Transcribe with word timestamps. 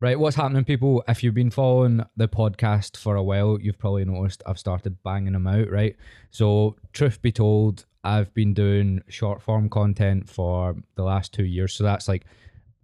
Right, 0.00 0.18
what's 0.18 0.36
happening, 0.36 0.64
people? 0.64 1.02
If 1.08 1.24
you've 1.24 1.34
been 1.34 1.50
following 1.50 2.04
the 2.16 2.28
podcast 2.28 2.96
for 2.96 3.16
a 3.16 3.22
while, 3.22 3.58
you've 3.60 3.78
probably 3.78 4.04
noticed 4.04 4.44
I've 4.46 4.58
started 4.58 5.02
banging 5.02 5.32
them 5.32 5.48
out, 5.48 5.68
right? 5.72 5.96
So, 6.30 6.76
truth 6.92 7.20
be 7.20 7.32
told, 7.32 7.84
I've 8.04 8.32
been 8.32 8.54
doing 8.54 9.02
short 9.08 9.42
form 9.42 9.68
content 9.68 10.28
for 10.28 10.76
the 10.94 11.02
last 11.02 11.34
two 11.34 11.44
years. 11.44 11.74
So, 11.74 11.82
that's 11.82 12.06
like 12.06 12.26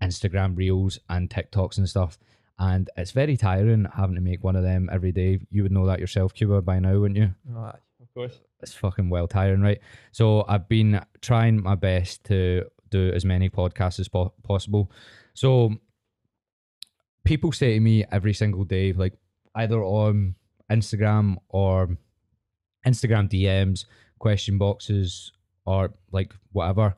Instagram 0.03 0.57
Reels 0.57 0.99
and 1.09 1.31
TikToks 1.31 1.79
and 1.79 1.89
stuff. 1.89 2.19
And 2.59 2.91
it's 2.97 3.13
very 3.13 3.37
tiring 3.37 3.87
having 3.97 4.17
to 4.17 4.21
make 4.21 4.43
one 4.43 4.57
of 4.57 4.65
them 4.65 4.89
every 4.93 5.13
day. 5.13 5.39
You 5.51 5.63
would 5.63 5.73
know 5.73 5.87
that 5.87 6.01
yourself, 6.01 6.35
Kuba, 6.35 6.63
by 6.63 6.81
now, 6.81 6.99
wouldn't 6.99 7.19
you? 7.19 7.33
Aye, 7.57 7.79
of 8.03 8.13
course. 8.13 8.41
it's 8.61 8.75
fucking 8.75 9.09
well 9.09 9.29
tiring, 9.29 9.61
right? 9.61 9.81
So 10.11 10.45
I've 10.49 10.69
been 10.69 11.01
trying 11.21 11.63
my 11.63 11.77
best 11.77 12.25
to 12.25 12.65
do 12.99 13.13
as 13.19 13.25
many 13.25 13.49
podcasts 13.51 14.01
as 14.01 14.09
po- 14.09 14.35
possible. 14.43 14.85
So 15.35 15.49
people 17.25 17.53
say 17.53 17.75
to 17.75 17.81
me 17.81 18.05
every 18.11 18.35
single 18.35 18.65
day, 18.65 18.93
like 18.93 19.15
either 19.55 19.83
on 19.83 20.35
Instagram 20.71 21.37
or 21.49 21.97
Instagram 22.87 23.29
DMs, 23.29 23.85
question 24.19 24.59
boxes, 24.59 25.33
or 25.67 25.91
like 26.13 26.33
whatever. 26.53 26.95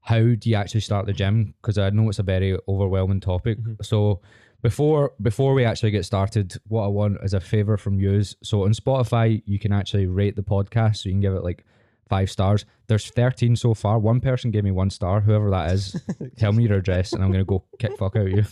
How 0.00 0.20
do 0.20 0.50
you 0.50 0.56
actually 0.56 0.80
start 0.80 1.06
the 1.06 1.12
gym? 1.12 1.54
Because 1.60 1.78
I 1.78 1.90
know 1.90 2.08
it's 2.08 2.18
a 2.18 2.22
very 2.24 2.58
overwhelming 2.66 3.20
topic. 3.20 3.58
Mhm. 3.58 3.84
So 3.84 4.20
before 4.62 5.12
before 5.22 5.54
we 5.54 5.64
actually 5.64 5.92
get 5.92 6.04
started, 6.04 6.54
what 6.66 6.84
I 6.84 6.88
want 6.88 7.18
is 7.22 7.34
a 7.34 7.40
favor 7.40 7.76
from 7.76 8.00
you. 8.00 8.22
So 8.42 8.64
on 8.64 8.72
Spotify, 8.72 9.42
you 9.46 9.58
can 9.58 9.72
actually 9.72 10.06
rate 10.06 10.34
the 10.36 10.42
podcast, 10.42 10.96
so 10.96 11.08
you 11.08 11.14
can 11.14 11.20
give 11.20 11.34
it 11.34 11.44
like 11.44 11.64
five 12.08 12.30
stars. 12.30 12.64
There's 12.86 13.10
13 13.10 13.56
so 13.56 13.74
far. 13.74 13.98
One 13.98 14.20
person 14.20 14.50
gave 14.50 14.64
me 14.64 14.70
one 14.70 14.90
star, 14.90 15.20
whoever 15.20 15.50
that 15.50 15.72
is. 15.72 16.00
Tell 16.36 16.52
me 16.52 16.64
your 16.64 16.78
address, 16.78 17.12
and 17.12 17.22
I'm 17.22 17.30
gonna 17.30 17.44
go 17.44 17.64
kick 17.78 17.96
fuck 17.98 18.16
out 18.16 18.26
of 18.26 18.32
you. 18.32 18.44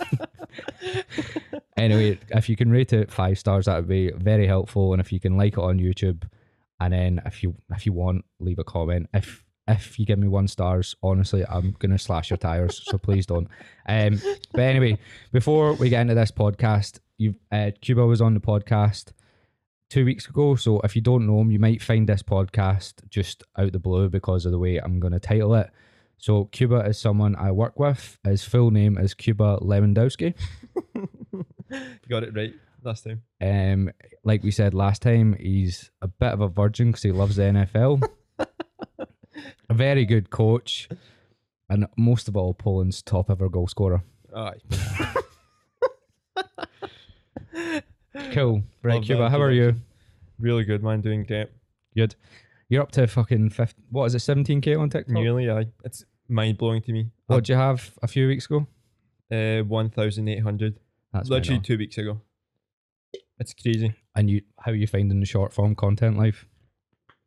anyway, 1.76 2.18
if 2.30 2.48
you 2.48 2.56
can 2.56 2.70
rate 2.70 2.92
it 2.92 3.10
five 3.10 3.38
stars, 3.38 3.66
that 3.66 3.76
would 3.76 3.88
be 3.88 4.10
very 4.12 4.46
helpful. 4.46 4.92
And 4.92 5.00
if 5.00 5.12
you 5.12 5.20
can 5.20 5.36
like 5.36 5.54
it 5.54 5.58
on 5.58 5.78
YouTube, 5.78 6.24
and 6.80 6.92
then 6.92 7.20
if 7.24 7.42
you 7.42 7.54
if 7.70 7.86
you 7.86 7.92
want, 7.92 8.24
leave 8.38 8.58
a 8.58 8.64
comment. 8.64 9.08
If 9.14 9.44
if 9.68 9.98
you 9.98 10.06
give 10.06 10.18
me 10.18 10.28
one 10.28 10.48
stars, 10.48 10.94
honestly, 11.02 11.44
I'm 11.48 11.74
gonna 11.78 11.98
slash 11.98 12.30
your 12.30 12.36
tires. 12.36 12.82
so 12.84 12.98
please 12.98 13.26
don't. 13.26 13.48
Um, 13.88 14.20
but 14.52 14.62
anyway, 14.62 14.98
before 15.32 15.74
we 15.74 15.88
get 15.88 16.02
into 16.02 16.14
this 16.14 16.30
podcast, 16.30 17.00
you 17.18 17.34
uh, 17.50 17.70
Kuba 17.80 18.06
was 18.06 18.20
on 18.20 18.34
the 18.34 18.40
podcast 18.40 19.12
two 19.88 20.04
weeks 20.04 20.28
ago. 20.28 20.56
So 20.56 20.80
if 20.80 20.94
you 20.96 21.02
don't 21.02 21.26
know 21.26 21.40
him, 21.40 21.50
you 21.50 21.58
might 21.58 21.82
find 21.82 22.08
this 22.08 22.22
podcast 22.22 23.08
just 23.08 23.42
out 23.58 23.72
the 23.72 23.78
blue 23.78 24.08
because 24.08 24.46
of 24.46 24.52
the 24.52 24.58
way 24.58 24.78
I'm 24.78 25.00
gonna 25.00 25.20
title 25.20 25.54
it. 25.54 25.70
So 26.18 26.46
Kuba 26.46 26.86
is 26.86 26.98
someone 26.98 27.36
I 27.36 27.52
work 27.52 27.78
with. 27.78 28.18
His 28.24 28.42
full 28.44 28.70
name 28.70 28.96
is 28.98 29.14
Kuba 29.14 29.58
Lewandowski. 29.60 30.34
Got 32.08 32.24
it 32.24 32.34
right 32.34 32.54
last 32.82 33.04
time. 33.04 33.22
Um, 33.40 33.90
like 34.24 34.42
we 34.42 34.50
said 34.50 34.72
last 34.72 35.02
time, 35.02 35.36
he's 35.38 35.90
a 36.00 36.08
bit 36.08 36.32
of 36.32 36.40
a 36.40 36.48
virgin 36.48 36.88
because 36.88 37.02
he 37.02 37.12
loves 37.12 37.36
the 37.36 37.42
NFL. 37.42 38.08
a 38.38 39.74
very 39.74 40.06
good 40.06 40.30
coach, 40.30 40.88
and 41.68 41.86
most 41.98 42.28
of 42.28 42.36
all, 42.36 42.54
Poland's 42.54 43.02
top 43.02 43.30
ever 43.30 43.48
goal 43.48 43.66
scorer. 43.66 44.02
Aye. 44.34 44.54
Cool, 48.32 48.62
right, 48.82 48.94
Love 48.96 49.04
Kuba. 49.04 49.18
that 49.24 49.30
How 49.30 49.40
are 49.40 49.50
you? 49.52 49.76
Really 50.38 50.64
good, 50.64 50.82
man. 50.82 51.00
Doing 51.00 51.24
great. 51.24 51.48
Good. 51.94 52.14
You're 52.68 52.82
up 52.82 52.90
to 52.92 53.06
fucking 53.06 53.50
50, 53.50 53.82
what 53.90 54.06
is 54.06 54.14
it, 54.14 54.18
17k 54.18 54.78
on 54.78 54.90
TikTok? 54.90 55.12
Nearly, 55.14 55.48
aye. 55.50 55.66
It's 55.84 56.04
mind 56.28 56.58
blowing 56.58 56.82
to 56.82 56.92
me. 56.92 57.10
What 57.26 57.36
did 57.36 57.50
you 57.50 57.54
have 57.54 57.92
a 58.02 58.08
few 58.08 58.26
weeks 58.26 58.46
ago? 58.46 58.66
Uh, 59.30 59.62
1,800. 59.64 60.78
That's 61.12 61.28
Literally 61.28 61.60
two 61.60 61.78
weeks 61.78 61.96
ago. 61.98 62.20
It's 63.38 63.54
crazy. 63.54 63.94
And 64.14 64.30
you, 64.30 64.42
how 64.58 64.72
are 64.72 64.74
you 64.74 64.86
finding 64.86 65.20
the 65.20 65.26
short 65.26 65.52
form 65.52 65.74
content 65.74 66.18
life? 66.18 66.46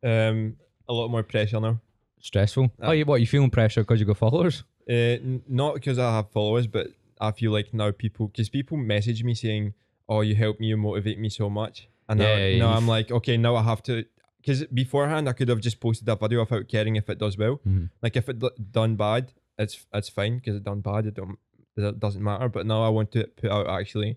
Um, 0.04 0.56
a 0.88 0.92
lot 0.92 1.08
more 1.08 1.22
pressure 1.22 1.60
now. 1.60 1.80
Stressful? 2.20 2.64
Uh, 2.82 2.86
oh, 2.86 2.92
you 2.92 3.04
what? 3.04 3.20
You 3.20 3.26
feeling 3.26 3.50
pressure 3.50 3.82
because 3.82 4.00
you 4.00 4.06
got 4.06 4.18
followers? 4.18 4.64
Uh, 4.88 4.92
n- 4.92 5.42
not 5.48 5.74
because 5.74 5.98
I 5.98 6.14
have 6.16 6.30
followers, 6.32 6.66
but 6.66 6.88
I 7.20 7.30
feel 7.32 7.52
like 7.52 7.72
now 7.72 7.92
people, 7.92 8.28
because 8.28 8.48
people 8.48 8.76
message 8.76 9.22
me 9.24 9.34
saying, 9.34 9.74
"Oh, 10.10 10.20
you 10.28 10.34
help 10.44 10.60
me, 10.60 10.66
you 10.72 10.76
motivate 10.76 11.18
me 11.24 11.28
so 11.40 11.48
much," 11.60 11.88
and 12.08 12.18
now, 12.18 12.26
Yeah, 12.26 12.46
yeah, 12.48 12.58
now 12.64 12.72
I'm 12.76 12.88
like, 12.96 13.10
okay, 13.18 13.36
now 13.46 13.54
I 13.56 13.62
have 13.62 13.82
to. 13.84 14.04
Because 14.38 14.64
beforehand, 14.82 15.28
I 15.28 15.32
could 15.38 15.48
have 15.48 15.60
just 15.68 15.78
posted 15.80 16.08
a 16.08 16.16
video 16.16 16.40
without 16.40 16.66
caring 16.68 16.96
if 16.96 17.08
it 17.10 17.18
does 17.18 17.36
well. 17.42 17.60
Mhm. 17.66 17.90
Like 18.02 18.16
if 18.20 18.26
it 18.28 18.38
done 18.72 18.96
bad, 18.96 19.32
it's 19.58 19.86
it's 19.98 20.08
fine 20.18 20.34
because 20.38 20.56
it 20.56 20.64
done 20.64 20.80
bad. 20.80 21.06
It 21.06 21.14
don't 21.14 21.38
it 21.76 22.00
doesn't 22.00 22.22
matter. 22.30 22.48
But 22.56 22.64
now 22.66 22.82
I 22.82 22.88
want 22.88 23.12
to 23.12 23.24
put 23.40 23.50
out 23.50 23.66
actually 23.68 24.16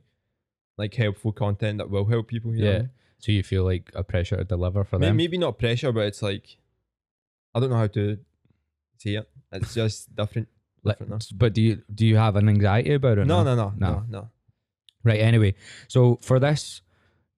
like 0.78 0.94
helpful 0.96 1.32
content 1.34 1.78
that 1.80 1.90
will 1.90 2.06
help 2.06 2.28
people. 2.30 2.56
You 2.56 2.64
Yeah. 2.66 2.78
know? 2.80 2.88
So 3.20 3.32
you 3.32 3.44
feel 3.44 3.64
like 3.72 3.92
a 3.96 4.04
pressure 4.04 4.38
to 4.38 4.44
deliver 4.56 4.84
for 4.86 4.98
May- 5.00 5.08
them? 5.08 5.18
Maybe 5.18 5.38
not 5.38 5.60
pressure, 5.60 5.92
but 5.92 6.06
it's 6.08 6.22
like 6.22 6.58
I 7.54 7.60
don't 7.60 7.70
know 7.70 7.82
how 7.86 7.88
to 8.00 8.18
say 8.98 9.16
it. 9.16 9.30
It's 9.52 9.74
just 9.76 10.16
different. 10.16 10.48
Like, 10.86 11.00
different 11.00 11.32
now. 11.32 11.38
but 11.38 11.54
do 11.54 11.62
you 11.62 11.84
do 11.94 12.06
you 12.06 12.16
have 12.18 12.36
an 12.38 12.48
anxiety 12.50 12.94
about 12.94 13.18
it? 13.20 13.26
No, 13.28 13.44
no, 13.44 13.56
no, 13.56 13.74
No. 13.78 13.88
no, 13.92 14.06
no. 14.10 14.30
Right. 15.04 15.20
Anyway, 15.20 15.56
so 15.88 16.18
for 16.22 16.40
this 16.40 16.82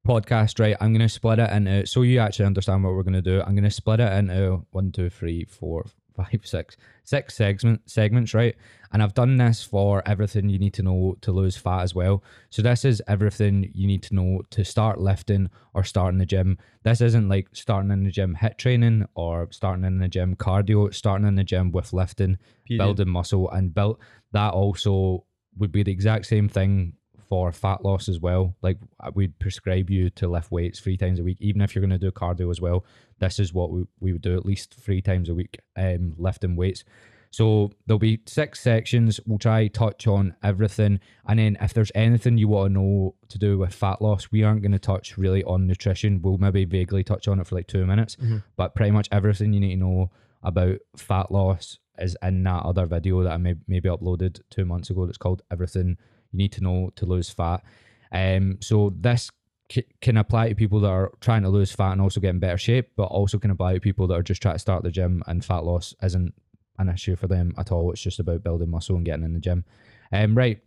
podcast, 0.08 0.60
right, 0.60 0.76
I'm 0.80 0.94
gonna 0.94 1.10
split 1.10 1.40
it 1.40 1.50
into 1.50 1.86
so 1.88 2.04
you 2.04 2.20
actually 2.20 2.46
understand 2.46 2.84
what 2.84 2.94
we're 2.94 3.04
gonna 3.04 3.22
do. 3.22 3.42
I'm 3.42 3.56
gonna 3.56 3.72
split 3.72 4.00
it 4.00 4.12
into 4.14 4.66
one, 4.72 4.92
two, 4.92 5.10
three, 5.10 5.46
four, 5.46 5.86
five, 6.16 6.42
six, 6.44 6.78
six 7.04 7.36
segment 7.36 7.82
segments, 7.90 8.34
right? 8.34 8.56
And 8.92 9.04
I've 9.04 9.14
done 9.14 9.36
this 9.36 9.64
for 9.64 10.02
everything 10.06 10.48
you 10.48 10.60
need 10.60 10.74
to 10.76 10.84
know 10.84 11.18
to 11.22 11.32
lose 11.32 11.58
fat 11.58 11.82
as 11.82 11.94
well. 11.94 12.24
So 12.50 12.62
this 12.62 12.86
is 12.86 13.02
everything 13.08 13.70
you 13.74 13.88
need 13.88 14.04
to 14.04 14.16
know 14.16 14.42
to 14.52 14.64
start 14.64 15.00
lifting 15.00 15.50
or 15.74 15.84
starting 15.84 16.20
the 16.20 16.26
gym. 16.26 16.58
This 16.84 17.02
isn't 17.02 17.28
like 17.28 17.50
starting 17.52 17.92
in 17.92 18.04
the 18.04 18.12
gym 18.12 18.36
hit 18.36 18.58
training 18.58 19.06
or 19.16 19.50
starting 19.52 19.84
in 19.84 19.98
the 19.98 20.08
gym 20.08 20.36
cardio. 20.36 20.94
Starting 20.94 21.28
in 21.28 21.36
the 21.36 21.44
gym 21.44 21.72
with 21.72 21.92
lifting 21.92 22.38
Period. 22.66 22.84
building 22.84 23.10
muscle 23.10 23.50
and 23.50 23.74
built 23.74 24.00
that 24.32 24.54
also 24.54 25.26
would 25.58 25.72
be 25.72 25.84
the 25.84 25.92
exact 25.92 26.26
same 26.26 26.48
thing 26.48 26.94
for 27.28 27.52
fat 27.52 27.84
loss 27.84 28.08
as 28.10 28.20
well. 28.20 28.56
Like 28.62 28.78
uh, 29.00 29.12
we'd 29.14 29.38
prescribe 29.40 29.90
you 29.90 30.10
to 30.12 30.28
lift 30.28 30.52
weights 30.52 30.80
three 30.80 30.98
times 30.98 31.20
a 31.20 31.24
week 31.24 31.38
even 31.42 31.62
if 31.62 31.74
you're 31.76 31.82
going 31.82 31.90
to 31.90 31.98
do 31.98 32.12
cardio 32.12 32.50
as 32.52 32.62
well. 32.62 32.86
This 33.20 33.40
is 33.40 33.54
what 33.54 33.72
we, 33.72 33.86
we 34.00 34.14
would 34.14 34.22
do 34.22 34.36
at 34.36 34.46
least 34.46 34.74
three 34.76 35.02
times 35.02 35.30
a 35.30 35.34
week 35.36 35.60
um 35.76 36.14
lifting 36.18 36.56
weights. 36.56 36.84
So 37.32 37.72
there'll 37.86 38.00
be 38.00 38.22
six 38.28 38.62
sections. 38.62 39.20
We'll 39.26 39.40
try 39.40 39.68
touch 39.68 40.08
on 40.08 40.36
everything. 40.42 41.02
And 41.28 41.38
then 41.38 41.58
if 41.60 41.74
there's 41.74 41.92
anything 41.94 42.38
you 42.38 42.48
want 42.48 42.74
to 42.74 42.80
know 42.80 43.16
to 43.28 43.38
do 43.38 43.58
with 43.58 43.74
fat 43.74 44.02
loss 44.02 44.32
we 44.32 44.44
aren't 44.44 44.62
going 44.62 44.72
to 44.72 44.80
touch 44.80 45.18
really 45.18 45.44
on 45.44 45.68
nutrition. 45.68 46.22
We'll 46.22 46.38
maybe 46.38 46.64
vaguely 46.66 47.04
touch 47.04 47.28
on 47.28 47.40
it 47.40 47.48
for 47.48 47.56
like 47.56 47.68
two 47.68 47.86
minutes. 47.86 48.16
Mhm. 48.18 48.44
but 48.56 48.74
pretty 48.76 48.92
much 48.92 49.10
everything 49.12 49.52
you 49.54 49.60
need 49.60 49.76
to 49.76 49.86
know 49.86 50.12
about 50.44 50.78
fat 50.96 51.32
loss 51.32 51.80
is 51.98 52.16
in 52.22 52.44
that 52.44 52.64
other 52.64 52.86
video 52.86 53.24
that 53.24 53.32
I 53.32 53.38
may, 53.38 53.56
maybe 53.68 53.90
uploaded 53.90 54.42
two 54.50 54.66
months 54.66 54.90
ago. 54.90 55.06
That's 55.06 55.18
called 55.18 55.42
"Everything 55.50 55.98
You 56.36 56.44
Need 56.44 56.52
to 56.54 56.62
Know 56.64 56.92
to 56.96 57.06
Lose 57.06 57.30
Fat." 57.30 57.64
Um, 58.12 58.58
so 58.62 58.94
this 59.00 59.32
c- 59.72 59.86
can 60.02 60.18
apply 60.18 60.50
to 60.50 60.56
people 60.56 60.80
that 60.82 60.90
are 60.90 61.12
trying 61.22 61.42
to 61.44 61.50
lose 61.50 61.72
fat 61.72 61.92
and 61.94 62.02
also 62.02 62.20
get 62.20 62.30
in 62.30 62.40
better 62.40 62.58
shape, 62.58 62.92
but 62.96 63.06
also 63.06 63.40
can 63.40 63.52
apply 63.52 63.74
to 63.74 63.80
people 63.80 64.08
that 64.08 64.14
are 64.16 64.24
just 64.24 64.42
trying 64.42 64.56
to 64.56 64.60
start 64.60 64.84
the 64.84 64.92
gym 64.92 65.24
and 65.28 65.44
fat 65.44 65.64
loss 65.64 65.94
isn't 66.04 66.34
an 66.78 66.90
issue 66.90 67.16
for 67.16 67.28
them 67.28 67.54
at 67.58 67.72
all. 67.72 67.92
It's 67.92 68.02
just 68.02 68.20
about 68.20 68.44
building 68.44 68.70
muscle 68.70 68.96
and 68.96 69.06
getting 69.06 69.26
in 69.26 69.34
the 69.34 69.40
gym. 69.40 69.64
Um, 70.12 70.36
right. 70.38 70.62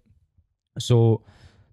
So 0.78 1.22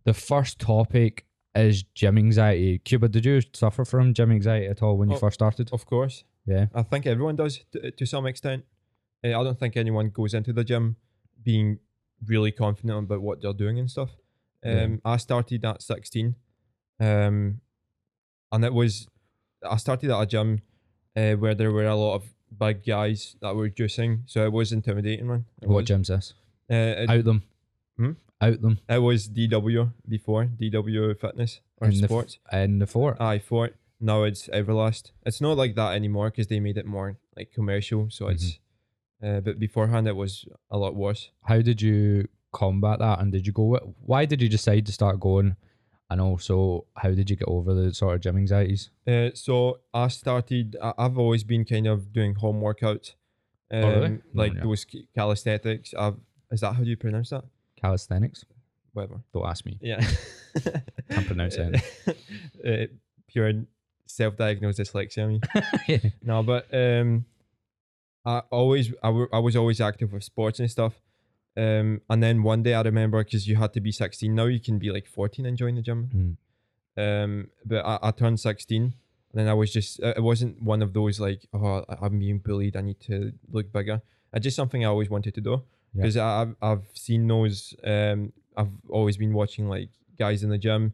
the 0.03 0.13
first 0.13 0.59
topic 0.59 1.25
is 1.55 1.83
gym 1.83 2.17
anxiety. 2.17 2.79
Kuba, 2.79 3.07
did 3.09 3.25
you 3.25 3.41
suffer 3.53 3.85
from 3.85 4.13
gym 4.13 4.31
anxiety 4.31 4.67
at 4.67 4.81
all 4.83 4.97
when 4.97 5.09
you 5.09 5.15
Oh, 5.15 5.19
first 5.19 5.35
started? 5.35 5.69
Of 5.71 5.85
course. 5.85 6.23
Yeah. 6.45 6.67
I 6.75 6.83
think 6.83 7.05
everyone 7.07 7.35
does 7.35 7.63
to, 7.71 7.91
to 7.91 8.05
some 8.05 8.25
extent. 8.25 8.65
Uh, 9.23 9.29
I 9.29 9.43
don't 9.43 9.59
think 9.59 9.77
anyone 9.77 10.09
goes 10.09 10.33
into 10.33 10.53
the 10.53 10.63
gym 10.63 10.97
being 11.43 11.79
really 12.25 12.51
confident 12.51 13.05
about 13.05 13.21
what 13.21 13.41
they're 13.41 13.53
doing 13.53 13.79
and 13.79 13.89
stuff. 13.89 14.11
Um, 14.63 14.71
Yeah. 14.71 14.95
I 15.05 15.17
started 15.17 15.63
at 15.65 15.81
16, 15.81 16.35
um, 16.99 17.61
and 18.51 18.65
it 18.65 18.73
was 18.73 19.07
I 19.67 19.77
started 19.77 20.11
at 20.11 20.21
a 20.21 20.25
gym 20.25 20.61
uh, 21.15 21.33
where 21.33 21.55
there 21.55 21.71
were 21.71 21.85
a 21.87 21.95
lot 21.95 22.15
of 22.15 22.23
big 22.57 22.85
guys 22.85 23.35
that 23.41 23.55
were 23.55 23.69
juicing, 23.69 24.21
so 24.25 24.45
it 24.45 24.51
was 24.51 24.71
intimidating, 24.71 25.27
man. 25.27 25.45
It 25.61 25.67
What 25.67 25.77
was. 25.81 25.87
gym's 25.87 26.07
this? 26.09 26.33
Uh, 26.69 26.75
it, 26.75 27.09
Out 27.09 27.23
them. 27.25 27.43
Hmm? 27.97 28.11
Out 28.41 28.61
them. 28.61 28.79
it 28.89 28.99
was 28.99 29.27
DW 29.29 29.91
before 30.07 30.45
DW 30.45 31.17
Fitness 31.19 31.61
or 31.77 31.87
In 31.87 31.93
the 31.97 32.03
f- 32.03 32.09
Sports. 32.09 32.39
In 32.51 32.79
the 32.79 32.87
fort. 32.87 33.17
Aye, 33.19 33.39
Fort. 33.39 33.75
Now 33.99 34.23
it's 34.23 34.47
Everlast. 34.49 35.11
It's 35.25 35.39
not 35.41 35.57
like 35.57 35.75
that 35.75 35.93
anymore 35.95 36.29
because 36.29 36.47
they 36.47 36.59
made 36.59 36.77
it 36.77 36.85
more 36.85 37.17
like 37.37 37.51
commercial. 37.53 38.09
So 38.09 38.27
it's, 38.27 38.59
uh, 39.23 39.39
but 39.41 39.59
beforehand 39.59 40.07
it 40.07 40.15
was 40.15 40.45
a 40.71 40.77
lot 40.77 40.95
worse. 40.95 41.29
How 41.43 41.61
did 41.61 41.81
you 41.81 42.27
combat 42.51 42.99
that? 42.99 43.19
And 43.19 43.31
did 43.31 43.45
you 43.45 43.53
go? 43.53 43.77
Why 43.99 44.25
did 44.25 44.41
you 44.41 44.49
decide 44.49 44.85
to 44.85 44.91
start 44.91 45.19
going? 45.19 45.55
And 46.09 46.21
also, 46.21 46.85
how 46.95 47.09
did 47.09 47.29
you 47.31 47.35
get 47.35 47.47
over 47.47 47.73
the 47.73 47.91
sort 47.93 48.15
of 48.15 48.21
gym 48.21 48.37
anxieties? 48.37 48.91
Uh, 49.07 49.29
so 49.33 49.79
I 49.93 50.07
started. 50.09 50.75
I've 50.81 51.17
always 51.17 51.43
been 51.43 51.65
kind 51.65 51.87
of 51.87 52.13
doing 52.13 52.35
home 52.35 52.61
workouts, 52.61 53.13
um, 53.71 53.83
Oh, 53.83 53.89
really? 53.89 54.09
No, 54.09 54.19
like 54.33 54.53
yeah. 54.53 54.63
those 54.63 54.85
ca- 54.85 55.07
calisthenics. 55.15 55.93
I've 55.97 56.17
Is 56.51 56.61
that 56.61 56.73
how 56.73 56.83
you 56.83 56.95
pronounce 56.95 57.31
that? 57.31 57.43
Calisthenics. 57.81 58.45
Whatever. 58.93 59.21
Don't 59.33 59.47
ask 59.47 59.65
me. 59.65 59.77
Yeah. 59.81 59.99
Can't 61.09 61.25
pronounce 61.27 61.55
it. 61.55 61.83
uh, 62.65 62.93
pure 63.27 63.51
self-diagnosed 64.05 64.79
dyslexia. 64.79 65.23
I 65.23 65.27
mean. 65.27 65.41
yeah. 65.87 66.09
No, 66.21 66.43
but 66.43 66.67
um, 66.73 67.25
I 68.25 68.39
always 68.51 68.91
I, 69.03 69.07
w- 69.07 69.27
I 69.31 69.39
was 69.39 69.55
always 69.55 69.79
active 69.81 70.11
with 70.13 70.23
sports 70.23 70.59
and 70.59 70.69
stuff. 70.69 70.93
Um, 71.57 72.01
and 72.09 72.21
then 72.21 72.43
one 72.43 72.63
day 72.63 72.73
I 72.73 72.81
remember 72.81 73.23
because 73.23 73.47
you 73.47 73.55
had 73.55 73.71
to 73.73 73.79
be 73.81 73.91
16. 73.91 74.33
Now 74.35 74.45
you 74.45 74.59
can 74.59 74.77
be 74.77 74.91
like 74.91 75.07
14 75.07 75.45
and 75.45 75.57
join 75.57 75.75
the 75.75 75.81
gym. 75.81 76.37
Mm. 76.97 77.23
Um, 77.23 77.47
but 77.65 77.85
I, 77.85 77.99
I 78.03 78.11
turned 78.11 78.39
16, 78.39 78.81
and 78.83 78.93
then 79.33 79.47
I 79.47 79.53
was 79.53 79.71
just 79.71 80.01
uh, 80.01 80.13
it 80.17 80.21
wasn't 80.23 80.61
one 80.61 80.81
of 80.81 80.93
those 80.93 81.19
like 81.19 81.47
oh 81.53 81.83
I'm 82.01 82.19
being 82.19 82.39
bullied. 82.39 82.75
I 82.75 82.81
need 82.81 82.99
to 83.01 83.31
look 83.51 83.71
bigger. 83.71 84.01
It's 84.33 84.43
just 84.43 84.55
something 84.55 84.83
I 84.83 84.87
always 84.89 85.09
wanted 85.09 85.33
to 85.35 85.41
do 85.41 85.51
Yeah. 85.93 86.01
because 86.01 86.17
I've 86.17 86.55
I've 86.61 86.85
seen 86.93 87.27
those. 87.27 87.73
Um, 87.83 88.33
I've 88.57 88.71
always 88.89 89.17
been 89.17 89.33
watching 89.33 89.67
like 89.69 89.89
guys 90.17 90.43
in 90.43 90.49
the 90.49 90.57
gym, 90.57 90.93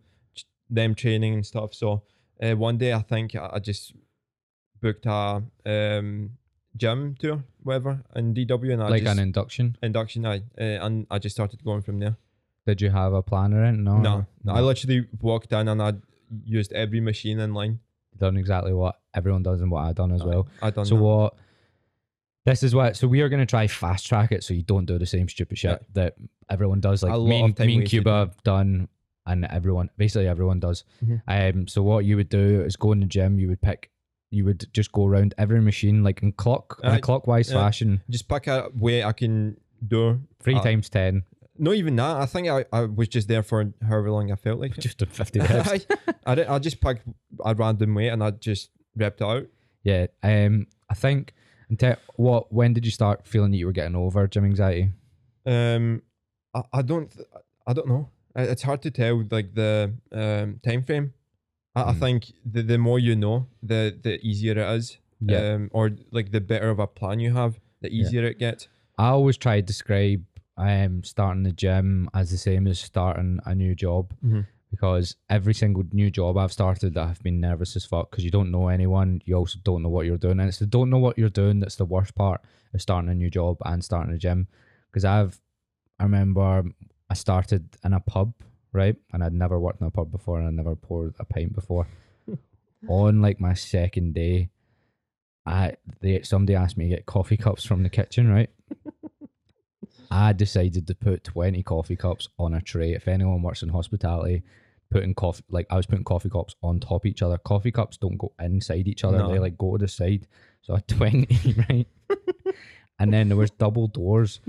them 0.70 0.96
training 0.96 1.34
and 1.36 1.46
stuff. 1.46 1.74
So 1.76 2.04
uh, 2.42 2.56
one 2.56 2.78
day 2.78 2.94
I 2.94 3.02
think 3.02 3.36
I 3.36 3.50
I 3.54 3.60
just 3.60 3.94
booked 4.82 5.06
a 5.06 5.44
um 5.66 6.32
gym 6.78 7.16
tour, 7.20 7.44
whatever, 7.64 8.02
in 8.16 8.34
DW, 8.34 8.74
and 8.74 8.84
I 8.84 8.90
Like 8.90 9.04
just, 9.04 9.14
an 9.18 9.20
induction. 9.20 9.78
induction. 9.84 10.26
I 10.26 10.38
uh, 10.60 10.86
and 10.86 11.06
I 11.12 11.20
just 11.20 11.36
started 11.36 11.64
going 11.64 11.82
from 11.82 12.00
there. 12.00 12.16
Did 12.66 12.82
you 12.82 12.90
have 12.92 13.14
a 13.14 13.22
planner 13.22 13.64
in? 13.66 13.84
No. 13.84 13.98
No, 13.98 14.26
no, 14.44 14.54
I 14.54 14.62
literally 14.62 15.08
walked 15.22 15.52
in 15.52 15.68
and 15.68 15.82
I 15.82 15.94
used 16.46 16.72
every 16.74 17.00
machine 17.02 17.40
in 17.40 17.54
line. 17.54 17.80
done 18.18 18.38
exactly 18.38 18.72
what 18.74 19.00
everyone 19.16 19.42
does 19.44 19.62
and 19.62 19.72
what 19.72 19.82
I 19.84 19.94
done 19.94 20.12
as 20.12 20.24
well. 20.24 20.48
I 20.62 20.70
done 20.70 20.86
So 20.86 20.96
that. 20.96 21.02
what? 21.02 21.34
This 22.46 22.64
is 22.64 22.74
what. 22.74 22.96
So 22.96 23.08
we 23.08 23.22
are 23.22 23.30
going 23.30 23.40
to 23.40 23.46
try 23.46 23.68
fast 23.68 24.08
track 24.08 24.32
it, 24.32 24.44
so 24.44 24.54
you 24.54 24.64
don't 24.64 24.86
do 24.86 24.98
the 24.98 25.06
same 25.06 25.28
stupid 25.30 25.58
shit 25.58 25.72
Yeah. 25.72 25.78
that 25.94 26.16
everyone 26.50 26.80
does. 26.80 27.04
Like 27.04 27.14
A 27.14 27.18
me 27.20 27.42
lot 27.42 27.60
and, 27.60 27.68
me 27.68 27.78
and. 27.78 27.88
Kuba 27.88 28.12
have 28.12 28.44
done, 28.44 28.88
and 29.28 29.46
everyone, 29.46 29.90
basically 29.98 30.28
everyone 30.28 30.60
does. 30.60 30.84
Mhm. 31.06 31.22
Um. 31.28 31.68
So 31.68 31.84
what 31.84 32.06
you 32.06 32.16
would 32.16 32.30
do 32.30 32.62
is 32.64 32.76
go 32.76 32.92
in 32.94 33.00
the 33.02 33.06
gym. 33.06 33.40
You 33.40 33.48
would 33.50 33.62
pick. 33.62 33.92
You 34.32 34.46
would 34.46 34.66
just 34.74 34.92
go 34.94 35.06
around 35.06 35.34
every 35.38 35.62
machine 35.62 36.04
like 36.04 36.24
in 36.24 36.32
clock 36.32 36.80
in 36.84 36.92
a 36.92 37.00
clockwise 37.02 37.52
fashion, 37.52 38.02
just 38.10 38.28
pick 38.28 38.48
a 38.48 38.70
way 38.74 39.04
I 39.04 39.12
can 39.12 39.58
do. 39.86 40.22
three 40.40 40.56
Uh, 40.56 40.64
times 40.64 40.90
ten, 40.90 41.24
Not 41.58 41.76
even 41.76 41.96
that. 41.98 42.16
I 42.18 42.26
think 42.26 42.48
I, 42.48 42.66
I 42.72 42.86
was 42.86 43.08
just 43.10 43.28
there 43.28 43.44
for 43.44 43.74
however 43.88 44.10
long 44.10 44.32
I 44.32 44.36
felt 44.36 44.60
like. 44.60 44.72
it. 44.78 44.82
just 44.82 45.02
a 45.02 45.06
fifty 45.06 45.40
reps. 45.40 45.70
I, 46.26 46.34
I, 46.34 46.56
I 46.56 46.60
just 46.60 46.80
picked 46.82 47.06
a 47.44 47.54
random 47.54 47.94
weight 47.94 48.10
and 48.10 48.24
I 48.24 48.32
just 48.32 48.70
ripped 48.96 49.22
it 49.22 49.26
out. 49.26 49.48
yeah. 49.84 50.08
Um. 50.24 50.68
I 50.90 50.94
think. 50.94 51.34
Te- 51.78 51.96
what? 52.16 52.52
When 52.54 52.74
did 52.74 52.84
you 52.86 52.92
start 52.92 53.26
feeling 53.28 53.52
that 53.52 53.58
you 53.58 53.66
were 53.66 53.72
getting 53.74 53.96
over 53.96 54.28
gym 54.28 54.44
anxiety? 54.46 54.90
Um, 55.46 56.02
I, 56.54 56.62
I 56.74 56.82
don't, 56.82 57.10
th- 57.12 57.28
I 57.66 57.74
don't 57.74 57.88
know. 57.88 58.10
It's 58.36 58.62
hard 58.62 58.82
to 58.84 58.92
tell 58.92 59.24
like 59.32 59.54
the 59.56 59.94
um 60.12 60.60
time 60.64 60.84
frame. 60.84 61.14
I, 61.76 61.82
I 61.90 61.94
Mm. 61.94 62.00
think 62.00 62.34
the 62.46 62.62
the 62.64 62.78
more 62.78 63.00
you 63.00 63.16
know, 63.16 63.48
the 63.64 63.98
the 64.02 64.20
easier 64.26 64.54
it 64.58 64.70
is. 64.78 64.98
Yeah. 65.24 65.54
Um, 65.54 65.70
or 65.72 65.92
like 66.12 66.32
the 66.32 66.42
better 66.42 66.70
of 66.72 66.80
a 66.80 66.88
plan 66.88 67.20
you 67.20 67.34
have, 67.34 67.60
the 67.82 67.90
easier 67.90 68.24
it 68.26 68.40
gets. 68.40 68.68
I 68.98 69.10
always 69.10 69.38
try 69.38 69.58
to 69.58 69.62
describe 69.62 70.24
um 70.58 71.04
starting 71.04 71.44
the 71.44 71.52
gym 71.52 72.10
as 72.14 72.30
the 72.32 72.38
same 72.38 72.68
as 72.68 72.80
starting 72.80 73.40
a 73.46 73.54
new 73.56 73.74
job 73.76 74.14
Mhm. 74.24 74.46
because 74.70 75.16
every 75.30 75.54
single 75.54 75.84
new 75.94 76.10
job 76.12 76.38
I've 76.38 76.52
started 76.52 76.98
I've 76.98 77.22
been 77.24 77.40
nervous 77.40 77.76
as 77.76 77.86
fuck 77.86 78.12
because 78.12 78.24
you 78.26 78.32
don't 78.32 78.52
know 78.52 78.68
anyone 78.68 79.22
you 79.26 79.36
also 79.36 79.60
don't 79.64 79.82
know 79.82 79.90
what 79.90 80.06
you're 80.06 80.18
doing 80.18 80.40
and 80.40 80.50
it's 80.50 80.60
the 80.60 80.66
don't 80.66 80.90
know 80.90 80.98
what 81.00 81.18
you're 81.18 81.30
doing 81.44 81.60
that's 81.62 81.78
the 81.78 81.86
worst 81.86 82.16
part 82.16 82.42
of 82.74 82.82
starting 82.82 83.10
a 83.10 83.16
new 83.16 83.30
job 83.30 83.58
and 83.64 83.84
starting 83.84 84.14
a 84.14 84.18
gym 84.18 84.48
because 84.92 85.06
I've 85.06 85.40
I 86.00 86.04
remember 86.04 86.64
I 87.10 87.14
started 87.14 87.64
in 87.86 87.94
a 87.94 88.00
pub 88.02 88.34
right 88.74 88.96
and 89.14 89.24
I'd 89.24 89.34
never 89.34 89.60
worked 89.60 89.82
in 89.82 89.88
a 89.88 89.92
pub 89.92 90.12
before 90.12 90.40
and 90.40 90.48
I'd 90.48 90.54
never 90.54 90.76
poured 90.76 91.16
a 91.20 91.26
pint 91.26 91.54
before 91.54 91.88
on 92.88 93.22
like 93.22 93.40
my 93.40 93.54
second 93.54 94.14
day 94.14 94.50
I 95.46 95.76
they 96.02 96.22
somebody 96.22 96.56
asked 96.56 96.78
me 96.78 96.86
to 96.90 96.96
get 96.96 97.06
coffee 97.06 97.38
cups 97.38 97.66
from 97.66 97.84
the 97.84 97.90
kitchen 97.90 98.30
right 98.32 98.50
I 100.10 100.34
decided 100.34 100.88
to 100.88 100.96
put 100.96 101.24
20 101.24 101.64
coffee 101.64 101.96
cups 101.96 102.28
on 102.38 102.54
a 102.54 102.60
tray. 102.62 102.92
If 102.94 103.08
anyone 103.08 103.42
works 103.42 103.64
in 103.64 103.70
hospitality, 103.70 104.44
putting 104.90 105.16
coffee, 105.16 105.44
like 105.50 105.68
I 105.70 105.78
was 105.78 105.86
putting 105.86 106.04
coffee 106.04 106.30
cups 106.30 106.54
on 106.62 106.82
top 106.82 107.04
of 107.04 107.06
each 107.06 107.22
other. 107.22 107.38
Coffee 107.38 107.72
cups 107.72 107.96
don't 107.96 108.18
go 108.18 108.34
inside 108.38 108.90
each 108.90 109.06
other, 109.06 109.20
No. 109.20 109.32
they 109.32 109.40
like 109.40 109.58
go 109.58 109.78
to 109.78 109.86
the 109.86 109.88
side. 109.88 110.28
So 110.64 110.74
I 110.74 110.78
had 110.80 110.88
20, 110.90 111.56
right? 111.70 111.88
and 113.00 113.14
then 113.14 113.30
there 113.30 113.38
was 113.38 113.52
double 113.52 113.88
doors. 113.88 114.42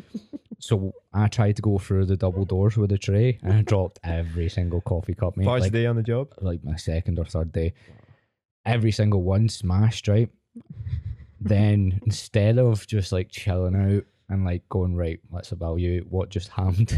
So 0.62 0.92
I 1.12 1.26
tried 1.26 1.56
to 1.56 1.62
go 1.62 1.78
through 1.78 2.06
the 2.06 2.16
double 2.16 2.44
doors 2.44 2.76
with 2.76 2.92
a 2.92 2.98
tray 2.98 3.38
and 3.42 3.52
I 3.52 3.62
dropped 3.62 3.98
every 4.04 4.48
single 4.48 4.80
coffee 4.80 5.14
cup, 5.14 5.36
mate. 5.36 5.44
First 5.44 5.64
Like, 5.64 5.72
day 5.72 5.86
on 5.86 5.96
the 5.96 6.04
job. 6.04 6.28
like 6.40 6.62
my 6.62 6.76
second 6.76 7.18
or 7.18 7.24
third 7.24 7.50
day. 7.52 7.74
Every 8.64 8.92
single 8.92 9.22
one 9.22 9.48
smashed, 9.48 10.06
right? 10.08 10.30
then 11.44 12.00
instead 12.06 12.58
of 12.58 12.86
just 12.86 13.10
like 13.10 13.28
chilling 13.28 13.74
out 13.74 14.04
and 14.28 14.44
like 14.44 14.62
going, 14.68 14.94
right, 14.94 15.18
let's 15.32 15.50
evaluate 15.50 16.06
what 16.06 16.28
just 16.28 16.48
happened. 16.48 16.96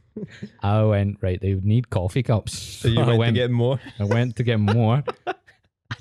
I 0.62 0.84
went, 0.84 1.18
right, 1.20 1.40
they 1.40 1.54
would 1.54 1.64
need 1.64 1.90
coffee 1.90 2.22
cups. 2.22 2.56
So 2.56 2.86
you 2.86 3.00
I 3.00 3.06
went, 3.06 3.18
went, 3.18 3.34
to 3.34 3.40
get 3.40 3.50
more. 3.50 3.80
I 3.98 4.04
went 4.04 4.36
to 4.36 4.44
get 4.44 4.60
more. 4.60 5.02
I 5.26 5.34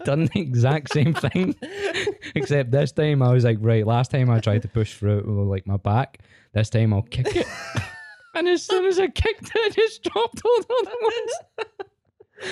done 0.06 0.26
the 0.26 0.40
exact 0.40 0.94
same 0.94 1.14
thing. 1.16 1.56
Except 2.36 2.70
this 2.72 2.92
time 2.92 3.24
I 3.24 3.34
was 3.34 3.44
like, 3.44 3.58
right, 3.60 3.86
last 3.86 4.12
time 4.12 4.30
I 4.30 4.40
tried 4.40 4.62
to 4.62 4.68
push 4.68 4.96
through 4.96 5.20
it 5.20 5.26
with 5.26 5.48
like 5.48 5.66
my 5.66 5.78
back. 5.78 6.20
This 6.54 6.70
time 6.70 6.94
I'll 6.94 7.02
kick 7.04 7.36
it. 7.36 7.48
and 8.36 8.48
as 8.48 8.64
soon 8.64 8.86
as 8.86 9.00
I 9.00 9.08
kicked 9.08 9.44
it, 9.44 9.52
I 9.56 9.70
just 9.70 10.04
dropped 10.04 10.42
all 10.44 10.62
the 10.62 10.76
other 10.82 10.96
ones. 11.02 11.92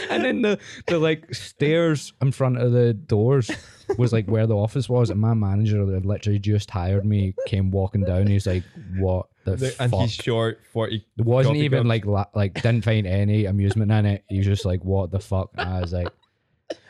and 0.09 0.23
then 0.23 0.41
the, 0.41 0.59
the 0.87 0.99
like 0.99 1.33
stairs 1.33 2.13
in 2.21 2.31
front 2.31 2.57
of 2.59 2.71
the 2.71 2.93
doors 2.93 3.49
was 3.97 4.13
like 4.13 4.27
where 4.27 4.47
the 4.47 4.55
office 4.55 4.87
was, 4.87 5.09
and 5.09 5.19
my 5.19 5.33
manager 5.33 5.85
that 5.85 5.93
had 5.93 6.05
literally 6.05 6.39
just 6.39 6.69
hired 6.71 7.05
me 7.05 7.33
came 7.47 7.71
walking 7.71 8.03
down. 8.03 8.27
He's 8.27 8.45
like, 8.47 8.63
"What 8.97 9.27
the, 9.45 9.55
The- 9.55 9.69
fuck?" 9.71 9.91
and 9.93 9.95
he's 10.01 10.13
short, 10.13 10.59
40. 10.71 11.05
There 11.17 11.25
wasn't 11.25 11.55
coffee 11.55 11.65
even 11.65 11.79
cups. 11.79 11.87
like 11.89 12.05
la- 12.05 12.25
like 12.35 12.53
didn't 12.55 12.83
find 12.85 13.07
any 13.07 13.45
amusement 13.45 13.91
in 13.91 14.05
it. 14.05 14.23
He 14.29 14.37
was 14.37 14.45
just 14.47 14.63
like, 14.65 14.83
"What 14.85 15.11
the 15.11 15.19
fuck?" 15.19 15.49
And 15.57 15.69
I 15.69 15.81
was 15.81 15.91
like, 15.91 16.09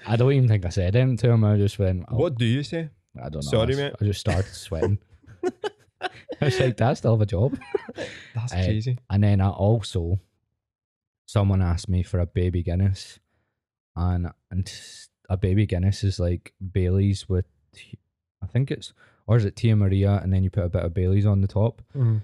I 0.05 0.15
don't 0.17 0.33
even 0.33 0.47
think 0.49 0.65
I 0.65 0.69
said 0.69 0.95
anything 0.95 1.17
to 1.17 1.29
him. 1.31 1.43
I 1.45 1.55
just 1.57 1.79
went, 1.79 2.05
oh, 2.11 2.17
What 2.17 2.37
do 2.37 2.45
you 2.45 2.63
say? 2.63 2.89
I 3.17 3.29
don't 3.29 3.35
know. 3.45 3.49
Sorry, 3.49 3.67
I, 3.69 3.71
s- 3.71 3.77
mate. 3.77 3.93
I 4.01 4.03
just 4.05 4.19
started 4.19 4.53
sweating. 4.53 4.99
I 6.41 6.45
was 6.45 6.59
like, 6.59 6.77
"That's 6.77 6.99
still 6.99 7.11
have 7.13 7.21
a 7.21 7.25
job." 7.25 7.57
That's 8.35 8.53
Uh, 8.53 8.63
crazy. 8.63 8.97
And 9.09 9.23
then 9.23 9.41
I 9.41 9.49
also, 9.49 10.19
someone 11.25 11.61
asked 11.61 11.89
me 11.89 12.03
for 12.03 12.19
a 12.19 12.25
baby 12.25 12.63
Guinness, 12.63 13.19
and 13.95 14.27
and 14.51 14.71
a 15.29 15.37
baby 15.37 15.65
Guinness 15.65 16.03
is 16.03 16.19
like 16.19 16.53
Bailey's 16.73 17.27
with, 17.29 17.45
I 18.41 18.47
think 18.47 18.71
it's 18.71 18.93
or 19.27 19.37
is 19.37 19.45
it 19.45 19.55
Tia 19.55 19.75
Maria, 19.75 20.19
and 20.23 20.33
then 20.33 20.43
you 20.43 20.49
put 20.49 20.63
a 20.65 20.69
bit 20.69 20.83
of 20.83 20.93
Bailey's 20.93 21.25
on 21.25 21.41
the 21.41 21.47
top. 21.47 21.81
Mhm. 21.95 22.21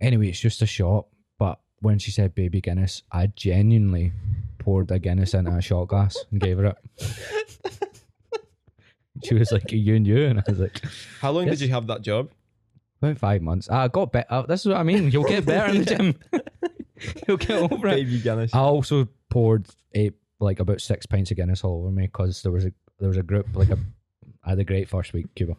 Anyway, 0.00 0.28
it's 0.28 0.40
just 0.40 0.62
a 0.62 0.66
shot. 0.66 1.06
But 1.38 1.58
when 1.80 1.98
she 1.98 2.10
said 2.10 2.34
baby 2.34 2.60
Guinness, 2.62 3.02
I 3.12 3.26
genuinely 3.28 4.12
poured 4.58 4.90
a 4.90 4.98
Guinness 4.98 5.34
into 5.34 5.50
a 5.50 5.60
shot 5.60 5.88
glass 5.88 6.16
and 6.30 6.40
gave 6.40 6.56
her 6.58 6.66
it. 6.66 6.76
she 9.24 9.34
was 9.34 9.52
like, 9.52 9.70
you 9.72 9.94
and 9.96 10.06
you?" 10.06 10.24
And 10.26 10.38
I 10.40 10.42
was 10.48 10.58
like, 10.58 10.82
How 11.20 11.30
long 11.30 11.46
Yes. 11.46 11.58
did 11.58 11.66
you 11.68 11.72
have 11.74 11.86
that 11.88 12.02
job? 12.02 12.30
"About 13.02 13.18
five 13.18 13.42
months." 13.42 13.68
I 13.68 13.88
got 13.88 14.12
better. 14.12 14.26
Uh, 14.30 14.42
this 14.42 14.60
is 14.60 14.66
what 14.68 14.76
I 14.78 14.82
mean. 14.82 15.10
You'll 15.10 15.24
get 15.24 15.44
better 15.46 15.70
in 15.72 15.84
the 15.84 15.84
gym. 15.84 16.14
You'll 17.28 17.36
get 17.36 17.50
over 17.72 17.88
it. 17.88 17.94
Baby 17.96 18.20
Guinness. 18.20 18.54
I 18.54 18.58
also 18.60 19.06
poured 19.30 19.66
a 19.94 20.10
like 20.40 20.60
about 20.60 20.80
six 20.80 21.06
pints 21.06 21.30
of 21.30 21.36
Guinness 21.36 21.62
all 21.64 21.80
over 21.82 21.90
me 21.90 22.06
because 22.06 22.42
there 22.42 22.52
was 22.52 22.64
a 22.64 22.72
there 22.98 23.08
was 23.08 23.18
a 23.18 23.22
group 23.22 23.46
like 23.54 23.70
a 23.70 23.78
I 24.44 24.50
had 24.50 24.58
a 24.58 24.64
great 24.64 24.88
first 24.88 25.12
week 25.12 25.26
Kuba 25.34 25.56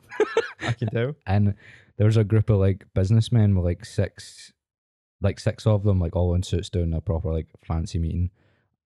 I 0.62 0.72
can 0.72 0.89
tell. 0.89 1.15
and 1.27 1.53
there 1.98 2.06
was 2.08 2.17
a 2.17 2.24
group 2.24 2.50
of 2.50 2.58
like 2.58 2.86
businessmen 2.94 3.56
with 3.56 3.65
like 3.65 3.86
six 3.86 4.51
like 5.22 5.39
six 5.39 5.65
of 5.67 5.84
them 5.84 6.00
like 6.00 6.15
all 6.15 6.34
in 6.36 6.44
suits 6.44 6.70
doing 6.70 6.94
a 6.94 7.01
proper 7.01 7.32
like 7.34 7.48
fancy 7.65 8.00
meeting 8.00 8.29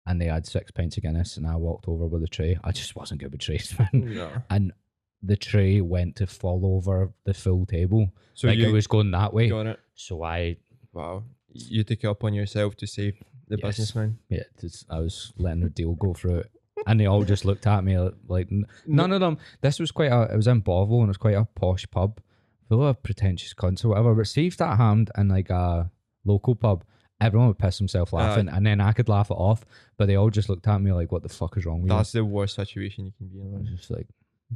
and 0.06 0.20
they 0.22 0.26
had 0.26 0.46
six 0.48 0.72
pints 0.72 0.98
of 0.98 1.04
Guinness 1.04 1.38
and 1.38 1.46
I 1.46 1.56
walked 1.56 1.88
over 1.88 2.06
with 2.08 2.24
a 2.24 2.28
tray 2.28 2.58
I 2.64 2.72
just 2.72 2.96
wasn't 2.96 3.22
good 3.22 3.32
with 3.32 3.42
trays 3.42 3.76
man 3.78 3.90
No. 4.16 4.32
and 4.50 4.72
the 5.22 5.36
tray 5.36 5.82
went 5.82 6.16
to 6.18 6.26
fall 6.28 6.66
over 6.76 7.12
the 7.26 7.34
full 7.34 7.66
table 7.66 8.12
So 8.34 8.48
like 8.48 8.58
it 8.60 8.72
was 8.72 8.88
going 8.88 9.12
that 9.12 9.34
way 9.34 9.50
got 9.50 9.68
it. 9.68 9.80
so 9.96 10.24
I 10.24 10.58
Wow. 10.94 11.24
You 11.52 11.84
took 11.84 12.04
it 12.04 12.08
upon 12.08 12.34
yourself 12.34 12.76
to 12.78 12.88
save 12.88 13.16
the 13.48 13.58
Yes. 13.58 13.78
businessman. 13.78 14.20
yeah 14.30 14.44
I 14.90 15.00
was 15.00 15.34
letting 15.38 15.62
the 15.64 15.70
deal 15.70 15.94
go 15.96 16.14
through 16.14 16.38
it 16.40 16.52
and 16.88 17.00
they 17.00 17.06
all 17.08 17.24
just 17.24 17.44
looked 17.46 17.68
at 17.68 17.84
me 17.84 17.96
uh, 17.96 18.12
like 18.28 18.50
None 18.88 19.12
of 19.12 19.20
them. 19.20 19.38
This 19.62 19.80
was 19.80 19.92
quite 19.92 20.12
a. 20.12 20.30
It 20.34 20.38
was 20.38 20.48
in 20.48 20.62
Bovril 20.62 21.00
and 21.02 21.08
it 21.10 21.16
was 21.16 21.18
quite 21.18 21.36
a 21.36 21.44
posh 21.44 21.86
pub, 21.92 22.22
full 22.70 22.88
of 22.88 23.04
pretentious 23.04 23.54
cunts 23.54 23.84
or 23.84 23.90
whatever. 23.90 24.16
But 24.16 24.28
see 24.28 24.48
if 24.48 24.56
that 24.58 24.78
happened 24.78 25.12
in 25.18 25.28
like 25.28 25.50
a 25.50 25.92
local 26.24 26.56
pub, 26.56 26.86
everyone 27.20 27.50
would 27.50 27.60
piss 27.60 27.78
himself 27.78 28.14
laughing, 28.14 28.48
and 28.48 28.66
then 28.66 28.80
I 28.80 28.94
could 28.94 29.10
laugh 29.10 29.30
it 29.30 29.34
off. 29.34 29.66
But 29.98 30.06
they 30.08 30.16
all 30.16 30.30
just 30.30 30.48
looked 30.48 30.68
at 30.70 30.82
me 30.82 30.94
like, 30.94 31.12
"What 31.12 31.22
the 31.24 31.30
fuck 31.30 31.58
is 31.58 31.66
wrong 31.66 31.82
with 31.82 31.92
you? 31.92 31.98
That's 31.98 32.14
the 32.14 32.24
worst 32.24 32.56
situation 32.56 33.06
you 33.08 33.12
can 33.18 33.28
be 33.28 33.36
you?" 33.40 33.44
I 33.44 33.56
in. 33.56 33.62
was 33.64 33.70
just 33.72 33.92
like, 33.92 34.08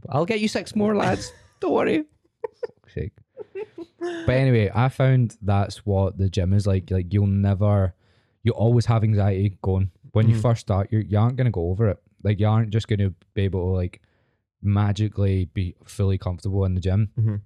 "I'll 0.10 0.26
get 0.26 0.40
you 0.40 0.48
six 0.48 0.76
more 0.76 0.96
lads. 0.96 1.32
Don't 1.60 1.74
worry." 1.74 2.06
Sake. 2.88 3.14
but 4.26 4.30
anyway, 4.36 4.70
I 4.74 4.90
found 4.90 5.38
that's 5.42 5.86
what 5.86 6.18
the 6.18 6.30
gym 6.30 6.54
is 6.54 6.68
like. 6.68 6.92
Like 6.92 7.14
you'll 7.14 7.28
never, 7.28 7.94
you 8.44 8.52
always 8.52 8.86
have 8.88 9.04
anxiety 9.04 9.58
going 9.62 9.92
when 10.12 10.30
you 10.30 10.36
Mhm. 10.36 10.42
first 10.42 10.62
start. 10.62 10.92
You 10.92 11.00
you 11.00 11.18
aren't 11.18 11.36
gonna 11.38 11.52
go 11.52 11.70
over 11.70 11.90
it. 11.90 11.98
Like 12.24 12.40
you 12.40 12.48
aren't 12.48 12.70
just 12.72 12.88
gonna 12.88 13.14
be 13.34 13.44
able 13.44 13.62
to 13.62 13.72
like 13.72 14.02
magically 14.62 15.46
be 15.54 15.76
fully 15.86 16.18
comfortable 16.18 16.66
in 16.66 16.74
the 16.76 16.82
gym. 16.82 17.10
Mhm. 17.20 17.42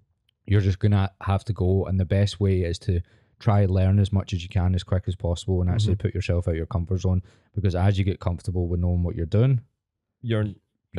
You're 0.46 0.62
just 0.62 0.80
gonna 0.80 1.12
have 1.22 1.44
to 1.46 1.54
go, 1.54 1.86
and 1.86 2.00
the 2.00 2.06
best 2.06 2.40
way 2.40 2.62
is 2.62 2.80
to 2.80 3.02
try 3.40 3.66
learn 3.66 4.00
as 4.00 4.12
much 4.12 4.34
as 4.34 4.42
you 4.44 4.50
can 4.50 4.74
as 4.76 4.84
quick 4.84 5.04
as 5.08 5.16
possible, 5.16 5.62
and 5.62 5.70
actually 5.70 5.96
put 5.96 6.14
yourself 6.16 6.48
out 6.48 6.56
your 6.56 6.66
comfort 6.66 7.00
zone. 7.00 7.22
Because 7.54 7.76
as 7.76 7.98
you 8.00 8.06
get 8.06 8.20
comfortable 8.20 8.68
with 8.68 8.80
knowing 8.80 9.04
what 9.04 9.16
you're 9.16 9.26
doing, 9.26 9.62
You're 10.22 10.48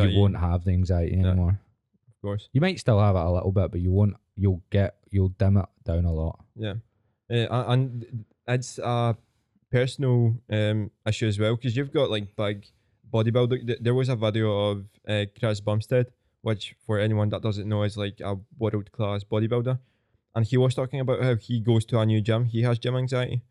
you 0.03 0.09
pretty- 0.09 0.21
won't 0.21 0.37
have 0.39 0.65
the 0.65 0.71
anxiety 0.73 1.15
anymore. 1.15 1.59
of 2.09 2.23
course. 2.23 2.49
You 2.53 2.61
might 2.61 2.79
still 2.81 2.99
have 3.01 3.17
it 3.17 3.21
a 3.23 3.31
little 3.31 3.53
bit, 3.53 3.71
but 3.71 3.81
you 3.81 3.91
won't. 3.93 4.17
You'll 4.37 4.63
get. 4.71 4.97
You'll 5.11 5.31
dim 5.31 5.57
it 5.57 5.67
down 5.85 6.05
a 6.05 6.13
lot. 6.13 6.45
Yeah, 6.57 6.75
uh, 7.31 7.65
and 7.69 8.25
it's 8.47 8.79
a 8.79 9.17
personal 9.71 10.35
um 10.51 10.91
issue 11.07 11.27
as 11.27 11.39
well 11.39 11.55
because 11.57 11.77
you've 11.77 11.93
got 11.93 12.11
like 12.11 12.35
big 12.37 12.67
bodybuilder. 13.13 13.77
There 13.81 13.95
was 13.95 14.09
a 14.09 14.17
video 14.17 14.71
of 14.71 14.85
uh, 15.09 15.25
Chris 15.39 15.61
Bumstead, 15.61 16.07
which 16.43 16.75
for 16.87 16.99
anyone 16.99 17.29
that 17.31 17.43
doesn't 17.43 17.69
know 17.69 17.83
is 17.83 17.97
like 17.97 18.21
a 18.21 18.37
world 18.59 18.91
class 18.93 19.25
bodybuilder, 19.25 19.79
and 20.35 20.47
he 20.47 20.57
was 20.57 20.75
talking 20.75 21.01
about 21.01 21.23
how 21.23 21.35
he 21.37 21.61
goes 21.61 21.85
to 21.87 21.99
a 22.01 22.07
new 22.07 22.21
gym. 22.21 22.45
He 22.47 22.63
has 22.63 22.79
gym 22.79 22.97
anxiety, 22.97 23.43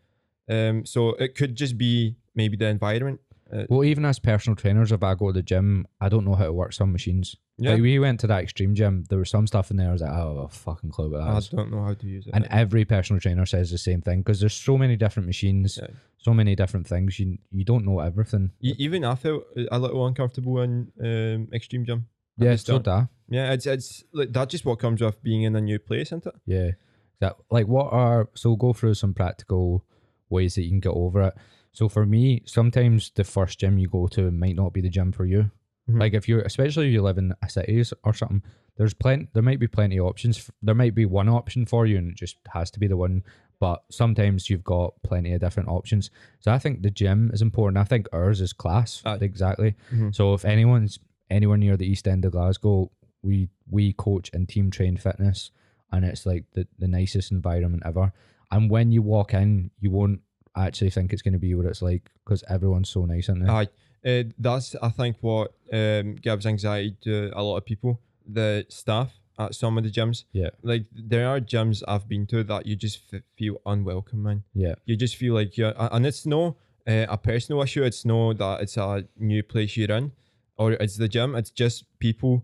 um, 0.50 0.86
so 0.86 1.10
it 1.16 1.36
could 1.36 1.56
just 1.56 1.78
be 1.78 2.16
maybe 2.36 2.56
the 2.58 2.68
environment. 2.68 3.20
Uh, 3.52 3.64
Well, 3.70 3.84
even 3.84 4.06
as 4.06 4.20
personal 4.20 4.56
trainers, 4.56 4.92
if 4.92 5.04
I 5.04 5.16
go 5.16 5.28
to 5.28 5.34
the 5.34 5.42
gym, 5.42 5.88
I 6.02 6.10
don't 6.10 6.26
know 6.26 6.36
how 6.36 6.46
to 6.46 6.54
work 6.54 6.74
some 6.74 6.92
machines. 6.92 7.36
yeah, 7.58 7.72
Like 7.72 7.82
we 7.82 7.98
went 8.00 8.20
to 8.22 8.28
that 8.28 8.44
extreme 8.44 8.76
gym. 8.76 9.06
There 9.10 9.20
was 9.20 9.30
some 9.30 9.48
stuff 9.48 9.72
in 9.72 9.78
there. 9.78 9.90
I 9.90 9.94
was 9.94 10.02
like, 10.02 10.12
oh, 10.12 10.40
a 10.40 10.50
fucking 10.50 10.92
clue 10.92 11.10
what 11.12 11.20
that 11.20 11.28
I 11.30 11.38
is. 11.38 11.50
don't 11.50 11.72
know 11.72 11.84
how 11.84 11.94
to 11.94 12.08
use 12.08 12.28
it. 12.28 12.34
And 12.34 12.46
every 12.50 12.86
personal 12.86 13.20
trainer 13.20 13.46
says 13.46 13.72
the 13.72 13.78
same 13.78 14.02
thing 14.02 14.20
because 14.22 14.40
there's 14.40 14.54
so 14.54 14.78
many 14.78 14.96
different 14.96 15.28
machines, 15.28 15.78
Yeah. 15.82 15.88
so 16.18 16.34
many 16.34 16.56
different 16.56 16.88
things. 16.88 17.20
You 17.20 17.38
you 17.52 17.64
don't 17.64 17.86
know 17.86 18.00
everything. 18.00 18.52
E- 18.62 18.76
even 18.78 19.04
I 19.06 19.16
felt 19.16 19.44
a 19.72 19.80
little 19.80 20.06
uncomfortable 20.06 20.62
in 20.62 20.92
um, 21.02 21.48
extreme 21.54 21.86
gym. 21.86 22.08
yeah, 22.38 22.56
so 22.58 22.80
da. 22.80 23.06
Yeah, 23.30 23.54
it's 23.54 23.66
it's 23.66 24.04
like 24.14 24.32
that's 24.34 24.52
just 24.52 24.66
what 24.66 24.80
comes 24.80 25.02
with 25.02 25.22
being 25.24 25.44
in 25.44 25.56
a 25.56 25.62
new 25.62 25.80
place, 25.80 26.08
isn't 26.10 26.26
it? 26.26 26.36
Yeah. 26.46 26.72
That, 27.20 27.36
like, 27.50 27.68
what 27.68 27.92
are 27.94 28.30
so 28.36 28.56
go 28.56 28.74
through 28.74 28.94
some 28.94 29.14
practical 29.16 29.84
ways 30.30 30.54
that 30.56 30.62
you 30.64 30.70
can 30.70 30.80
get 30.80 30.92
over 30.94 31.22
it. 31.24 31.34
So 31.78 31.88
for 31.88 32.08
me, 32.08 32.42
sometimes 32.48 33.12
the 33.14 33.24
first 33.24 33.60
gym 33.60 33.78
you 33.78 33.88
go 33.88 34.08
to 34.08 34.32
might 34.32 34.56
not 34.56 34.74
be 34.74 34.82
the 34.82 34.90
gym 34.90 35.12
for 35.12 35.26
you. 35.28 35.52
Mhm. 35.88 36.00
Like 36.00 36.16
if 36.16 36.28
you're, 36.28 36.42
especially 36.42 36.88
if 36.88 36.94
you 36.94 37.04
live 37.04 37.20
in 37.20 37.34
a 37.44 37.50
cities 37.50 37.94
or 38.04 38.14
something, 38.14 38.42
there's 38.78 38.96
plenty. 38.96 39.28
There 39.34 39.44
might 39.44 39.60
be 39.60 39.68
plenty 39.68 39.98
of 40.00 40.08
options. 40.08 40.50
There 40.64 40.74
might 40.74 40.96
be 40.96 41.06
one 41.06 41.30
option 41.30 41.68
for 41.68 41.86
you, 41.86 41.98
and 42.00 42.10
it 42.10 42.16
just 42.16 42.38
has 42.56 42.72
to 42.72 42.80
be 42.80 42.88
the 42.88 42.98
one. 42.98 43.22
But 43.60 43.84
sometimes 43.92 44.50
you've 44.50 44.64
got 44.64 44.96
plenty 45.04 45.34
of 45.34 45.42
different 45.42 45.70
options. 45.70 46.10
So 46.40 46.52
I 46.52 46.58
think 46.58 46.82
the 46.82 46.90
gym 46.90 47.30
is 47.32 47.44
important. 47.44 47.78
I 47.78 47.84
think 47.84 48.08
ours 48.12 48.42
is 48.42 48.54
class 48.54 49.04
Aye. 49.06 49.20
exactly. 49.22 49.76
Mhm. 49.92 50.16
So 50.16 50.34
if 50.34 50.46
anyone's 50.46 50.98
anywhere 51.30 51.58
near 51.58 51.78
the 51.78 51.86
east 51.94 52.08
end 52.08 52.26
of 52.26 52.32
Glasgow, 52.32 52.92
we 53.22 53.50
we 53.70 53.94
coach 53.94 54.32
and 54.34 54.50
team 54.50 54.72
train 54.72 54.98
fitness, 54.98 55.52
and 55.92 56.04
it's 56.06 56.26
like 56.26 56.46
the 56.54 56.68
the 56.80 56.88
nicest 56.88 57.32
environment 57.32 57.84
ever. 57.86 58.14
And 58.50 58.72
when 58.72 58.92
you 58.92 59.04
walk 59.04 59.36
in, 59.36 59.70
you 59.80 59.92
won't 59.92 60.22
actually 60.66 60.90
think 60.90 61.14
it's 61.14 61.22
going 61.22 61.34
to 61.34 61.40
be 61.40 61.54
what 61.56 61.66
it's 61.66 61.82
like 61.82 62.10
because 62.24 62.44
everyone's 62.50 62.90
so 62.90 63.06
nice 63.06 63.30
in 63.30 63.40
there. 63.40 63.52
Aye, 63.52 63.68
uh, 64.06 64.24
that's 64.40 64.76
I 64.82 64.90
think 64.90 65.18
what 65.22 65.54
um, 65.72 66.16
gives 66.16 66.46
anxiety 66.46 66.96
to 67.04 67.32
a 67.36 67.44
lot 67.44 67.58
of 67.58 67.66
people. 67.66 68.00
The 68.28 68.66
staff 68.70 69.12
at 69.40 69.54
some 69.56 69.78
of 69.78 69.84
the 69.84 69.92
gyms, 69.92 70.24
yeah, 70.34 70.50
like 70.64 70.86
there 70.94 71.28
are 71.28 71.40
gyms 71.40 71.84
I've 71.88 72.08
been 72.10 72.26
to 72.28 72.44
that 72.46 72.66
you 72.66 72.76
just 72.76 73.02
f- 73.14 73.22
feel 73.38 73.62
unwelcome, 73.66 74.24
man. 74.24 74.44
yeah, 74.54 74.76
You 74.86 74.96
just 74.96 75.16
feel 75.16 75.34
like 75.36 75.58
you're, 75.58 75.74
and 75.78 76.06
it's 76.06 76.26
no 76.26 76.56
uh, 76.88 77.06
a 77.10 77.18
personal 77.18 77.62
issue. 77.62 77.84
It's 77.84 78.04
no 78.04 78.34
that 78.34 78.62
it's 78.62 78.76
a 78.78 79.06
new 79.18 79.44
place 79.44 79.78
you're 79.78 79.92
in, 79.96 80.12
or 80.58 80.72
it's 80.74 80.98
the 80.98 81.08
gym. 81.08 81.36
It's 81.36 81.52
just 81.52 81.86
people. 82.00 82.44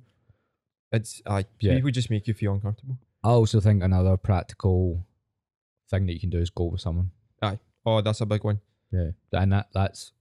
It's 0.92 1.22
uh, 1.26 1.44
Yeah. 1.60 1.74
people 1.76 1.90
just 1.92 2.10
make 2.12 2.28
you 2.28 2.34
feel 2.36 2.54
uncomfortable. 2.54 2.98
I 3.24 3.30
also 3.30 3.60
think 3.60 3.82
another 3.84 4.16
practical 4.18 5.06
thing 5.90 6.06
that 6.06 6.14
you 6.14 6.20
can 6.20 6.30
do 6.30 6.40
is 6.40 6.50
go 6.50 6.66
with 6.66 6.82
someone. 6.82 7.12
Oh, 7.86 8.02
that's 8.02 8.22
a 8.22 8.26
big 8.26 8.44
one. 8.44 8.60
Yeah, 8.92 9.12
and 9.34 9.52
that 9.52 9.68
that's 9.74 10.12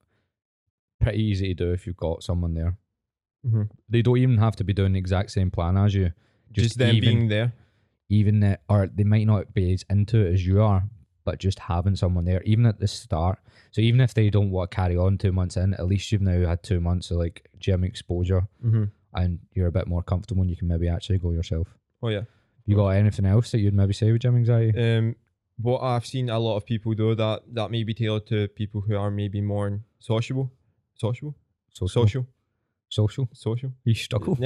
pretty 1.01 1.23
easy 1.23 1.49
to 1.49 1.65
do 1.65 1.73
if 1.73 1.87
you've 1.87 1.97
got 1.97 2.23
someone 2.23 2.55
there. 2.55 2.77
Mm-hmm. 3.47 3.63
They 3.89 4.03
don't 4.03 4.19
even 4.19 4.39
have 4.39 4.57
to 4.57 4.65
be 4.65 4.73
doing 4.73 4.93
the 4.93 4.99
exact 4.99 5.31
same 5.33 5.51
plan 5.51 5.77
as 5.77 5.95
you. 5.95 6.13
Just, 6.53 6.79
them 6.79 6.95
even, 6.95 7.09
being 7.19 7.29
there. 7.29 7.53
even 8.09 8.41
that, 8.41 8.63
or 8.69 8.87
they 8.87 9.05
might 9.05 9.27
not 9.27 9.53
be 9.55 9.73
as 9.73 9.85
into 9.91 10.19
it 10.27 10.35
as 10.35 10.47
you 10.47 10.63
are, 10.63 10.85
but 11.25 11.39
just 11.39 11.59
having 11.59 11.97
someone 11.97 12.25
there, 12.25 12.43
even 12.43 12.67
at 12.67 12.79
the 12.79 12.87
start. 12.87 13.39
So 13.71 13.81
even 13.81 14.01
if 14.01 14.13
they 14.15 14.29
don't 14.31 14.51
want 14.51 14.71
to 14.71 14.77
carry 14.77 14.97
on 14.97 15.17
two 15.19 15.33
months 15.33 15.57
in, 15.57 15.73
at 15.75 15.87
least 15.87 16.13
you've 16.13 16.21
now 16.23 16.47
had 16.47 16.63
two 16.63 16.81
months 16.81 17.11
of 17.11 17.17
like 17.19 17.49
gym 17.59 17.85
exposure, 17.85 18.47
Mm-hmm. 18.65 18.85
and 19.15 19.39
you're 19.55 19.69
a 19.69 19.73
bit 19.73 19.87
more 19.89 20.03
comfortable, 20.03 20.43
and 20.43 20.51
you 20.51 20.57
can 20.57 20.69
maybe 20.69 20.89
actually 20.89 21.19
go 21.19 21.33
yourself. 21.33 21.69
Oh 22.03 22.09
yeah. 22.09 22.23
You 22.67 22.77
got 22.77 22.91
anything 22.91 23.25
else 23.27 23.51
that 23.51 23.59
you'd 23.59 23.75
maybe 23.75 23.93
say 23.93 24.13
with 24.13 24.23
gym 24.23 24.37
anxiety? 24.37 24.79
Um, 24.99 25.17
what 25.63 25.81
I've 25.83 26.07
seen 26.07 26.29
a 26.31 26.39
lot 26.39 26.57
of 26.57 26.65
people 26.67 26.93
do 26.95 27.15
that 27.15 27.43
that 27.53 27.71
may 27.71 27.85
be 27.85 27.95
tailored 27.95 28.27
to 28.29 28.49
people 28.49 28.81
who 28.81 28.97
are 28.97 29.11
maybe 29.11 29.41
more 29.41 29.81
sociable, 29.99 30.51
sociable, 30.95 31.35
Social, 31.75 31.95
social, 31.95 32.27
social. 32.89 33.29
social. 33.33 33.73
You 33.85 33.95
struggle. 33.95 34.37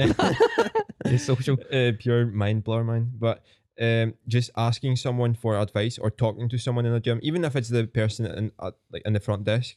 It's 1.05 1.23
social. 1.31 1.57
uh, 1.71 1.91
pure 1.99 2.25
mind 2.25 2.63
blower, 2.63 2.83
man. 2.83 3.11
But 3.19 3.43
um, 3.79 4.13
just 4.27 4.49
asking 4.55 4.95
someone 4.95 5.33
for 5.35 5.57
advice 5.59 5.97
or 5.97 6.09
talking 6.09 6.47
to 6.49 6.57
someone 6.57 6.85
in 6.85 6.93
a 6.93 6.99
gym, 6.99 7.19
even 7.21 7.43
if 7.43 7.55
it's 7.55 7.69
the 7.69 7.85
person 7.85 8.25
in 8.25 8.51
like 8.91 9.03
in 9.05 9.13
the 9.13 9.19
front 9.19 9.43
desk, 9.43 9.75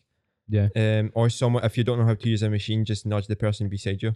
Yeah. 0.48 0.68
um, 0.76 1.10
or 1.14 1.28
someone 1.30 1.64
if 1.64 1.76
you 1.76 1.84
don't 1.84 1.98
know 1.98 2.06
how 2.06 2.14
to 2.14 2.28
use 2.28 2.42
a 2.42 2.50
machine, 2.50 2.84
just 2.84 3.04
nudge 3.04 3.26
the 3.26 3.36
person 3.36 3.68
beside 3.68 4.00
you, 4.02 4.14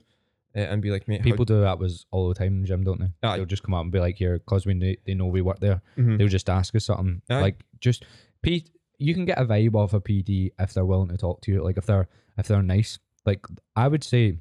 and 0.54 0.80
be 0.82 0.90
like, 0.90 1.08
mate, 1.08 1.20
how 1.20 1.24
People 1.24 1.44
do 1.44 1.60
that 1.60 1.78
was 1.78 2.06
all 2.10 2.28
the 2.28 2.34
time 2.34 2.48
in 2.54 2.60
the 2.62 2.66
gym, 2.68 2.84
don't 2.84 3.00
they? 3.00 3.08
Aye. 3.28 3.36
They'll 3.36 3.46
just 3.46 3.62
come 3.62 3.74
up 3.74 3.82
and 3.82 3.90
be 3.92 3.98
like, 4.00 4.16
"Here," 4.16 4.38
because 4.38 4.66
we 4.66 4.78
kn- 4.78 4.96
they 5.06 5.14
know 5.14 5.26
we 5.26 5.42
work 5.42 5.60
there. 5.60 5.82
Mhm. 5.96 6.18
They'll 6.18 6.28
just 6.28 6.48
ask 6.48 6.74
us 6.74 6.84
something 6.86 7.22
Aye. 7.30 7.40
like, 7.40 7.64
"Just 7.80 8.04
P." 8.42 8.66
You 8.98 9.12
can 9.14 9.24
get 9.24 9.38
a 9.40 9.44
vibe 9.44 9.74
off 9.74 9.92
a 9.92 10.00
PT 10.00 10.52
if 10.58 10.72
they're 10.72 10.84
willing 10.86 11.08
to 11.08 11.16
talk 11.16 11.40
to 11.42 11.52
you. 11.52 11.62
Like 11.64 11.76
if 11.78 11.86
they're 11.86 12.08
if 12.38 12.46
they're 12.46 12.62
nice. 12.62 12.98
Like 13.26 13.44
I 13.74 13.88
would 13.88 14.04
say, 14.04 14.38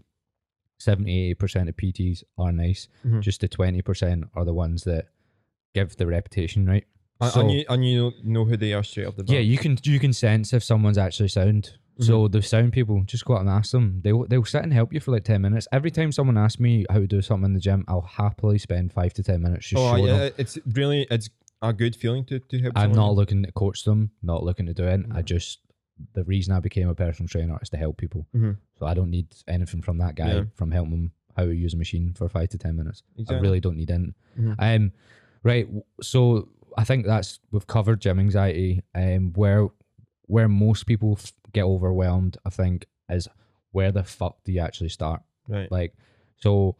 70 0.79 1.33
percent 1.35 1.69
of 1.69 1.77
PTs 1.77 2.23
are 2.37 2.51
nice. 2.51 2.87
Mhm. 3.05 3.21
Just 3.21 3.41
the 3.41 3.47
twenty 3.47 3.81
percent 3.81 4.25
are 4.35 4.45
the 4.45 4.53
ones 4.53 4.83
that 4.83 5.07
give 5.73 5.95
the 5.97 6.05
reputation 6.07 6.65
right. 6.65 6.85
And, 7.21 7.35
and 7.37 7.51
you 7.51 7.65
and 7.69 7.87
you 7.87 8.11
know 8.23 8.43
who 8.45 8.57
they 8.57 8.73
are 8.73 8.83
straight 8.83 9.07
up 9.07 9.15
the 9.15 9.23
bat. 9.23 9.33
Yeah, 9.33 9.39
you 9.39 9.57
can 9.57 9.77
you 9.83 9.99
can 9.99 10.13
sense 10.13 10.51
if 10.53 10.63
someone's 10.63 10.97
actually 10.97 11.29
sound. 11.29 11.77
So 11.99 12.23
Mm-hmm. 12.23 12.31
the 12.31 12.41
sound 12.41 12.73
people, 12.73 13.03
just 13.05 13.23
go 13.25 13.35
out 13.35 13.41
and 13.41 13.49
ask 13.49 13.71
them. 13.71 14.01
They'll 14.03 14.25
they'll 14.25 14.45
sit 14.45 14.63
and 14.63 14.73
help 14.73 14.93
you 14.93 14.99
for 14.99 15.11
like 15.11 15.23
ten 15.25 15.41
minutes. 15.41 15.67
Every 15.71 15.91
time 15.91 16.11
someone 16.11 16.37
asks 16.37 16.59
me 16.59 16.85
how 16.89 16.99
to 16.99 17.07
do 17.07 17.21
something 17.21 17.45
in 17.45 17.53
the 17.53 17.59
gym, 17.59 17.85
I'll 17.87 18.01
happily 18.01 18.57
spend 18.57 18.91
five 18.93 19.13
to 19.13 19.23
ten 19.23 19.41
minutes 19.41 19.67
just 19.67 19.79
oh 19.81 19.95
yeah, 19.97 20.17
them. 20.17 20.33
it's 20.37 20.57
really 20.73 21.05
it's 21.11 21.29
a 21.61 21.71
good 21.71 21.95
feeling 21.95 22.25
to 22.25 22.39
to 22.39 22.59
help. 22.59 22.73
I'm 22.75 22.93
someone. 22.93 22.97
not 22.97 23.15
looking 23.15 23.43
to 23.43 23.51
coach 23.51 23.83
them, 23.83 24.09
not 24.23 24.43
looking 24.43 24.65
to 24.65 24.73
do 24.73 24.85
it. 24.87 25.01
I 25.13 25.21
just 25.21 25.59
the 26.13 26.23
reason 26.23 26.51
I 26.53 26.59
became 26.59 26.89
a 26.89 26.95
personal 26.95 27.27
trainer 27.29 27.57
is 27.61 27.69
to 27.69 27.77
help 27.77 27.97
people. 27.97 28.25
Mhm. 28.35 28.57
So 28.79 28.87
I 28.87 28.95
don't 28.95 29.11
need 29.11 29.27
anything 29.47 29.83
from 29.83 29.99
that 29.99 30.15
guy 30.15 30.33
Yeah. 30.33 30.43
from 30.55 30.71
helping 30.71 30.91
them 30.91 31.11
how 31.37 31.45
to 31.45 31.53
use 31.53 31.75
a 31.75 31.77
machine 31.77 32.13
for 32.15 32.27
five 32.27 32.49
to 32.49 32.57
ten 32.57 32.75
minutes. 32.75 33.03
Exactly. 33.17 33.37
I 33.37 33.39
really 33.39 33.59
don't 33.59 33.77
need 33.77 33.91
it. 33.91 34.01
Mhm. 34.39 34.55
Um, 34.57 34.91
right. 35.43 35.67
So 36.01 36.49
I 36.75 36.83
think 36.85 37.05
that's 37.05 37.39
we've 37.51 37.67
covered 37.67 38.01
gym 38.01 38.19
anxiety. 38.19 38.81
Um, 38.95 39.31
where 39.33 39.67
where 40.25 40.47
most 40.49 40.85
people 40.87 41.13
f- 41.19 41.33
get 41.53 41.63
overwhelmed, 41.63 42.37
I 42.45 42.49
think, 42.49 42.85
is 43.09 43.27
where 43.71 43.91
the 43.91 44.03
fuck 44.03 44.37
do 44.43 44.51
you 44.51 44.59
actually 44.61 44.89
start? 44.89 45.21
right. 45.47 45.71
Like, 45.71 45.93
so 46.37 46.75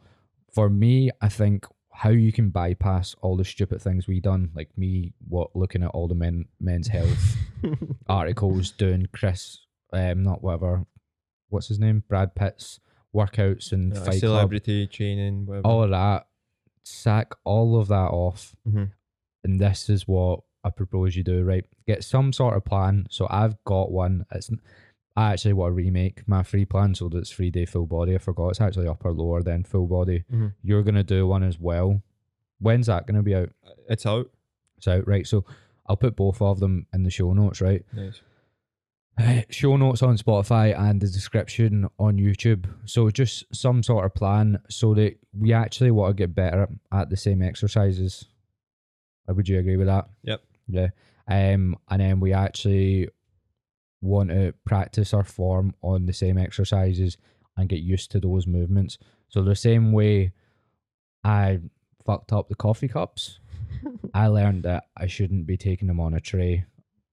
for 0.52 0.68
me, 0.70 1.10
I 1.20 1.28
think 1.28 1.66
how 1.92 2.10
you 2.10 2.32
can 2.32 2.50
bypass 2.50 3.14
all 3.22 3.36
the 3.36 3.44
stupid 3.44 3.80
things 3.80 4.06
we 4.06 4.20
done, 4.20 4.50
like 4.54 4.70
me, 4.76 5.12
what 5.28 5.54
looking 5.54 5.82
at 5.82 5.90
all 5.90 6.08
the 6.08 6.14
men 6.14 6.46
men's 6.60 6.88
health 6.88 7.36
articles, 8.08 8.70
doing 8.72 9.06
Chris, 9.12 9.60
um, 9.92 10.22
not 10.22 10.42
whatever, 10.42 10.84
what's 11.50 11.68
his 11.68 11.78
name, 11.78 12.02
Brad 12.08 12.34
Pitt's 12.34 12.80
workouts 13.14 13.70
and 13.72 13.92
Uh, 13.92 14.00
Fight 14.00 14.06
Club, 14.06 14.18
celebrity 14.20 14.86
training, 14.86 15.46
whatever. 15.46 15.66
all 15.66 15.82
of 15.84 15.90
that. 15.90 16.26
Sack 16.84 17.32
all 17.44 17.78
of 17.80 17.88
that 17.88 18.10
off, 18.10 18.54
Mhm. 18.68 18.90
and 19.44 19.60
this 19.60 19.88
is 19.88 20.06
what 20.08 20.40
I 20.64 20.70
propose 20.70 21.14
you 21.16 21.22
do. 21.22 21.42
Right, 21.44 21.64
get 21.86 22.02
some 22.04 22.32
sort 22.32 22.56
of 22.56 22.64
plan. 22.64 23.06
So 23.10 23.26
I've 23.30 23.62
got 23.64 23.92
one. 23.92 24.24
It's 24.32 24.50
I 25.16 25.32
actually 25.32 25.52
want 25.52 25.70
to 25.70 25.74
remake 25.74 26.26
my 26.26 26.42
free 26.42 26.64
plan 26.64 26.94
so 26.94 27.08
that 27.08 27.18
it's 27.18 27.30
three 27.30 27.50
day 27.50 27.66
full 27.66 27.86
body. 27.86 28.14
I 28.14 28.18
forgot 28.18 28.48
it's 28.48 28.60
actually 28.60 28.88
upper 28.88 29.12
lower 29.12 29.42
then 29.42 29.62
full 29.62 29.86
body. 29.86 30.24
Mhm. 30.32 30.54
You're 30.62 30.82
gonna 30.82 31.04
do 31.04 31.26
one 31.26 31.42
as 31.44 31.58
well. 31.60 32.02
When's 32.58 32.86
that 32.86 33.06
gonna 33.06 33.22
be 33.22 33.34
out? 33.34 33.50
It's 33.88 34.06
out. 34.06 34.30
It's 34.78 34.88
out, 34.88 35.06
right? 35.06 35.26
So 35.26 35.44
I'll 35.86 35.96
put 35.96 36.16
both 36.16 36.40
of 36.42 36.58
them 36.60 36.86
in 36.92 37.02
the 37.04 37.10
show 37.10 37.32
notes, 37.32 37.60
right? 37.60 37.84
Nice. 37.92 38.22
Uh, 39.16 39.42
show 39.50 39.76
notes 39.76 40.02
on 40.02 40.16
Spotify 40.16 40.76
and 40.76 41.00
the 41.00 41.06
description 41.06 41.86
on 42.00 42.16
YouTube. 42.16 42.66
So 42.84 43.10
just 43.10 43.44
some 43.54 43.84
sort 43.84 44.04
of 44.06 44.14
plan 44.14 44.58
so 44.68 44.92
that 44.94 45.16
we 45.38 45.52
actually 45.52 45.92
want 45.92 46.16
to 46.16 46.20
get 46.20 46.34
better 46.34 46.68
at 46.90 47.10
the 47.10 47.16
same 47.16 47.40
exercises 47.42 48.24
Uh, 49.28 49.34
Would 49.34 49.48
you 49.48 49.58
agree 49.58 49.76
with 49.78 49.86
that? 49.86 50.08
Yep. 50.24 50.42
Yeah. 50.68 50.88
Um, 51.28 51.76
and 51.90 52.00
then 52.00 52.20
we 52.20 52.32
actually 52.32 53.08
want 54.00 54.30
to 54.30 54.52
practice 54.64 55.14
our 55.14 55.24
form 55.24 55.74
on 55.82 56.06
the 56.06 56.12
same 56.12 56.36
exercises 56.38 57.16
and 57.56 57.68
get 57.68 57.80
used 57.80 58.10
to 58.12 58.20
those 58.20 58.46
movements. 58.46 58.98
So 59.28 59.42
the 59.42 59.54
same 59.56 59.92
way 59.92 60.32
I 61.22 61.60
fucked 62.04 62.32
up 62.32 62.48
the 62.48 62.54
coffee 62.54 62.88
cups, 62.88 63.38
I 64.14 64.26
learned 64.26 64.64
that 64.64 64.84
I 64.96 65.06
shouldn't 65.06 65.46
be 65.46 65.56
taking 65.56 65.88
them 65.88 66.00
on 66.00 66.14
a 66.14 66.20
tray. 66.20 66.64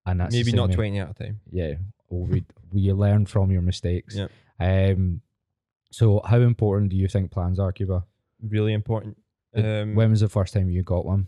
And 0.06 0.20
that's 0.20 0.34
Maybe 0.36 0.52
not 0.52 0.70
way- 0.70 0.76
20 0.76 1.00
at 1.00 1.10
a 1.12 1.14
time. 1.14 1.40
yeah 1.52 1.74
well, 2.10 2.26
we 2.28 2.44
we 2.74 2.92
learn 2.92 3.26
from 3.26 3.52
your 3.52 3.62
mistakes 3.62 4.16
Yeah. 4.18 4.28
um 4.60 5.22
so 5.92 6.22
how 6.26 6.40
important 6.40 6.90
do 6.92 6.98
you 6.98 7.08
think 7.08 7.32
plans 7.32 7.60
are 7.60 7.72
Kuba 7.72 8.04
Really 8.42 8.74
important. 8.74 9.18
Um, 9.56 9.94
when 9.96 10.10
was 10.10 10.22
the 10.22 10.28
first 10.30 10.54
time 10.54 10.70
you 10.72 10.82
got 10.84 11.06
one 11.06 11.28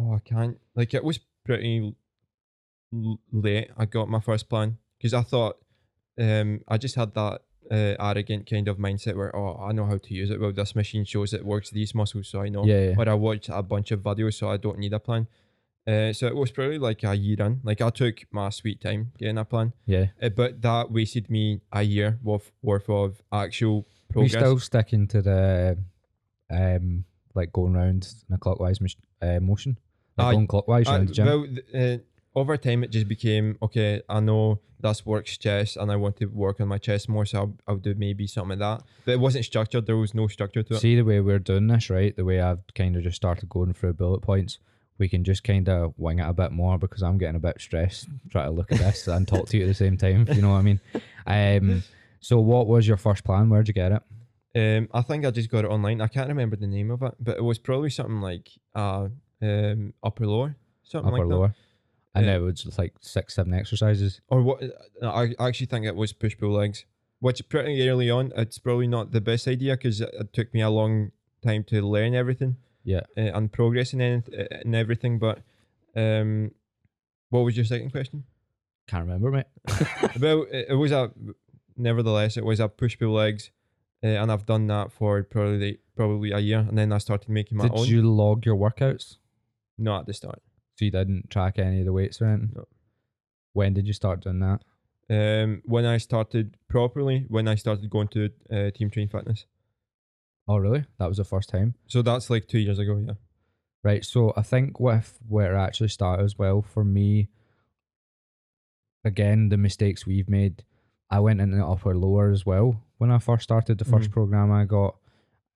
Oh, 0.00 0.14
I 0.14 0.18
can't. 0.20 0.58
Like 0.74 0.94
it 0.94 1.04
was 1.04 1.18
pretty 1.44 1.94
l- 2.94 3.20
late. 3.32 3.70
I 3.76 3.84
got 3.84 4.08
my 4.08 4.20
first 4.20 4.48
plan 4.48 4.78
because 4.98 5.12
I 5.14 5.22
thought 5.22 5.56
um 6.18 6.60
I 6.68 6.78
just 6.78 6.94
had 6.94 7.14
that 7.14 7.42
uh, 7.70 7.94
arrogant 8.00 8.48
kind 8.50 8.66
of 8.68 8.78
mindset 8.78 9.14
where 9.14 9.34
oh 9.36 9.56
I 9.62 9.72
know 9.72 9.86
how 9.86 9.98
to 9.98 10.14
use 10.14 10.30
it. 10.30 10.40
Well, 10.40 10.52
this 10.52 10.74
machine 10.74 11.04
shows 11.04 11.32
it 11.34 11.44
works 11.44 11.70
these 11.70 11.94
muscles, 11.94 12.28
so 12.28 12.40
I 12.40 12.48
know. 12.48 12.64
yeah, 12.64 12.90
yeah. 12.90 12.94
Or 12.98 13.08
I 13.08 13.14
watched 13.14 13.48
a 13.48 13.62
bunch 13.62 13.90
of 13.92 14.00
videos, 14.00 14.34
so 14.34 14.48
I 14.48 14.56
don't 14.56 14.78
need 14.78 14.92
a 14.92 14.98
plan. 14.98 15.26
Uh, 15.86 16.12
so 16.12 16.26
it 16.26 16.36
was 16.36 16.50
probably 16.50 16.78
like 16.78 17.02
a 17.04 17.14
year 17.14 17.40
in. 17.40 17.60
Like 17.64 17.80
I 17.80 17.90
took 17.90 18.20
my 18.32 18.50
sweet 18.50 18.80
time 18.80 19.12
getting 19.18 19.38
a 19.38 19.44
plan, 19.44 19.72
yeah 19.86 20.06
uh, 20.22 20.28
but 20.28 20.60
that 20.62 20.90
wasted 20.90 21.30
me 21.30 21.60
a 21.72 21.82
year 21.82 22.18
worth 22.22 22.50
worth 22.62 22.88
of 22.88 23.22
actual 23.32 23.86
we 24.08 24.12
progress. 24.12 24.32
still 24.32 24.58
sticking 24.58 25.06
to 25.08 25.22
the 25.22 25.78
um 26.50 27.04
like 27.34 27.52
going 27.52 27.72
round 27.74 28.12
in 28.28 28.34
a 28.34 28.38
clockwise 28.38 28.78
uh, 29.22 29.38
motion 29.40 29.78
like 30.20 30.28
Aye. 30.28 30.32
going 30.34 30.46
clockwise 30.46 30.88
Uh, 30.88 30.92
around 30.92 31.08
the 31.08 31.12
gym 31.14 31.26
well, 31.26 31.46
uh, 31.74 31.96
over 32.34 32.56
time, 32.56 32.84
it 32.84 32.90
just 32.90 33.08
became 33.08 33.56
okay. 33.62 34.02
I 34.08 34.20
know 34.20 34.60
that's 34.78 35.04
works 35.04 35.36
chest, 35.36 35.76
and 35.76 35.90
I 35.90 35.96
want 35.96 36.16
to 36.18 36.26
work 36.26 36.60
on 36.60 36.68
my 36.68 36.78
chest 36.78 37.08
more, 37.08 37.26
so 37.26 37.38
I'll, 37.38 37.54
I'll 37.66 37.76
do 37.76 37.94
maybe 37.94 38.26
something 38.26 38.58
like 38.58 38.78
that. 38.78 38.86
But 39.04 39.12
it 39.12 39.20
wasn't 39.20 39.44
structured. 39.44 39.86
There 39.86 39.96
was 39.96 40.14
no 40.14 40.26
structure 40.28 40.62
to 40.62 40.74
it. 40.74 40.80
see 40.80 40.94
the 40.96 41.02
way 41.02 41.20
we're 41.20 41.38
doing 41.40 41.66
this 41.66 41.90
right 41.90 42.14
the 42.16 42.24
way 42.24 42.40
i've 42.40 42.60
kind 42.74 42.96
of 42.96 43.02
just 43.02 43.16
started 43.16 43.48
going 43.48 43.72
through 43.74 43.92
bullet 43.94 44.20
points 44.22 44.58
we 44.98 45.08
can 45.08 45.24
just 45.24 45.42
kind 45.44 45.68
of 45.68 45.92
wing 45.98 46.18
it 46.18 46.28
a 46.28 46.32
bit 46.32 46.52
more 46.52 46.78
because 46.78 47.02
i'm 47.02 47.18
getting 47.18 47.36
a 47.36 47.40
bit 47.40 47.60
stressed 47.60 48.06
trying 48.30 48.46
to 48.46 48.52
look 48.52 48.70
at 48.72 48.78
this 48.78 49.06
and 49.08 49.26
talk 49.26 49.48
to 49.48 49.56
you 49.56 49.64
at 49.64 49.66
the 49.66 49.74
same 49.74 49.96
time 49.96 50.26
you 50.32 50.40
know 50.42 50.50
what 50.50 50.58
i 50.58 50.62
mean 50.62 50.80
um 51.26 51.82
so 52.20 52.38
what 52.38 52.66
was 52.66 52.86
your 52.86 52.96
first 52.96 53.24
plan 53.24 53.48
where'd 53.50 53.66
you 53.68 53.74
get 53.74 53.92
it 53.92 54.02
Um, 54.54 54.88
I 54.92 55.02
think 55.02 55.24
I 55.24 55.30
just 55.30 55.48
got 55.50 55.64
it 55.64 55.70
online. 55.70 56.00
I 56.00 56.08
can't 56.08 56.28
remember 56.28 56.56
the 56.56 56.66
name 56.66 56.90
of 56.90 57.02
it, 57.02 57.14
but 57.20 57.36
it 57.36 57.44
was 57.44 57.58
probably 57.58 57.90
something 57.90 58.20
like 58.20 58.48
uh, 58.74 59.08
um, 59.42 59.94
upper 60.02 60.26
lower, 60.26 60.56
something 60.82 61.08
upper 61.12 61.18
like 61.24 61.28
that. 61.28 61.34
lower 61.36 61.54
and 62.14 62.26
Yeah. 62.26 62.36
it 62.36 62.40
was 62.40 62.78
like 62.78 62.94
six 63.00 63.34
seven 63.34 63.54
exercises 63.54 64.20
Or 64.28 64.42
what? 64.42 64.62
I 65.02 65.34
I 65.38 65.48
actually 65.48 65.66
think 65.66 65.86
it 65.86 65.94
was 65.96 66.12
push 66.12 66.36
pull 66.36 66.52
legs, 66.52 66.84
which 67.20 67.48
pretty 67.48 67.88
early 67.88 68.10
on, 68.10 68.32
it's 68.36 68.58
probably 68.58 68.86
not 68.88 69.12
the 69.12 69.20
best 69.20 69.46
idea 69.48 69.76
because 69.76 70.00
it, 70.00 70.10
it 70.12 70.32
took 70.32 70.52
me 70.52 70.60
a 70.60 70.70
long 70.70 71.12
time 71.42 71.64
to 71.64 71.80
learn 71.82 72.14
everything. 72.14 72.56
Yeah. 72.84 73.00
Uh, 73.16 73.30
and 73.36 73.52
progress 73.52 73.92
in, 73.92 74.00
anyth- 74.00 74.32
uh, 74.38 74.58
in 74.64 74.74
everything. 74.74 75.18
But 75.18 75.42
um, 75.94 76.50
what 77.28 77.40
was 77.44 77.56
your 77.56 77.64
second 77.66 77.90
question? 77.92 78.24
can't 78.88 79.06
remember 79.06 79.30
mate 79.30 79.46
well, 80.20 80.46
it, 80.50 80.66
it 80.70 80.74
was 80.74 80.90
a 80.90 81.12
nevertheless 81.76 82.36
it 82.36 82.44
was 82.44 82.58
a 82.60 82.68
push 82.68 82.98
pull 82.98 83.12
legs, 83.12 83.50
uh, 84.02 84.06
and 84.08 84.32
I've 84.32 84.46
done 84.46 84.66
that 84.66 84.90
for 84.90 85.22
probably 85.22 85.78
probably 85.94 86.32
a 86.32 86.38
year, 86.40 86.58
and 86.68 86.76
then 86.76 86.92
I 86.92 86.98
started 86.98 87.28
making 87.28 87.58
my 87.58 87.68
did 87.68 87.78
own. 87.78 87.86
you 87.86 88.02
log 88.02 88.44
your 88.44 88.56
workouts 88.56 89.18
Not 89.80 90.00
at 90.02 90.06
the 90.06 90.14
start. 90.14 90.40
so 90.76 90.84
you 90.84 90.90
didn't 90.92 91.28
track 91.30 91.58
any 91.58 91.80
of 91.80 91.86
the 91.86 91.92
weights 91.92 92.20
or 92.22 92.26
anything 92.26 92.52
No. 92.54 92.64
when 93.52 93.74
did 93.74 93.86
you 93.86 93.92
start 94.02 94.20
doing 94.22 94.40
that 94.40 94.60
Um, 95.18 95.62
when 95.64 95.84
I 95.94 95.98
started 95.98 96.56
properly, 96.68 97.24
when 97.28 97.48
I 97.48 97.56
started 97.56 97.90
going 97.90 98.08
to 98.16 98.20
uh, 98.56 98.70
Team 98.76 98.90
Train 98.90 99.08
Fitness, 99.08 99.46
oh 100.48 100.56
really 100.64 100.84
that 100.98 101.08
was 101.08 101.16
the 101.18 101.24
first 101.34 101.48
time 101.48 101.74
so 101.92 102.02
that's 102.02 102.30
like 102.30 102.46
two 102.46 102.58
years 102.66 102.78
ago. 102.78 102.94
Yeah. 103.06 103.14
Right. 103.82 104.04
So 104.04 104.32
I 104.36 104.42
think 104.42 104.78
with 104.78 105.18
where 105.26 105.54
it 105.54 105.58
actually 105.58 105.88
started 105.88 106.22
as 106.24 106.36
well 106.38 106.60
for 106.62 106.84
me, 106.84 107.28
again, 109.04 109.48
the 109.48 109.56
mistakes 109.56 110.06
we've 110.06 110.28
made, 110.28 110.64
I 111.10 111.20
went 111.20 111.40
into 111.40 111.64
upper 111.64 111.96
lower 111.96 112.30
as 112.30 112.44
well 112.44 112.84
when 112.98 113.10
I 113.10 113.18
first 113.18 113.44
started 113.44 113.78
the 113.78 113.84
1st 113.86 114.10
Mhm. 114.10 114.12
program 114.12 114.52
I 114.52 114.64
got. 114.66 114.96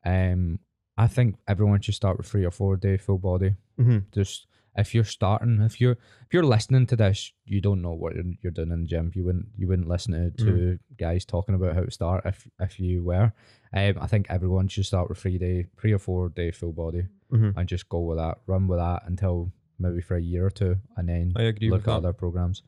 Um, 0.06 0.58
I 0.96 1.06
think 1.08 1.36
everyone 1.48 1.80
should 1.80 1.94
start 1.94 2.18
with 2.18 2.26
three 2.26 2.44
or 2.44 2.50
four 2.50 2.76
day 2.76 2.96
full 2.96 3.18
body. 3.18 3.56
Mm-hmm. 3.80 3.98
Just 4.12 4.46
if 4.76 4.94
you're 4.94 5.04
starting, 5.04 5.60
if 5.62 5.80
you're 5.80 5.92
if 6.26 6.32
you're 6.32 6.44
listening 6.44 6.86
to 6.86 6.96
this, 6.96 7.32
you 7.44 7.60
don't 7.60 7.82
know 7.82 7.92
what 7.92 8.14
you're, 8.14 8.24
you're 8.42 8.52
doing 8.52 8.70
in 8.72 8.82
the 8.82 8.86
gym. 8.86 9.10
You 9.14 9.24
wouldn't 9.24 9.46
you 9.56 9.66
wouldn't 9.68 9.88
listen 9.88 10.12
to 10.12 10.30
two 10.44 10.78
guys 10.98 11.24
talking 11.24 11.54
about 11.54 11.74
how 11.74 11.82
to 11.84 11.90
start 11.90 12.22
if 12.26 12.48
if 12.60 12.78
you 12.80 13.02
were. 13.02 13.32
Um, 13.72 13.94
I 14.00 14.06
think 14.06 14.26
everyone 14.30 14.68
should 14.68 14.86
start 14.86 15.08
with 15.08 15.18
three 15.18 15.38
day, 15.38 15.66
three 15.80 15.92
or 15.92 15.98
four 15.98 16.28
day 16.28 16.50
full 16.50 16.72
body 16.72 17.06
Mm-hmm. 17.32 17.58
and 17.58 17.68
just 17.68 17.88
go 17.88 17.98
with 18.00 18.18
that, 18.18 18.38
run 18.46 18.68
with 18.68 18.78
that 18.78 19.02
until 19.06 19.50
maybe 19.80 20.00
for 20.00 20.14
a 20.16 20.22
year 20.22 20.46
or 20.46 20.50
two, 20.50 20.76
and 20.96 21.08
then 21.08 21.32
I 21.34 21.42
agree 21.44 21.68
look 21.68 21.80
at 21.80 21.86
that. 21.86 21.92
other 21.96 22.12
programs. 22.12 22.62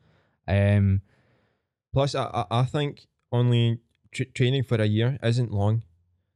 Um, 0.45 1.01
Plus, 1.93 2.15
I 2.15 2.45
I, 2.51 2.65
think 2.65 3.07
only 3.31 3.79
tra- 4.11 4.25
training 4.25 4.63
for 4.63 4.75
a 4.75 4.85
year 4.85 5.17
isn't 5.23 5.51
long. 5.53 5.83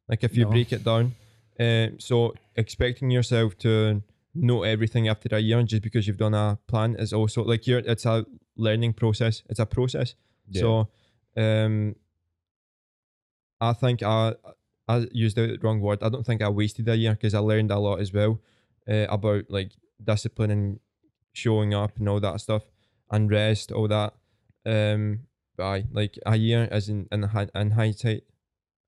Like 0.08 0.24
if 0.24 0.38
you 0.38 0.46
No. 0.46 0.52
break 0.52 0.72
it 0.72 0.84
down, 0.86 1.16
uh, 1.62 1.88
so 2.00 2.34
expecting 2.56 3.12
yourself 3.12 3.58
to 3.60 4.02
know 4.34 4.64
everything 4.64 5.08
after 5.10 5.36
a 5.36 5.40
year 5.40 5.62
just 5.64 5.84
because 5.84 6.08
you've 6.08 6.18
done 6.18 6.34
a 6.34 6.58
plan 6.68 6.96
is 6.98 7.14
also 7.14 7.44
like 7.44 7.68
you're 7.68 7.80
it's 7.80 8.06
a 8.06 8.26
learning 8.56 8.94
process. 8.94 9.44
It's 9.50 9.60
a 9.60 9.66
process. 9.66 10.16
So, 10.54 10.90
um, 11.38 11.96
I 13.60 13.74
think 13.74 14.02
I 14.04 14.34
I 14.88 15.08
used 15.12 15.38
the 15.38 15.58
wrong 15.62 15.82
word. 15.82 16.04
I 16.04 16.10
don't 16.10 16.26
think 16.26 16.42
I 16.42 16.50
wasted 16.50 16.90
a 16.90 16.96
year 16.96 17.12
because 17.14 17.34
I 17.34 17.40
learned 17.40 17.72
a 17.72 17.80
lot 17.80 18.00
as 18.00 18.12
well 18.12 18.40
uh, 18.90 19.08
about 19.10 19.46
like 19.50 19.72
discipline 20.04 20.52
and 20.52 20.80
showing 21.34 21.74
up 21.74 21.98
and 21.98 22.10
all 22.10 22.20
that 22.20 22.42
stuff 22.42 22.64
and 23.10 23.30
rest, 23.30 23.72
all 23.72 23.88
that. 23.88 24.14
Um, 24.66 25.28
but 25.56 25.64
I 25.64 25.84
like 25.92 26.18
a 26.26 26.36
year 26.36 26.68
is 26.72 26.90
in 26.90 27.08
in 27.12 27.24
hindsight. 27.24 28.24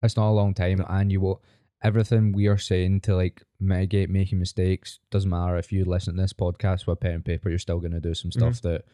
it's 0.01 0.17
not 0.17 0.29
a 0.29 0.39
long 0.39 0.53
time, 0.53 0.83
and 0.87 1.11
you 1.11 1.21
will 1.21 1.41
everything 1.83 2.31
we 2.31 2.47
are 2.47 2.57
saying 2.57 3.01
to 3.01 3.15
like 3.15 3.43
mitigate 3.59 4.09
making 4.09 4.39
mistakes 4.39 4.99
doesn't 5.11 5.29
matter 5.29 5.57
if 5.57 5.71
you 5.71 5.83
listen 5.85 6.15
to 6.15 6.21
this 6.21 6.33
podcast 6.33 6.87
with 6.87 6.99
pen 7.01 7.11
and 7.15 7.25
paper. 7.25 7.49
You're 7.49 7.59
still 7.59 7.79
gonna 7.79 7.99
do 7.99 8.13
some 8.13 8.31
Mhm. 8.31 8.33
stuff 8.33 8.61
that 8.61 8.85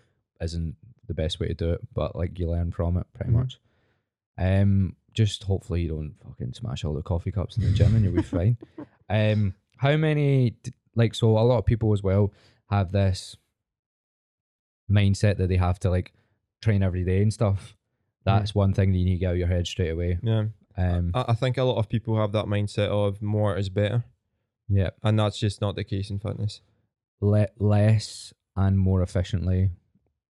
isn't 0.41 0.75
the 1.07 1.13
best 1.13 1.39
way 1.39 1.47
to 1.47 1.53
do 1.53 1.71
it, 1.71 1.81
but 1.93 2.15
like 2.15 2.37
you 2.39 2.49
learn 2.49 2.71
from 2.71 2.97
it 2.97 3.05
pretty 3.13 3.31
Mhm. 3.31 3.35
much. 3.35 3.59
Um, 4.37 4.95
just 5.13 5.43
hopefully 5.43 5.81
you 5.83 5.89
don't 5.89 6.15
fucking 6.23 6.53
smash 6.53 6.83
all 6.83 6.93
the 6.93 7.01
coffee 7.01 7.31
cups 7.31 7.57
in 7.57 7.63
the 7.63 7.71
gym 7.71 7.95
and 7.95 8.03
you'll 8.05 8.13
be 8.15 8.21
fine. 8.21 8.57
Um, 9.11 9.55
how 9.77 9.97
many 9.97 10.55
like 10.95 11.15
so 11.15 11.29
a 11.37 11.41
lot 11.41 11.57
of 11.57 11.65
people 11.65 11.93
as 11.93 12.03
well 12.03 12.31
have 12.69 12.91
this 12.91 13.35
mindset 14.89 15.37
that 15.37 15.47
they 15.49 15.57
have 15.57 15.79
to 15.79 15.89
like 15.89 16.13
train 16.61 16.83
every 16.83 17.03
day 17.03 17.21
and 17.21 17.33
stuff. 17.33 17.75
That's 18.23 18.53
one 18.53 18.73
thing 18.73 18.91
that 18.91 18.97
you 18.99 19.05
need 19.05 19.13
to 19.15 19.19
get 19.19 19.27
out 19.29 19.31
of 19.33 19.37
your 19.39 19.47
head 19.47 19.65
straight 19.65 19.89
away. 19.89 20.19
Yeah, 20.21 20.45
Um, 20.79 21.11
I, 21.13 21.25
I 21.29 21.33
think 21.33 21.57
a 21.57 21.63
lot 21.63 21.77
of 21.77 21.89
people 21.89 22.17
have 22.19 22.31
that 22.31 22.45
mindset 22.45 22.87
of 22.89 23.21
more 23.21 23.57
is 23.57 23.69
better, 23.69 24.03
yeah, 24.67 24.91
and 25.03 25.19
that's 25.19 25.37
just 25.39 25.61
not 25.61 25.75
the 25.75 25.83
case 25.83 26.09
in 26.09 26.19
fitness. 26.19 26.61
le- 27.21 27.49
less 27.57 28.33
and 28.55 28.77
more 28.77 29.01
efficiently 29.01 29.71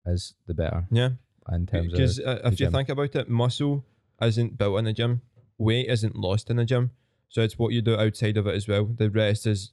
is 0.06 0.34
the 0.48 0.54
better 0.54 0.88
Yeah, 0.92 1.10
in 1.52 1.66
terms 1.66 1.92
because 1.92 2.20
of 2.20 2.28
uh, 2.28 2.40
if 2.46 2.60
you 2.60 2.66
gym. 2.68 2.72
think 2.72 2.90
about 2.90 3.16
it, 3.16 3.30
muscle 3.30 3.84
isn't 4.22 4.58
built 4.58 4.80
in 4.80 4.88
a 4.88 4.94
gym, 4.94 5.22
weight 5.58 5.88
isn't 5.90 6.16
lost 6.16 6.50
in 6.50 6.60
a 6.60 6.66
gym, 6.66 6.92
so 7.30 7.42
it's 7.42 7.60
what 7.60 7.74
you 7.74 7.82
do 7.82 7.96
outside 7.98 8.38
of 8.38 8.48
it 8.48 8.56
as 8.56 8.68
well. 8.68 8.86
The 8.86 9.10
rest 9.10 9.46
is 9.48 9.72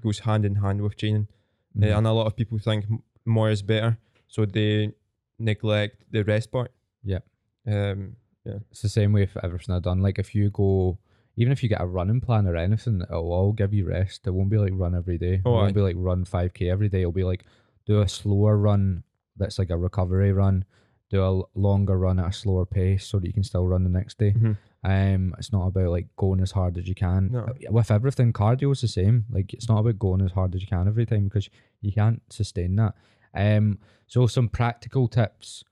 goes 0.00 0.20
hand 0.20 0.44
in 0.44 0.56
hand 0.56 0.80
with 0.82 0.96
training. 0.96 1.28
Uh, 1.76 1.84
Mhm. 1.86 1.98
and 1.98 2.06
a 2.06 2.12
lot 2.12 2.26
of 2.26 2.34
people 2.34 2.58
think 2.58 2.84
more 3.24 3.48
is 3.50 3.62
better, 3.62 3.96
so 4.26 4.44
they 4.44 4.92
neglect 5.38 6.04
the 6.10 6.24
rest 6.24 6.50
part. 6.50 6.72
Yeah. 7.04 7.20
Um. 7.66 8.16
It's 8.44 8.82
the 8.82 8.88
same 8.88 9.12
way 9.12 9.26
for 9.26 9.44
everything 9.44 9.74
I've 9.74 9.82
done. 9.82 10.00
Like 10.00 10.18
if 10.18 10.34
you 10.34 10.50
go, 10.50 10.98
even 11.36 11.52
if 11.52 11.62
you 11.62 11.68
get 11.68 11.80
a 11.80 11.86
running 11.86 12.20
plan 12.20 12.46
or 12.46 12.56
anything, 12.56 13.02
it'll 13.02 13.32
all 13.32 13.52
give 13.52 13.72
you 13.74 13.86
rest. 13.86 14.26
It 14.26 14.30
won't 14.30 14.50
be 14.50 14.58
like 14.58 14.72
run 14.74 14.94
every 14.94 15.18
day. 15.18 15.34
It 15.34 15.42
Oh, 15.44 15.52
won't 15.52 15.68
aye. 15.70 15.72
be 15.72 15.80
like 15.80 15.96
run 15.98 16.24
five 16.24 16.54
k 16.54 16.68
every 16.70 16.88
day. 16.88 17.00
It'll 17.00 17.12
be 17.12 17.24
like 17.24 17.44
do 17.86 18.00
a 18.00 18.08
slower 18.08 18.56
run 18.56 19.02
that's 19.36 19.58
like 19.58 19.70
a 19.70 19.76
recovery 19.76 20.32
run. 20.32 20.64
Do 21.10 21.24
a 21.24 21.58
longer 21.58 21.98
run 21.98 22.18
at 22.20 22.28
a 22.28 22.32
slower 22.32 22.64
pace 22.66 23.04
so 23.06 23.18
that 23.18 23.26
you 23.26 23.32
can 23.32 23.42
still 23.42 23.66
run 23.66 23.82
the 23.84 23.90
next 23.90 24.18
day. 24.18 24.32
Mhm. 24.32 24.56
Um, 24.82 25.34
it's 25.38 25.52
not 25.52 25.66
about 25.66 25.90
like 25.90 26.06
going 26.16 26.40
as 26.40 26.52
hard 26.52 26.78
as 26.78 26.88
you 26.88 26.94
can. 26.94 27.30
No. 27.32 27.40
Uh, 27.40 27.52
With 27.70 27.90
everything, 27.90 28.32
cardio 28.32 28.72
is 28.72 28.80
the 28.80 28.88
same. 28.88 29.26
Like 29.30 29.52
it's 29.52 29.68
not 29.68 29.80
about 29.80 29.98
going 29.98 30.22
as 30.22 30.32
hard 30.32 30.54
as 30.54 30.62
you 30.62 30.68
can 30.68 30.86
every 30.88 31.04
time 31.06 31.24
because 31.24 31.50
you 31.82 31.92
can't 31.92 32.22
sustain 32.30 32.76
that. 32.76 32.94
Um, 33.34 33.78
so 34.06 34.26
some 34.26 34.48
practical 34.48 35.06
tips 35.08 35.64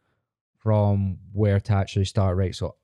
from 0.59 1.19
where 1.33 1.61
to 1.61 1.73
actually 1.73 2.05
start. 2.05 2.37
Right. 2.37 2.55
So 2.55 2.75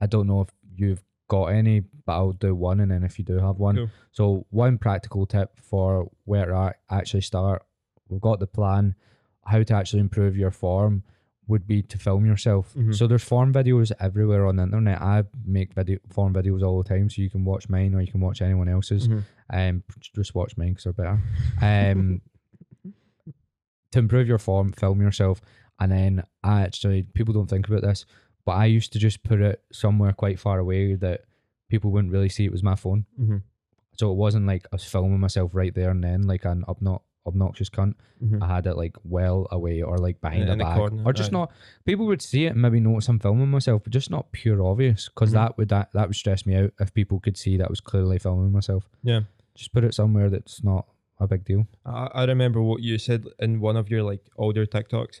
I 0.00 0.06
don't 0.06 0.26
know 0.26 0.42
if 0.42 0.48
you've 0.76 1.02
got 1.28 1.46
any, 1.46 1.80
but 2.04 2.12
I'll 2.12 2.32
do 2.32 2.54
one, 2.54 2.80
and 2.80 2.90
then 2.90 3.04
if 3.04 3.18
you 3.18 3.24
do 3.24 3.38
have 3.38 3.58
one. 3.58 3.76
Cool. 3.76 3.90
So 4.12 4.46
one 4.50 4.78
practical 4.78 5.26
tip 5.26 5.58
for 5.60 6.10
where 6.24 6.46
to 6.46 6.74
actually 6.90 7.22
start 7.22 7.64
we've 8.08 8.20
got 8.20 8.40
the 8.40 8.46
plan. 8.46 8.94
How 9.46 9.62
to 9.62 9.74
actually 9.74 10.00
improve 10.00 10.36
your 10.36 10.50
form 10.50 11.04
would 11.46 11.66
be 11.66 11.82
to 11.82 11.98
film 11.98 12.26
yourself. 12.26 12.74
Mhm. 12.74 12.94
So 12.94 13.06
there's 13.06 13.22
form 13.24 13.52
videos 13.52 13.90
everywhere 14.00 14.46
on 14.46 14.56
the 14.56 14.64
internet. 14.64 15.00
I 15.00 15.24
make 15.44 15.72
video 15.74 15.98
form 16.08 16.32
videos 16.34 16.62
all 16.62 16.82
the 16.82 16.88
time, 16.88 17.08
so 17.10 17.22
you 17.22 17.30
can 17.30 17.44
watch 17.44 17.68
mine 17.68 17.94
or 17.94 18.00
you 18.00 18.10
can 18.10 18.20
watch 18.20 18.42
anyone 18.42 18.68
else's. 18.68 19.08
Mhm. 19.08 19.22
Um, 19.52 19.84
just 20.14 20.34
watch 20.34 20.56
mine 20.56 20.70
because 20.70 20.84
they're 20.84 20.92
better. 20.92 21.20
Um, 21.62 22.20
to 23.92 23.98
improve 23.98 24.28
your 24.28 24.38
form, 24.38 24.72
film 24.72 25.00
yourself, 25.00 25.40
and 25.80 25.90
then 25.92 26.22
I 26.44 26.62
actually 26.62 27.02
people 27.14 27.34
don't 27.34 27.48
think 27.50 27.68
about 27.68 27.82
this, 27.82 28.04
but 28.44 28.52
I 28.52 28.66
used 28.66 28.92
to 28.92 28.98
just 28.98 29.22
put 29.22 29.40
it 29.40 29.62
somewhere 29.72 30.12
quite 30.12 30.38
far 30.38 30.58
away 30.58 30.94
that 30.96 31.22
people 31.68 31.90
wouldn't 31.90 32.12
really 32.12 32.28
see 32.28 32.44
it 32.44 32.52
was 32.52 32.62
my 32.62 32.74
phone. 32.74 33.06
Mhm. 33.20 33.42
So 33.94 34.10
it 34.10 34.16
wasn't 34.16 34.46
like 34.46 34.66
I 34.72 34.76
was 34.76 34.84
filming 34.84 35.20
myself 35.20 35.54
right 35.54 35.74
there 35.74 35.90
and 35.90 36.02
then 36.02 36.22
like 36.22 36.44
an 36.44 36.64
obno- 36.68 37.02
obnoxious 37.26 37.68
cunt. 37.68 37.94
Mhm. 38.24 38.42
I 38.42 38.46
had 38.54 38.66
it 38.66 38.76
like 38.76 38.96
well 39.04 39.46
away 39.50 39.82
or 39.82 39.98
like 39.98 40.20
behind 40.20 40.44
In 40.44 40.48
a 40.48 40.56
the 40.56 40.64
bag 40.64 40.76
corner, 40.76 41.02
or 41.04 41.12
just 41.12 41.32
aye. 41.32 41.38
not. 41.38 41.52
People 41.84 42.06
would 42.06 42.22
see 42.22 42.46
it 42.46 42.52
and 42.52 42.62
maybe 42.62 42.80
notice 42.80 43.08
I'm 43.08 43.18
filming 43.18 43.48
myself, 43.50 43.82
but 43.84 43.92
just 43.92 44.10
not 44.10 44.32
pure 44.32 44.62
obvious 44.62 45.08
because 45.08 45.30
Mhm. 45.30 45.34
that 45.34 45.58
would 45.58 45.68
that 45.68 45.92
that 45.92 46.08
would 46.08 46.16
stress 46.16 46.46
me 46.46 46.56
out 46.56 46.72
if 46.80 46.92
people 46.94 47.20
could 47.20 47.36
see 47.36 47.56
that 47.58 47.66
I 47.66 47.70
was 47.70 47.80
clearly 47.80 48.18
filming 48.18 48.52
myself. 48.52 48.88
Yeah. 49.02 49.20
Just 49.54 49.72
put 49.72 49.84
it 49.84 49.94
somewhere 49.94 50.30
that's 50.30 50.64
not 50.64 50.86
a 51.18 51.26
big 51.28 51.44
deal. 51.44 51.66
I, 51.84 52.08
I 52.14 52.24
remember 52.24 52.62
what 52.62 52.82
you 52.82 52.96
said 52.96 53.26
in 53.38 53.60
one 53.60 53.76
of 53.76 53.90
your 53.90 54.02
like 54.02 54.30
older 54.36 54.64
TikToks. 54.64 55.20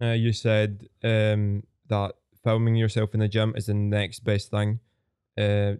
Uh, 0.00 0.12
you 0.12 0.32
said 0.32 0.88
um, 1.02 1.62
that 1.88 2.12
filming 2.44 2.76
yourself 2.76 3.14
in 3.14 3.20
the 3.20 3.28
gym 3.28 3.54
is 3.56 3.66
the 3.66 3.74
next 3.74 4.20
best 4.24 4.50
thing 4.50 4.80
uh, 5.38 5.72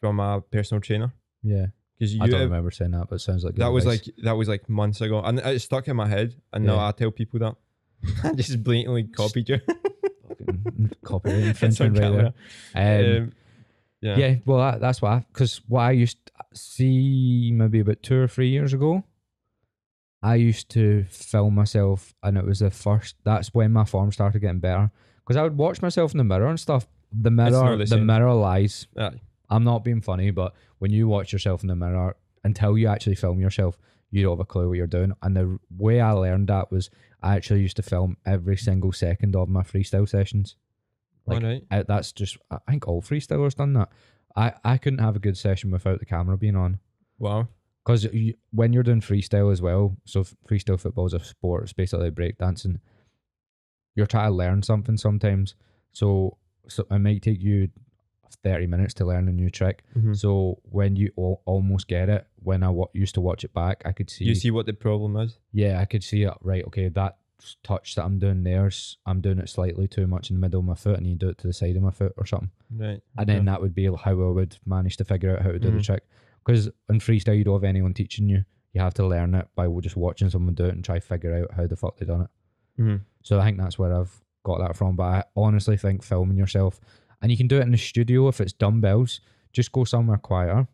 from 0.00 0.20
a 0.20 0.40
personal 0.40 0.80
trainer. 0.80 1.12
Yeah, 1.42 1.66
Because 1.98 2.14
you 2.14 2.22
I 2.22 2.26
don't 2.28 2.40
uh, 2.42 2.44
remember 2.44 2.70
saying 2.70 2.90
that, 2.92 3.08
but 3.08 3.16
it 3.16 3.20
sounds 3.20 3.44
like 3.44 3.54
good 3.54 3.62
that 3.62 3.68
was 3.72 3.86
like 3.86 4.04
that 4.24 4.32
was 4.36 4.48
like 4.48 4.68
months 4.68 5.00
ago, 5.00 5.20
and 5.22 5.38
it 5.38 5.60
stuck 5.62 5.88
in 5.88 5.96
my 5.96 6.06
head. 6.06 6.34
And 6.52 6.64
now 6.66 6.78
I 6.86 6.92
tell 6.92 7.10
people 7.10 7.40
that 7.40 7.54
I 8.24 8.32
just 8.34 8.62
blatantly 8.62 9.04
copied 9.04 9.48
you. 9.48 9.58
fucking 10.28 10.90
copyright 11.04 11.44
infringement 11.46 11.98
right 11.98 12.32
there. 12.74 13.06
Um, 13.16 13.22
Um, 13.22 13.32
yeah. 14.00 14.16
yeah. 14.16 14.34
well, 14.44 14.58
that, 14.58 14.80
that's 14.80 15.00
why. 15.00 15.24
Because 15.32 15.60
what 15.68 15.82
I 15.82 15.92
used 15.92 16.18
to 16.26 16.32
see 16.54 17.52
maybe 17.54 17.80
about 17.80 18.02
two 18.02 18.18
or 18.20 18.26
three 18.28 18.48
years 18.50 18.72
ago, 18.72 19.04
I 20.22 20.36
used 20.36 20.68
to 20.70 21.04
film 21.04 21.54
myself, 21.54 22.14
and 22.22 22.38
it 22.38 22.44
was 22.44 22.60
the 22.60 22.70
first. 22.70 23.16
That's 23.24 23.52
when 23.52 23.72
my 23.72 23.84
form 23.84 24.12
started 24.12 24.40
getting 24.40 24.60
better. 24.60 24.90
Because 25.18 25.36
I 25.36 25.42
would 25.42 25.56
watch 25.56 25.82
myself 25.82 26.12
in 26.12 26.18
the 26.18 26.24
mirror 26.24 26.48
and 26.48 26.58
stuff. 26.58 26.86
The 27.12 27.30
mirror, 27.30 27.76
the 27.76 27.84
the, 27.84 27.98
mirror 27.98 28.34
lies. 28.34 28.86
Aye. 28.96 29.20
I'm 29.50 29.64
not 29.64 29.84
being 29.84 30.00
funny, 30.00 30.30
but 30.30 30.54
when 30.78 30.90
you 30.90 31.08
watch 31.08 31.32
yourself 31.32 31.62
in 31.62 31.68
the 31.68 31.76
mirror, 31.76 32.16
until 32.44 32.78
you 32.78 32.88
actually 32.88 33.16
film 33.16 33.40
yourself, 33.40 33.76
you 34.10 34.22
don't 34.22 34.32
have 34.32 34.40
a 34.40 34.44
clue 34.44 34.68
what 34.68 34.78
you're 34.78 34.86
doing. 34.86 35.12
And 35.22 35.36
the 35.36 35.58
way 35.76 36.00
I 36.00 36.12
learned 36.12 36.48
that 36.48 36.70
was 36.70 36.90
I 37.22 37.36
actually 37.36 37.60
used 37.60 37.76
to 37.76 37.82
film 37.82 38.16
every 38.24 38.56
single 38.56 38.92
second 38.92 39.36
of 39.36 39.48
my 39.48 39.62
freestyle 39.62 40.08
sessions. 40.08 40.56
Like, 41.26 41.42
right. 41.42 41.62
I, 41.70 41.82
that's 41.82 42.12
just 42.12 42.38
I 42.50 42.58
think 42.68 42.88
all 42.88 43.02
freestylers 43.02 43.54
done 43.54 43.74
that. 43.74 43.90
I 44.34 44.54
I 44.64 44.78
couldn't 44.78 45.00
have 45.00 45.16
a 45.16 45.20
good 45.20 45.36
session 45.36 45.70
without 45.70 45.98
the 45.98 46.06
camera 46.06 46.36
being 46.36 46.56
on 46.56 46.78
Wow. 47.18 47.48
Because 47.84 48.04
you, 48.04 48.34
when 48.52 48.72
you're 48.72 48.82
doing 48.82 49.00
freestyle 49.00 49.52
as 49.52 49.60
well. 49.62 49.96
So 50.04 50.24
freestyle 50.48 50.78
football 50.80 51.06
is 51.06 51.14
a 51.14 51.20
sport. 51.20 51.64
It's 51.64 51.72
basically 51.72 52.10
breakdancing. 52.10 52.78
You're 53.94 54.06
trying 54.06 54.30
to 54.30 54.34
learn 54.34 54.62
something 54.62 54.96
sometimes, 54.96 55.54
so 55.92 56.38
so 56.68 56.86
it 56.90 56.98
might 56.98 57.22
take 57.22 57.42
you 57.42 57.68
thirty 58.42 58.66
minutes 58.66 58.94
to 58.94 59.04
learn 59.04 59.28
a 59.28 59.32
new 59.32 59.50
trick. 59.50 59.82
Mhm. 59.96 60.16
So 60.16 60.60
when 60.64 60.96
you 60.96 61.12
al- 61.18 61.42
almost 61.44 61.88
get 61.88 62.08
it, 62.08 62.26
when 62.36 62.62
I 62.62 62.72
used 62.94 63.14
to 63.16 63.20
watch 63.20 63.44
it 63.44 63.52
back, 63.52 63.82
I 63.84 63.92
could 63.92 64.08
see, 64.08 64.24
You 64.24 64.34
see 64.34 64.50
what 64.50 64.64
the 64.66 64.72
problem 64.72 65.16
is. 65.16 65.38
yeah, 65.52 65.80
I 65.80 65.84
could 65.84 66.02
see 66.02 66.22
it. 66.22 66.32
Right, 66.40 66.64
okay, 66.68 66.88
that 66.88 67.18
touch 67.62 67.96
that 67.96 68.04
I'm 68.04 68.18
doing 68.18 68.42
there, 68.44 68.70
I'm 69.04 69.20
doing 69.20 69.38
it 69.38 69.48
slightly 69.48 69.86
too 69.88 70.06
much 70.06 70.30
in 70.30 70.36
the 70.36 70.40
middle 70.40 70.60
of 70.60 70.66
my 70.66 70.74
foot, 70.76 70.96
and 70.96 71.06
you 71.06 71.14
do 71.16 71.28
it 71.28 71.38
to 71.38 71.46
the 71.48 71.52
side 71.52 71.76
of 71.76 71.82
my 71.82 71.90
foot 71.90 72.14
or 72.16 72.24
something 72.24 72.50
Right. 72.74 73.00
and 73.18 73.28
then 73.28 73.44
that 73.46 73.60
would 73.60 73.74
be 73.74 73.84
how 73.86 73.96
I 74.06 74.12
would 74.14 74.56
manage 74.64 74.96
to 74.98 75.04
figure 75.04 75.36
out 75.36 75.42
how 75.42 75.50
to 75.52 75.58
do 75.58 75.70
the 75.72 75.78
Mhm. 75.78 75.84
trick. 75.84 76.04
Because 76.44 76.68
in 76.88 76.98
freestyle, 76.98 77.36
you 77.38 77.44
don't 77.44 77.54
have 77.54 77.64
anyone 77.64 77.94
teaching 77.94 78.28
you. 78.28 78.44
You 78.72 78.80
have 78.80 78.94
to 78.94 79.06
learn 79.06 79.34
it 79.34 79.48
by 79.54 79.68
just 79.80 79.96
watching 79.96 80.30
someone 80.30 80.54
do 80.54 80.64
it 80.64 80.74
and 80.74 80.84
try 80.84 80.96
to 80.98 81.06
figure 81.06 81.34
out 81.34 81.54
how 81.56 81.66
the 81.66 81.76
fuck 81.76 81.96
they 81.98 82.06
done 82.06 82.22
it. 82.22 82.30
Mhm. 82.82 83.00
So 83.22 83.38
I 83.38 83.44
think 83.44 83.58
that's 83.58 83.78
where 83.78 83.94
I've 83.94 84.22
got 84.44 84.58
that 84.60 84.76
from. 84.76 84.96
But 84.96 85.02
I 85.04 85.24
honestly 85.36 85.76
think 85.76 86.02
filming 86.02 86.38
yourself, 86.38 86.80
and 87.20 87.30
you 87.30 87.36
can 87.36 87.46
do 87.48 87.58
it 87.58 87.62
in 87.62 87.70
the 87.72 87.78
studio 87.78 88.28
if 88.28 88.40
it's 88.40 88.52
dumbbells. 88.52 89.20
Just 89.52 89.72
go 89.72 89.84
somewhere 89.84 90.16
quieter. 90.16 90.66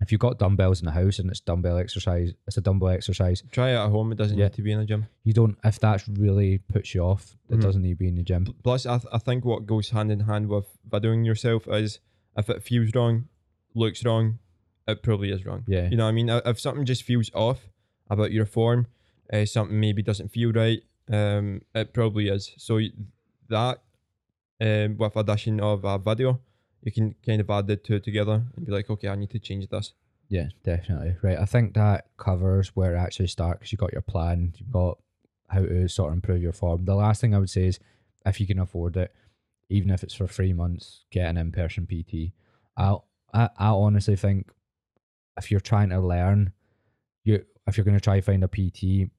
If 0.00 0.12
you've 0.12 0.20
got 0.20 0.38
dumbbells 0.38 0.80
in 0.80 0.86
the 0.86 0.92
house 0.92 1.18
and 1.18 1.30
it's 1.30 1.40
dumbbell 1.40 1.78
exercise, 1.78 2.32
it's 2.46 2.56
a 2.58 2.60
dumbbell 2.60 2.88
exercise. 2.90 3.42
Try 3.50 3.70
it 3.70 3.76
at 3.76 3.88
home. 3.90 4.12
It 4.12 4.18
doesn't 4.18 4.36
Yeah. 4.36 4.46
need 4.46 4.52
to 4.54 4.62
be 4.62 4.72
in 4.72 4.80
a 4.80 4.84
gym. 4.86 5.06
You 5.24 5.32
don't. 5.32 5.56
If 5.64 5.78
that's 5.80 6.06
really 6.08 6.58
puts 6.58 6.94
you 6.94 7.00
off, 7.02 7.34
it 7.48 7.56
Mhm. 7.56 7.62
doesn't 7.62 7.82
need 7.82 7.90
to 7.90 7.96
be 7.96 8.08
in 8.08 8.16
the 8.16 8.22
gym. 8.22 8.44
Plus, 8.62 8.84
I, 8.84 8.98
th- 8.98 9.08
I 9.12 9.18
think 9.18 9.44
what 9.46 9.66
goes 9.66 9.90
hand 9.90 10.10
in 10.10 10.20
hand 10.20 10.48
with 10.48 10.66
videoing 10.88 11.24
yourself 11.24 11.66
is 11.68 12.00
if 12.36 12.50
it 12.50 12.62
feels 12.62 12.94
wrong, 12.94 13.28
looks 13.74 14.04
wrong, 14.04 14.38
it 14.86 15.02
probably 15.02 15.30
is 15.30 15.44
wrong. 15.44 15.64
Yeah. 15.66 15.88
You 15.88 15.96
know 15.96 16.04
what 16.04 16.10
I 16.10 16.12
mean? 16.12 16.28
If 16.28 16.60
something 16.60 16.84
just 16.84 17.02
feels 17.02 17.30
off 17.34 17.60
about 18.08 18.32
your 18.32 18.46
form, 18.46 18.86
uh, 19.32 19.44
something 19.44 19.78
maybe 19.78 20.02
doesn't 20.02 20.28
feel 20.28 20.52
right, 20.52 20.82
um, 21.10 21.62
it 21.74 21.92
probably 21.92 22.28
is. 22.28 22.52
So 22.56 22.80
that, 23.48 23.80
um, 24.60 24.96
with 24.96 25.16
addition 25.16 25.60
of 25.60 25.84
a 25.84 25.98
video, 25.98 26.40
you 26.82 26.92
can 26.92 27.14
kind 27.24 27.40
of 27.40 27.50
add 27.50 27.66
the 27.66 27.76
two 27.76 27.98
together 27.98 28.44
and 28.54 28.66
be 28.66 28.72
like, 28.72 28.88
okay, 28.88 29.08
I 29.08 29.16
need 29.16 29.30
to 29.30 29.38
change 29.38 29.68
this. 29.68 29.92
Yeah, 30.28 30.48
definitely. 30.64 31.16
Right. 31.22 31.38
I 31.38 31.44
think 31.44 31.74
that 31.74 32.06
covers 32.16 32.74
where 32.74 32.94
it 32.94 32.98
actually 32.98 33.28
starts 33.28 33.58
because 33.60 33.72
you 33.72 33.78
got 33.78 33.92
your 33.92 34.02
plan, 34.02 34.54
you've 34.56 34.72
got 34.72 34.98
how 35.48 35.60
to 35.60 35.88
sort 35.88 36.10
of 36.10 36.14
improve 36.14 36.42
your 36.42 36.52
form. 36.52 36.84
The 36.84 36.94
last 36.94 37.20
thing 37.20 37.34
I 37.34 37.38
would 37.38 37.50
say 37.50 37.66
is 37.66 37.78
if 38.24 38.40
you 38.40 38.46
can 38.46 38.58
afford 38.58 38.96
it, 38.96 39.14
even 39.68 39.90
if 39.90 40.02
it's 40.02 40.14
for 40.14 40.26
three 40.26 40.52
months, 40.52 41.04
get 41.10 41.28
an 41.28 41.36
in 41.36 41.52
person 41.52 41.86
PT. 41.86 42.32
I, 42.76 42.96
I 43.32 43.48
I 43.56 43.68
honestly 43.68 44.16
think 44.16 44.50
if 45.36 45.50
you're 45.50 45.60
trying 45.60 45.90
to 45.90 46.00
learn, 46.00 46.52
you 47.24 47.44
if 47.66 47.76
you're 47.76 47.84
going 47.84 47.96
to 47.96 48.00
try 48.00 48.20
find 48.20 48.44
a 48.44 48.48
PT, 48.48 49.10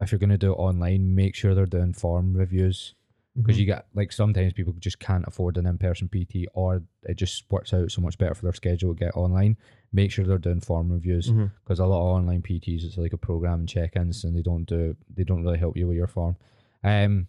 if 0.00 0.10
you're 0.10 0.18
going 0.18 0.30
to 0.30 0.38
do 0.38 0.52
it 0.52 0.56
online, 0.56 1.14
make 1.14 1.34
sure 1.34 1.54
they're 1.54 1.66
doing 1.66 1.92
form 1.92 2.34
reviews 2.34 2.94
because 3.34 3.58
you 3.58 3.64
get 3.64 3.86
like 3.94 4.12
sometimes 4.12 4.52
people 4.52 4.74
just 4.78 4.98
can't 4.98 5.24
afford 5.26 5.56
an 5.56 5.66
in-person 5.66 6.08
PT 6.08 6.46
or 6.52 6.82
it 7.04 7.14
just 7.16 7.44
works 7.50 7.72
out 7.72 7.90
so 7.90 8.02
much 8.02 8.18
better 8.18 8.34
for 8.34 8.42
their 8.42 8.52
schedule 8.52 8.94
to 8.94 9.04
get 9.04 9.16
online. 9.16 9.56
Make 9.92 10.10
sure 10.10 10.26
they're 10.26 10.36
doing 10.38 10.60
form 10.60 10.90
reviews 10.92 11.30
because 11.64 11.78
a 11.78 11.86
lot 11.86 12.00
of 12.00 12.16
online 12.16 12.42
PTs 12.42 12.84
it's 12.84 12.98
like 12.98 13.14
a 13.14 13.18
program 13.18 13.60
and 13.60 13.68
check-ins 13.68 14.24
and 14.24 14.36
they 14.36 14.42
don't 14.42 14.64
do 14.64 14.96
they 15.14 15.24
don't 15.24 15.42
really 15.42 15.58
help 15.58 15.76
you 15.78 15.86
with 15.86 15.96
your 15.96 16.06
form. 16.08 16.36
Um, 16.84 17.28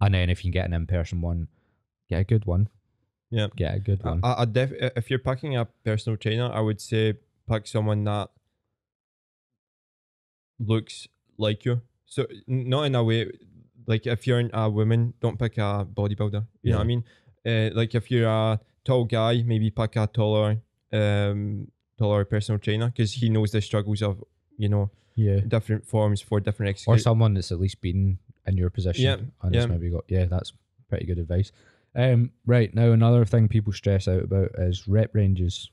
and 0.00 0.14
then 0.14 0.30
if 0.30 0.44
you 0.44 0.50
can 0.50 0.58
get 0.60 0.66
an 0.66 0.72
in-person 0.72 1.20
one, 1.20 1.48
get 2.08 2.20
a 2.20 2.24
good 2.24 2.46
one. 2.46 2.68
Yeah. 3.30 3.48
get 3.56 3.74
a 3.74 3.80
good 3.80 4.04
one. 4.04 4.20
I, 4.22 4.42
I 4.42 4.44
def- 4.44 4.72
if 4.96 5.10
you're 5.10 5.18
packing 5.18 5.56
a 5.56 5.66
personal 5.84 6.16
trainer, 6.16 6.50
I 6.52 6.60
would 6.60 6.80
say 6.80 7.14
pick 7.48 7.66
someone 7.66 8.04
that 8.04 8.30
looks 10.58 11.08
like 11.38 11.64
you. 11.64 11.82
So 12.06 12.26
not 12.46 12.84
in 12.84 12.94
a 12.94 13.02
way, 13.02 13.30
like 13.86 14.06
if 14.06 14.26
you're 14.26 14.48
a 14.52 14.70
woman, 14.70 15.14
don't 15.20 15.38
pick 15.38 15.58
a 15.58 15.86
bodybuilder. 15.90 16.46
You 16.62 16.72
know 16.72 16.78
what 16.78 16.84
I 16.84 16.86
mean? 16.86 17.04
Uh, 17.44 17.70
like 17.74 17.94
if 17.94 18.10
you're 18.10 18.28
a 18.28 18.60
tall 18.84 19.04
guy, 19.04 19.42
maybe 19.42 19.70
pick 19.70 19.96
a 19.96 20.06
taller, 20.06 20.58
um, 20.92 21.68
taller 21.98 22.24
personal 22.24 22.58
trainer 22.58 22.86
because 22.86 23.12
he 23.14 23.28
knows 23.28 23.50
the 23.50 23.60
struggles 23.60 24.02
of 24.02 24.22
you 24.56 24.68
know 24.68 24.90
yeah, 25.16 25.40
different 25.40 25.86
forms 25.86 26.20
for 26.20 26.40
different 26.40 26.70
exercises. 26.70 27.00
or 27.00 27.02
someone 27.02 27.34
that's 27.34 27.52
at 27.52 27.60
least 27.60 27.80
been 27.80 28.18
in 28.46 28.56
your 28.56 28.70
position. 28.70 29.04
Yeah, 29.04 29.16
and 29.42 29.54
yeah. 29.54 29.66
maybe 29.66 29.90
got 29.90 30.04
yeah, 30.08 30.26
that's 30.26 30.52
pretty 30.88 31.06
good 31.06 31.18
advice. 31.18 31.52
Um, 31.94 32.30
right 32.46 32.74
now 32.74 32.92
another 32.92 33.24
thing 33.24 33.48
people 33.48 33.72
stress 33.72 34.08
out 34.08 34.22
about 34.24 34.50
is 34.58 34.88
rep 34.88 35.14
ranges. 35.14 35.70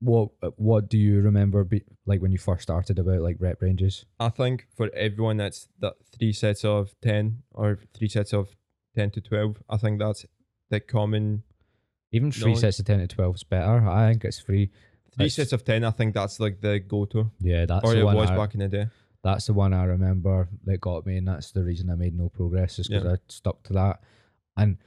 What 0.00 0.28
what 0.56 0.88
do 0.88 0.96
you 0.96 1.20
remember 1.20 1.64
be, 1.64 1.82
like 2.06 2.22
when 2.22 2.30
you 2.30 2.38
first 2.38 2.62
started 2.62 2.98
about 3.00 3.20
like 3.20 3.36
rep 3.40 3.60
ranges? 3.60 4.04
I 4.20 4.28
think 4.28 4.66
for 4.76 4.90
everyone 4.94 5.38
that's 5.38 5.68
that 5.80 5.94
three 6.16 6.32
sets 6.32 6.64
of 6.64 6.94
ten 7.02 7.42
or 7.50 7.80
three 7.96 8.08
sets 8.08 8.32
of 8.32 8.54
ten 8.94 9.10
to 9.10 9.20
twelve. 9.20 9.60
I 9.68 9.76
think 9.76 9.98
that's 9.98 10.24
the 10.70 10.78
common 10.80 11.42
Even 12.12 12.30
three 12.30 12.52
No. 12.54 12.58
sets 12.58 12.78
of 12.78 12.86
ten 12.86 13.00
to 13.00 13.08
twelve 13.08 13.34
is 13.36 13.44
better. 13.44 13.86
I 13.88 14.10
think 14.10 14.24
it's 14.24 14.38
free. 14.38 14.70
three 15.16 15.26
It's- 15.26 15.34
sets 15.34 15.52
of 15.52 15.64
ten. 15.64 15.82
I 15.84 15.90
think 15.90 16.14
that's 16.14 16.38
like 16.38 16.60
the 16.60 16.78
go-to, 16.78 17.30
Yeah, 17.40 17.66
that's 17.66 17.84
or 17.84 17.94
the 17.94 18.00
it 18.00 18.04
one. 18.04 18.16
was 18.16 18.30
I, 18.30 18.36
back 18.36 18.54
in 18.54 18.60
the 18.60 18.68
day. 18.68 18.86
that's 19.24 19.46
the 19.46 19.52
one 19.54 19.72
I 19.74 19.82
remember 19.84 20.48
that 20.64 20.80
got 20.80 21.06
me, 21.06 21.16
and 21.16 21.26
that's 21.26 21.50
the 21.50 21.64
reason 21.64 21.90
I 21.90 21.96
made 21.96 22.14
no 22.16 22.28
progress. 22.28 22.78
Is 22.78 22.86
because 22.88 23.04
Yeah. 23.04 23.12
I 23.14 23.16
stuck 23.28 23.62
to 23.64 23.72
that. 23.72 24.00
And 24.56 24.78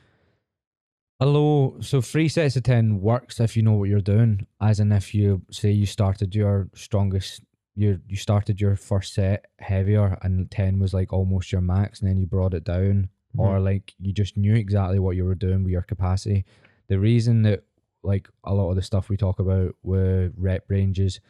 although 1.21 1.77
so 1.79 2.01
three 2.01 2.27
sets 2.27 2.55
of 2.55 2.63
ten 2.63 2.99
works 2.99 3.39
if 3.39 3.55
you 3.55 3.63
know 3.63 3.73
what 3.73 3.87
you're 3.89 4.01
doing, 4.01 4.45
as 4.59 4.79
in 4.79 4.91
if 4.91 5.13
you 5.15 5.41
say 5.51 5.71
you 5.71 5.85
started 5.85 6.35
your 6.35 6.67
strongest. 6.75 7.43
You, 7.73 8.01
you 8.05 8.17
started 8.17 8.59
your 8.59 8.75
first 8.75 9.13
set 9.13 9.45
heavier 9.59 10.17
and 10.23 10.51
10 10.51 10.77
was 10.77 10.93
like 10.93 11.13
almost 11.13 11.53
your 11.53 11.61
max 11.61 12.01
and 12.01 12.09
then 12.09 12.17
you 12.17 12.27
brought 12.27 12.53
it 12.53 12.65
down 12.65 13.07
or 13.37 13.59
Mhm. 13.59 13.63
like 13.63 13.93
you 13.97 14.11
just 14.11 14.35
knew 14.35 14.55
exactly 14.55 14.99
what 14.99 15.15
you 15.15 15.23
were 15.23 15.35
doing 15.35 15.63
with 15.63 15.71
your 15.71 15.81
capacity. 15.81 16.43
The 16.89 16.99
reason 16.99 17.43
that 17.43 17.63
like 18.03 18.27
a 18.43 18.53
lot 18.53 18.71
of 18.71 18.75
the 18.75 18.81
stuff 18.81 19.07
we 19.07 19.15
talk 19.15 19.39
about 19.39 19.73
with 19.83 20.33
rep 20.35 20.65
ranges 20.69 21.21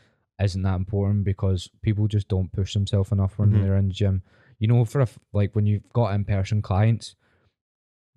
isn't 0.42 0.64
that 0.64 0.78
important 0.78 1.26
because 1.26 1.70
people 1.84 2.08
just 2.08 2.28
don't 2.28 2.52
push 2.52 2.74
themselves 2.74 3.12
enough 3.12 3.38
when 3.38 3.52
Mhm. 3.52 3.62
they're 3.62 3.78
in 3.78 3.90
the 3.90 3.94
gym. 3.94 4.24
You 4.58 4.68
know, 4.68 4.84
for 4.84 5.02
a, 5.02 5.08
like 5.34 5.56
when 5.56 5.68
you've 5.68 5.88
got 5.94 6.16
in 6.16 6.26
person 6.26 6.64
clients, 6.64 7.16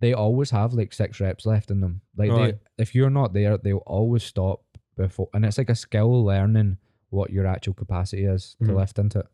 they 0.04 0.12
always 0.24 0.50
have 0.58 0.70
like 0.80 0.92
six 1.02 1.10
reps 1.20 1.44
left 1.52 1.68
in 1.70 1.78
them. 1.80 1.94
Like 2.20 2.30
they, 2.38 2.82
if 2.84 2.94
you're 2.94 3.14
not 3.20 3.32
there, 3.32 3.56
they'll 3.64 3.88
always 3.98 4.24
stop 4.32 4.58
before, 4.96 5.28
and 5.32 5.44
it's 5.46 5.58
like 5.58 5.70
a 5.70 5.74
skill 5.86 6.12
learning 6.30 6.70
what 7.16 7.28
your 7.36 7.46
actual 7.54 7.74
capacity 7.82 8.24
is 8.36 8.42
to 8.64 8.70
Mhm. 8.72 8.76
lift 8.80 8.98
into 8.98 9.18
it. 9.24 9.28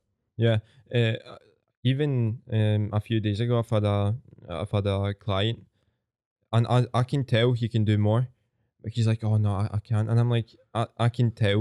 Yeah. 0.47 0.59
Uh, 0.99 1.17
even 1.93 2.11
um, 2.59 2.91
a 2.93 3.01
few 3.01 3.19
days 3.21 3.41
ago, 3.41 3.59
I've 3.59 3.71
had 3.77 3.85
a 3.85 4.15
I've 4.49 4.71
had 4.77 4.87
a 4.87 5.15
client, 5.27 5.59
and 6.53 6.67
I, 6.77 6.79
I 7.01 7.03
can 7.11 7.25
tell 7.25 7.53
he 7.53 7.69
can 7.69 7.85
do 7.85 7.97
more. 7.99 8.23
But 8.83 8.93
he's 8.95 9.07
like, 9.07 9.23
oh 9.25 9.37
no, 9.37 9.53
I, 9.63 9.69
I 9.77 9.79
can't, 9.89 10.09
and 10.11 10.19
I'm 10.21 10.31
like, 10.31 10.49
I, 10.75 10.87
I 11.07 11.09
can 11.17 11.29
tell 11.45 11.61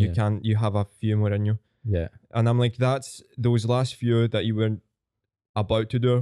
you 0.00 0.08
Yeah. 0.08 0.14
can 0.18 0.40
you 0.48 0.56
have 0.56 0.74
a 0.74 0.84
few 1.00 1.16
more 1.16 1.32
in 1.32 1.44
you, 1.46 1.58
Yeah, 1.84 2.08
and 2.36 2.48
I'm 2.48 2.58
like, 2.64 2.76
that's 2.76 3.22
those 3.46 3.64
last 3.74 3.94
few 3.94 4.28
that 4.28 4.44
you 4.44 4.54
were 4.60 4.76
about 5.56 5.88
to 5.90 5.98
do, 5.98 6.14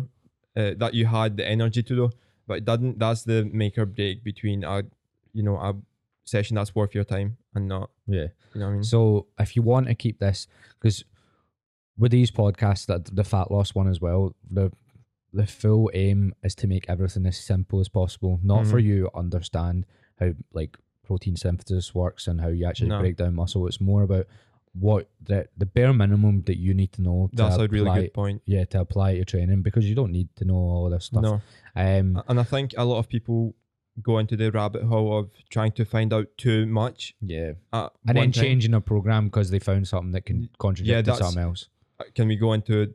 uh, 0.56 0.72
that 0.82 0.94
you 0.94 1.06
had 1.06 1.36
the 1.36 1.46
energy 1.56 1.82
to 1.82 1.94
do, 2.02 2.10
but 2.46 2.58
it 2.58 2.64
doesn't. 2.64 2.98
That's 2.98 3.24
the 3.24 3.44
make 3.52 3.76
or 3.78 3.86
break 3.86 4.22
between 4.24 4.64
a, 4.64 4.82
you 5.32 5.42
know, 5.42 5.56
a 5.56 5.74
session 6.24 6.54
that's 6.56 6.74
worth 6.74 6.94
your 6.94 7.04
time 7.04 7.36
and 7.54 7.68
not. 7.68 7.90
yeah. 8.06 8.26
You 8.54 8.60
know 8.60 8.66
what 8.66 8.70
I 8.70 8.74
mean? 8.74 8.84
So 8.84 9.26
if 9.38 9.54
you 9.56 9.62
want 9.62 9.86
to 9.88 9.94
keep 9.94 10.18
this, 10.18 10.46
because 10.80 11.04
with 11.98 12.12
these 12.12 12.30
podcasts, 12.30 12.86
that 12.86 13.14
the 13.14 13.24
fat 13.24 13.50
loss 13.50 13.74
one 13.74 13.88
as 13.88 14.00
well, 14.00 14.34
the 14.50 14.72
the 15.32 15.46
full 15.46 15.90
aim 15.92 16.34
is 16.42 16.54
to 16.54 16.66
make 16.66 16.86
everything 16.88 17.26
as 17.26 17.36
simple 17.38 17.80
as 17.80 17.88
possible. 17.88 18.40
Not 18.42 18.66
for 18.66 18.80
Mhm. 18.80 18.84
you 18.84 19.00
to 19.04 19.16
understand 19.16 19.84
how 20.18 20.32
like 20.52 20.78
protein 21.04 21.36
synthesis 21.36 21.94
works 21.94 22.26
and 22.26 22.40
how 22.40 22.48
you 22.48 22.64
actually 22.64 22.88
No. 22.88 23.00
break 23.00 23.16
down 23.16 23.34
muscle. 23.34 23.66
It's 23.66 23.80
more 23.80 24.02
about 24.02 24.26
what 24.78 25.08
the 25.22 25.48
the 25.56 25.66
bare 25.66 25.92
minimum 25.92 26.42
that 26.42 26.58
you 26.58 26.74
need 26.74 26.92
to 26.92 27.02
know. 27.02 27.28
To 27.32 27.36
that's 27.36 27.56
a 27.56 27.68
really 27.68 28.00
good 28.00 28.14
point. 28.14 28.42
Yeah, 28.46 28.64
to 28.66 28.80
apply 28.80 29.16
to 29.16 29.24
training 29.24 29.62
because 29.62 29.88
you 29.88 29.94
don't 29.94 30.12
need 30.12 30.28
to 30.36 30.44
know 30.44 30.54
all 30.54 30.90
this 30.90 31.06
stuff. 31.06 31.22
No. 31.22 31.42
Um. 31.74 32.22
And 32.28 32.40
I 32.40 32.42
think 32.42 32.74
a 32.76 32.84
lot 32.84 32.98
of 32.98 33.08
people 33.08 33.54
go 34.02 34.18
into 34.18 34.36
the 34.36 34.50
rabbit 34.50 34.82
hole 34.84 35.18
of 35.18 35.30
trying 35.48 35.72
to 35.72 35.84
find 35.84 36.12
out 36.12 36.26
too 36.36 36.66
much. 36.66 37.14
Yeah. 37.20 37.52
And 37.72 37.90
then 38.04 38.14
time. 38.16 38.32
changing 38.32 38.74
a 38.74 38.80
program 38.80 39.26
because 39.26 39.50
they 39.50 39.58
found 39.58 39.88
something 39.88 40.12
that 40.12 40.26
can 40.26 40.48
contradict 40.58 41.08
Yeah, 41.08 41.14
to 41.14 41.16
something 41.16 41.42
else. 41.42 41.68
Uh, 41.98 42.04
Can 42.14 42.28
we 42.28 42.36
go 42.36 42.52
into 42.52 42.92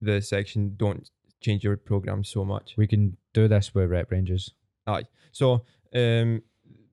the 0.00 0.22
section? 0.22 0.74
Don't 0.76 1.10
change 1.40 1.64
your 1.64 1.76
program 1.76 2.22
so 2.22 2.44
much. 2.44 2.74
We 2.76 2.86
can 2.86 3.16
do 3.34 3.48
this 3.48 3.74
with 3.74 3.90
rep 3.90 4.10
ranges. 4.12 4.52
Aye. 4.86 5.04
So, 5.32 5.64
um, 5.94 6.42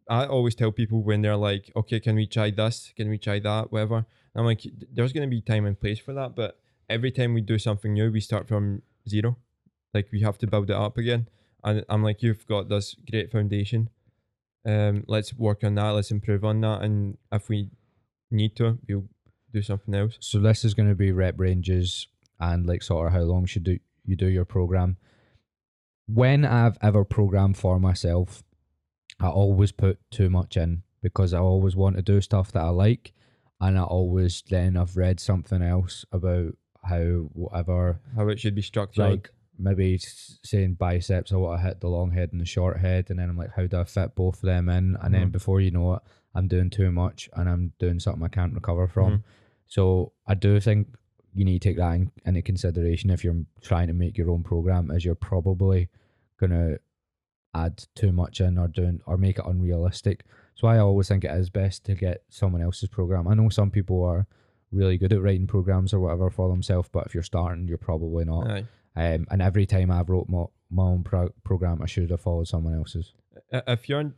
I 0.09 0.25
always 0.25 0.55
tell 0.55 0.71
people 0.71 1.03
when 1.03 1.21
they're 1.21 1.37
like, 1.37 1.71
"Okay, 1.75 1.99
can 1.99 2.15
we 2.15 2.27
try 2.27 2.51
this? 2.51 2.93
Can 2.95 3.09
we 3.09 3.17
try 3.17 3.39
that? 3.39 3.71
Whatever." 3.71 4.05
I'm 4.35 4.45
like, 4.45 4.61
"There's 4.91 5.13
gonna 5.13 5.27
be 5.27 5.41
time 5.41 5.65
and 5.65 5.79
place 5.79 5.99
for 5.99 6.13
that, 6.13 6.35
but 6.35 6.59
every 6.89 7.11
time 7.11 7.33
we 7.33 7.41
do 7.41 7.57
something 7.57 7.93
new, 7.93 8.11
we 8.11 8.21
start 8.21 8.47
from 8.47 8.81
zero. 9.07 9.37
Like 9.93 10.11
we 10.11 10.21
have 10.21 10.37
to 10.39 10.47
build 10.47 10.69
it 10.69 10.75
up 10.75 10.97
again." 10.97 11.27
And 11.63 11.83
I'm 11.89 12.03
like, 12.03 12.21
"You've 12.21 12.45
got 12.47 12.69
this 12.69 12.95
great 13.09 13.31
foundation. 13.31 13.89
Um, 14.65 15.03
let's 15.07 15.33
work 15.33 15.63
on 15.63 15.75
that. 15.75 15.89
Let's 15.91 16.11
improve 16.11 16.43
on 16.43 16.61
that. 16.61 16.81
And 16.81 17.17
if 17.31 17.49
we 17.49 17.71
need 18.31 18.55
to, 18.57 18.79
we'll 18.87 19.09
do 19.53 19.61
something 19.61 19.93
else." 19.93 20.17
So 20.19 20.39
this 20.39 20.63
is 20.63 20.73
going 20.73 20.89
to 20.89 20.95
be 20.95 21.11
rep 21.11 21.39
ranges 21.39 22.07
and 22.39 22.65
like 22.67 22.83
sort 22.83 23.07
of 23.07 23.13
how 23.13 23.21
long 23.21 23.45
should 23.45 23.63
do 23.63 23.79
you 24.05 24.15
do 24.15 24.27
your 24.27 24.45
program. 24.45 24.97
When 26.05 26.45
I've 26.45 26.77
ever 26.81 27.03
programmed 27.03 27.57
for 27.57 27.79
myself, 27.79 28.43
I 29.19 29.27
always 29.29 29.71
put 29.71 29.99
too 30.11 30.29
much 30.29 30.57
in 30.57 30.83
because 31.01 31.33
I 31.33 31.39
always 31.39 31.75
want 31.75 31.95
to 31.95 32.01
do 32.01 32.21
stuff 32.21 32.51
that 32.51 32.61
I 32.63 32.69
like, 32.69 33.13
and 33.59 33.77
I 33.77 33.83
always 33.83 34.43
then 34.49 34.77
I've 34.77 34.95
read 34.97 35.19
something 35.19 35.61
else 35.61 36.05
about 36.11 36.55
how 36.83 37.03
whatever 37.33 37.99
How 38.15 38.27
it 38.29 38.39
should 38.39 38.55
be 38.55 38.61
structured. 38.61 39.03
like 39.03 39.31
maybe 39.59 39.97
saying 40.43 40.75
biceps, 40.75 41.31
I 41.31 41.35
want 41.37 41.59
to 41.61 41.67
hit 41.67 41.79
the 41.81 41.87
long 41.89 42.11
head 42.11 42.29
and 42.31 42.39
the 42.39 42.45
short 42.45 42.77
head, 42.79 43.09
and 43.09 43.17
then 43.17 43.29
I'm 43.29 43.37
like, 43.37 43.53
how 43.55 43.65
do 43.65 43.79
I 43.79 43.83
fit 43.85 44.13
both 44.15 44.35
of 44.35 44.41
them 44.43 44.69
in? 44.69 44.95
And 45.01 45.13
then 45.13 45.29
Mhm. 45.29 45.31
before 45.31 45.61
you 45.61 45.71
know 45.71 45.95
it, 45.95 46.03
I'm 46.35 46.47
doing 46.47 46.69
too 46.69 46.91
much 46.91 47.27
and 47.33 47.49
I'm 47.49 47.73
doing 47.79 47.99
something 47.99 48.23
I 48.23 48.27
can't 48.27 48.53
recover 48.53 48.87
from. 48.87 49.11
Mhm. 49.19 49.23
So 49.65 50.13
I 50.27 50.35
do 50.35 50.59
think 50.59 50.95
you 51.33 51.43
need 51.43 51.61
to 51.63 51.69
take 51.69 51.77
that 51.77 51.93
in, 51.95 52.11
into 52.25 52.41
consideration 52.43 53.09
if 53.09 53.23
you're 53.23 53.43
trying 53.61 53.87
to 53.87 53.93
make 53.93 54.15
your 54.17 54.29
own 54.29 54.43
program, 54.43 54.91
as 54.91 55.03
you're 55.03 55.15
probably 55.15 55.89
gonna 56.39 56.77
add 57.65 57.85
too 57.95 58.11
much 58.11 58.39
in 58.41 58.57
or 58.57 58.67
doing 58.67 59.01
or 59.05 59.17
make 59.17 59.39
it 59.39 59.45
unrealistic. 59.45 60.23
So 60.55 60.67
I 60.67 60.79
always 60.79 61.07
think 61.07 61.23
it 61.23 61.31
is 61.31 61.49
best 61.49 61.83
to 61.85 61.95
get 61.95 62.23
someone 62.29 62.61
else's 62.61 62.89
program. 62.89 63.27
I 63.27 63.33
know 63.35 63.49
some 63.49 63.71
people 63.71 64.03
are 64.03 64.25
really 64.71 64.97
good 64.97 65.13
at 65.13 65.21
writing 65.21 65.47
programs 65.47 65.93
or 65.93 65.99
whatever 65.99 66.29
for 66.29 66.49
themselves, 66.49 66.89
but 66.91 67.05
if 67.05 67.13
you're 67.13 67.23
starting, 67.23 67.67
you're 67.67 67.77
probably 67.77 68.25
not. 68.25 68.49
Aye. 68.49 68.65
Um, 68.95 69.27
and 69.29 69.41
every 69.41 69.65
time 69.65 69.91
I've 69.91 70.09
wrote 70.09 70.27
my, 70.27 70.45
my 70.71 70.83
own 70.83 71.03
pro- 71.03 71.29
program, 71.43 71.81
I 71.81 71.85
should 71.85 72.09
have 72.09 72.21
followed 72.21 72.47
someone 72.47 72.73
else's. 72.75 73.13
If 73.51 73.87
you're 73.87 74.11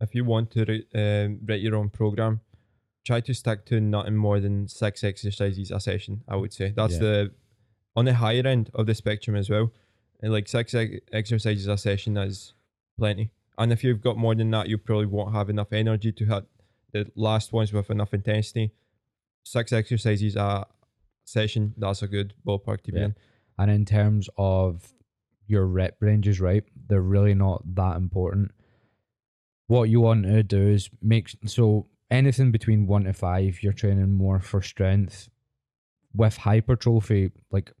if 0.00 0.14
you 0.14 0.24
want 0.24 0.50
to 0.52 0.64
ri- 0.64 0.86
um, 0.94 1.40
write 1.46 1.60
your 1.60 1.76
own 1.76 1.90
program 1.90 2.40
try 3.06 3.20
to 3.20 3.34
stick 3.34 3.64
to 3.66 3.80
nothing 3.80 4.16
more 4.16 4.40
than 4.40 4.66
six 4.68 5.04
exercises 5.04 5.70
a 5.70 5.78
session 5.80 6.22
i 6.28 6.36
would 6.36 6.52
say 6.52 6.72
that's 6.74 6.94
Yeah. 6.94 6.98
the 7.00 7.30
on 7.96 8.04
the 8.06 8.14
higher 8.14 8.46
end 8.46 8.70
of 8.74 8.86
the 8.86 8.94
spectrum 8.94 9.36
as 9.36 9.50
well 9.50 9.72
and 10.22 10.32
like 10.32 10.48
six 10.48 10.74
ex- 10.74 11.00
exercises 11.12 11.66
a 11.66 11.76
session 11.76 12.16
is 12.16 12.54
plenty 12.98 13.30
and 13.58 13.72
if 13.72 13.82
you've 13.84 14.00
got 14.02 14.16
more 14.16 14.34
than 14.34 14.50
that 14.50 14.68
you 14.68 14.78
probably 14.78 15.06
won't 15.06 15.34
have 15.34 15.48
enough 15.50 15.72
energy 15.72 16.12
to 16.12 16.24
hit 16.26 16.44
the 16.92 17.10
last 17.16 17.52
ones 17.52 17.72
with 17.72 17.90
enough 17.90 18.12
intensity 18.14 18.72
six 19.44 19.72
exercises 19.72 20.36
a 20.36 20.66
session 21.24 21.74
that's 21.78 22.02
a 22.02 22.08
good 22.08 22.34
ballpark 22.46 22.82
to 22.82 22.92
be 22.92 22.98
Yeah. 22.98 23.04
in 23.06 23.14
And 23.58 23.70
in 23.70 23.84
terms 23.84 24.28
of 24.38 24.92
your 25.46 25.66
rep 25.66 25.96
ranges, 26.00 26.40
right, 26.40 26.64
they're 26.88 27.02
really 27.02 27.34
not 27.34 27.62
that 27.74 27.96
important. 27.96 28.52
What 29.66 29.84
you 29.90 30.00
want 30.00 30.24
to 30.24 30.42
do 30.42 30.68
is 30.68 30.88
make 31.02 31.28
so 31.46 31.86
anything 32.10 32.50
between 32.52 32.86
one 32.86 33.04
to 33.04 33.12
five, 33.12 33.62
you're 33.62 33.72
training 33.74 34.12
more 34.12 34.40
for 34.40 34.62
strength. 34.62 35.28
With 36.14 36.38
hypertrophy, 36.38 37.30
like 37.50 37.72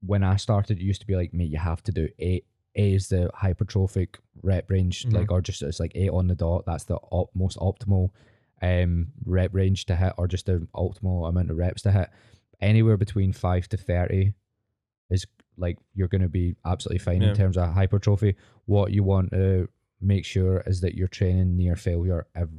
when 0.00 0.22
I 0.22 0.36
started, 0.36 0.78
it 0.78 0.84
used 0.84 1.00
to 1.00 1.06
be 1.06 1.16
like, 1.16 1.32
mate, 1.34 1.50
you 1.50 1.58
have 1.58 1.82
to 1.84 1.92
do 1.92 2.08
eight. 2.18 2.44
Eight 2.74 2.94
is 2.94 3.08
the 3.08 3.30
hypertrophic 3.34 4.16
rep 4.42 4.70
range, 4.70 5.04
Mhm. 5.04 5.12
like, 5.14 5.32
or 5.32 5.40
just 5.40 5.62
it's 5.62 5.80
like 5.80 5.92
eight 5.96 6.10
on 6.10 6.28
the 6.28 6.34
dot. 6.36 6.64
That's 6.66 6.84
the 6.84 6.96
op- 6.96 7.34
most 7.34 7.58
optimal 7.58 8.10
um 8.62 9.08
rep 9.24 9.52
range 9.54 9.86
to 9.86 9.96
hit, 9.96 10.12
or 10.18 10.28
just 10.28 10.46
the 10.46 10.66
optimal 10.74 11.28
amount 11.28 11.50
of 11.50 11.56
reps 11.56 11.82
to 11.82 11.92
hit. 11.92 12.08
Anywhere 12.60 12.96
between 12.96 13.32
five 13.32 13.68
to 13.70 13.76
thirty 13.76 14.34
is 15.10 15.26
like 15.56 15.78
you're 15.94 16.08
going 16.08 16.22
to 16.22 16.28
be 16.28 16.54
absolutely 16.64 16.98
fine 16.98 17.22
Yeah. 17.22 17.30
in 17.30 17.34
terms 17.34 17.56
of 17.56 17.72
hypertrophy. 17.72 18.36
What 18.66 18.92
you 18.92 19.02
want 19.02 19.32
to 19.32 19.68
make 20.00 20.24
sure 20.24 20.62
is 20.66 20.80
that 20.82 20.94
you're 20.94 21.08
training 21.08 21.56
near 21.56 21.74
failure, 21.74 22.26
ev- 22.36 22.50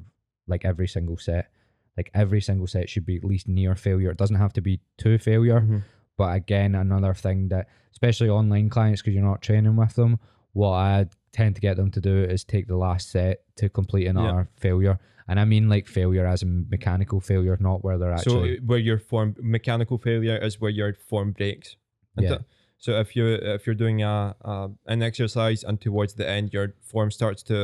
like 0.48 0.66
every 0.66 0.88
single 0.88 1.16
set. 1.18 1.50
Like 1.96 2.10
every 2.14 2.42
single 2.42 2.68
set 2.68 2.90
should 2.90 3.06
be 3.06 3.16
at 3.18 3.24
least 3.24 3.48
near 3.48 3.76
failure. 3.76 4.10
It 4.12 4.18
doesn't 4.18 4.36
have 4.38 4.54
to 4.54 4.62
be 4.62 4.82
to 4.98 5.18
failure, 5.18 5.62
Mhm. 5.62 5.84
But 6.20 6.36
again, 6.42 6.76
another 6.76 7.14
thing 7.26 7.48
that, 7.54 7.66
especially 7.96 8.30
online 8.30 8.68
clients, 8.70 9.02
because 9.02 9.14
you're 9.16 9.24
not 9.34 9.42
training 9.42 9.76
with 9.82 9.94
them, 9.96 10.20
what 10.62 10.74
I 10.74 11.06
tend 11.32 11.56
to 11.56 11.62
get 11.62 11.76
them 11.78 11.90
to 11.92 12.02
do 12.02 12.16
is 12.34 12.44
take 12.44 12.66
the 12.68 12.76
last 12.88 13.10
set 13.16 13.36
to 13.60 13.70
complete 13.70 14.06
another 14.08 14.42
Yeah. 14.52 14.60
failure. 14.66 14.96
And 15.30 15.40
I 15.40 15.46
mean 15.46 15.70
like 15.70 15.86
failure 15.88 16.26
as 16.34 16.42
in 16.44 16.68
mechanical 16.70 17.20
failure, 17.22 17.56
not 17.70 17.84
where 17.86 17.98
they're 18.00 18.18
so 18.18 18.32
actually. 18.32 18.58
uh, 18.58 18.62
where 18.70 18.80
your 18.90 19.00
form 19.12 19.30
mechanical 19.58 19.98
failure 19.98 20.38
is 20.48 20.60
where 20.62 20.72
your 20.82 20.92
form 21.12 21.32
breaks 21.32 21.70
And 22.18 22.24
Yeah. 22.24 22.30
th- 22.30 22.42
so 22.86 22.90
if 23.04 23.16
you 23.16 23.26
if 23.58 23.62
you're 23.66 23.80
doing 23.86 24.00
a, 24.04 24.36
a 24.54 24.54
an 24.94 25.02
exercise 25.10 25.64
and 25.68 25.76
towards 25.88 26.14
the 26.20 26.28
end 26.36 26.46
your 26.58 26.68
form 26.92 27.10
starts 27.12 27.42
to 27.44 27.58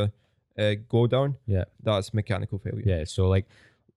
uh, 0.58 0.76
go 0.98 1.08
down, 1.08 1.30
Yeah. 1.56 1.66
that's 1.88 2.14
mechanical 2.14 2.58
failure. 2.60 2.84
Yeah, 2.86 3.04
so 3.16 3.22
like 3.36 3.48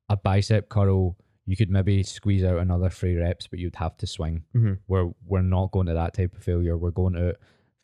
a 0.08 0.16
bicep 0.16 0.68
curl, 0.74 1.14
you 1.48 1.56
could 1.56 1.70
maybe 1.70 2.02
squeeze 2.02 2.44
out 2.44 2.58
another 2.58 2.90
three 2.90 3.16
reps, 3.16 3.46
but 3.46 3.58
you'd 3.58 3.76
have 3.76 3.96
to 3.98 4.06
swing. 4.06 4.42
hmm 4.52 4.74
We're 4.86 5.10
we're 5.26 5.42
not 5.42 5.70
going 5.72 5.86
to 5.86 5.94
that 5.94 6.12
type 6.14 6.36
of 6.36 6.42
failure. 6.42 6.76
We're 6.76 6.90
going 7.02 7.14
to 7.14 7.36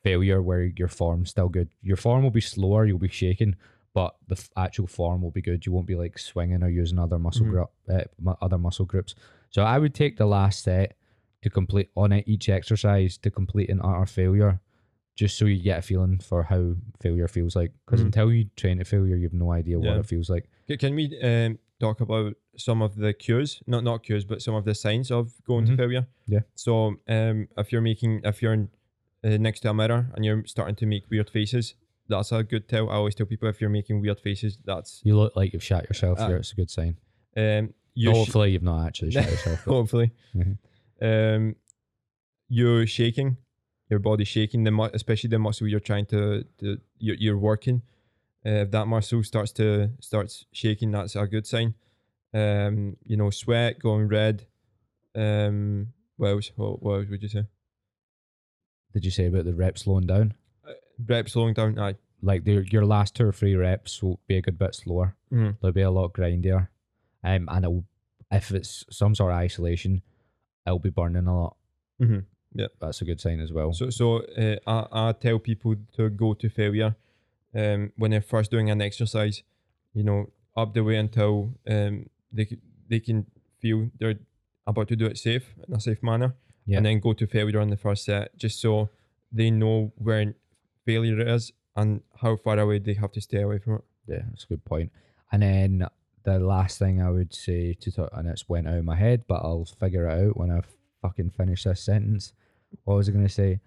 failure 0.03 0.43
where 0.43 0.65
your 0.65 0.89
form's 0.89 1.31
still 1.31 1.49
good. 1.49 1.71
Your 1.83 1.97
form 1.97 2.23
will 2.23 2.31
be 2.31 2.41
slower, 2.43 2.85
you'll 2.85 2.99
be 2.99 3.09
shaking, 3.09 3.57
but 3.95 4.15
the 4.29 4.35
f- 4.37 4.51
actual 4.57 4.87
form 4.87 5.23
will 5.23 5.31
be 5.31 5.41
good. 5.41 5.65
You 5.65 5.73
won't 5.73 5.87
be 5.87 5.95
like 5.97 6.19
swinging 6.19 6.63
or 6.63 6.69
using 6.69 6.99
other 6.99 7.19
muscle 7.19 7.47
Mhm. 7.47 7.51
group, 7.51 7.71
uh, 7.89 8.35
other 8.43 8.59
muscle 8.59 8.85
groups. 8.85 9.15
So 9.49 9.63
I 9.63 9.79
would 9.79 9.95
take 9.95 10.19
the 10.19 10.27
last 10.27 10.63
set 10.63 10.97
to 11.43 11.49
complete 11.49 11.89
on 11.97 12.13
it 12.13 12.25
each 12.29 12.49
exercise 12.51 13.17
to 13.19 13.31
complete 13.31 13.71
an 13.71 13.81
utter 13.83 14.05
failure, 14.07 14.61
just 15.15 15.39
so 15.39 15.47
you 15.47 15.63
get 15.63 15.79
a 15.79 15.83
feeling 15.83 16.19
for 16.19 16.43
how 16.43 16.75
failure 17.01 17.29
feels 17.29 17.55
like. 17.57 17.73
Because 17.87 18.01
Mhm. 18.03 18.07
until 18.07 18.33
you 18.33 18.45
train 18.57 18.79
to 18.79 18.85
failure, 18.85 19.17
you 19.17 19.23
have 19.25 19.33
no 19.33 19.53
idea 19.53 19.79
what 19.79 19.97
it 20.01 20.07
feels 20.07 20.29
like. 20.29 20.51
Can 20.79 20.95
we 20.95 21.05
um, 21.23 21.59
talk 21.85 22.01
about 22.01 22.33
some 22.57 22.81
of 22.87 22.93
the 23.05 23.13
cues? 23.25 23.63
Not 23.67 23.83
not 23.85 23.99
cues, 24.07 24.25
but 24.25 24.39
some 24.43 24.55
of 24.59 24.65
the 24.65 24.75
signs 24.75 25.11
of 25.11 25.25
going 25.51 25.65
Mhm. 25.65 25.71
to 25.71 25.77
failure. 25.77 26.05
Yeah. 26.35 26.43
So 26.55 26.73
um, 27.17 27.49
if 27.63 27.67
you're 27.73 27.87
making 27.91 28.13
if 28.25 28.37
you're 28.43 28.55
in, 28.59 28.69
uh, 29.25 29.37
next 29.49 29.61
to 29.61 29.71
a 29.71 29.75
mirror 29.75 30.03
and 30.15 30.25
you're 30.25 30.45
starting 30.47 30.77
to 30.83 30.87
make 30.87 31.03
weird 31.11 31.31
faces, 31.31 31.75
that's 32.11 32.33
a 32.33 32.43
good 32.53 32.65
tell. 32.69 32.85
I 32.91 32.95
always 32.95 33.15
tell 33.15 33.27
people 33.27 33.49
if 33.49 33.61
you're 33.61 33.77
making 33.81 34.01
weird 34.03 34.21
faces, 34.21 34.59
that's 34.71 34.91
You 35.05 35.15
look 35.21 35.33
like 35.37 35.53
you've 35.53 35.63
shot 35.73 35.85
yourself. 35.91 36.19
Uh, 36.21 36.27
here. 36.29 36.37
It's 36.43 36.53
a 36.53 36.57
good 36.57 36.71
sign. 36.71 36.97
um, 37.37 37.65
you 37.95 38.11
sh- 38.13 38.17
Hopefully, 38.17 38.51
you've 38.53 38.63
not 38.73 38.87
actually 38.89 39.11
shot 39.13 39.29
yourself. 39.35 39.61
hopefully, 39.65 40.11
Mhm. 40.35 40.57
um, 41.09 41.57
you're 42.49 42.87
shaking, 42.87 43.37
your 43.91 43.99
body 44.01 44.25
shaking, 44.25 44.65
the 44.65 44.71
mu- 44.71 44.91
especially 45.01 45.29
the 45.31 45.39
muscle 45.39 45.67
you're 45.69 45.81
trying 45.93 46.07
to, 46.07 46.45
to 46.61 46.67
you're, 46.99 47.17
you're 47.25 47.39
working. 47.39 47.83
Uh, 48.47 48.63
if 48.65 48.71
that 48.71 48.87
muscle 48.87 49.23
starts 49.23 49.53
to 49.53 49.91
starts 50.01 50.45
shaking, 50.53 50.91
that's 50.91 51.17
a 51.17 51.27
good 51.27 51.47
sign. 51.47 51.75
Um, 52.33 52.97
you 53.05 53.17
know, 53.17 53.31
sweat 53.31 53.79
going 53.79 54.09
red. 54.09 54.47
Um, 55.15 55.89
what 56.17 56.29
else? 56.29 56.51
What, 56.57 56.83
what 56.83 56.95
else 57.01 57.09
would 57.09 57.23
you 57.23 57.29
say? 57.29 57.45
Did 58.93 59.05
you 59.05 59.11
say 59.11 59.27
about 59.27 59.45
the 59.45 59.55
reps 59.55 59.83
slowing 59.83 60.07
down? 60.07 60.35
Rep 61.07 61.29
slowing 61.29 61.55
down. 61.55 61.79
Aye. 61.79 61.95
Like 62.23 62.45
the, 62.45 62.65
your 62.71 62.87
last 62.87 63.15
two 63.15 63.27
or 63.27 63.33
three 63.33 63.55
reps 63.55 64.03
will 64.03 64.21
be 64.27 64.37
a 64.37 64.43
good 64.43 64.59
bit 64.59 64.75
slower. 64.75 65.17
Mhm. 65.33 65.57
They'll 65.61 65.73
be 65.73 65.83
a 65.83 65.91
lot 65.91 66.13
grindier. 66.13 66.69
Um, 67.23 67.49
and 67.51 67.65
it'll, 67.65 67.85
if 68.31 68.51
it's 68.51 68.85
some 68.91 69.15
sort 69.15 69.33
of 69.33 69.39
isolation, 69.39 70.03
it'll 70.67 70.79
be 70.79 70.91
burning 70.91 71.27
a 71.27 71.37
lot. 71.37 71.57
Mhm. 72.01 72.25
That's 72.81 73.01
a 73.03 73.05
good 73.05 73.21
sign 73.21 73.41
as 73.41 73.53
well. 73.53 73.73
So, 73.73 73.91
so 73.91 74.19
uh, 74.39 74.57
I, 74.67 75.09
I 75.09 75.13
tell 75.13 75.39
people 75.41 75.75
to 75.97 76.09
go 76.09 76.35
to 76.35 76.49
failure 76.49 76.95
um, 77.55 77.93
when 77.97 78.11
they're 78.11 78.21
first 78.21 78.51
doing 78.51 78.71
an 78.71 78.83
exercise, 78.83 79.43
you 79.93 80.03
know, 80.03 80.31
up 80.57 80.75
the 80.75 80.83
way 80.83 80.97
until 80.97 81.53
um, 81.69 82.09
they, 82.33 82.57
they 82.89 83.01
can 83.01 83.27
feel 83.61 83.91
they're 83.99 84.19
about 84.67 84.89
to 84.89 84.97
do 84.97 85.07
it 85.07 85.19
safe 85.19 85.55
in 85.67 85.75
a 85.75 85.81
safe 85.81 86.03
manner. 86.03 86.35
Yeah. 86.67 86.79
And 86.79 86.87
then 86.87 87.01
go 87.01 87.13
to 87.13 87.27
failure 87.27 87.61
on 87.61 87.69
the 87.69 87.77
first 87.77 88.05
set 88.05 88.37
just 88.39 88.61
so 88.61 88.89
they 89.31 89.51
know 89.51 89.93
where 89.97 90.35
failure 90.87 91.21
is 91.21 91.53
and 91.77 92.01
how 92.23 92.37
far 92.37 92.59
away 92.59 92.79
they 92.79 92.95
have 92.95 93.13
to 93.13 93.21
stay 93.21 93.43
away 93.43 93.59
from 93.59 93.75
it. 93.75 93.85
Yeah, 94.07 94.23
that's 94.31 94.45
a 94.45 94.49
good 94.49 94.65
point. 94.65 94.91
And 95.33 95.43
then 95.43 95.87
the 96.23 96.39
last 96.39 96.79
thing 96.79 97.03
I 97.03 97.11
would 97.11 97.35
say 97.35 97.75
to 97.75 97.93
talk, 97.93 98.11
and 98.13 98.29
it's 98.29 98.49
went 98.49 98.69
out 98.69 98.79
of 98.79 98.85
my 98.85 98.97
head, 98.97 99.25
but 99.27 99.43
I'll 99.43 99.67
figure 99.67 100.09
it 100.09 100.29
out 100.29 100.37
when 100.37 100.51
I 100.51 100.63
fucking 101.03 101.31
finish 101.31 101.65
this 101.65 101.83
sentence. 101.83 102.33
What 102.85 102.97
was 102.97 103.09
I 103.09 103.13
going 103.13 103.27
to 103.27 103.33
say? 103.33 103.61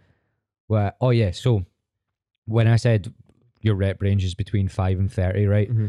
Well, 0.68 0.92
oh 1.00 1.12
yeah. 1.12 1.32
So 1.32 1.66
when 2.46 2.68
I 2.68 2.78
said 2.78 3.14
your 3.68 3.76
rep 3.76 4.02
range 4.02 4.24
is 4.24 4.34
between 4.34 4.68
five 4.68 4.98
and 4.98 5.12
thirty, 5.12 5.46
right? 5.46 5.70
Mm-hmm. 5.70 5.88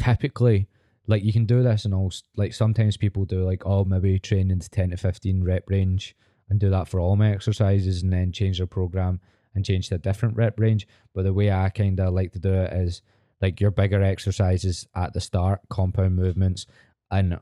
Typically, 0.00 0.68
like 1.08 1.24
you 1.24 1.32
can 1.32 1.46
do 1.46 1.62
this, 1.64 1.84
and 1.84 1.92
all 1.92 2.12
like 2.36 2.54
sometimes 2.54 2.96
people 2.96 3.24
do 3.24 3.44
like 3.44 3.66
oh 3.66 3.84
maybe 3.84 4.18
train 4.20 4.52
into 4.52 4.70
ten 4.70 4.90
to 4.90 4.96
fifteen 4.96 5.42
rep 5.42 5.64
range 5.68 6.14
and 6.48 6.60
do 6.60 6.70
that 6.70 6.86
for 6.86 7.00
all 7.00 7.16
my 7.16 7.32
exercises, 7.32 8.02
and 8.02 8.12
then 8.12 8.30
change 8.30 8.58
their 8.58 8.68
program 8.68 9.20
and 9.54 9.64
change 9.64 9.88
to 9.88 9.96
a 9.96 9.98
different 9.98 10.36
rep 10.36 10.60
range. 10.60 10.86
But 11.12 11.24
the 11.24 11.34
way 11.34 11.50
I 11.50 11.70
kind 11.70 11.98
of 11.98 12.14
like 12.14 12.32
to 12.34 12.38
do 12.38 12.52
it 12.52 12.72
is 12.72 13.02
like 13.40 13.60
your 13.60 13.70
bigger 13.70 14.02
exercises 14.02 14.86
at 14.94 15.12
the 15.12 15.20
start, 15.20 15.60
compound 15.68 16.14
movements, 16.14 16.66
and 17.10 17.40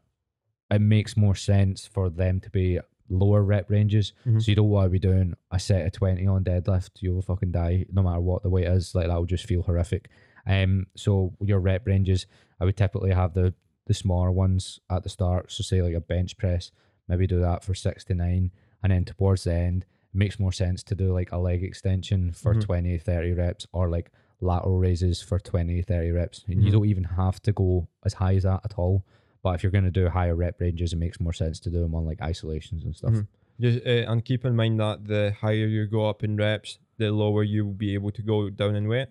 it 0.71 0.81
makes 0.81 1.17
more 1.17 1.35
sense 1.35 1.87
for 1.87 2.09
them 2.09 2.41
to 2.41 2.51
be 2.51 2.79
lower 3.09 3.43
rep 3.43 3.71
ranges. 3.71 4.13
Mhm. 4.27 4.43
So 4.43 4.51
you 4.51 4.57
don't 4.57 4.69
want 4.71 4.87
to 4.87 4.91
be 4.91 4.99
doing 4.99 5.35
a 5.51 5.59
set 5.59 5.87
of 5.87 5.93
20 5.93 6.27
on 6.27 6.43
deadlift. 6.45 6.91
You'll 7.01 7.23
fucking 7.23 7.53
die 7.53 7.87
no 7.93 8.03
matter 8.03 8.21
what 8.21 8.43
the 8.43 8.51
weight 8.51 8.67
is. 8.67 8.95
Like 8.95 9.09
that 9.09 9.17
will 9.17 9.27
just 9.27 9.47
feel 9.47 9.63
horrific. 9.63 10.09
Um, 10.47 10.87
so 10.97 11.35
your 11.41 11.61
rep 11.61 11.87
ranges, 11.87 12.27
I 12.61 12.65
would 12.65 12.77
typically 12.77 13.13
have 13.13 13.35
the 13.35 13.55
the 13.87 13.95
smaller 13.95 14.33
ones 14.33 14.81
at 14.89 15.03
the 15.03 15.11
start. 15.11 15.53
So 15.53 15.63
say 15.63 15.83
like 15.83 15.93
a 15.95 16.01
bench 16.01 16.39
press, 16.39 16.71
maybe 17.07 17.27
do 17.27 17.39
that 17.41 17.63
for 17.63 17.75
six 17.75 18.03
to 18.07 18.15
nine, 18.15 18.51
and 18.83 18.91
then 18.91 19.05
towards 19.05 19.45
the 19.45 19.53
end, 19.53 19.85
makes 20.15 20.39
more 20.41 20.53
sense 20.53 20.83
to 20.85 20.95
do 20.95 21.13
like 21.13 21.31
a 21.33 21.37
leg 21.39 21.63
extension 21.63 22.33
for 22.33 22.55
Mhm. 22.55 22.61
thirty 22.61 22.67
20, 22.67 22.99
30 22.99 23.33
reps, 23.35 23.67
or 23.73 23.91
like 23.91 24.11
lateral 24.41 24.79
raises 24.79 25.21
for 25.21 25.39
20, 25.39 25.83
30 25.83 26.11
reps. 26.13 26.45
And 26.49 26.63
you 26.63 26.69
Mhm. 26.71 26.73
don't 26.73 26.87
even 26.87 27.05
have 27.05 27.43
to 27.43 27.53
go 27.53 27.89
as 28.07 28.15
high 28.15 28.37
as 28.37 28.45
that 28.45 28.63
at 28.65 28.79
all. 28.79 29.05
But 29.45 29.55
if 29.55 29.63
you're 29.63 29.71
going 29.71 29.85
to 29.85 29.91
do 29.93 30.09
higher 30.09 30.35
rep 30.35 30.61
ranges, 30.61 30.93
it 30.95 30.97
makes 30.97 31.21
more 31.21 31.33
sense 31.35 31.61
to 31.61 31.71
do 31.71 31.81
them 31.81 31.95
on 31.95 32.05
like 32.05 32.21
isolations 32.23 32.83
and 32.83 32.97
stuff. 32.97 33.13
Mhm. 33.13 33.27
Just, 33.61 33.87
uh, 33.87 34.11
and 34.11 34.25
keep 34.25 34.45
in 34.45 34.57
mind 34.57 34.81
that 34.81 35.05
the 35.07 35.33
higher 35.41 35.67
you 35.67 35.87
go 35.87 36.09
up 36.09 36.25
in 36.25 36.35
reps, 36.37 36.79
the 36.99 37.13
lower 37.13 37.45
you 37.45 37.67
will 37.67 37.75
be 37.75 37.95
able 37.95 38.11
to 38.11 38.23
go 38.23 38.51
down 38.51 38.75
in 38.75 38.89
weight, 38.89 39.09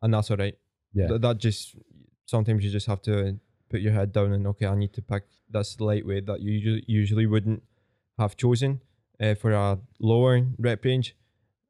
and 0.00 0.14
that's 0.14 0.30
all 0.30 0.38
right. 0.38 0.56
Yeah. 0.94 1.08
Th- 1.08 1.20
that 1.20 1.36
just 1.38 1.76
sometimes 2.26 2.64
you 2.64 2.70
just 2.70 2.86
have 2.86 3.02
to 3.02 3.38
put 3.68 3.80
your 3.82 3.92
head 3.92 4.12
down 4.12 4.32
and 4.32 4.46
okay, 4.46 4.66
I 4.66 4.74
need 4.76 4.92
to 4.94 5.02
pick 5.02 5.24
this 5.50 5.78
lightweight 5.80 6.26
that 6.26 6.40
you 6.40 6.52
usually 6.52 6.84
usually 6.86 7.26
wouldn't 7.26 7.62
have 8.18 8.36
chosen 8.36 8.80
uh, 9.20 9.34
for 9.34 9.52
a 9.52 9.78
lower 9.98 10.46
rep 10.58 10.84
range. 10.84 11.16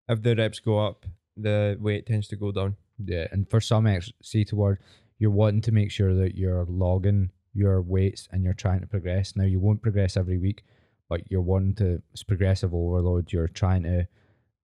If 0.09 0.23
the 0.23 0.37
reps 0.37 0.61
go 0.61 0.79
up, 0.87 1.07
the 1.37 1.77
weight 1.81 2.07
tends 2.07 2.29
to 2.29 2.37
go 2.37 2.53
down. 2.53 2.77
Yeah, 3.05 3.27
and 3.33 3.49
for 3.49 3.61
some 3.61 3.87
ex 3.87 4.13
see 4.23 4.45
toward 4.45 4.79
you're 5.19 5.31
wanting 5.31 5.63
to 5.63 5.73
make 5.73 5.91
sure 5.91 6.15
that 6.15 6.37
you're 6.37 6.67
logging 6.69 7.31
your 7.55 7.83
weights 7.83 8.29
and 8.31 8.43
you're 8.43 8.55
trying 8.55 8.81
to 8.81 8.87
progress. 8.87 9.35
Now 9.37 9.45
you 9.45 9.61
won't 9.61 9.83
progress 9.83 10.17
every 10.17 10.39
week, 10.39 10.65
but 11.09 11.31
you're 11.31 11.41
wanting 11.43 11.75
to 11.77 12.03
it's 12.13 12.23
progressive 12.23 12.75
overload. 12.75 13.33
You're 13.33 13.49
trying 13.49 13.83
to 13.85 14.07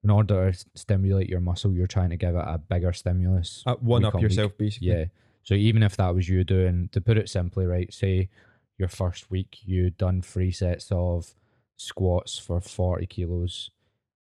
in 0.04 0.10
order 0.10 0.52
to 0.52 0.64
stimulate 0.74 1.28
your 1.28 1.40
muscle, 1.40 1.72
you're 1.72 1.86
trying 1.86 2.10
to 2.10 2.16
give 2.16 2.34
it 2.34 2.44
a 2.46 2.58
bigger 2.58 2.92
stimulus. 2.92 3.64
Uh, 3.66 3.74
one 3.76 4.04
up 4.04 4.14
on 4.14 4.20
week. 4.20 4.30
yourself, 4.30 4.56
basically. 4.56 4.88
Yeah. 4.88 5.04
So 5.42 5.54
even 5.54 5.82
if 5.82 5.96
that 5.96 6.14
was 6.14 6.28
you 6.28 6.44
doing 6.44 6.88
to 6.92 7.00
put 7.00 7.18
it 7.18 7.28
simply, 7.28 7.66
right, 7.66 7.92
say 7.92 8.28
your 8.78 8.88
first 8.88 9.30
week 9.30 9.58
you 9.62 9.90
done 9.90 10.22
three 10.22 10.52
sets 10.52 10.88
of 10.90 11.34
squats 11.76 12.38
for 12.38 12.60
forty 12.60 13.06
kilos, 13.06 13.70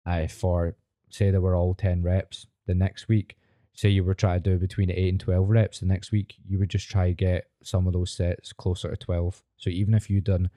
uh, 0.07 0.27
for 0.27 0.77
say 1.09 1.31
they 1.31 1.39
were 1.39 1.55
all 1.55 1.75
ten 1.75 2.03
reps. 2.03 2.47
The 2.67 2.75
next 2.75 3.09
week, 3.09 3.37
say 3.81 3.89
you 3.89 4.05
were 4.05 4.15
trying 4.15 4.43
to 4.43 4.51
do 4.51 4.59
between 4.59 4.91
eight 4.91 5.09
and 5.09 5.19
twelve 5.21 5.49
reps. 5.49 5.81
The 5.81 5.87
next 5.87 6.13
week 6.13 6.35
you 6.47 6.59
would 6.59 6.69
just 6.69 6.91
try 6.91 7.09
to 7.09 7.15
get 7.15 7.47
some 7.63 7.87
of 7.87 7.95
those 7.95 8.11
sets 8.11 8.53
closer 8.53 8.91
to 8.91 8.97
twelve. 8.97 9.43
So 9.57 9.71
even 9.71 9.95
if 9.95 10.11
you 10.11 10.21
done 10.21 10.51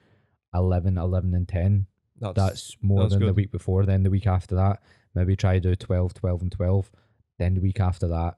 11, 0.54 0.98
11 0.98 1.34
and 1.34 1.48
ten, 1.48 1.86
That's, 2.20 2.34
that's 2.36 2.76
more 2.82 3.00
that's 3.04 3.14
than 3.14 3.26
the 3.26 3.32
week 3.32 3.50
before. 3.50 3.86
Then 3.86 4.02
the 4.02 4.10
week 4.10 4.26
after 4.26 4.54
that, 4.56 4.82
maybe 5.14 5.36
try 5.36 5.54
to 5.54 5.60
do 5.60 5.74
12, 5.74 6.12
12 6.14 6.42
and 6.42 6.52
12. 6.52 6.90
Then 7.38 7.54
the 7.54 7.60
week 7.62 7.80
after 7.80 8.06
that, 8.08 8.36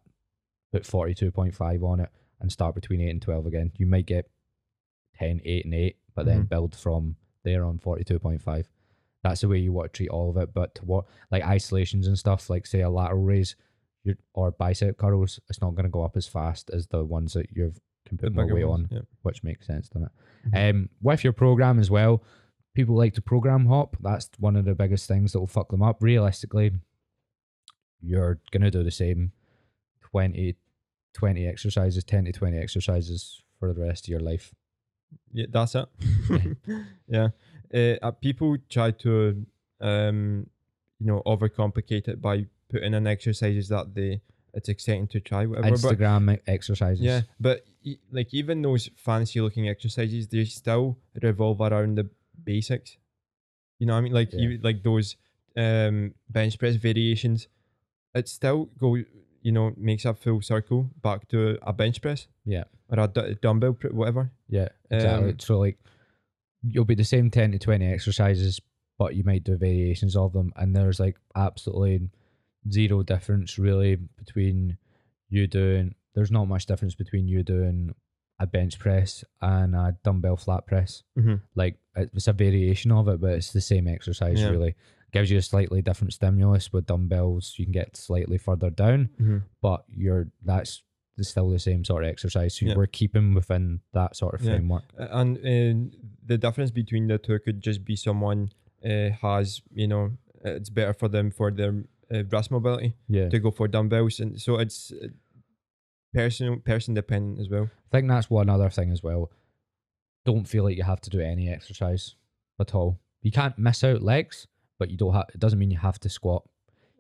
put 0.73 0.85
42.5 0.85 1.83
on 1.83 2.01
it 2.01 2.09
and 2.41 2.51
start 2.53 2.75
between 2.77 3.01
8 3.01 3.11
and 3.11 3.23
12 3.23 3.47
again. 3.47 3.73
You 3.77 3.87
might 3.87 4.07
get 4.07 4.31
10, 5.19 5.41
8 5.45 5.65
and 5.65 5.75
8, 5.75 5.97
but 6.15 6.27
then 6.27 6.45
Mhm. 6.45 6.49
build 6.49 6.75
from 6.77 7.17
there 7.43 7.65
on 7.65 7.79
42.5. 7.79 8.71
That's 9.23 9.41
the 9.41 9.49
way 9.49 9.59
you 9.59 9.73
want 9.73 9.93
to 9.93 9.97
treat 9.97 10.11
all 10.11 10.31
of 10.31 10.37
it. 10.37 10.55
But 10.55 10.75
to 10.77 10.85
what, 10.85 11.07
like 11.31 11.45
isolations 11.45 12.07
and 12.07 12.19
stuff, 12.19 12.49
like 12.49 12.67
say 12.67 12.81
a 12.83 12.89
lateral 12.91 13.25
raise 13.25 13.57
your, 14.07 14.17
or 14.35 14.51
bicep 14.53 14.97
curls, 14.97 15.41
it's 15.49 15.61
not 15.61 15.75
going 15.75 15.85
to 15.85 15.91
go 15.91 16.03
up 16.05 16.17
as 16.17 16.27
fast 16.27 16.71
as 16.73 16.87
the 16.89 17.05
ones 17.05 17.33
that 17.35 17.47
you've 17.53 17.79
can 18.07 18.17
the 18.17 18.25
put 18.25 18.35
more 18.35 18.47
weight 18.55 18.65
ones, 18.65 18.87
on 18.91 18.97
Yeah. 18.99 19.03
which 19.23 19.43
makes 19.43 19.67
sense, 19.67 19.89
doesn't 19.89 20.09
it? 20.09 20.51
Mhm. 20.51 20.71
Um, 20.71 20.89
with 21.03 21.25
your 21.25 21.33
program 21.33 21.79
as 21.81 21.91
well, 21.91 22.23
people 22.75 22.95
like 22.97 23.15
to 23.15 23.21
program 23.23 23.67
hop. 23.67 23.97
That's 24.01 24.31
one 24.39 24.55
of 24.57 24.65
the 24.65 24.75
biggest 24.77 25.09
things 25.09 25.33
that 25.33 25.41
will 25.41 25.47
fuck 25.49 25.71
them 25.71 25.83
up. 25.83 26.01
Realistically, 26.03 26.71
you're 28.01 28.39
gonna 28.53 28.71
do 28.71 28.83
the 28.85 28.91
same 28.91 29.33
20, 30.03 30.57
20 31.15 31.47
exercises, 31.47 32.05
ten 32.05 32.25
to 32.27 32.33
twenty 32.33 32.59
exercises 32.59 33.43
for 33.59 33.73
the 33.73 33.81
rest 33.81 34.05
of 34.05 34.09
your 34.09 34.21
life. 34.21 34.55
Yeah, 35.33 35.47
that's 35.51 35.75
it. 35.75 35.87
yeah. 37.09 37.29
Uh, 37.75 37.97
uh, 38.01 38.13
people 38.13 38.57
try 38.69 38.93
to, 38.93 39.45
um, 39.81 40.49
you 41.01 41.07
know, 41.07 41.21
overcomplicate 41.27 42.07
it 42.07 42.23
by 42.23 42.47
putting 42.71 42.89
in 42.89 42.95
an 42.95 43.07
exercises 43.07 43.69
that 43.69 43.95
they 43.95 44.21
it's 44.55 44.69
exciting 44.71 45.07
to 45.09 45.21
try. 45.21 45.45
Whatever. 45.47 45.71
But 45.71 45.79
Instagram 45.99 46.35
e- 46.37 46.41
exercises. 46.47 47.05
yeah, 47.05 47.23
but 47.39 47.65
e- 47.85 47.99
like 48.11 48.33
even 48.33 48.63
those 48.63 48.89
fancy 48.97 49.41
looking 49.41 49.69
exercises, 49.69 50.29
they 50.29 50.45
still 50.47 50.97
revolve 51.23 51.61
around 51.61 51.97
the 51.99 52.09
basics. 52.43 52.97
You 53.79 53.87
know 53.87 53.93
what 53.93 53.99
I 53.99 54.03
mean? 54.03 54.13
Like 54.15 54.33
Yeah. 54.33 54.41
you 54.41 54.59
like 54.63 54.83
those 54.83 55.17
um 55.57 56.15
bench 56.31 56.59
press 56.59 56.77
variations. 56.77 57.49
It 58.15 58.29
still 58.29 58.71
go, 58.79 58.95
you 59.43 59.53
know, 59.53 59.75
makes 59.77 60.07
a 60.07 60.15
full 60.15 60.41
circle 60.41 60.91
back 61.03 61.29
to 61.29 61.59
a 61.63 61.73
bench 61.75 62.01
press 62.01 62.27
Yeah. 62.47 62.65
or 62.89 63.01
a 63.05 63.09
d- 63.09 63.37
dumbbell, 63.43 63.75
pr- 63.75 63.89
whatever. 63.93 64.33
Yeah, 64.49 64.69
exactly. 64.91 65.31
Um, 65.33 65.39
so 65.39 65.59
like 65.59 65.79
you'll 66.63 66.87
be 66.87 66.95
the 66.95 67.05
same 67.05 67.31
10 67.31 67.53
to 67.53 67.59
20 67.59 67.85
exercises, 67.87 68.59
but 68.99 69.15
you 69.15 69.23
might 69.23 69.45
do 69.45 69.57
variations 69.57 70.17
of 70.17 70.33
them. 70.33 70.53
And 70.57 70.75
there's 70.75 70.99
like 70.99 71.17
absolutely 71.35 72.09
zero 72.71 73.03
difference 73.03 73.59
really 73.59 73.97
between 73.97 74.77
you 75.29 75.47
doing 75.47 75.95
there's 76.15 76.31
not 76.31 76.47
much 76.49 76.67
difference 76.67 76.95
between 76.95 77.29
you 77.29 77.43
doing 77.43 77.95
a 78.39 78.47
bench 78.47 78.79
press 78.79 79.25
and 79.41 79.75
a 79.75 79.97
dumbbell 80.05 80.37
flat 80.37 80.67
press. 80.67 81.03
Mm-hmm. 81.19 81.35
Like 81.55 81.77
it's 81.95 82.27
a 82.29 82.33
variation 82.33 82.91
of 82.93 83.09
it, 83.09 83.21
but 83.21 83.31
it's 83.33 83.53
the 83.53 83.61
same 83.61 83.87
exercise 83.89 84.41
Yeah. 84.41 84.49
really. 84.51 84.75
Gives 85.13 85.31
you 85.31 85.39
a 85.39 85.43
slightly 85.43 85.81
different 85.83 86.13
stimulus 86.13 86.73
with 86.73 86.87
dumbbells. 86.87 87.55
You 87.59 87.65
can 87.67 87.73
get 87.73 87.97
slightly 87.97 88.39
further 88.39 88.71
down, 88.71 89.11
Mm-hmm. 89.21 89.39
but 89.63 89.85
you're 89.89 90.29
that's 90.45 90.83
still 91.21 91.49
the 91.51 91.59
same 91.59 91.83
sort 91.85 92.05
of 92.05 92.11
exercise. 92.11 92.55
So 92.59 92.67
Yeah. 92.67 92.75
we're 92.77 92.87
keeping 92.87 93.33
within 93.35 93.81
that 93.95 94.17
sort 94.17 94.35
of 94.35 94.43
Yeah. 94.43 94.53
framework. 94.53 94.85
and 94.99 95.95
the 96.25 96.37
difference 96.39 96.71
between 96.71 97.07
the 97.09 97.17
two 97.19 97.39
could 97.39 97.61
just 97.63 97.85
be 97.85 97.97
someone 97.97 98.51
uh, 98.85 99.11
has 99.23 99.63
you 99.73 99.87
know 99.89 100.13
it's 100.45 100.69
better 100.71 100.93
for 100.93 101.09
them 101.09 101.31
for 101.31 101.51
their 101.51 101.85
uh, 102.15 102.23
breast 102.23 102.51
mobility 102.51 102.95
Yeah. 103.09 103.29
to 103.29 103.39
go 103.39 103.51
for 103.51 103.69
dumbbells 103.69 104.21
and 104.21 104.41
so 104.41 104.59
it's 104.59 104.93
uh, 104.93 105.09
person 106.15 106.61
person 106.61 106.95
dependent 106.95 107.39
as 107.41 107.49
well 107.49 107.69
I 107.93 107.97
think 107.97 108.09
that's 108.09 108.31
one 108.31 108.49
other 108.49 108.71
thing 108.71 108.91
as 108.91 109.03
well. 109.03 109.31
don't 110.25 110.49
feel 110.49 110.65
like 110.65 110.77
you 110.77 110.83
have 110.83 111.01
to 111.03 111.11
do 111.11 111.21
any 111.21 111.49
exercise 111.49 112.15
at 112.61 112.75
all. 112.75 112.99
You 113.23 113.31
can't 113.31 113.57
miss 113.57 113.85
out 113.85 114.03
legs, 114.03 114.49
but 114.79 114.91
you 114.91 114.97
don't 114.97 115.15
have. 115.15 115.27
It 115.33 115.39
doesn't 115.41 115.59
mean 115.59 115.71
you 115.71 115.79
have 115.79 116.01
to 116.01 116.09
squat. 116.09 116.43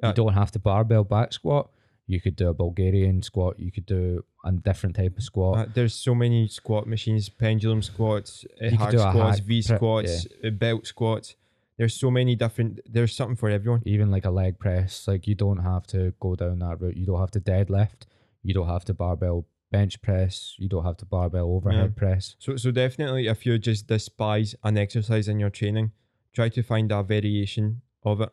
Uh, 0.03 0.09
you 0.09 0.15
don't 0.15 0.35
have 0.35 0.53
to 0.53 0.61
barbell 0.61 1.03
back 1.03 1.33
squat. 1.33 1.71
You 2.07 2.21
could 2.21 2.37
do 2.37 2.49
a 2.49 2.55
Bulgarian 2.55 3.21
squat. 3.23 3.59
You 3.59 3.73
could 3.73 3.85
do 3.87 4.25
a 4.45 4.53
different 4.53 4.95
type 4.95 5.17
of 5.17 5.25
squat. 5.25 5.59
Uh, 5.59 5.67
there's 5.75 5.93
so 5.95 6.15
many 6.15 6.47
squat 6.47 6.87
machines, 6.87 7.29
pendulum 7.29 7.83
squats, 7.83 8.45
uh, 8.63 8.67
You 8.67 8.79
do 8.93 8.99
a 9.03 9.11
squats, 9.11 9.39
V 9.41 9.63
squats, 9.63 10.27
uh, 10.45 10.51
belt 10.51 10.87
squats. 10.87 11.35
There's 11.79 11.95
so 11.95 12.11
many 12.11 12.35
different. 12.37 12.81
There's 12.87 13.15
something 13.15 13.37
for 13.37 13.51
everyone. 13.51 13.83
even 13.85 14.11
like 14.11 14.25
a 14.25 14.31
leg 14.31 14.59
press. 14.59 15.07
Like 15.07 15.27
you 15.27 15.35
don't 15.35 15.59
have 15.59 15.87
to 15.89 16.15
go 16.21 16.35
down 16.35 16.59
that 16.61 16.81
route. 16.81 16.97
You 16.97 17.07
don't 17.07 17.21
have 17.21 17.31
to 17.33 17.41
deadlift. 17.41 18.07
You 18.43 18.55
don't 18.55 18.69
have 18.69 18.85
to 18.87 18.95
barbell 18.95 19.47
bench 19.71 20.01
press. 20.01 20.55
You 20.59 20.69
don't 20.69 20.85
have 20.85 20.97
to 20.99 21.05
barbell 21.07 21.51
overhead 21.53 21.97
press. 21.97 22.37
So 22.39 22.57
so 22.57 22.71
definitely, 22.71 23.27
if 23.27 23.45
you 23.45 23.59
just 23.59 23.87
despise 23.89 24.55
an 24.65 24.79
exercise 24.79 25.29
in 25.29 25.39
your 25.39 25.51
training, 25.51 25.93
try 26.33 26.49
to 26.51 26.63
find 26.63 26.91
a 26.93 27.03
variation 27.03 27.83
of 28.05 28.21
it. 28.21 28.31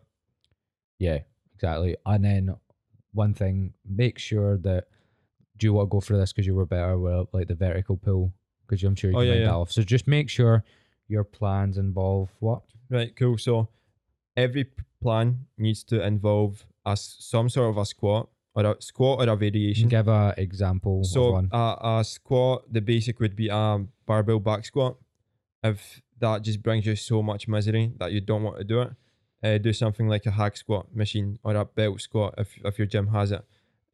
Yeah, 0.99 1.19
exactly. 1.53 1.97
And 2.05 2.23
then 2.23 2.55
one 3.11 3.33
thing, 3.33 3.73
make 3.85 4.19
sure 4.19 4.57
that 4.59 4.85
do 5.57 5.67
you 5.67 5.73
want 5.73 5.89
to 5.89 5.91
go 5.91 5.99
for 5.99 6.15
this 6.17 6.31
because 6.31 6.47
you 6.47 6.55
were 6.55 6.65
better 6.65 6.97
with 6.97 7.27
like 7.33 7.47
the 7.47 7.55
vertical 7.55 7.97
pull 7.97 8.33
because 8.67 8.83
I'm 8.83 8.95
sure 8.95 9.11
you 9.11 9.17
Oh, 9.17 9.19
can 9.19 9.27
yeah, 9.27 9.33
yeah. 9.35 9.45
that 9.47 9.53
off. 9.53 9.71
So 9.71 9.83
just 9.83 10.07
make 10.07 10.29
sure 10.29 10.63
your 11.08 11.24
plans 11.24 11.78
involve 11.78 12.30
what 12.39 12.62
Right, 12.89 13.16
cool. 13.16 13.38
So 13.38 13.70
every 14.38 14.66
plan 15.01 15.45
needs 15.58 15.84
to 15.86 16.06
involve 16.06 16.66
a 16.86 16.91
s- 16.91 17.18
some 17.20 17.49
sort 17.49 17.70
of 17.70 17.78
a 17.78 17.86
squat 17.86 18.30
or 18.56 18.66
a 18.66 18.76
squat 18.82 19.20
or 19.28 19.32
a 19.32 19.36
variation. 19.36 19.89
give 19.89 20.08
a 20.08 20.34
example 20.38 21.04
So 21.04 21.36
a, 21.51 21.78
a 21.99 22.04
squat, 22.04 22.72
the 22.72 22.82
basic 22.82 23.20
would 23.20 23.36
be 23.36 23.47
a 23.49 23.86
barbell 24.06 24.39
back 24.39 24.66
squat. 24.66 24.97
If 25.64 26.01
that 26.20 26.41
just 26.43 26.62
brings 26.62 26.86
you 26.86 26.95
so 26.95 27.22
much 27.24 27.47
misery 27.47 27.93
that 27.99 28.12
you 28.12 28.22
don't 28.22 28.43
want 28.43 28.58
to 28.58 28.64
do 28.64 28.82
it, 28.82 28.91
uh, 29.43 29.58
do 29.58 29.74
something 29.74 30.08
like 30.08 30.26
a 30.26 30.32
hack 30.32 30.56
squat 30.58 30.93
machine 30.95 31.39
or 31.43 31.56
a 31.56 31.66
belt 31.66 32.01
squat 32.01 32.36
if, 32.38 32.58
if 32.64 32.78
your 32.78 32.88
gym 32.88 33.08
has 33.08 33.32
it. 33.32 33.43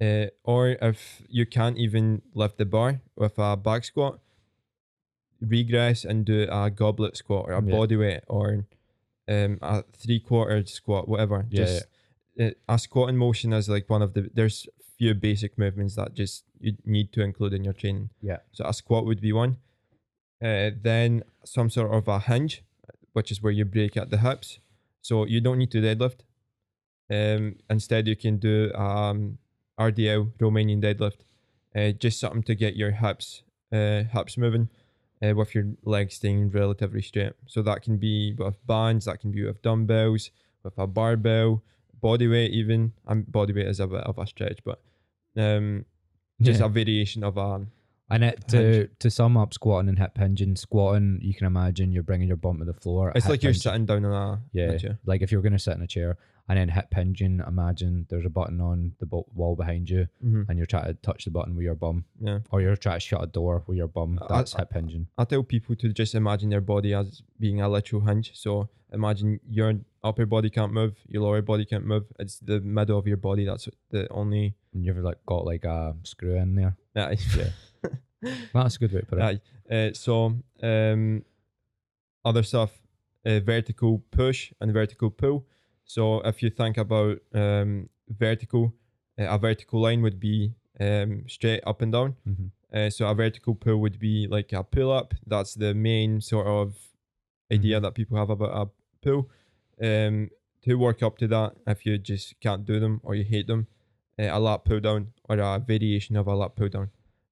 Uh, 0.01 0.27
or 0.43 0.77
if 0.81 1.21
you 1.29 1.45
can't 1.45 1.77
even 1.77 2.21
lift 2.33 2.57
the 2.57 2.65
bar 2.65 3.01
with 3.15 3.37
a 3.37 3.55
back 3.57 3.83
squat, 3.83 4.19
regress 5.41 6.05
and 6.05 6.25
do 6.25 6.47
a 6.51 6.69
goblet 6.69 7.17
squat 7.17 7.45
or 7.47 7.53
a 7.53 7.63
Yeah. 7.63 7.71
body 7.75 7.95
weight 7.95 8.21
or 8.27 8.65
um, 9.27 9.59
a 9.61 9.83
three 9.93 10.19
quarter 10.19 10.65
squat, 10.65 11.07
whatever. 11.07 11.45
Yeah, 11.49 11.65
just 11.65 11.85
uh, 12.39 12.51
a 12.67 12.79
squat 12.79 13.09
in 13.09 13.17
motion 13.17 13.53
is 13.53 13.69
like 13.69 13.89
one 13.89 14.01
of 14.01 14.13
the 14.13 14.29
there's 14.33 14.67
few 14.97 15.13
basic 15.13 15.57
movements 15.57 15.95
that 15.95 16.13
just 16.13 16.43
you 16.59 16.75
need 16.85 17.13
to 17.13 17.21
include 17.21 17.53
in 17.53 17.63
your 17.63 17.73
training. 17.73 18.09
Yeah. 18.21 18.39
So 18.51 18.65
a 18.65 18.73
squat 18.73 19.05
would 19.05 19.21
be 19.21 19.31
one. 19.31 19.57
Uh, 20.43 20.71
then 20.81 21.23
some 21.45 21.69
sort 21.69 21.91
of 21.91 22.07
a 22.07 22.19
hinge, 22.19 22.63
which 23.13 23.31
is 23.31 23.41
where 23.41 23.51
you 23.51 23.65
break 23.65 23.95
at 23.97 24.09
the 24.09 24.17
hips. 24.17 24.59
So 25.01 25.25
you 25.25 25.41
don't 25.41 25.57
need 25.57 25.71
to 25.71 25.81
deadlift. 25.81 26.19
Um, 27.11 27.55
instead 27.69 28.07
you 28.07 28.15
can 28.15 28.37
do 28.37 28.71
um 28.73 29.37
RDL 29.79 30.31
Romanian 30.39 30.81
deadlift. 30.81 31.19
Uh, 31.75 31.91
just 31.91 32.19
something 32.19 32.43
to 32.43 32.55
get 32.55 32.75
your 32.75 32.91
hips 32.91 33.43
uh 33.71 34.03
hips 34.03 34.37
moving. 34.37 34.69
Uh, 35.21 35.35
with 35.35 35.53
your 35.53 35.65
legs 35.83 36.15
staying 36.15 36.49
relatively 36.49 37.01
straight. 37.01 37.33
So 37.45 37.61
that 37.63 37.81
can 37.81 37.97
be 37.97 38.33
with 38.37 38.55
bands, 38.65 39.03
that 39.05 39.19
can 39.19 39.31
be 39.31 39.43
with 39.45 39.61
dumbbells, 39.61 40.31
with 40.63 40.77
a 40.77 40.87
barbell, 40.87 41.61
body 42.01 42.27
weight 42.27 42.51
even. 42.51 42.93
Um, 43.05 43.23
body 43.27 43.51
weight 43.51 43.67
is 43.67 43.81
a 43.81 43.87
bit 43.87 44.03
of 44.05 44.17
a 44.17 44.25
stretch, 44.25 44.59
but 44.63 44.81
um, 45.35 45.83
just 46.41 46.61
Yeah. 46.61 46.67
a 46.67 46.69
variation 46.69 47.23
of 47.25 47.37
a 47.37 47.65
And 48.09 48.23
it, 48.23 48.47
to 48.47 48.87
to 48.87 49.11
sum 49.11 49.35
up 49.35 49.53
squatting 49.53 49.89
and 49.89 49.99
hip 49.99 50.17
hinging, 50.17 50.55
squatting 50.55 51.19
you 51.21 51.33
can 51.33 51.45
imagine 51.47 51.91
you're 51.91 52.01
bringing 52.01 52.29
your 52.29 52.37
bum 52.37 52.59
to 52.59 52.65
the 52.65 52.73
floor. 52.73 53.11
It's 53.13 53.27
like 53.27 53.43
you're 53.43 53.53
sitting 53.53 53.85
down 53.85 54.05
on 54.05 54.13
a 54.13 54.41
Yeah, 54.53 54.71
a 54.71 54.97
like 55.05 55.21
if 55.21 55.31
you're 55.33 55.41
gonna 55.41 55.59
sit 55.59 55.75
in 55.75 55.81
a 55.81 55.87
chair 55.87 56.17
and 56.49 56.57
then 56.57 56.67
hip 56.69 56.93
hinging, 56.93 57.41
imagine 57.47 58.05
there's 58.09 58.25
a 58.25 58.29
button 58.29 58.59
on 58.59 58.93
the 58.99 59.05
bo- 59.05 59.27
wall 59.33 59.55
behind 59.55 59.89
you, 59.89 60.07
Mhm. 60.25 60.49
and 60.49 60.57
you're 60.57 60.65
trying 60.65 60.87
to 60.87 60.95
touch 60.95 61.23
the 61.25 61.31
button 61.31 61.55
with 61.55 61.63
your 61.63 61.75
bum, 61.75 62.03
Yeah, 62.19 62.39
or 62.51 62.59
you're 62.61 62.75
trying 62.75 62.97
to 62.97 62.99
shut 62.99 63.23
a 63.23 63.27
door 63.27 63.63
with 63.67 63.77
your 63.77 63.87
bum. 63.87 64.19
That's 64.27 64.55
I- 64.55 64.59
hip 64.59 64.73
hinging. 64.73 65.07
I 65.17 65.23
tell 65.25 65.43
people 65.43 65.75
to 65.77 65.93
just 65.93 66.13
imagine 66.15 66.49
their 66.49 66.59
body 66.61 66.93
as 66.93 67.21
being 67.39 67.61
a 67.61 67.69
literal 67.69 68.01
hinge. 68.01 68.35
So 68.35 68.67
imagine 68.91 69.39
your 69.47 69.79
upper 70.03 70.25
body 70.25 70.49
can't 70.49 70.73
move, 70.73 70.95
your 71.07 71.21
lower 71.23 71.41
body 71.43 71.65
can't 71.65 71.85
move. 71.85 72.05
It's 72.19 72.39
the 72.39 72.59
middle 72.61 72.97
of 72.97 73.05
your 73.07 73.17
body 73.17 73.45
that's 73.45 73.69
the 73.91 74.09
only. 74.11 74.55
And 74.73 74.83
you've 74.85 74.97
like 74.97 75.23
got 75.25 75.45
like 75.45 75.63
a 75.65 75.95
screw 76.03 76.35
in 76.35 76.55
there. 76.55 76.75
Yeah. 76.95 77.13
That's 78.53 78.75
a 78.75 78.79
good 78.79 78.91
way 78.91 78.99
to 79.01 79.05
put 79.05 79.19
it. 79.19 79.41
Uh, 79.71 79.93
so 79.93 80.35
um, 80.61 81.23
other 82.25 82.43
stuff, 82.43 82.81
uh, 83.25 83.39
vertical 83.39 84.03
push 84.11 84.51
and 84.59 84.73
vertical 84.73 85.09
pull. 85.09 85.45
So 85.89 86.21
if 86.21 86.43
you 86.43 86.51
think 86.51 86.77
about 86.77 87.17
um, 87.33 87.89
vertical, 88.07 88.75
uh, 89.19 89.25
a 89.25 89.39
vertical 89.39 89.81
line 89.81 90.03
would 90.03 90.19
be 90.19 90.53
um, 90.79 91.23
straight 91.27 91.63
up 91.65 91.81
and 91.81 91.91
down. 91.91 92.15
hmm 92.23 92.49
Uh, 92.71 92.89
so 92.91 93.07
a 93.07 93.15
vertical 93.15 93.55
pull 93.55 93.81
would 93.81 93.97
be 93.97 94.27
like 94.27 94.53
a 94.53 94.63
pull 94.63 94.91
up. 94.91 95.15
That's 95.25 95.55
the 95.55 95.73
main 95.73 96.21
sort 96.21 96.45
of 96.45 96.77
idea 97.51 97.79
that 97.79 97.95
people 97.95 98.17
have 98.17 98.29
about 98.29 98.53
a 98.61 98.69
pull. 99.01 99.31
Um, 99.81 100.29
to 100.61 100.75
work 100.75 101.01
up 101.01 101.17
to 101.17 101.27
that, 101.27 101.55
if 101.65 101.85
you 101.85 101.97
just 101.97 102.39
can't 102.39 102.65
do 102.65 102.79
them 102.79 102.99
or 103.03 103.15
you 103.15 103.23
hate 103.23 103.47
them, 103.47 103.65
uh, 104.19 104.29
a 104.29 104.39
lat 104.39 104.65
pull 104.65 104.79
down 104.81 105.13
or 105.27 105.39
a 105.39 105.57
variation 105.57 106.17
of 106.17 106.27
a 106.27 106.35
lat 106.35 106.55
pull 106.55 106.69
down. 106.69 106.89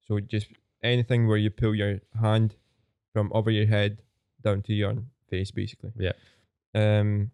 So 0.07 0.19
just 0.19 0.47
anything 0.81 1.27
where 1.27 1.37
you 1.37 1.51
pull 1.51 1.75
your 1.75 1.99
hand 2.19 2.55
from 3.13 3.31
over 3.33 3.51
your 3.51 3.67
head 3.67 4.01
down 4.41 4.63
to 4.63 4.73
your 4.73 4.95
face, 5.29 5.51
basically. 5.51 5.91
Yeah. 5.95 6.13
Um, 6.73 7.31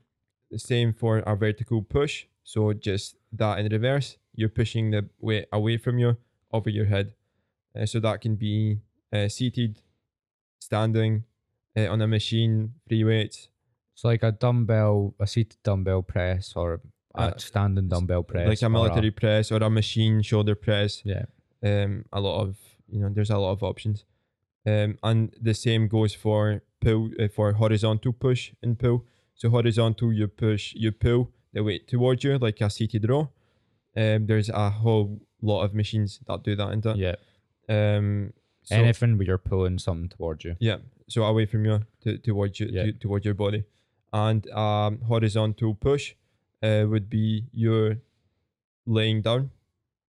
the 0.53 0.59
same 0.59 0.93
for 0.93 1.19
a 1.19 1.35
vertical 1.35 1.81
push. 1.81 2.25
So 2.43 2.73
just 2.73 3.15
that 3.33 3.59
in 3.59 3.67
reverse, 3.71 4.17
you're 4.35 4.49
pushing 4.61 4.91
the 4.91 5.01
weight 5.19 5.45
away 5.51 5.77
from 5.77 5.97
you 5.99 6.17
over 6.51 6.69
your 6.69 6.85
head. 6.85 7.13
Uh, 7.75 7.85
so 7.85 7.99
that 7.99 8.21
can 8.21 8.35
be 8.35 8.79
uh, 9.11 9.27
seated, 9.27 9.81
standing, 10.59 11.23
uh, 11.77 11.87
on 11.87 12.01
a 12.01 12.07
machine, 12.07 12.73
free 12.87 13.03
weights, 13.03 13.49
It's 13.93 14.03
like 14.03 14.23
a 14.23 14.31
dumbbell, 14.31 15.13
a 15.19 15.27
seated 15.27 15.57
dumbbell 15.63 16.01
press, 16.03 16.53
or 16.55 16.73
a 16.73 16.79
Uh, 17.21 17.37
standing 17.37 17.87
dumbbell 17.89 18.23
press, 18.23 18.47
like 18.47 18.61
a 18.61 18.69
military 18.69 19.11
press 19.11 19.51
or 19.51 19.57
a 19.63 19.69
machine 19.69 20.21
shoulder 20.23 20.55
press. 20.55 21.01
yeah, 21.05 21.25
Um, 21.61 22.05
a 22.11 22.19
lot 22.19 22.41
of 22.41 22.57
you 22.87 22.99
know, 23.01 23.09
there's 23.09 23.29
a 23.31 23.37
lot 23.37 23.51
of 23.53 23.63
options. 23.63 24.05
Um, 24.65 24.97
and 25.03 25.33
the 25.41 25.53
same 25.53 25.87
goes 25.87 26.13
for 26.13 26.61
pull 26.81 27.11
uh, 27.19 27.27
for 27.35 27.53
horizontal 27.53 28.13
push 28.13 28.51
and 28.63 28.77
pull. 28.77 29.05
So 29.35 29.49
horizontal, 29.49 30.13
you 30.13 30.27
push, 30.27 30.73
you 30.75 30.91
pull 30.91 31.31
the 31.53 31.63
weight 31.63 31.87
towards 31.87 32.23
you 32.23 32.37
like 32.37 32.61
a 32.61 32.69
seated 32.69 33.07
row. 33.09 33.29
Um, 33.95 34.25
there's 34.25 34.49
a 34.49 34.69
whole 34.69 35.19
lot 35.41 35.63
of 35.63 35.73
machines 35.73 36.19
that 36.27 36.43
do 36.43 36.55
that. 36.55 36.69
Into 36.71 36.91
it. 36.91 36.97
yeah. 36.97 37.15
Um, 37.69 38.33
so, 38.63 38.75
Anything 38.75 39.17
where 39.17 39.27
you're 39.27 39.37
pulling 39.37 39.77
something 39.79 40.09
towards 40.09 40.45
you. 40.45 40.55
Yeah, 40.59 40.77
so 41.09 41.23
away 41.23 41.45
from 41.45 41.65
you 41.65 41.81
to 42.03 42.17
towards 42.17 42.59
you 42.59 42.67
Yeah. 42.71 42.83
to, 42.85 42.91
towards 42.93 43.25
your 43.25 43.33
body, 43.33 43.63
and 44.13 44.49
um, 44.51 45.01
horizontal 45.01 45.73
push 45.75 46.15
uh, 46.61 46.85
would 46.87 47.09
be 47.09 47.45
you 47.51 47.97
laying 48.85 49.21
down 49.21 49.51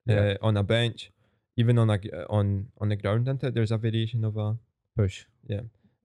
Yeah. 0.07 0.17
uh, 0.41 0.47
on 0.47 0.57
a 0.57 0.63
bench, 0.63 1.11
even 1.57 1.79
on 1.79 1.91
a 1.91 1.95
uh, 2.13 2.27
on 2.31 2.69
on 2.81 2.89
the 2.91 2.97
ground. 2.97 3.27
Isn't 3.29 3.43
it? 3.45 3.55
There's 3.55 3.73
a 3.73 3.79
variation 3.79 4.25
of 4.25 4.37
a 4.37 4.57
Push. 4.97 5.25
Yeah. 5.49 5.63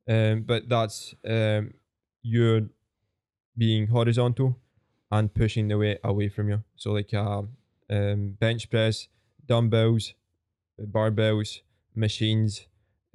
Um, 0.08 0.42
but 0.42 0.68
that's 0.68 1.14
um, 1.28 1.74
you 2.24 2.70
being 3.60 3.88
horizontal 3.88 4.58
and 5.12 5.34
pushing 5.34 5.68
the 5.68 5.78
weight 5.78 6.00
away 6.04 6.30
from 6.30 6.50
you. 6.50 6.64
So 6.76 6.92
like 6.94 7.14
a 7.14 7.46
um, 7.90 8.38
bench 8.40 8.70
press, 8.70 9.08
dumbbells, 9.46 10.14
barbells, 10.80 11.60
machines, 11.96 12.66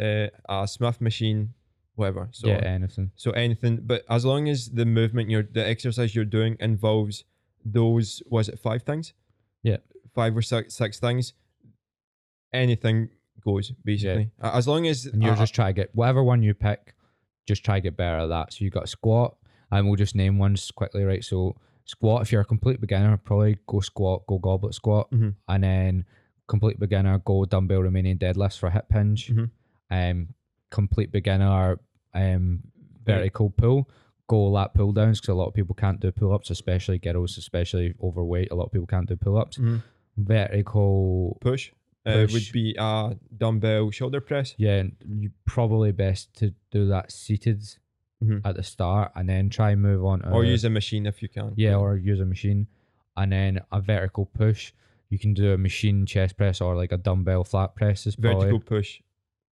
uh, 0.01 0.27
a 0.49 0.69
Smith 0.69 1.01
machine, 1.01 1.55
whatever. 1.95 2.29
So 2.33 2.49
yeah, 2.49 2.57
anything. 2.79 3.11
so 3.17 3.31
anything, 3.33 3.81
but 3.83 4.05
as 4.09 4.25
long 4.25 4.49
as 4.49 4.71
the 4.71 4.85
movement 4.85 5.31
you're 5.31 5.49
the 5.59 5.67
exercise 5.67 6.15
you're 6.15 6.25
doing 6.39 6.57
involves 6.61 7.25
those 7.65 8.23
was 8.29 8.49
it 8.49 8.59
five 8.59 8.83
things? 8.83 9.15
Yeah. 9.63 9.79
Five 10.15 10.37
or 10.37 10.43
six 10.43 10.75
six 10.75 11.01
things. 11.01 11.33
Anything 12.53 13.09
goes 13.45 13.73
basically. 13.85 14.31
A- 14.43 14.57
As 14.57 14.69
long 14.69 14.87
as 14.87 15.07
And 15.07 15.23
you're 15.23 15.33
uh, 15.33 15.37
just 15.45 15.55
trying 15.55 15.75
to 15.75 15.81
get 15.81 15.95
whatever 15.95 16.23
one 16.23 16.43
you 16.43 16.55
pick, 16.55 16.95
just 17.47 17.65
try 17.65 17.77
to 17.77 17.81
get 17.81 17.97
better 17.97 18.19
at 18.19 18.29
that. 18.29 18.53
So 18.53 18.65
you 18.65 18.71
got 18.71 18.89
squat, 18.89 19.37
and 19.71 19.87
we'll 19.87 19.97
just 19.97 20.15
name 20.15 20.39
ones 20.39 20.71
quickly, 20.71 21.05
right? 21.05 21.25
So 21.25 21.57
squat, 21.85 22.23
if 22.23 22.33
you're 22.33 22.41
a 22.43 22.45
complete 22.45 22.81
beginner, 22.81 23.17
probably 23.17 23.59
go 23.67 23.81
squat, 23.81 24.27
go 24.27 24.39
goblet 24.39 24.75
squat, 24.75 25.11
Mhm. 25.11 25.35
and 25.49 25.65
then 25.65 26.05
complete 26.47 26.79
beginner, 26.79 27.19
go 27.19 27.45
dumbbell 27.45 27.81
Romanian 27.83 28.19
deadlifts 28.19 28.59
for 28.59 28.71
hip 28.71 28.87
hinge. 28.93 29.31
Mhm. 29.33 29.51
Um, 29.91 30.29
complete 30.71 31.11
beginner, 31.13 31.79
um, 32.15 32.63
vertical 33.05 33.51
pull. 33.51 33.89
Go 34.27 34.49
lat 34.49 34.73
pull 34.73 34.93
downs 34.93 35.21
because 35.21 35.33
a 35.33 35.35
lot 35.35 35.49
of 35.49 35.55
people 35.55 35.75
can't 35.75 36.01
do 36.01 36.11
pull 36.11 36.33
ups, 36.33 36.49
especially 36.51 36.99
girls, 36.99 37.37
especially 37.37 37.95
overweight. 38.03 38.51
A 38.51 38.55
lot 38.55 38.65
of 38.67 38.73
people 38.73 38.87
can't 38.87 39.07
do 39.09 39.17
pull 39.17 39.37
ups. 39.37 39.59
Mhm. 39.59 39.83
Vertical 40.17 41.39
push. 41.41 41.71
uh, 42.07 42.27
would 42.31 42.53
be 42.53 42.75
a 42.79 43.17
dumbbell 43.35 43.91
shoulder 43.91 44.21
press. 44.21 44.55
Yeah, 44.59 44.83
you 45.09 45.31
probably 45.47 45.91
best 45.91 46.35
to 46.37 46.53
do 46.71 46.87
that 46.89 47.11
seated 47.11 47.63
Mhm. 48.25 48.41
at 48.45 48.57
the 48.57 48.63
start, 48.63 49.13
and 49.15 49.29
then 49.29 49.51
try 49.51 49.71
and 49.73 49.83
move 49.83 50.05
on. 50.05 50.21
To, 50.21 50.31
or 50.31 50.45
use 50.45 50.65
a 50.65 50.71
machine 50.71 51.07
if 51.07 51.23
you 51.23 51.29
can. 51.29 51.53
yeah, 51.57 51.77
or 51.77 51.97
use 51.97 52.21
a 52.21 52.25
machine, 52.25 52.67
and 53.17 53.33
then 53.33 53.61
a 53.73 53.81
vertical 53.81 54.27
push. 54.27 54.73
You 55.11 55.19
can 55.19 55.35
do 55.35 55.53
a 55.53 55.59
machine 55.59 56.07
chest 56.07 56.37
press 56.37 56.61
or 56.61 56.75
like 56.77 56.91
a 56.93 56.97
dumbbell 56.97 57.45
flat 57.45 57.75
press. 57.77 58.07
Is 58.07 58.17
probably. 58.17 58.47
vertical 58.47 58.61
push. 58.61 59.01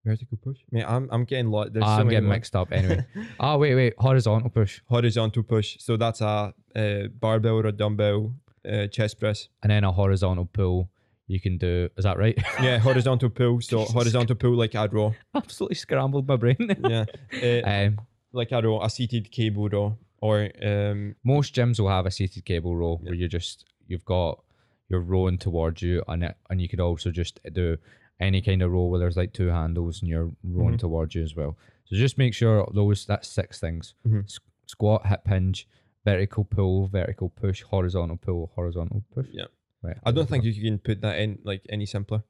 Vertical 0.05 0.37
push. 0.43 0.59
Mate, 0.73 0.85
I'm 0.89 1.09
I'm 1.13 1.25
getting 1.25 1.49
lot. 1.51 1.73
There's 1.73 1.85
I'm 1.87 2.07
many 2.07 2.11
getting 2.17 2.29
mixed 2.29 2.57
up 2.57 2.73
anyway. 2.73 3.05
Ah, 3.39 3.57
wait, 3.57 3.75
wait, 3.77 3.95
horizontal 3.99 4.51
push, 4.51 4.81
Horizontal 4.89 5.45
push. 5.45 5.77
So 5.79 5.97
that's 5.97 6.21
a 6.21 6.53
uh, 6.75 7.07
barbell 7.21 7.55
or 7.61 7.67
a 7.67 7.73
dumbbell 7.73 8.35
uh, 8.69 8.87
chest 8.89 9.21
press. 9.21 9.49
and 9.63 9.71
then 9.71 9.85
a 9.85 9.93
horizontal 9.93 10.47
pull. 10.47 10.89
You 11.29 11.41
can 11.41 11.57
do. 11.57 11.89
Is 11.97 12.03
that 12.05 12.19
right? 12.19 12.37
Yeah, 12.63 12.79
horizontal 12.79 13.31
pull. 13.31 13.61
So 13.61 13.79
Jesus 13.81 13.93
horizontal 13.95 14.35
pull 14.37 14.57
like 14.57 14.75
a 14.75 14.89
row. 14.89 15.15
Absolutely 15.35 15.77
scrambled 15.77 16.27
my 16.27 16.37
brain. 16.37 16.57
Yeah, 16.83 17.05
uh, 17.41 17.71
um, 17.71 17.99
like 18.33 18.53
a 18.53 18.61
row, 18.63 18.83
a 18.83 18.91
seated 18.91 19.31
cable 19.31 19.69
row, 19.69 19.97
or 20.21 20.49
um, 20.63 21.15
most 21.25 21.55
gyms 21.55 21.79
will 21.81 21.89
have 21.89 22.07
a 22.07 22.11
seated 22.11 22.45
cable 22.45 22.77
row 22.77 22.99
where 23.03 23.15
you 23.15 23.29
just 23.29 23.65
you've 23.89 24.05
got 24.05 24.43
you're 24.89 25.01
rowing 25.01 25.39
towards 25.39 25.83
you 25.83 26.03
and 26.09 26.23
it 26.25 26.37
and 26.51 26.61
you 26.61 26.69
could 26.69 26.81
also 26.81 27.11
just 27.11 27.41
do 27.53 27.77
any 28.21 28.41
kind 28.41 28.63
of 28.63 28.71
row 28.71 28.85
where 28.85 29.01
there's 29.01 29.17
like 29.17 29.33
two 29.33 29.49
handles 29.49 30.01
and 30.01 30.09
you're 30.09 30.31
rowing 30.45 30.75
Mhm. 30.75 30.79
towards 30.81 31.15
you 31.15 31.23
as 31.23 31.35
well. 31.35 31.57
So 31.87 31.97
just 31.97 32.19
make 32.19 32.35
sure 32.35 32.69
those 32.75 33.05
that's 33.07 33.29
six 33.29 33.59
things: 33.59 33.95
Mhm. 34.07 34.25
S- 34.25 34.39
squat, 34.67 35.07
hip 35.07 35.27
hinge, 35.27 35.67
vertical 36.05 36.45
pull, 36.45 36.87
vertical 36.89 37.29
push, 37.31 37.63
horizontal 37.63 38.17
pull, 38.17 38.51
horizontal 38.55 39.03
push. 39.15 39.27
Yeah. 39.33 39.47
Right. 39.83 39.97
I 40.05 40.13
don't 40.13 40.29
think 40.29 40.45
you 40.45 40.55
can 40.55 40.79
put 40.79 41.01
that 41.01 41.19
in 41.19 41.39
like 41.43 41.63
any 41.69 41.87
simpler. 41.87 42.23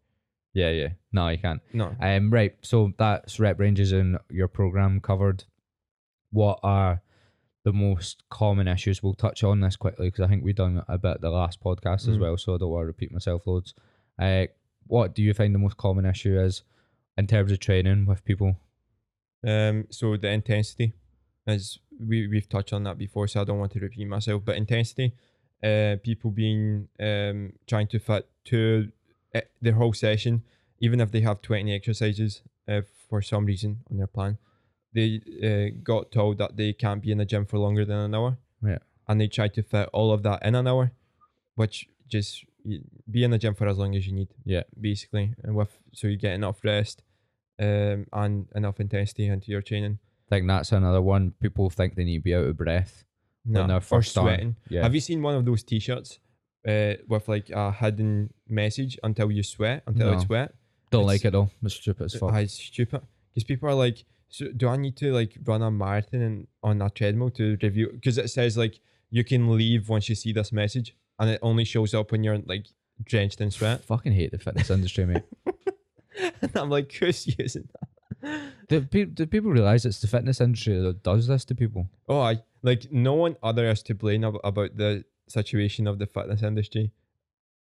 Yeah, 0.55 0.71
yeah. 0.71 0.89
No, 1.13 1.29
you 1.29 1.39
can't. 1.39 1.61
No. 1.73 1.95
Um, 2.01 2.31
right. 2.31 2.55
So 2.63 2.93
that's 2.99 3.39
rep 3.41 3.59
ranges 3.59 3.93
in 3.93 4.19
your 4.31 4.49
program 4.49 5.01
covered. 5.01 5.45
What 6.33 6.59
are 6.63 7.03
the 7.65 7.73
most 7.73 8.23
common 8.31 8.67
issues? 8.67 9.03
We'll 9.03 9.15
touch 9.15 9.45
on 9.45 9.61
this 9.61 9.77
quickly 9.77 10.09
because 10.09 10.25
I 10.25 10.29
think 10.29 10.43
we've 10.43 10.55
done 10.57 10.83
a 10.89 10.99
bit 10.99 11.21
the 11.21 11.31
last 11.31 11.61
podcast 11.63 12.09
as 12.09 12.17
Mm. 12.17 12.21
well, 12.21 12.37
so 12.37 12.55
I 12.55 12.59
don't 12.59 12.71
want 12.71 12.83
to 12.83 12.87
repeat 12.87 13.13
myself 13.13 13.47
loads. 13.47 13.75
Uh, 14.19 14.47
what 14.87 15.15
do 15.15 15.23
you 15.23 15.33
find 15.35 15.55
the 15.55 15.59
most 15.61 15.77
common 15.77 16.05
issue 16.07 16.39
is 16.41 16.63
in 17.17 17.27
terms 17.27 17.53
of 17.53 17.61
training 17.61 18.07
with 18.07 18.25
people? 18.25 18.57
Um, 19.47 19.87
so 19.91 20.17
the 20.17 20.31
intensity, 20.31 20.93
as 21.47 21.79
we 22.01 22.27
we've 22.27 22.49
touched 22.49 22.73
on 22.73 22.85
that 22.85 22.99
before, 22.99 23.29
so 23.29 23.41
I 23.41 23.45
don't 23.45 23.59
want 23.59 23.73
to 23.73 23.81
repeat 23.81 24.07
myself. 24.09 24.43
But 24.45 24.57
intensity, 24.57 25.13
uh, 25.63 25.97
people 26.03 26.31
being 26.31 26.89
um 26.99 27.53
trying 27.67 27.89
to 27.89 27.99
fit 27.99 28.29
to 28.47 28.91
uh, 29.35 29.41
their 29.61 29.75
whole 29.75 29.93
session, 29.93 30.43
even 30.81 31.01
if 31.01 31.11
they 31.11 31.21
have 31.21 31.43
twenty 31.43 31.75
exercises, 31.75 32.43
uh, 32.69 32.83
for 33.09 33.21
some 33.23 33.45
reason 33.47 33.81
on 33.91 33.99
their 33.99 34.07
plan, 34.07 34.39
they 34.95 35.21
uh, 35.43 35.79
got 35.83 36.11
told 36.13 36.39
that 36.39 36.57
they 36.57 36.73
can't 36.73 37.03
be 37.03 37.11
in 37.13 37.19
the 37.19 37.25
gym 37.25 37.47
for 37.47 37.59
longer 37.59 37.85
than 37.85 37.99
an 37.99 38.15
hour. 38.15 38.39
Yeah. 38.65 38.79
And 39.09 39.21
they 39.21 39.29
try 39.29 39.49
to 39.49 39.63
fit 39.63 39.89
all 39.93 40.13
of 40.13 40.23
that 40.23 40.45
in 40.45 40.55
an 40.55 40.67
hour, 40.67 40.93
which 41.55 41.89
just 42.09 42.45
be 43.11 43.25
in 43.25 43.31
the 43.33 43.39
gym 43.39 43.55
for 43.55 43.67
as 43.67 43.79
long 43.79 43.95
as 43.97 44.07
you 44.07 44.13
need. 44.15 44.29
Yeah. 44.45 44.63
Basically, 44.81 45.35
and 45.43 45.55
with 45.57 45.77
so 45.93 46.07
you 46.09 46.17
get 46.17 46.35
enough 46.35 46.63
rest, 46.65 47.03
um, 47.59 48.07
and 48.13 48.47
enough 48.55 48.81
intensity 48.81 49.27
into 49.27 49.51
your 49.51 49.63
training. 49.63 49.99
I 50.31 50.37
think 50.37 50.47
that's 50.49 50.73
another 50.73 51.03
one. 51.03 51.33
People 51.41 51.69
think 51.71 51.95
they 51.95 52.05
need 52.05 52.19
to 52.19 52.23
be 52.23 52.35
out 52.35 52.47
of 52.47 52.57
breath 52.57 53.05
when 53.45 53.55
Nah, 53.55 53.67
they're 53.67 53.81
first 53.81 54.13
starting. 54.13 54.35
sweating. 54.35 54.57
Yeah. 54.71 54.83
Have 54.83 54.95
you 54.95 55.01
seen 55.01 55.21
one 55.23 55.35
of 55.35 55.45
those 55.45 55.63
T-shirts 55.63 56.19
uh, 56.67 56.95
with 57.09 57.29
like 57.29 57.51
a 57.51 57.73
hidden 57.73 58.33
message 58.49 58.99
until 59.03 59.31
you 59.33 59.43
sweat, 59.43 59.83
until 59.87 60.13
it's 60.13 60.23
No. 60.23 60.29
wet? 60.31 60.55
don't 60.91 61.03
it's- 61.03 61.07
like 61.15 61.25
it 61.25 61.33
though. 61.33 61.51
It's 61.63 61.75
stupid 61.75 62.05
as 62.05 62.15
fuck. 62.15 62.33
Ah, 62.33 62.37
it's 62.39 62.55
stupid. 62.55 63.03
Because 63.35 63.45
people 63.45 63.69
are 63.69 63.75
like, 63.75 64.05
so 64.33 64.47
do 64.49 64.67
I 64.67 64.77
need 64.79 64.97
to 64.97 65.13
like 65.13 65.37
run 65.45 65.63
a 65.63 65.71
marathon 65.71 66.23
and, 66.23 66.47
on 66.63 66.81
a 66.81 66.89
treadmill 66.89 67.31
to 67.33 67.59
review? 67.63 67.91
Because 67.93 68.17
it 68.17 68.31
says 68.31 68.57
like 68.57 68.81
you 69.11 69.25
can 69.25 69.55
leave 69.55 69.91
once 69.91 70.09
you 70.09 70.15
see 70.15 70.33
this 70.33 70.53
message, 70.53 70.97
and 71.19 71.29
it 71.29 71.39
only 71.43 71.65
shows 71.65 71.93
up 71.93 72.11
when 72.11 72.25
you're 72.25 72.39
like 72.47 72.67
drenched 73.05 73.43
in 73.43 73.51
sweat. 73.51 73.85
fucking 73.85 74.13
hate 74.13 74.31
the 74.31 74.39
fitness 74.39 74.71
industry, 74.71 75.05
mate. 75.05 75.23
and 76.41 76.57
I'm 76.57 76.71
like, 76.71 76.91
who's 76.95 77.27
using 77.39 77.69
that? 77.73 78.41
Do, 78.69 78.81
pe- 78.83 79.05
do 79.05 79.27
people 79.27 79.51
realize 79.51 79.85
it's 79.85 80.01
the 80.01 80.07
fitness 80.07 80.41
industry 80.41 80.81
that 80.81 81.03
does 81.03 81.27
this 81.27 81.45
to 81.47 81.55
people? 81.55 81.91
Oh, 82.09 82.21
I 82.21 82.39
like 82.63 82.91
no 82.91 83.15
one 83.15 83.37
other 83.43 83.69
is 83.69 83.83
to 83.83 83.95
blame 83.95 84.25
ab- 84.25 84.39
about 84.45 84.77
the 84.77 85.05
situation 85.29 85.87
of 85.87 85.99
the 85.99 86.07
fitness 86.07 86.43
industry, 86.43 86.93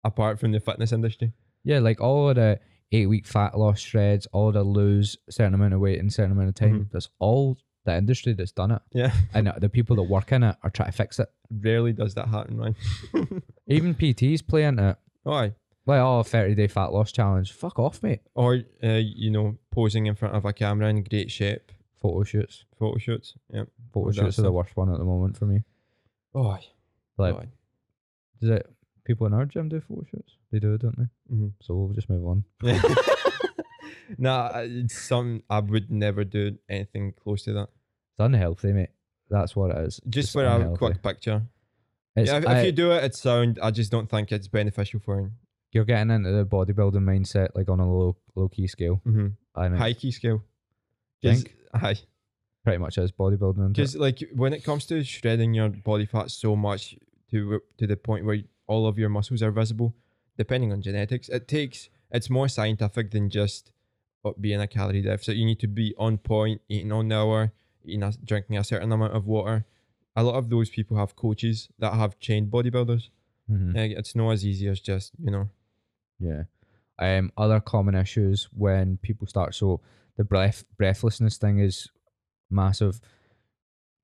apart 0.05 0.39
from 0.39 0.53
the 0.53 0.61
fitness 0.61 0.93
industry. 0.93 1.33
Yeah, 1.65 1.81
like 1.81 2.01
all 2.01 2.31
of 2.31 2.37
the 2.37 2.61
eight 2.93 3.07
week 3.09 3.27
fat 3.27 3.59
loss 3.59 3.81
shreds, 3.81 4.27
all 4.33 4.53
the 4.53 4.63
lose 4.63 5.17
certain 5.31 5.55
amount 5.55 5.75
of 5.75 5.81
weight 5.81 5.99
in 5.99 6.09
certain 6.11 6.33
amount 6.33 6.49
of 6.51 6.55
time. 6.55 6.85
Mhm. 6.87 6.91
That's 6.93 7.09
all 7.19 7.57
the 7.85 7.97
industry 7.97 8.33
that's 8.33 8.53
done 8.53 8.73
it, 8.73 8.83
Yeah, 8.93 9.13
and 9.35 9.53
the 9.59 9.69
people 9.69 9.95
that 9.97 10.03
work 10.05 10.33
in 10.33 10.43
it 10.43 10.57
are 10.63 10.71
trying 10.71 10.91
to 10.91 10.97
fix 10.97 11.19
it. 11.21 11.29
rarely 11.51 11.93
does 11.93 12.15
that 12.15 12.29
happen, 12.29 12.59
man. 12.59 12.75
Even 13.69 13.95
PTs 13.95 14.45
play 14.47 14.65
into 14.65 14.89
it. 14.91 14.97
aye. 15.29 15.53
Like, 15.89 16.01
oh, 16.01 16.25
30 16.25 16.57
day 16.57 16.67
fat 16.67 16.93
loss 16.93 17.13
challenge. 17.13 17.53
Fuck 17.53 17.79
off, 17.79 18.03
mate. 18.03 18.21
or 18.35 18.61
uh, 18.83 18.89
you 18.95 19.31
know, 19.31 19.57
posing 19.71 20.07
in 20.07 20.17
front 20.17 20.35
of 20.35 20.45
a 20.45 20.53
camera 20.53 20.89
in 20.89 21.05
great 21.05 21.31
shape, 21.31 21.71
Photo 22.03 22.25
shoots. 22.25 22.65
photo 22.77 22.99
shoots. 22.99 23.35
Yeah. 23.53 23.65
Photo 23.93 24.11
shoots 24.11 24.39
are 24.41 24.43
the 24.43 24.53
worst 24.53 24.77
one 24.77 24.91
at 24.93 24.99
the 24.99 25.05
moment 25.05 25.37
for 25.37 25.47
me. 25.47 25.63
Oh. 26.35 26.59
Like, 27.19 27.35
oh, 27.35 27.43
does 28.41 28.51
it? 28.51 28.76
People 29.07 29.27
in 29.29 29.33
our 29.35 29.45
gym 29.47 29.69
do 29.69 29.81
photo 29.81 30.03
shoots. 30.11 30.33
They 30.51 30.59
do, 30.59 30.77
don't 30.77 30.99
they? 30.99 31.35
Mhm. 31.35 31.53
So 31.63 31.75
we'll 31.75 31.95
just 31.95 32.11
move 32.11 32.27
on. 32.27 32.45
nah, 34.19 34.51
it's 34.57 34.99
something 35.01 35.43
I 35.49 35.61
would 35.61 35.91
never 35.91 36.25
do 36.25 36.59
anything 36.69 37.13
close 37.13 37.45
to 37.45 37.53
that. 37.55 37.69
It's 38.13 38.21
unhealthy, 38.21 38.73
mate. 38.73 38.91
That's 39.31 39.55
what 39.57 39.71
it 39.71 39.79
is. 39.87 40.01
Just 40.09 40.33
for 40.33 40.45
a 40.45 40.75
quick 40.77 41.03
picture. 41.03 41.43
It's, 42.15 42.31
yeah, 42.31 42.39
if, 42.39 42.47
I- 42.47 42.59
if 42.61 42.67
you 42.67 42.73
do 42.73 42.93
it, 42.93 43.05
it's 43.05 43.21
sound. 43.21 43.59
I 43.63 43.71
just 43.71 43.91
don't 43.91 44.09
think 44.09 44.33
it's 44.33 44.49
beneficial 44.49 45.01
for 45.01 45.19
him. 45.19 45.33
you're 45.73 45.85
getting 45.85 46.11
into 46.11 46.31
the 46.33 46.45
bodybuilding 46.47 47.03
mindset, 47.03 47.49
like 47.55 47.69
on 47.69 47.81
a 47.81 47.91
low 47.93 48.17
low 48.35 48.49
key 48.49 48.67
scale. 48.67 49.03
Mm-hmm. 49.07 49.27
And 49.57 49.75
it 49.75 49.79
High 49.79 49.93
key 49.93 50.11
scale. 50.13 50.43
Think? 51.23 51.55
Aye. 51.75 51.97
pretty 52.65 52.79
much 52.79 52.99
is 52.99 53.13
bodybuilding. 53.13 53.73
Because 53.73 53.97
like 53.97 54.23
when 54.35 54.53
it 54.53 54.65
comes 54.65 54.87
to 54.87 55.03
shredding 55.05 55.53
your 55.55 55.69
body 55.69 56.07
fat 56.07 56.31
so 56.31 56.57
much 56.57 56.97
to 57.31 57.61
to 57.79 57.87
the 57.87 57.97
point 57.97 58.25
where 58.25 58.39
all 58.67 58.87
of 58.87 58.99
your 58.99 59.09
muscles 59.09 59.43
are 59.43 59.51
visible, 59.51 59.95
depending 60.37 60.73
on 60.73 60.83
genetics, 60.83 61.29
it 61.29 61.49
takes 61.49 61.89
it's 62.11 62.31
more 62.31 62.49
scientific 62.49 63.11
than 63.11 63.29
just 63.31 63.73
uh, 64.25 64.31
being 64.41 64.61
a 64.61 64.67
calorie 64.67 65.03
deficit. 65.03 65.37
You 65.37 65.45
need 65.45 65.61
to 65.61 65.67
be 65.69 65.95
on 65.99 66.19
point, 66.19 66.61
eating 66.69 66.93
on 66.93 67.09
the 67.09 67.17
hour, 67.17 67.53
eating 67.85 68.03
a, 68.03 68.13
drinking 68.25 68.57
a 68.57 68.65
certain 68.65 68.93
amount 68.93 69.15
of 69.15 69.27
water. 69.27 69.65
A 70.15 70.23
lot 70.23 70.37
of 70.37 70.49
those 70.49 70.71
people 70.71 70.97
have 70.97 71.17
coaches 71.17 71.69
that 71.79 71.93
have 71.95 72.19
trained 72.21 72.51
bodybuilders. 72.51 73.11
Mhm. 73.51 73.77
It's 73.99 74.15
not 74.15 74.31
as 74.31 74.45
easy 74.47 74.69
as 74.69 74.81
just 74.81 75.13
you 75.23 75.31
know. 75.31 75.49
Yeah. 76.19 76.45
Um, 76.99 77.31
other 77.37 77.61
common 77.61 77.95
issues 77.95 78.49
when 78.53 78.97
people 78.99 79.27
start 79.27 79.55
so 79.55 79.81
the 80.17 80.25
breath 80.25 80.65
breathlessness 80.79 81.37
thing 81.37 81.59
is 81.59 81.91
massive. 82.51 83.01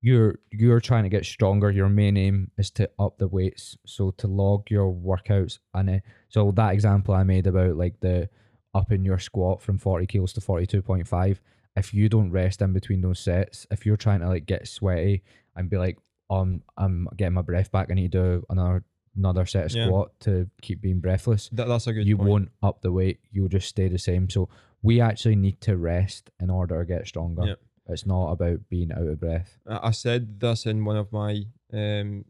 You're 0.03 0.39
you're 0.51 0.81
trying 0.81 1.03
to 1.03 1.09
get 1.09 1.25
stronger. 1.25 1.71
Your 1.71 1.87
main 1.87 2.17
aim 2.17 2.51
is 2.57 2.69
to 2.71 2.89
up 2.99 3.17
the 3.17 3.27
weights, 3.27 3.77
so 3.85 4.11
to 4.17 4.27
log 4.27 4.69
your 4.69 4.93
workouts 4.93 5.59
and 5.73 5.89
uh, 5.89 5.99
so 6.27 6.51
that 6.51 6.73
example 6.73 7.13
I 7.15 7.23
made 7.23 7.47
about 7.47 7.77
like 7.77 7.99
the 8.01 8.27
upping 8.75 9.05
your 9.05 9.17
squat 9.17 9.61
from 9.61 9.77
forty 9.77 10.05
kilos 10.05 10.33
to 10.33 10.41
forty 10.41 10.65
two 10.67 10.81
point 10.81 11.07
five. 11.07 11.39
If 11.77 11.93
you 11.93 12.09
don't 12.09 12.31
rest 12.31 12.61
in 12.61 12.73
between 12.73 12.99
those 13.01 13.19
sets, 13.19 13.65
if 13.71 13.85
you're 13.85 13.97
trying 13.97 14.19
to 14.19 14.27
like 14.27 14.45
get 14.45 14.67
sweaty 14.67 15.23
and 15.55 15.69
be 15.69 15.77
like, 15.77 15.97
um, 16.29 16.61
I'm 16.77 17.07
getting 17.15 17.33
my 17.33 17.41
breath 17.41 17.71
back, 17.71 17.87
I 17.89 17.93
need 17.93 18.11
to 18.11 18.17
do 18.39 18.45
another 18.49 18.83
another 19.15 19.45
set 19.45 19.65
of 19.67 19.71
Yeah. 19.71 19.85
squat 19.85 20.19
to 20.21 20.49
keep 20.61 20.81
being 20.81 20.99
breathless 20.99 21.47
That, 21.53 21.67
that's 21.67 21.85
a 21.87 21.93
good. 21.93 22.05
you 22.07 22.17
point. 22.17 22.29
won't 22.29 22.49
up 22.63 22.81
the 22.81 22.91
weight 22.91 23.19
you'll 23.31 23.47
just 23.47 23.67
stay 23.67 23.87
the 23.87 23.99
same 23.99 24.27
so 24.27 24.49
we 24.81 24.99
actually 25.01 25.35
need 25.35 25.61
to 25.61 25.77
rest 25.77 26.31
in 26.39 26.49
order 26.49 26.79
to 26.79 26.85
get 26.85 27.05
stronger 27.07 27.45
Yep. 27.45 27.59
It's 27.87 28.05
not 28.05 28.31
about 28.31 28.59
being 28.69 28.91
out 28.91 29.07
of 29.07 29.19
breath 29.19 29.57
I 29.69 29.87
I 29.87 29.91
said 29.91 30.39
this 30.39 30.65
in 30.65 30.85
one 30.85 30.97
of 30.97 31.11
my 31.11 31.43
um 31.73 32.25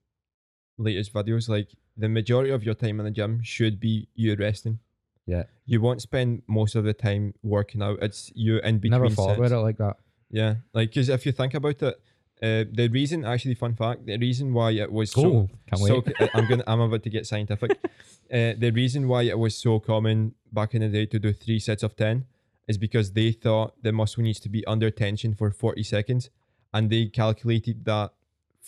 latest 0.78 1.14
videos. 1.14 1.50
Like 1.50 1.70
the 1.98 2.10
majority 2.10 2.52
of 2.52 2.64
your 2.64 2.76
time 2.76 3.00
in 3.00 3.06
the 3.06 3.12
gym 3.12 3.42
should 3.44 3.80
be 3.80 4.08
you 4.16 4.36
resting. 4.36 4.80
Yeah. 5.26 5.44
You 5.66 5.80
won't 5.80 6.02
spend 6.02 6.44
most 6.48 6.76
of 6.76 6.84
the 6.84 6.94
time 6.94 7.34
working 7.44 7.82
out. 7.82 8.00
It's 8.02 8.32
you 8.36 8.60
in 8.60 8.80
between. 8.80 9.02
never 9.02 9.10
thought 9.10 9.30
sets. 9.30 9.40
about 9.40 9.52
it 9.52 9.62
like 9.62 9.78
that 9.78 9.98
Yeah, 10.30 10.56
like 10.74 10.90
because 10.90 11.10
if 11.10 11.26
you 11.26 11.32
think 11.32 11.54
about 11.54 11.82
it, 11.82 11.96
uh, 12.42 12.66
the 12.72 12.90
reason 12.92 13.24
actually 13.24 13.56
fun 13.56 13.76
fact, 13.76 14.06
the 14.06 14.18
reason 14.18 14.54
why 14.54 14.72
it 14.72 14.92
was 14.92 15.12
so 15.12 15.22
cool 15.22 15.52
can't 15.68 15.82
so 15.82 16.04
c- 16.06 16.30
I'm 16.34 16.46
gonna 16.46 16.64
I'm 16.68 16.82
about 16.82 17.04
to 17.04 17.10
get 17.10 17.26
scientific. 17.26 17.72
uh, 18.34 18.54
the 18.58 18.72
reason 18.74 19.08
why 19.08 19.24
it 19.24 19.40
was 19.40 19.56
so 19.56 19.80
common 19.80 20.36
back 20.52 20.74
in 20.74 20.82
the 20.82 20.90
day 20.90 21.06
to 21.06 21.20
do 21.20 21.32
three 21.32 21.60
sets 21.60 21.84
of 21.84 21.96
ten 21.96 22.26
is 22.68 22.78
because 22.78 23.12
they 23.14 23.32
thought 23.32 23.74
the 23.84 23.92
muscle 23.92 24.24
needs 24.24 24.40
to 24.42 24.50
be 24.50 24.66
under 24.66 24.90
tension 24.90 25.34
for 25.34 25.52
40 25.52 25.84
seconds, 25.84 26.30
and 26.74 26.90
they 26.90 27.08
calculated 27.08 27.86
that 27.86 28.12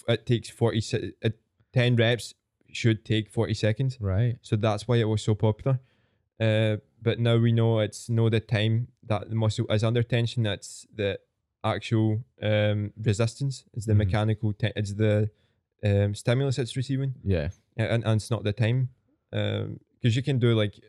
it 0.08 0.26
takes 0.26 0.50
40 0.50 0.82
se- 0.82 1.12
uh, 1.24 1.30
10 1.74 1.96
reps 1.96 2.34
should 2.72 3.06
take 3.06 3.30
40 3.30 3.54
seconds. 3.54 3.98
right 4.02 4.38
So 4.42 4.56
that's 4.58 4.88
why 4.88 4.98
it 4.98 5.06
was 5.08 5.22
so 5.22 5.34
popular. 5.36 5.80
Uh, 6.40 6.78
but 7.02 7.20
now 7.20 7.38
we 7.38 7.52
know 7.54 7.80
it's 7.80 8.10
no 8.10 8.30
the 8.30 8.42
time 8.42 8.88
that 9.04 9.30
the 9.30 9.36
muscle 9.36 9.66
is 9.70 9.84
under 9.84 10.04
tension. 10.04 10.44
that's 10.44 10.86
the 10.94 11.18
actual 11.64 12.24
um, 12.42 12.92
resistance. 13.02 13.64
It's 13.74 13.86
the 13.86 13.94
Mhm. 13.94 13.98
mechanical. 13.98 14.54
Te- 14.54 14.74
it's 14.76 14.94
the 14.94 15.30
um, 15.84 16.14
stimulus 16.16 16.58
it's 16.60 16.76
receiving, 16.76 17.14
Yeah. 17.24 17.50
and, 17.78 18.04
and 18.04 18.16
it's 18.20 18.30
not 18.32 18.44
the 18.44 18.54
time. 18.54 18.90
Because 19.32 20.16
you 20.16 20.24
can 20.24 20.40
do 20.40 20.54
like 20.54 20.80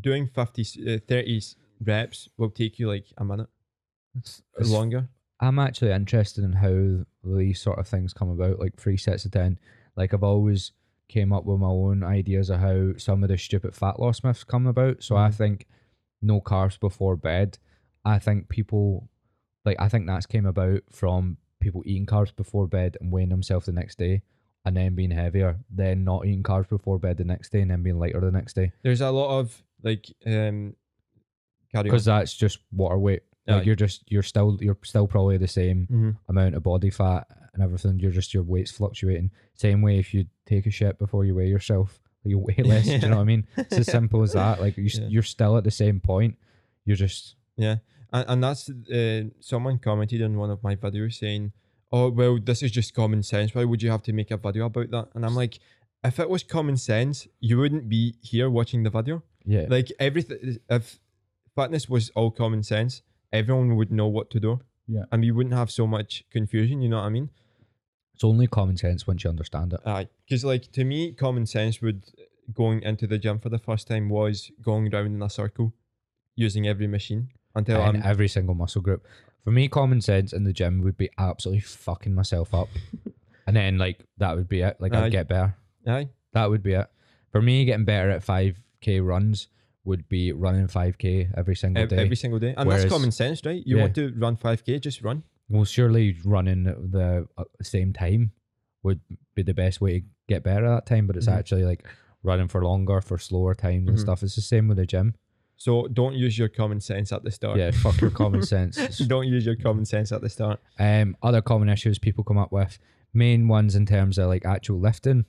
doing 0.00 0.26
50, 0.28 0.62
s- 0.62 0.78
uh, 0.78 0.98
30 1.06 1.36
s- 1.36 1.56
reps 1.84 2.28
will 2.36 2.50
take 2.50 2.78
you 2.78 2.88
like 2.88 3.06
a 3.18 3.24
minute 3.24 3.48
It's, 4.16 4.42
or 4.58 4.66
longer. 4.66 5.08
I'm 5.40 5.58
actually 5.58 5.92
interested 5.92 6.44
in 6.44 6.52
how 6.52 7.04
these 7.24 7.60
sort 7.60 7.78
of 7.78 7.88
things 7.88 8.12
come 8.12 8.28
about, 8.30 8.58
like 8.58 8.76
three 8.76 8.96
sets 8.96 9.24
of 9.24 9.32
ten. 9.32 9.58
Like 9.96 10.12
I've 10.14 10.22
always 10.22 10.72
came 11.08 11.32
up 11.32 11.44
with 11.44 11.58
my 11.58 11.66
own 11.66 12.04
ideas 12.04 12.50
of 12.50 12.60
how 12.60 12.92
some 12.96 13.22
of 13.22 13.28
the 13.30 13.38
stupid 13.38 13.74
fat 13.74 13.98
loss 13.98 14.22
myths 14.22 14.44
come 14.44 14.66
about. 14.66 15.02
So 15.02 15.16
I 15.16 15.28
Mhm. 15.30 15.34
think 15.34 15.66
no 16.22 16.40
carbs 16.40 16.78
before 16.78 17.16
bed. 17.16 17.58
I 18.04 18.18
think 18.18 18.48
people 18.48 19.08
like 19.64 19.76
I 19.80 19.88
think 19.88 20.06
that's 20.06 20.26
came 20.26 20.46
about 20.46 20.82
from 20.90 21.38
people 21.60 21.82
eating 21.84 22.06
carbs 22.06 22.34
before 22.34 22.66
bed 22.66 22.96
and 23.00 23.10
weighing 23.12 23.28
themselves 23.28 23.66
the 23.66 23.72
next 23.72 23.98
day 23.98 24.22
and 24.64 24.76
then 24.76 24.94
being 24.94 25.10
heavier, 25.10 25.58
then 25.70 26.04
not 26.04 26.24
eating 26.26 26.42
carbs 26.42 26.68
before 26.68 26.98
bed 26.98 27.16
the 27.16 27.24
next 27.24 27.50
day 27.50 27.60
and 27.62 27.70
then 27.70 27.82
being 27.82 27.98
lighter 27.98 28.20
the 28.20 28.30
next 28.30 28.54
day. 28.54 28.72
There's 28.82 29.00
a 29.00 29.10
lot 29.10 29.38
of 29.38 29.62
like 29.82 30.06
um, 30.26 30.76
carry 31.72 31.80
on. 31.80 31.84
Because 31.84 32.04
that's 32.04 32.34
just 32.34 32.58
water 32.72 32.98
weight. 32.98 33.22
Like 33.46 33.62
Aye. 33.62 33.64
you're 33.64 33.74
just 33.76 34.04
you're 34.06 34.22
still 34.22 34.58
you're 34.60 34.78
still 34.84 35.06
probably 35.06 35.36
the 35.38 35.48
same 35.48 35.86
Mhm. 35.90 36.16
amount 36.28 36.54
of 36.54 36.62
body 36.62 36.90
fat 36.90 37.26
and 37.54 37.62
everything. 37.62 37.98
You're 37.98 38.10
just 38.12 38.32
your 38.34 38.42
weight's 38.44 38.70
fluctuating. 38.70 39.30
Same 39.54 39.82
way 39.82 39.98
if 39.98 40.12
you 40.14 40.26
take 40.46 40.66
a 40.66 40.70
shit 40.70 40.98
before 40.98 41.24
you 41.24 41.34
weigh 41.34 41.48
yourself, 41.48 42.00
you 42.24 42.38
weigh 42.38 42.54
less. 42.64 42.86
Do 42.86 42.92
you 42.92 42.98
know 43.08 43.16
what 43.16 43.22
I 43.22 43.24
mean? 43.24 43.46
It's 43.56 43.78
as 43.78 43.86
simple 43.98 44.22
as 44.22 44.32
that. 44.34 44.60
Like 44.60 44.76
you, 44.76 44.86
s 44.86 44.98
Yeah. 44.98 45.08
you're 45.08 45.22
still 45.36 45.56
at 45.56 45.64
the 45.64 45.70
same 45.70 46.00
point. 46.00 46.36
You're 46.84 46.96
just 46.96 47.36
Yeah, 47.56 47.76
and 48.12 48.24
and 48.28 48.44
that's 48.44 48.68
uh, 48.70 49.22
someone 49.40 49.78
commented 49.78 50.22
on 50.22 50.36
one 50.36 50.50
of 50.50 50.62
my 50.62 50.76
videos 50.76 51.14
saying, 51.14 51.52
"Oh 51.90 52.10
well, 52.10 52.38
this 52.38 52.62
is 52.62 52.70
just 52.70 52.94
common 52.94 53.22
sense. 53.22 53.54
Why 53.54 53.64
would 53.64 53.82
you 53.82 53.90
have 53.90 54.02
to 54.04 54.12
make 54.12 54.30
a 54.30 54.36
video 54.36 54.66
about 54.66 54.90
that?" 54.90 55.08
And 55.14 55.24
I'm 55.26 55.34
like, 55.34 55.58
if 56.04 56.18
it 56.20 56.28
was 56.30 56.42
common 56.44 56.76
sense, 56.76 57.26
you 57.40 57.58
wouldn't 57.58 57.88
be 57.88 58.14
here 58.22 58.48
watching 58.50 58.82
the 58.84 58.90
video. 58.90 59.22
yeah. 59.44 59.66
Like 59.68 59.90
everything, 59.98 60.58
if 60.68 61.00
fitness 61.60 61.88
was 61.88 62.10
all 62.16 62.30
common 62.30 62.62
sense, 62.62 63.02
everyone 63.32 63.76
would 63.76 63.90
know 63.92 64.06
what 64.06 64.30
to 64.30 64.40
do. 64.40 64.60
Yeah. 64.86 65.04
and 65.12 65.22
we 65.22 65.30
wouldn't 65.30 65.54
have 65.54 65.70
so 65.70 65.86
much 65.86 66.24
confusion. 66.32 66.82
You 66.82 66.88
know 66.88 66.96
what 66.96 67.04
I 67.04 67.10
mean? 67.10 67.30
it's 68.20 68.24
only 68.24 68.46
common 68.46 68.76
sense 68.76 69.06
once 69.06 69.24
you 69.24 69.30
understand 69.30 69.72
it. 69.72 69.80
Aye, 69.86 70.08
because 70.26 70.44
like 70.44 70.70
to 70.72 70.84
me, 70.84 71.12
common 71.12 71.46
sense 71.46 71.80
would 71.80 72.04
going 72.52 72.82
into 72.82 73.06
the 73.06 73.16
gym 73.16 73.38
for 73.38 73.48
the 73.48 73.58
first 73.58 73.88
time 73.88 74.10
was 74.10 74.50
going 74.60 74.90
round 74.90 75.06
in 75.06 75.22
a 75.22 75.30
circle, 75.30 75.72
using 76.36 76.68
every 76.68 76.86
machine 76.86 77.28
until 77.54 77.80
in 77.80 77.96
I'm 77.96 78.02
every 78.04 78.28
single 78.28 78.54
muscle 78.54 78.82
group. 78.82 79.06
For 79.42 79.52
me, 79.52 79.68
common 79.68 80.02
sense 80.02 80.34
in 80.34 80.44
the 80.44 80.52
gym 80.52 80.82
would 80.82 80.98
be 80.98 81.08
absolutely 81.16 81.60
fucking 81.60 82.14
myself 82.14 82.52
up, 82.52 82.68
and 83.46 83.56
then 83.56 83.78
like 83.78 84.04
that 84.18 84.36
would 84.36 84.48
be 84.48 84.60
it. 84.60 84.76
Like 84.80 84.92
Aye. 84.92 85.06
I'd 85.06 85.12
get 85.12 85.28
better. 85.28 85.56
aye. 85.86 86.08
That 86.34 86.50
would 86.50 86.62
be 86.62 86.74
it. 86.74 86.88
For 87.32 87.40
me, 87.40 87.64
getting 87.64 87.86
better 87.86 88.10
at 88.10 88.22
five 88.22 88.60
k 88.82 89.00
runs 89.00 89.48
would 89.90 90.08
be 90.08 90.32
running 90.32 90.68
five 90.68 90.94
k 90.98 91.28
every 91.36 91.56
single 91.56 91.86
day. 91.86 91.96
every 92.04 92.16
single 92.16 92.38
day. 92.38 92.54
And 92.56 92.66
Whereas- 92.66 92.82
that's 92.84 92.92
common 92.92 93.10
sense, 93.12 93.44
right? 93.44 93.62
You 93.66 93.76
Yeah. 93.76 93.82
want 93.82 93.94
to 93.96 94.04
run 94.24 94.36
5k, 94.36 94.78
just 94.80 95.02
run. 95.02 95.22
Well, 95.48 95.64
surely 95.64 96.16
running 96.24 96.62
the 96.64 97.26
uh, 97.36 97.44
same 97.62 97.92
time 97.92 98.30
would 98.84 99.00
be 99.34 99.42
the 99.42 99.52
best 99.62 99.80
way 99.80 99.92
to 100.00 100.06
get 100.28 100.42
better 100.44 100.64
at 100.66 100.74
that 100.76 100.86
time, 100.86 101.06
but 101.08 101.16
it's 101.16 101.26
Mhm. 101.26 101.38
actually 101.38 101.64
like 101.64 101.82
running 102.22 102.48
for 102.48 102.62
longer, 102.64 103.00
for 103.00 103.18
slower 103.18 103.54
times 103.54 103.88
and 103.88 103.98
Mhm. 103.98 104.00
stuff. 104.00 104.22
It's 104.22 104.36
the 104.36 104.42
same 104.54 104.68
with 104.68 104.76
the 104.78 104.86
gym. 104.86 105.14
So 105.56 105.72
don't 105.88 106.14
use 106.14 106.38
your 106.38 106.48
common 106.48 106.80
sense 106.80 107.12
at 107.12 107.22
the 107.24 107.30
start. 107.30 107.58
Yeah, 107.58 107.70
fuck 107.72 108.00
your 108.00 108.10
common 108.22 108.42
sense. 108.54 108.98
Don't 109.14 109.26
use 109.26 109.44
your 109.44 109.56
common 109.56 109.84
sense 109.84 110.12
at 110.12 110.20
the 110.22 110.28
start. 110.28 110.60
Um, 110.78 111.16
other 111.22 111.42
common 111.42 111.68
issues 111.68 111.98
people 111.98 112.22
come 112.24 112.38
up 112.38 112.52
with, 112.52 112.78
main 113.12 113.48
ones 113.48 113.74
in 113.74 113.84
terms 113.86 114.16
of 114.18 114.28
like 114.28 114.46
actual 114.46 114.78
lifting, 114.78 115.24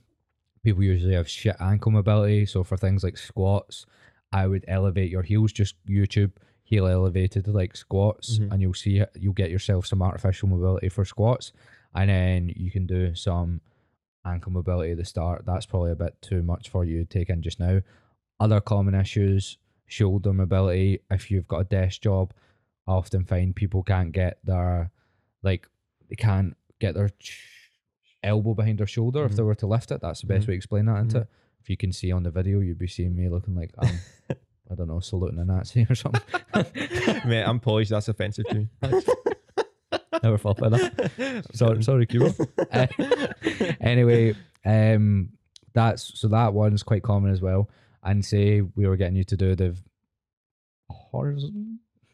people 0.64 0.84
usually 0.84 1.16
have 1.16 1.28
shit 1.28 1.56
ankle 1.60 1.92
mobility. 1.92 2.46
So 2.46 2.64
for 2.64 2.78
things 2.78 3.04
like 3.04 3.18
squats, 3.18 3.86
I 4.32 4.48
would 4.48 4.66
elevate 4.68 5.12
your 5.12 5.24
heels. 5.24 5.52
Just 5.52 5.76
YouTube 5.86 6.32
heel 6.64 6.88
elevated 6.88 7.48
like 7.48 7.76
squats, 7.76 8.40
Mhm. 8.40 8.52
and 8.52 8.62
you'll 8.62 8.74
see 8.74 8.98
it. 9.00 9.10
You'll 9.20 9.34
get 9.34 9.52
yourself 9.52 9.86
some 9.86 10.02
artificial 10.02 10.48
mobility 10.48 10.88
for 10.90 11.04
squats, 11.04 11.52
and 11.94 12.10
then 12.10 12.50
you 12.56 12.72
can 12.72 12.86
do 12.86 13.14
some 13.16 13.60
ankle 14.24 14.52
mobility 14.54 14.92
at 14.92 14.98
the 14.98 15.04
start. 15.06 15.46
That's 15.46 15.66
probably 15.66 15.92
a 15.92 15.96
bit 15.96 16.22
too 16.22 16.44
much 16.44 16.70
for 16.70 16.86
you 16.86 17.00
to 17.00 17.06
take 17.06 17.30
in 17.30 17.42
just 17.42 17.60
now. 17.60 17.82
Other 18.40 18.62
common 18.62 18.96
issues, 18.96 19.58
shoulder 19.86 20.32
mobility. 20.32 21.00
If 21.10 21.30
you've 21.30 21.48
got 21.48 21.60
a 21.60 21.64
desk 21.66 22.02
job, 22.02 22.34
I 22.88 22.94
often 22.94 23.26
find 23.26 23.56
people 23.56 23.84
can't 23.84 24.12
get 24.14 24.40
their 24.46 24.92
like 25.44 25.68
they 26.08 26.16
can't 26.16 26.56
get 26.80 26.94
their 26.96 27.10
ch- 27.20 27.72
elbow 28.24 28.54
behind 28.54 28.78
their 28.80 28.88
shoulder 28.88 29.26
if 29.26 29.36
they 29.36 29.44
were 29.44 29.56
to 29.56 29.68
lift 29.68 29.92
it. 29.92 30.00
That's 30.02 30.22
the 30.22 30.28
best 30.28 30.46
Mhm. 30.46 30.50
way 30.50 30.54
to 30.54 30.58
explain 30.58 30.86
that, 30.86 31.08
isn't 31.08 31.20
Mhm. 31.20 31.22
it? 31.24 31.28
If 31.62 31.70
you 31.70 31.78
can 31.78 31.92
see 31.92 32.12
on 32.12 32.24
the 32.24 32.32
video, 32.32 32.60
you'd 32.60 32.80
be 32.80 32.88
seeing 32.88 33.16
me 33.16 33.30
looking 33.30 33.56
like 33.56 33.72
I'm, 33.80 34.00
I 34.72 34.76
don't 34.76 34.88
know, 34.88 35.00
saluting 35.00 35.40
a 35.40 35.46
Nazi 35.46 35.86
or 35.90 35.96
something. 35.96 36.22
Mate, 37.26 37.44
I'm 37.44 37.60
Polish. 37.60 37.90
That's 37.90 38.08
offensive 38.08 38.46
to 38.48 38.56
me. 38.56 38.68
Never 40.24 40.38
thought 40.38 40.60
about 40.60 40.72
that. 40.72 41.46
Sorry, 41.54 41.84
sorry, 41.84 42.06
Kuba. 42.06 42.34
Uh, 42.72 42.88
anyway, 43.80 44.36
um, 44.66 45.30
that's 45.74 46.20
so 46.20 46.28
that 46.30 46.54
one's 46.54 46.84
quite 46.84 47.04
common 47.04 47.32
as 47.32 47.42
well. 47.42 47.70
And 48.04 48.24
say 48.26 48.62
we 48.62 48.88
were 48.88 48.98
getting 48.98 49.16
you 49.16 49.24
to 49.26 49.38
do 49.38 49.56
the 49.56 49.78
horizontal 50.90 51.62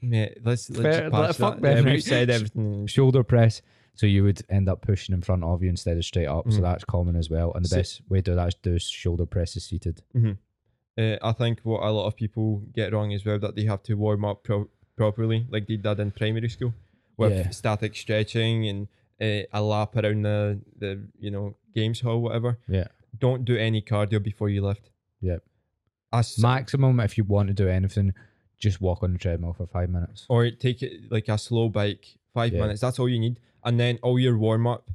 Mate, 0.02 0.38
let's, 0.46 0.70
let's 0.70 0.82
Fair- 0.82 1.10
just 1.10 1.12
pass 1.12 1.38
fuck 1.38 1.56
that. 1.56 1.62
them, 1.62 1.88
Yeah, 1.88 1.94
we've 1.94 2.04
said 2.04 2.30
everything. 2.30 2.86
shoulder 2.86 3.24
press. 3.24 3.62
So 3.98 4.06
you 4.08 4.24
would 4.24 4.42
end 4.50 4.70
up 4.70 4.82
pushing 4.82 5.14
in 5.14 5.22
front 5.22 5.44
of 5.44 5.62
you 5.62 5.70
instead 5.70 5.98
of 5.98 6.06
straight 6.06 6.28
up. 6.28 6.50
So 6.52 6.60
Mhm. 6.60 6.62
that's 6.62 6.86
common 6.86 7.16
as 7.16 7.30
well. 7.30 7.52
And 7.54 7.66
the 7.66 7.70
So- 7.70 7.78
best 7.78 8.02
way 8.10 8.20
to 8.20 8.32
do 8.32 8.36
that 8.36 8.48
is 8.50 8.56
do 8.56 8.80
shoulder 8.80 9.26
presses 9.26 9.66
seated. 9.66 10.02
Uh, 10.98 11.18
I 11.22 11.32
think 11.34 11.60
what 11.62 11.84
a 11.84 11.92
lot 11.92 12.08
of 12.08 12.16
people 12.16 12.64
get 12.74 12.92
wrong 12.94 13.14
as 13.14 13.26
well 13.26 13.38
that 13.40 13.56
they 13.56 13.66
have 13.66 13.84
to 13.84 13.94
warm 13.96 14.26
up 14.26 14.44
pro- 14.44 14.70
properly, 14.96 15.46
like 15.50 15.68
they 15.68 15.78
did 15.78 16.00
in 16.00 16.12
primary 16.12 16.50
school, 16.50 16.74
with 17.18 17.32
Yeah. 17.34 17.50
static 17.50 17.96
stretching 17.96 18.68
and 18.68 18.88
uh, 19.20 19.44
a 19.52 19.62
lap 19.64 19.96
around 19.96 20.22
the 20.24 20.60
the 20.78 21.08
you 21.20 21.32
know 21.32 21.56
games 21.74 22.02
hall, 22.02 22.22
whatever. 22.22 22.58
Yeah. 22.68 22.88
Don't 23.18 23.46
do 23.46 23.56
any 23.58 23.82
cardio 23.82 24.22
before 24.22 24.50
you 24.50 24.62
lift. 24.62 24.92
Yep. 25.22 25.44
As, 26.14 26.38
Maximum, 26.40 27.00
if 27.00 27.18
you 27.18 27.24
want 27.24 27.48
to 27.48 27.54
do 27.54 27.68
anything, 27.68 28.14
just 28.60 28.80
walk 28.80 29.02
on 29.04 29.14
the 29.14 29.20
treadmill 29.20 29.54
for 29.54 29.66
five 29.68 29.90
minutes. 29.90 30.26
or 30.30 30.50
take 30.52 30.82
it 30.84 31.12
like 31.12 31.28
a 31.30 31.38
slow 31.38 31.68
bike, 31.70 32.18
five 32.34 32.54
Yeah. 32.54 32.62
minutes. 32.62 32.82
That's 32.82 32.98
all 33.00 33.10
you 33.10 33.20
need, 33.20 33.40
and 33.64 33.80
then 33.80 34.00
all 34.04 34.20
your 34.20 34.38
warm 34.38 34.68
up. 34.68 34.90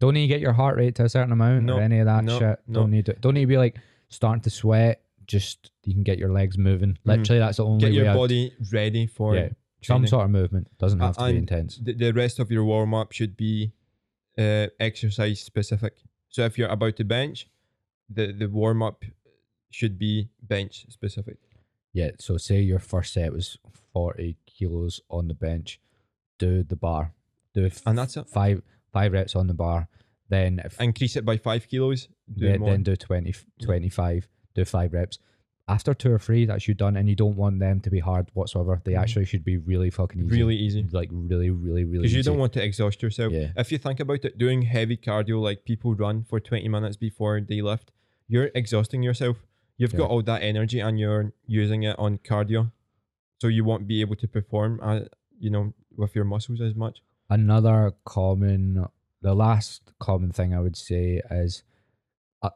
Don't 0.00 0.14
need 0.14 0.22
to 0.22 0.26
get 0.28 0.40
your 0.40 0.52
heart 0.52 0.76
rate 0.76 0.94
to 0.96 1.04
a 1.04 1.08
certain 1.08 1.32
amount 1.32 1.64
No, 1.64 1.76
or 1.78 1.80
any 1.80 1.98
of 2.00 2.06
that 2.06 2.24
no, 2.24 2.38
shit. 2.38 2.60
no. 2.66 2.80
Don't 2.80 2.90
need 2.90 3.06
to. 3.06 3.12
Don't 3.14 3.34
need 3.34 3.42
to 3.42 3.46
be 3.46 3.56
like 3.56 3.76
starting 4.08 4.42
to 4.42 4.50
sweat. 4.50 5.00
Just 5.26 5.70
you 5.84 5.94
can 5.94 6.02
get 6.02 6.18
your 6.18 6.30
legs 6.32 6.58
moving. 6.58 6.98
Literally, 7.04 7.38
that's 7.38 7.56
the 7.56 7.64
only. 7.64 7.80
Get 7.80 7.92
your 7.92 8.12
body 8.14 8.52
ready 8.72 9.06
for 9.06 9.34
yeah, 9.36 9.48
some 9.82 10.06
sort 10.06 10.24
of 10.24 10.30
movement 10.30 10.68
doesn't 10.78 11.00
Uh, 11.00 11.06
have 11.06 11.16
to 11.16 11.24
be 11.32 11.36
intense. 11.38 11.78
the, 11.82 11.94
the 11.94 12.12
rest 12.12 12.38
of 12.38 12.50
your 12.50 12.64
warm 12.64 12.92
up 12.92 13.12
should 13.12 13.34
be 13.36 13.72
uh, 14.36 14.66
exercise 14.78 15.40
specific. 15.40 15.94
So 16.28 16.44
if 16.44 16.58
you're 16.58 16.68
about 16.68 16.96
to 16.96 17.04
bench, 17.04 17.48
the 18.10 18.32
the 18.32 18.48
warm 18.48 18.82
up 18.82 19.04
should 19.70 19.98
be 19.98 20.28
bench 20.42 20.84
specific. 20.90 21.38
Yeah. 21.94 22.10
So 22.18 22.36
say 22.36 22.60
your 22.60 22.80
first 22.80 23.14
set 23.14 23.32
was 23.32 23.56
forty 23.94 24.36
kilos 24.44 25.00
on 25.08 25.28
the 25.28 25.34
bench. 25.34 25.80
Do 26.38 26.62
the 26.64 26.76
bar. 26.76 27.14
Do 27.54 27.66
f- 27.66 27.82
And 27.86 27.96
that's 27.98 28.16
it. 28.16 28.28
five 28.28 28.62
five 28.92 29.12
reps 29.12 29.34
on 29.36 29.46
the 29.46 29.54
bar. 29.54 29.88
Then 30.28 30.60
if 30.64 30.80
Increase 30.80 31.16
it 31.16 31.24
by 31.24 31.36
five 31.36 31.68
kilos. 31.68 32.08
Do 32.32 32.46
then, 32.48 32.60
more. 32.60 32.70
then 32.70 32.82
do 32.82 32.96
20, 32.96 33.34
25, 33.62 34.28
do 34.54 34.64
five 34.64 34.92
reps. 34.92 35.18
After 35.68 35.94
two 35.94 36.10
or 36.12 36.18
three, 36.18 36.44
that's 36.46 36.66
you 36.68 36.74
done, 36.74 36.96
and 36.96 37.08
you 37.08 37.14
don't 37.14 37.36
want 37.36 37.58
them 37.58 37.80
to 37.80 37.90
be 37.90 37.98
hard 38.00 38.28
whatsoever. 38.34 38.80
They 38.84 38.92
Mhm. 38.92 38.98
actually 39.00 39.24
should 39.26 39.44
be 39.44 39.56
really 39.56 39.88
fucking 39.90 40.20
easy. 40.26 40.36
really 40.36 40.56
easy. 40.56 40.82
like 40.92 41.08
really, 41.12 41.50
really, 41.50 41.84
really. 41.84 42.02
Because 42.02 42.14
you 42.14 42.22
don't 42.22 42.38
want 42.38 42.52
to 42.54 42.62
exhaust 42.64 43.02
yourself. 43.02 43.32
Yeah. 43.32 43.52
If 43.56 43.72
you 43.72 43.78
think 43.78 43.98
about 44.00 44.24
it, 44.24 44.36
doing 44.38 44.62
heavy 44.62 44.96
cardio 44.96 45.40
like 45.42 45.64
people 45.64 45.94
run 45.94 46.24
for 46.24 46.38
20 46.40 46.68
minutes 46.68 46.96
before 46.96 47.40
they 47.40 47.60
lift, 47.62 47.92
you're 48.28 48.50
exhausting 48.54 49.02
yourself. 49.02 49.38
You've 49.78 49.96
got 49.96 50.10
all 50.10 50.22
that 50.22 50.42
energy 50.42 50.80
and 50.80 50.98
you're 51.00 51.32
using 51.46 51.82
it 51.82 51.98
on 51.98 52.18
cardio. 52.18 52.70
So 53.40 53.48
you 53.48 53.64
won't 53.64 53.86
be 53.86 54.00
able 54.02 54.16
to 54.16 54.28
perform, 54.28 54.80
uh, 54.82 55.00
you 55.38 55.50
know, 55.50 55.74
with 55.96 56.14
your 56.14 56.24
muscles 56.24 56.60
as 56.60 56.74
much. 56.74 57.02
Another 57.34 57.92
common, 58.04 58.86
the 59.20 59.34
last 59.34 59.92
common 59.98 60.30
thing 60.30 60.54
I 60.54 60.60
would 60.60 60.76
say 60.76 61.20
is, 61.32 61.64
uh, 62.42 62.50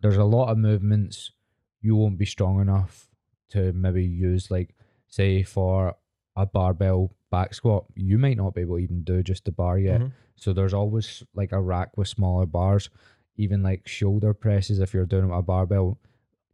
there's 0.00 0.16
a 0.16 0.24
lot 0.24 0.50
of 0.50 0.58
movements 0.58 1.32
you 1.80 1.96
won't 1.96 2.16
be 2.16 2.24
strong 2.24 2.60
enough 2.60 3.08
to 3.50 3.72
maybe 3.72 4.04
use. 4.04 4.52
Like, 4.52 4.76
say 5.08 5.42
for 5.42 5.96
a 6.36 6.46
barbell 6.46 7.12
back 7.32 7.54
squat, 7.54 7.86
you 7.96 8.16
might 8.16 8.36
not 8.36 8.54
be 8.54 8.60
able 8.60 8.76
to 8.76 8.84
even 8.84 9.02
do 9.02 9.20
just 9.24 9.46
the 9.46 9.50
bar 9.52 9.78
yet. 9.80 10.00
Mhm. 10.00 10.12
So 10.36 10.52
there's 10.52 10.74
always 10.74 11.24
like 11.34 11.50
a 11.50 11.60
rack 11.60 11.96
with 11.96 12.06
smaller 12.06 12.46
bars. 12.46 12.90
Even 13.36 13.64
like 13.64 13.88
shoulder 13.88 14.32
presses, 14.32 14.78
if 14.78 14.94
you're 14.94 15.06
doing 15.06 15.32
a 15.32 15.42
barbell, 15.42 15.98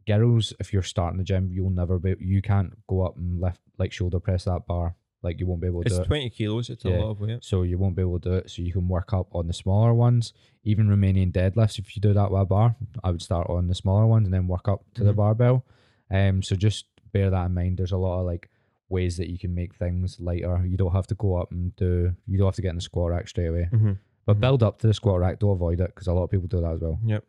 girls, 0.07 0.51
if 0.59 0.73
you're 0.73 0.81
starting 0.81 1.19
the 1.19 1.23
gym, 1.23 1.51
you'll 1.51 1.69
never 1.69 1.99
be. 1.99 2.15
You 2.19 2.41
can't 2.41 2.73
go 2.87 3.03
up 3.03 3.17
and 3.17 3.39
lift 3.39 3.61
like 3.77 3.91
shoulder 3.91 4.19
press 4.19 4.45
that 4.45 4.65
bar. 4.65 4.95
Like 5.23 5.39
you 5.39 5.45
won't 5.45 5.61
be 5.61 5.67
able 5.67 5.81
to. 5.83 5.87
It's 5.87 5.95
do 5.97 6.01
it. 6.03 6.07
20 6.07 6.29
kilos. 6.31 6.69
It's 6.69 6.83
Yeah. 6.83 6.97
a 6.97 7.01
lot 7.01 7.11
of 7.11 7.19
weight. 7.21 7.43
so 7.43 7.61
you 7.63 7.77
won't 7.77 7.95
be 7.95 8.01
able 8.01 8.19
to 8.19 8.29
do 8.29 8.35
it. 8.37 8.49
So 8.49 8.61
you 8.63 8.71
can 8.73 8.87
work 8.87 9.13
up 9.13 9.33
on 9.35 9.47
the 9.47 9.53
smaller 9.53 9.93
ones. 9.93 10.33
Even 10.63 10.87
Romanian 10.87 11.31
deadlifts, 11.31 11.77
if 11.79 11.95
you 11.95 12.01
do 12.01 12.13
that 12.13 12.31
with 12.31 12.41
a 12.41 12.45
bar, 12.45 12.75
I 13.03 13.11
would 13.11 13.21
start 13.21 13.47
on 13.49 13.67
the 13.67 13.75
smaller 13.75 14.07
ones 14.07 14.25
and 14.27 14.33
then 14.33 14.47
work 14.47 14.67
up 14.67 14.83
to 14.95 15.03
the 15.03 15.13
Mhm. 15.13 15.17
barbell. 15.17 15.65
Um, 16.09 16.41
so 16.41 16.55
just 16.55 16.85
bear 17.11 17.29
that 17.29 17.45
in 17.45 17.53
mind. 17.53 17.77
There's 17.77 17.91
a 17.91 17.97
lot 17.97 18.19
of 18.21 18.25
like 18.25 18.49
ways 18.89 19.15
that 19.17 19.29
you 19.29 19.37
can 19.37 19.53
make 19.53 19.75
things 19.75 20.19
lighter. 20.19 20.65
You 20.65 20.75
don't 20.75 20.91
have 20.91 21.07
to 21.07 21.15
go 21.15 21.35
up 21.35 21.51
and 21.51 21.75
do. 21.75 22.13
You 22.27 22.37
don't 22.37 22.47
have 22.47 22.55
to 22.55 22.61
get 22.61 22.69
in 22.69 22.75
the 22.75 22.81
squat 22.81 23.11
rack 23.11 23.27
straight 23.27 23.47
away. 23.47 23.69
Mm-hmm. 23.71 23.91
But 24.25 24.37
Mhm. 24.37 24.41
build 24.41 24.63
up 24.63 24.79
to 24.79 24.87
the 24.87 24.93
squat 24.93 25.19
rack. 25.19 25.39
Don't 25.39 25.51
avoid 25.51 25.79
it 25.81 25.87
because 25.87 26.07
a 26.07 26.13
lot 26.13 26.23
of 26.23 26.29
people 26.31 26.47
do 26.47 26.61
that 26.61 26.73
as 26.73 26.81
well. 26.81 26.99
Yep. 27.05 27.23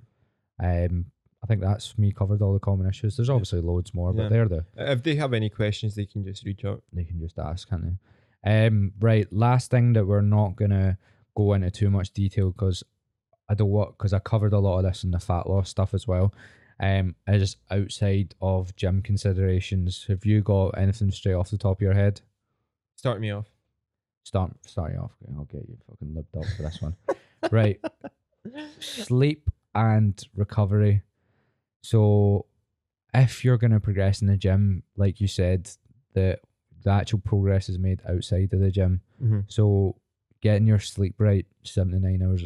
Um, 0.59 1.07
I 1.43 1.47
think 1.47 1.61
that's 1.61 1.99
me 1.99 2.12
covered 2.12 2.40
all 2.40 2.53
the 2.53 2.61
common 2.61 2.88
issues. 2.88 3.16
There's 3.16 3.28
obviously 3.30 3.61
loads 3.61 3.93
more, 3.95 4.12
but 4.12 4.22
Yeah. 4.24 4.28
they're 4.28 4.49
the 4.49 4.64
If 4.76 5.03
they 5.03 5.16
have 5.16 5.32
any 5.34 5.49
questions, 5.51 5.95
they 5.97 6.07
can 6.07 6.24
just 6.24 6.45
reach 6.45 6.64
out. 6.64 6.82
they 6.93 7.05
can 7.05 7.18
just 7.18 7.38
ask, 7.38 7.68
can't 7.68 7.84
they? 8.45 8.66
Um, 8.66 8.93
right. 9.01 9.30
Last 9.32 9.70
thing 9.70 9.93
that 9.95 10.07
we're 10.07 10.20
not 10.20 10.57
gonna 10.57 10.99
go 11.36 11.53
into 11.55 11.70
too 11.70 11.90
much 11.90 12.12
detail 12.12 12.51
because 12.53 12.84
I 13.49 13.55
don't 13.55 13.70
want 13.70 13.99
because 13.99 14.12
I 14.12 14.18
covered 14.20 14.53
a 14.53 14.59
lot 14.59 14.78
of 14.78 14.84
this 14.84 15.03
in 15.05 15.11
the 15.11 15.18
fat 15.18 15.49
loss 15.49 15.68
stuff 15.68 15.95
as 15.95 16.07
well. 16.07 16.32
Um, 16.80 17.14
is 17.28 17.57
outside 17.70 18.34
of 18.40 18.74
gym 18.76 19.03
considerations. 19.03 20.05
Have 20.09 20.24
you 20.24 20.40
got 20.43 20.70
anything 20.78 21.11
straight 21.11 21.34
off 21.34 21.51
the 21.51 21.59
top 21.59 21.78
of 21.78 21.82
your 21.82 21.95
head? 21.95 22.20
Start 22.97 23.20
me 23.20 23.30
off. 23.30 23.47
Start 24.24 24.53
starting 24.66 24.99
off. 24.99 25.12
I'll 25.36 25.45
get 25.45 25.68
you 25.68 25.76
fucking 25.88 26.14
libbed 26.14 26.36
up 26.36 26.45
for 26.57 26.62
this 26.62 26.80
one. 26.82 26.97
right. 27.51 27.80
Sleep 28.80 29.49
and 29.74 30.20
recovery. 30.34 31.03
So, 31.83 32.47
if 33.14 33.45
you're 33.45 33.59
gonna 33.59 33.80
progress 33.80 34.22
in 34.22 34.28
the 34.28 34.37
gym, 34.37 34.83
like 34.97 35.20
you 35.20 35.26
said, 35.28 35.70
the 36.14 36.39
the 36.85 36.91
actual 36.91 37.20
progress 37.20 37.68
is 37.68 37.78
made 37.78 38.01
outside 38.09 38.53
of 38.53 38.61
the 38.61 38.70
gym. 38.70 39.01
Mm-hmm. 39.22 39.41
So, 39.49 39.97
getting 40.41 40.66
your 40.66 40.78
sleep 40.80 41.14
right, 41.18 41.47
seven 41.64 41.93
to 41.93 41.99
nine 42.01 42.22
hours, 42.22 42.45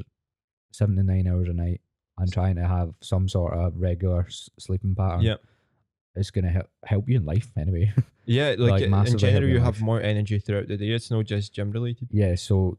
seven 0.73 0.97
to 0.97 1.03
nine 1.03 1.27
hours 1.29 1.49
a 1.49 1.53
night, 1.53 1.81
and 2.19 2.33
trying 2.33 2.57
to 2.57 2.67
have 2.67 2.95
some 3.01 3.29
sort 3.29 3.55
of 3.55 3.75
regular 3.77 4.23
s- 4.27 4.51
sleeping 4.59 4.95
pattern. 4.95 5.23
Yeah. 5.23 5.37
It's 6.15 6.31
gonna 6.31 6.51
help 6.51 6.69
help 6.85 7.09
you 7.09 7.17
in 7.17 7.25
life 7.27 7.51
anyway. 7.57 7.93
Yeah, 8.29 8.57
Like, 8.59 8.89
like, 8.91 9.07
in 9.09 9.19
general, 9.19 9.49
you 9.49 9.59
in 9.59 9.63
have 9.63 9.81
more 9.81 10.01
energy 10.03 10.41
throughout 10.41 10.67
the 10.67 10.77
day. 10.77 10.89
It's 10.89 11.13
not 11.13 11.27
just 11.27 11.53
gym 11.53 11.71
related. 11.71 12.09
yeah. 12.11 12.35
So 12.35 12.77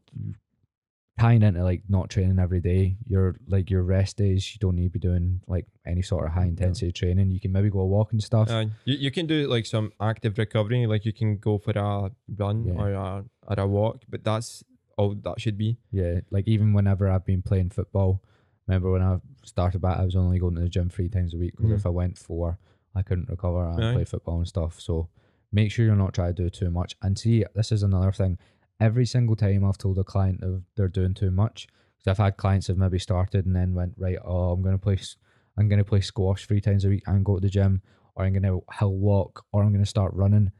tying 1.18 1.42
into 1.42 1.62
like 1.64 1.82
not 1.88 2.10
training 2.10 2.38
every 2.38 2.60
day, 2.60 2.96
your 3.06 3.36
like 3.48 3.70
your 3.70 3.82
rest 3.82 4.16
days, 4.16 4.54
you 4.54 4.58
don't 4.60 4.76
need 4.76 4.84
to 4.84 4.90
be 4.90 4.98
doing 4.98 5.40
like 5.46 5.66
any 5.86 6.02
sort 6.02 6.26
of 6.26 6.32
high 6.32 6.44
intensity 6.46 6.92
training. 6.92 7.30
You 7.30 7.40
can 7.40 7.52
maybe 7.52 7.70
go 7.70 7.80
a 7.80 7.86
walk 7.86 8.12
and 8.12 8.22
stuff. 8.22 8.48
Uh, 8.50 8.66
you, 8.84 8.96
you 8.96 9.10
can 9.10 9.26
do 9.26 9.48
like 9.48 9.66
some 9.66 9.92
active 10.00 10.38
recovery, 10.38 10.86
like 10.86 11.04
you 11.04 11.12
can 11.12 11.38
go 11.38 11.58
for 11.58 11.72
a 11.72 12.10
run 12.36 12.64
Yeah. 12.64 12.74
or 12.74 12.92
a 12.92 13.24
or 13.48 13.60
a 13.60 13.66
walk, 13.66 14.02
but 14.08 14.22
that's 14.24 14.62
all 14.96 15.14
that 15.14 15.40
should 15.40 15.58
be. 15.58 15.78
Yeah, 15.90 16.20
like 16.30 16.46
even 16.48 16.72
whenever 16.72 17.08
I've 17.08 17.24
been 17.26 17.42
playing 17.42 17.70
football, 17.70 18.22
remember 18.66 18.90
when 18.92 19.02
I 19.02 19.18
started 19.44 19.80
back, 19.80 19.98
I 19.98 20.04
was 20.04 20.16
only 20.16 20.38
going 20.38 20.54
to 20.56 20.60
the 20.60 20.68
gym 20.68 20.88
three 20.88 21.08
times 21.08 21.34
a 21.34 21.38
week 21.38 21.54
because 21.56 21.70
Mhm. 21.70 21.76
if 21.76 21.86
I 21.86 21.90
went 21.90 22.18
four, 22.18 22.58
I 22.94 23.02
couldn't 23.02 23.28
recover 23.28 23.68
and 23.68 23.94
play 23.94 24.04
football 24.04 24.38
and 24.38 24.48
stuff. 24.48 24.80
So 24.80 25.08
make 25.52 25.70
sure 25.70 25.84
you're 25.86 25.96
not 25.96 26.14
trying 26.14 26.34
to 26.34 26.42
do 26.44 26.50
too 26.50 26.70
much. 26.70 26.96
And 27.00 27.18
see, 27.18 27.44
this 27.54 27.70
is 27.72 27.82
another 27.82 28.12
thing. 28.12 28.38
Every 28.80 29.06
single 29.06 29.36
time 29.36 29.64
I've 29.64 29.78
told 29.78 29.98
a 29.98 30.04
client 30.04 30.42
of 30.42 30.62
they're 30.76 30.88
doing 30.88 31.14
too 31.14 31.30
much, 31.30 31.66
because 31.98 32.10
I've 32.12 32.24
had 32.24 32.36
clients 32.36 32.68
have 32.68 32.76
maybe 32.76 32.98
started 32.98 33.44
and 33.46 33.54
then 33.56 33.74
went 33.74 33.94
right. 33.98 34.18
Oh, 34.24 34.52
I'm 34.52 34.62
gonna 34.62 34.78
play, 34.78 34.98
I'm 35.56 35.68
gonna 35.68 35.84
play 35.84 36.00
squash 36.00 36.46
three 36.46 36.60
times 36.60 36.84
a 36.84 36.88
week 36.88 37.02
and 37.06 37.24
go 37.24 37.36
to 37.36 37.40
the 37.40 37.48
gym, 37.50 37.82
or 38.14 38.24
I'm 38.24 38.32
gonna 38.32 38.58
hill 38.78 38.94
walk, 38.94 39.44
or 39.52 39.62
I'm 39.62 39.72
gonna 39.72 39.86
start 39.86 40.12
running. 40.14 40.52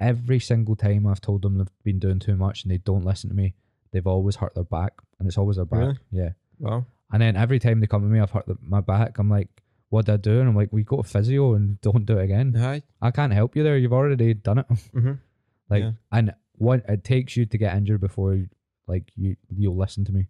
Every 0.00 0.38
single 0.40 0.76
time 0.76 1.06
I've 1.06 1.20
told 1.20 1.42
them 1.42 1.58
they've 1.58 1.66
been 1.82 1.98
doing 1.98 2.20
too 2.20 2.36
much 2.36 2.62
and 2.62 2.70
they 2.72 2.78
don't 2.78 3.04
listen 3.04 3.28
to 3.30 3.36
me, 3.36 3.54
they've 3.92 4.06
always 4.06 4.36
hurt 4.36 4.54
their 4.54 4.64
back, 4.64 4.92
and 5.18 5.26
it's 5.28 5.36
always 5.38 5.56
their 5.56 5.64
back. 5.66 5.80
Really? 5.80 5.98
Yeah. 6.10 6.30
Wow. 6.58 6.86
And 7.12 7.20
then 7.22 7.36
every 7.36 7.58
time 7.58 7.80
they 7.80 7.86
come 7.86 8.02
to 8.02 8.08
me, 8.08 8.20
I've 8.20 8.30
hurt 8.30 8.46
the, 8.46 8.56
my 8.62 8.80
back. 8.80 9.18
I'm 9.18 9.28
like, 9.30 9.48
what 9.90 10.04
did 10.06 10.12
I 10.12 10.16
do? 10.18 10.40
And 10.40 10.48
I'm 10.48 10.56
like, 10.56 10.72
we 10.72 10.84
go 10.84 10.98
to 10.98 11.02
physio 11.08 11.54
and 11.54 11.80
don't 11.82 12.04
do 12.06 12.18
it 12.18 12.24
again. 12.24 12.54
Hi. 12.54 12.82
I 13.00 13.10
can't 13.10 13.32
help 13.32 13.56
you 13.56 13.62
there. 13.62 13.76
You've 13.78 13.92
already 13.92 14.34
done 14.34 14.58
it. 14.58 14.68
Mm-hmm. 14.68 15.12
Like, 15.70 15.82
Yeah. 15.82 15.90
and 16.12 16.32
what 16.58 16.84
it 16.88 17.04
takes 17.04 17.36
you 17.36 17.46
to 17.46 17.58
get 17.58 17.76
injured 17.76 18.00
before, 18.00 18.46
like 18.86 19.10
you 19.16 19.36
you'll 19.56 19.76
listen 19.76 20.04
to 20.06 20.12
me. 20.12 20.26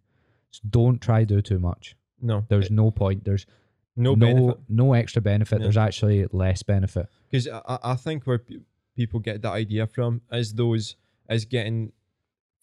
So 0.50 0.60
don't 0.68 1.00
try 1.00 1.24
do 1.24 1.40
too 1.42 1.58
much. 1.58 1.94
No, 2.20 2.44
There's 2.48 2.70
no 2.70 2.90
point. 2.90 3.24
There's 3.24 3.46
no, 3.96 4.14
no 4.14 4.26
benefit. 4.26 4.58
no 4.68 4.92
extra 4.94 5.22
benefit. 5.22 5.58
Yeah. 5.58 5.64
There's 5.64 5.76
actually 5.76 6.26
less 6.32 6.62
benefit. 6.62 7.06
Because 7.30 7.48
I, 7.48 7.78
I- 7.82 7.94
think 7.96 8.26
where 8.26 8.38
pe- 8.38 8.56
people 8.96 9.20
get 9.20 9.42
that 9.42 9.52
idea 9.52 9.86
from 9.86 10.22
is 10.32 10.54
those 10.54 10.96
is 11.28 11.44
getting 11.44 11.92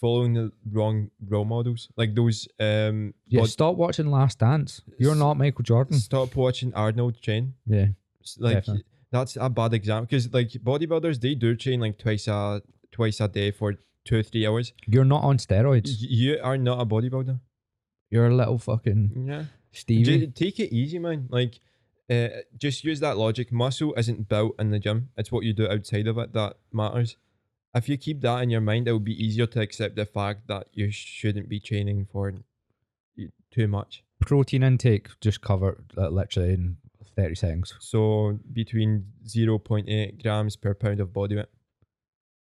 following 0.02 0.34
the 0.34 0.52
wrong 0.72 1.10
role 1.28 1.46
models, 1.46 1.90
like 1.96 2.16
those 2.16 2.48
um. 2.60 3.14
Yeah, 3.28 3.42
bod- 3.42 3.50
stop 3.50 3.76
watching 3.76 4.12
Last 4.12 4.40
Dance. 4.40 4.82
You're 4.98 5.14
S- 5.14 5.18
not 5.20 5.38
Michael 5.38 5.64
Jordan. 5.64 5.98
Stop 6.00 6.36
watching 6.36 6.74
Arnold 6.74 7.22
train. 7.22 7.54
Yeah, 7.66 7.88
Like 8.40 8.56
Definitely. 8.56 8.84
that's 9.12 9.38
a 9.40 9.50
bad 9.50 9.74
example 9.74 10.08
because 10.08 10.32
like 10.34 10.50
bodybuilders 10.50 11.22
they 11.22 11.36
do 11.36 11.56
train 11.56 11.80
like 11.80 11.98
twice 11.98 12.28
a 12.28 12.62
twice 12.96 13.20
a 13.22 13.28
day 13.28 13.52
for 13.52 13.76
two 14.06 14.18
or 14.20 14.24
three 14.24 14.46
hours. 14.48 14.72
you're 14.88 15.04
not 15.16 15.24
on 15.24 15.38
steroids. 15.38 15.90
You 16.00 16.40
are 16.42 16.58
not 16.58 16.80
a 16.80 16.86
bodybuilder. 16.86 17.40
You're 18.12 18.28
a 18.28 18.36
little 18.36 18.58
fucking 18.60 19.26
Yeah. 19.28 19.46
Stevie. 19.72 20.04
J- 20.20 20.28
take 20.28 20.60
it 20.60 20.74
easy, 20.74 21.00
man. 21.00 21.28
Like, 21.30 21.60
uh, 22.10 22.30
just 22.58 22.84
use 22.84 23.00
that 23.02 23.18
logic. 23.18 23.52
Muscle 23.52 23.94
isn't 23.98 24.30
built 24.30 24.56
in 24.60 24.70
the 24.72 24.80
gym. 24.80 25.10
It's 25.18 25.32
what 25.32 25.44
you 25.44 25.54
do 25.54 25.68
outside 25.68 26.08
of 26.08 26.18
it 26.20 26.32
that 26.34 26.54
matters. 26.72 27.18
If 27.74 27.90
you 27.90 27.98
keep 27.98 28.22
that 28.22 28.42
in 28.44 28.50
your 28.52 28.62
mind, 28.62 28.88
it 28.88 28.92
will 28.94 29.00
be 29.14 29.22
easier 29.26 29.48
to 29.48 29.60
accept 29.60 29.96
the 29.96 30.06
fact 30.06 30.48
that 30.48 30.68
you 30.72 30.92
shouldn't 30.92 31.50
be 31.50 31.60
training 31.60 32.06
for 32.12 32.32
too 33.52 33.68
much. 33.68 34.04
protein 34.22 34.64
intake 34.64 35.08
just 35.22 35.42
cover 35.42 35.84
uh, 35.98 36.10
literally 36.10 36.54
in 36.54 36.78
30 37.16 37.36
seconds 37.36 37.74
So 37.80 38.40
between 38.52 39.06
zero 39.28 39.58
point 39.60 39.88
eight 39.90 40.22
grams 40.24 40.56
per 40.56 40.74
pound 40.74 41.00
of 41.00 41.12
body 41.14 41.36
weight. 41.38 41.52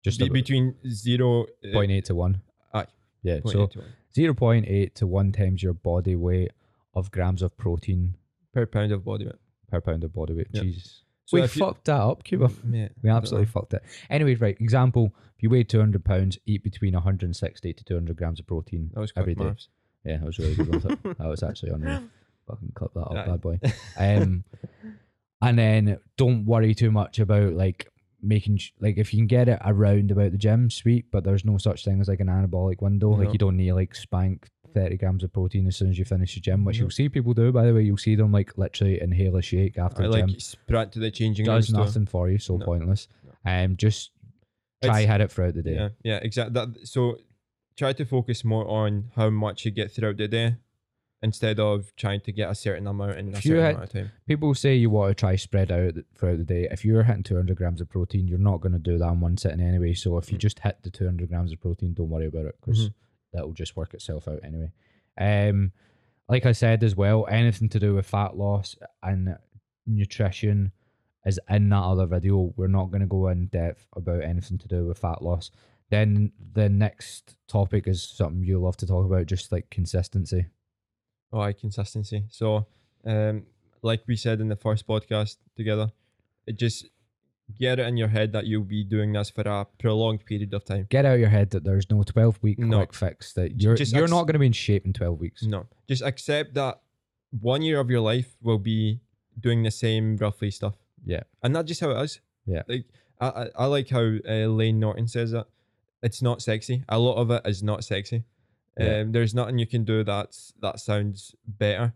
Just 0.04 0.20
Be- 0.20 0.26
about 0.26 0.34
between 0.34 0.76
zero 0.90 1.44
uh, 1.44 1.68
0.8 1.68 2.04
to 2.06 2.16
1 2.16 2.42
Aye. 2.74 2.86
yeah 3.24 3.40
point 3.40 3.54
so 3.54 3.64
eight 3.64 3.72
to 3.72 3.80
one 3.80 4.64
0.8 4.64 4.94
to 4.96 5.08
1 5.08 5.32
times 5.32 5.64
your 5.64 5.74
body 5.74 6.16
weight 6.16 6.52
of 6.94 7.10
grams 7.12 7.42
of 7.42 7.58
protein 7.58 8.16
per 8.54 8.66
pound 8.66 8.92
of 8.92 9.04
body 9.06 9.26
weight. 9.26 9.36
per 9.72 9.82
pound 9.82 10.04
of 10.04 10.14
body 10.14 10.34
weight 10.34 10.48
Yeah. 10.52 10.64
jeez 10.64 11.00
So 11.26 11.38
we 11.38 11.44
if 11.44 11.56
you- 11.56 11.66
fucked 11.66 11.86
that 11.86 12.02
up 12.02 12.24
Kuba 12.24 12.50
Mate, 12.64 12.92
we 13.02 13.10
absolutely 13.10 13.48
fucked 13.48 13.74
it 13.74 13.82
anyway 14.10 14.36
right 14.36 14.58
example 14.60 15.14
if 15.38 15.42
you 15.44 15.50
weigh 15.50 15.64
200 15.64 16.04
pounds 16.04 16.38
eat 16.46 16.64
between 16.64 16.94
160 16.94 17.74
to 17.74 17.84
200 17.84 18.16
grams 18.16 18.40
of 18.40 18.46
protein 18.48 18.92
That 18.94 19.00
was 19.02 19.14
every 19.16 19.36
quick 19.36 19.46
day 19.46 19.50
maths. 19.52 19.68
yeah 20.06 20.18
that 20.18 20.26
was 20.26 20.38
really 20.38 20.56
good 20.56 20.74
wasn't 20.76 21.00
it? 21.06 21.18
that 21.18 21.28
was 21.28 21.44
actually 21.44 21.72
unreal 21.72 22.04
fucking 22.48 22.72
clip 22.76 22.94
that 22.94 23.00
up 23.02 23.12
Aye. 23.16 23.26
bad 23.26 23.42
boy 23.42 23.60
um 23.98 24.44
and 25.42 25.58
then 25.60 25.98
don't 26.18 26.46
worry 26.46 26.76
too 26.76 26.92
much 26.92 27.20
about 27.20 27.54
like 27.54 27.90
making 28.24 28.58
sh- 28.58 28.72
like 28.80 28.98
if 28.98 29.14
you 29.14 29.20
can 29.20 29.28
get 29.28 29.50
it 29.50 29.60
around 29.66 30.10
about 30.12 30.32
the 30.32 30.38
gym 30.38 30.70
sweet 30.70 31.06
but 31.12 31.24
there's 31.24 31.44
no 31.46 31.58
such 31.58 31.84
thing 31.84 32.00
as 32.02 32.08
like 32.08 32.20
an 32.22 32.28
anabolic 32.28 32.82
window. 32.82 33.10
Like 33.12 33.34
you 33.34 33.38
don't 33.38 33.58
need 33.58 33.68
to, 33.68 33.76
like 33.76 33.94
spank 33.96 34.48
30 34.74 34.98
grams 34.98 35.24
of 35.24 35.32
protein 35.34 35.68
as 35.68 35.76
soon 35.76 35.90
as 35.92 36.00
you 36.00 36.06
finish 36.06 36.34
the 36.34 36.40
gym 36.42 36.66
which 36.66 36.78
No. 36.78 36.84
you'll 36.84 36.90
see 36.92 37.10
people 37.10 37.34
do 37.34 37.52
by 37.52 37.66
the 37.66 37.74
way. 37.74 37.82
You'll 37.84 37.98
see 37.98 38.16
them 38.16 38.32
like 38.32 38.58
literally 38.58 39.02
inhale 39.02 39.36
a 39.36 39.42
shake 39.42 39.78
after 39.78 40.04
I 40.04 40.06
the 40.08 40.12
like 40.12 40.26
gym. 40.28 40.90
the 40.96 41.12
changing 41.12 41.46
does 41.46 41.70
nothing 41.72 42.06
for 42.08 42.30
you 42.30 42.38
so 42.40 42.58
No. 42.58 42.66
pointless. 42.66 43.08
Um 43.46 43.76
just 43.78 44.12
try 44.82 45.02
It's- 45.02 45.12
hit 45.12 45.22
it 45.22 45.32
throughout 45.32 45.54
the 45.56 45.62
day. 45.64 45.76
Yeah, 45.76 45.90
yeah, 46.04 46.20
exactly. 46.22 46.54
That 46.54 46.88
so 46.88 47.18
try 47.76 47.92
to 47.94 48.06
focus 48.06 48.44
more 48.46 48.68
on 48.68 49.12
how 49.16 49.30
much 49.30 49.66
you 49.66 49.72
get 49.72 49.92
throughout 49.92 50.18
the 50.18 50.28
day 50.28 50.56
instead 51.24 51.60
of 51.60 51.96
trying 51.96 52.20
to 52.22 52.32
get 52.32 52.50
a 52.52 52.56
certain 52.56 52.86
amount 52.86 53.18
in 53.18 53.30
a 53.34 53.38
If 53.38 53.46
you 53.46 53.52
certain 53.52 53.64
had- 53.64 53.72
amount 53.76 53.84
of 53.86 53.94
time. 53.94 54.12
people 54.28 54.54
say 54.54 54.76
you 54.76 54.90
want 54.90 55.10
to 55.12 55.16
try 55.20 55.36
spread 55.38 55.72
out 55.72 55.94
throughout 56.16 56.38
the 56.38 56.44
day. 56.44 56.68
If 56.70 56.84
you're 56.86 57.04
hitting 57.04 57.24
200 57.24 57.56
grams 57.58 57.80
of 57.82 57.90
protein, 57.90 58.28
you're 58.28 58.38
not 58.38 58.60
going 58.62 58.74
to 58.74 58.80
do 58.80 58.98
that 58.98 59.08
in 59.14 59.22
one 59.22 59.38
sitting 59.38 59.62
anyway. 59.62 59.94
So 59.94 60.18
if 60.18 60.32
you 60.32 60.38
Mm. 60.38 60.42
just 60.42 60.60
hit 60.60 60.84
the 60.84 60.90
200 60.92 61.30
grams 61.30 61.52
of 61.54 61.60
protein, 61.62 61.94
don't 61.94 62.10
worry 62.10 62.26
about 62.28 62.46
it 62.46 62.56
because 62.60 62.90
Mhm. 62.90 62.94
that'll 63.32 63.54
just 63.54 63.76
work 63.78 63.94
itself 63.94 64.28
out 64.28 64.42
anyway. 64.44 64.72
Um, 65.18 65.72
like 66.28 66.46
I 66.46 66.52
said 66.52 66.84
as 66.84 66.96
well, 66.96 67.26
anything 67.30 67.70
to 67.70 67.80
do 67.80 67.96
with 67.96 68.06
fat 68.06 68.36
loss 68.38 68.76
and 69.02 69.38
nutrition 69.86 70.72
is 71.26 71.40
in 71.50 71.70
that 71.70 71.84
other 71.84 72.06
video. 72.06 72.54
We're 72.58 72.68
not 72.68 72.92
going 72.92 73.02
to 73.02 73.08
go 73.08 73.28
in 73.30 73.48
depth 73.48 73.88
about 73.96 74.24
anything 74.24 74.58
to 74.58 74.68
do 74.68 74.86
with 74.88 74.98
fat 74.98 75.22
loss. 75.22 75.52
Then 75.90 76.32
the 76.54 76.70
next 76.70 77.38
topic 77.48 77.88
is 77.88 78.02
something 78.04 78.44
you 78.44 78.60
love 78.60 78.78
to 78.78 78.88
talk 78.88 79.06
about, 79.06 79.28
just 79.28 79.52
like 79.52 79.70
consistency. 79.70 80.48
Oh, 81.34 81.42
I 81.42 81.52
consistency. 81.54 82.24
So, 82.30 82.68
um, 83.06 83.44
like 83.82 84.04
we 84.08 84.16
said 84.16 84.40
in 84.40 84.48
the 84.50 84.56
first 84.56 84.88
podcast 84.88 85.38
together, 85.58 85.92
it 86.48 86.58
just 86.58 86.86
get 87.60 87.80
it 87.80 87.88
in 87.88 87.98
your 87.98 88.08
head 88.08 88.32
that 88.34 88.46
you'll 88.46 88.64
be 88.64 88.84
doing 88.84 89.12
this 89.12 89.30
for 89.30 89.42
a 89.42 89.66
prolonged 89.80 90.26
period 90.26 90.54
of 90.54 90.64
time. 90.64 90.88
get 90.90 91.06
out 91.06 91.16
of 91.16 91.20
your 91.20 91.30
head 91.30 91.50
that 91.50 91.64
there's 91.66 91.90
no 91.90 92.02
12 92.04 92.40
week 92.42 92.58
No. 92.58 92.78
quick 92.78 92.94
fix 92.94 93.34
that 93.34 93.62
you're 93.62 93.76
just 93.76 93.94
you're 93.94 94.08
not 94.08 94.24
going 94.24 94.34
to 94.34 94.40
be 94.40 94.46
in 94.46 94.54
shape 94.54 94.86
in 94.86 94.94
12 94.94 95.20
weeks 95.20 95.44
No, 95.44 95.68
just 95.88 96.02
accept 96.04 96.54
that 96.54 96.80
one 97.42 97.62
year 97.62 97.80
of 97.82 97.90
your 97.90 98.00
life 98.00 98.36
will 98.42 98.60
be 98.60 99.02
doing 99.40 99.62
the 99.64 99.72
same 99.72 100.16
roughly 100.18 100.52
stuff. 100.52 100.76
Yeah. 101.06 101.24
and 101.44 101.54
that's 101.56 101.68
just 101.68 101.82
how 101.82 101.90
it 101.92 102.02
is. 102.04 102.22
Yeah. 102.46 102.62
like 102.68 102.86
I 103.20 103.28
I, 103.28 103.48
I 103.58 103.66
like 103.66 103.90
how 103.90 104.00
uh, 104.28 104.48
Layne 104.48 104.80
Norton 104.80 105.08
says 105.10 105.32
that 105.32 105.48
it's 106.02 106.22
not 106.22 106.42
sexy. 106.42 106.84
A 106.88 106.98
lot 106.98 107.16
of 107.16 107.30
it 107.32 107.42
is 107.46 107.62
not 107.62 107.84
sexy. 107.84 108.24
Yeah. 108.78 109.00
Um, 109.02 109.12
there's 109.12 109.36
nothing 109.36 109.60
you 109.60 109.68
can 109.68 109.84
do 109.84 110.04
that's 110.04 110.54
that 110.62 110.80
sounds 110.80 111.36
better. 111.46 111.94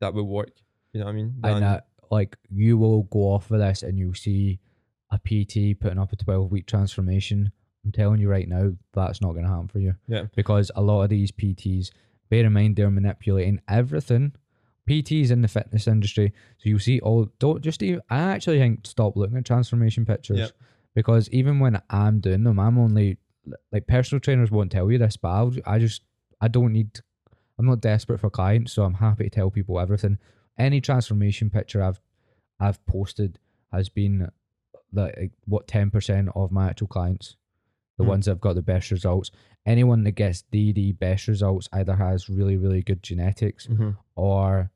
That 0.00 0.14
will 0.14 0.26
work. 0.26 0.50
You 0.92 1.00
know 1.00 1.06
what 1.06 1.12
I 1.12 1.14
mean? 1.14 1.34
and 1.44 1.56
Than- 1.56 1.62
uh, 1.62 1.80
like 2.10 2.36
you 2.50 2.76
will 2.76 3.04
go 3.04 3.20
off 3.32 3.50
of 3.50 3.58
this 3.60 3.82
and 3.82 3.98
you'll 3.98 4.14
see 4.14 4.58
a 5.10 5.18
PT 5.18 5.78
putting 5.78 5.98
up 5.98 6.12
a 6.12 6.16
12 6.16 6.50
week 6.50 6.66
transformation. 6.66 7.52
I'm 7.84 7.92
telling 7.92 8.20
you 8.20 8.28
right 8.28 8.48
now, 8.48 8.72
that's 8.92 9.20
not 9.20 9.32
going 9.32 9.44
to 9.44 9.50
happen 9.50 9.68
for 9.68 9.78
you. 9.80 9.94
Yeah. 10.08 10.24
Because 10.36 10.70
a 10.76 10.82
lot 10.82 11.02
of 11.02 11.10
these 11.10 11.32
PTs, 11.32 11.90
bear 12.30 12.44
in 12.44 12.52
mind, 12.52 12.76
they're 12.76 12.90
manipulating 12.90 13.60
everything. 13.68 14.32
PTs 14.88 15.30
in 15.30 15.42
the 15.42 15.48
fitness 15.48 15.86
industry. 15.86 16.32
So 16.58 16.68
you 16.68 16.78
see 16.78 17.00
all, 17.00 17.28
don't 17.38 17.62
just 17.62 17.82
even, 17.82 18.00
I 18.10 18.18
actually 18.18 18.58
think 18.58 18.86
stop 18.86 19.16
looking 19.16 19.36
at 19.36 19.44
transformation 19.44 20.04
pictures. 20.04 20.38
Yep. 20.38 20.50
Because 20.94 21.28
even 21.30 21.58
when 21.58 21.80
I'm 21.90 22.20
doing 22.20 22.44
them, 22.44 22.58
I'm 22.60 22.78
only, 22.78 23.18
like 23.72 23.86
personal 23.86 24.20
trainers 24.20 24.50
won't 24.50 24.70
tell 24.72 24.90
you 24.90 24.98
this, 24.98 25.16
but 25.16 25.28
I'll, 25.28 25.52
I 25.66 25.78
just, 25.78 26.02
I 26.40 26.48
don't 26.48 26.72
need, 26.72 27.00
I'm 27.58 27.66
not 27.66 27.80
desperate 27.80 28.20
for 28.20 28.30
clients, 28.30 28.72
so 28.72 28.84
I'm 28.84 28.94
happy 28.94 29.24
to 29.24 29.30
tell 29.30 29.50
people 29.50 29.78
everything 29.80 30.18
any 30.58 30.80
transformation 30.80 31.48
picture 31.50 31.82
I've 31.82 32.00
I've 32.60 32.84
posted 32.86 33.38
has 33.72 33.88
been 33.88 34.30
like 34.92 35.32
what 35.46 35.66
ten 35.66 35.90
percent 35.90 36.28
of 36.34 36.52
my 36.52 36.68
actual 36.68 36.86
clients, 36.88 37.36
the 37.96 38.04
Hmm. 38.04 38.10
ones 38.10 38.24
that 38.26 38.32
have 38.32 38.40
got 38.40 38.54
the 38.54 38.62
best 38.62 38.90
results. 38.90 39.30
Anyone 39.64 40.04
that 40.04 40.12
gets 40.12 40.44
the 40.50 40.72
the 40.72 40.92
best 40.92 41.26
results 41.28 41.68
either 41.72 41.96
has 41.96 42.28
really 42.28 42.56
really 42.56 42.82
good 42.82 43.02
genetics 43.02 43.66
Mhm. 43.66 43.96
or 44.14 44.70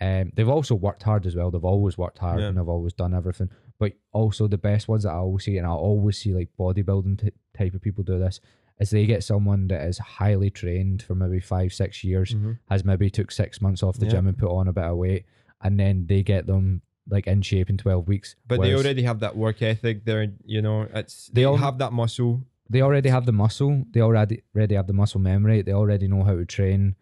um, 0.00 0.32
they've 0.34 0.48
also 0.48 0.74
worked 0.74 1.02
hard 1.02 1.26
as 1.26 1.36
well. 1.36 1.50
They've 1.50 1.62
always 1.64 1.98
worked 1.98 2.18
hard 2.18 2.40
Yeah. 2.40 2.46
and 2.48 2.56
they've 2.56 2.66
always 2.68 2.94
done 2.94 3.12
everything. 3.12 3.50
But 3.80 3.94
also 4.12 4.46
the 4.46 4.58
best 4.58 4.86
ones 4.88 5.02
that 5.04 5.10
I 5.10 5.16
always 5.16 5.44
see, 5.46 5.56
and 5.58 5.66
I 5.66 5.70
always 5.70 6.16
see 6.18 6.32
like 6.34 6.50
bodybuilding 6.58 7.16
t- 7.22 7.32
type 7.58 7.74
of 7.74 7.80
people 7.80 8.04
do 8.04 8.18
this, 8.18 8.38
is 8.78 8.90
they 8.90 9.06
get 9.06 9.24
someone 9.24 9.66
that 9.68 9.82
is 9.88 9.98
highly 9.98 10.50
trained 10.50 11.02
for 11.02 11.14
maybe 11.14 11.40
five 11.40 11.72
six 11.72 12.04
years 12.04 12.34
Mhm. 12.34 12.58
has 12.70 12.84
maybe 12.84 13.08
took 13.10 13.30
six 13.32 13.60
months 13.60 13.82
off 13.82 13.96
the 13.98 14.04
Yeah. 14.06 14.12
gym 14.12 14.26
and 14.28 14.36
put 14.38 14.50
on 14.58 14.68
a 14.68 14.72
bit 14.72 14.84
of 14.84 14.96
weight, 14.98 15.24
and 15.62 15.80
then 15.80 16.06
they 16.06 16.22
get 16.22 16.46
them 16.46 16.82
like 17.14 17.26
in 17.26 17.40
shape 17.42 17.68
in 17.70 17.76
twelve 17.78 18.06
weeks. 18.06 18.36
But 18.46 18.60
they 18.60 18.74
already 18.74 19.02
have 19.02 19.18
that 19.20 19.34
work 19.36 19.62
ethic. 19.62 20.04
They're 20.04 20.28
you 20.44 20.60
know 20.62 20.82
it's 21.00 21.28
They 21.28 21.40
they, 21.40 21.44
all- 21.46 21.56
have 21.56 21.78
that 21.78 21.92
muscle. 21.92 22.42
they 22.68 22.82
already 22.82 23.08
have 23.08 23.24
the 23.26 23.32
muscle. 23.44 23.84
They 23.92 24.00
already 24.02 24.42
already 24.54 24.74
have 24.74 24.86
the 24.86 24.92
muscle 25.02 25.20
memory. 25.20 25.62
They 25.62 25.72
already 25.72 26.06
know 26.06 26.22
how 26.22 26.36
to 26.36 26.44
train, 26.44 26.96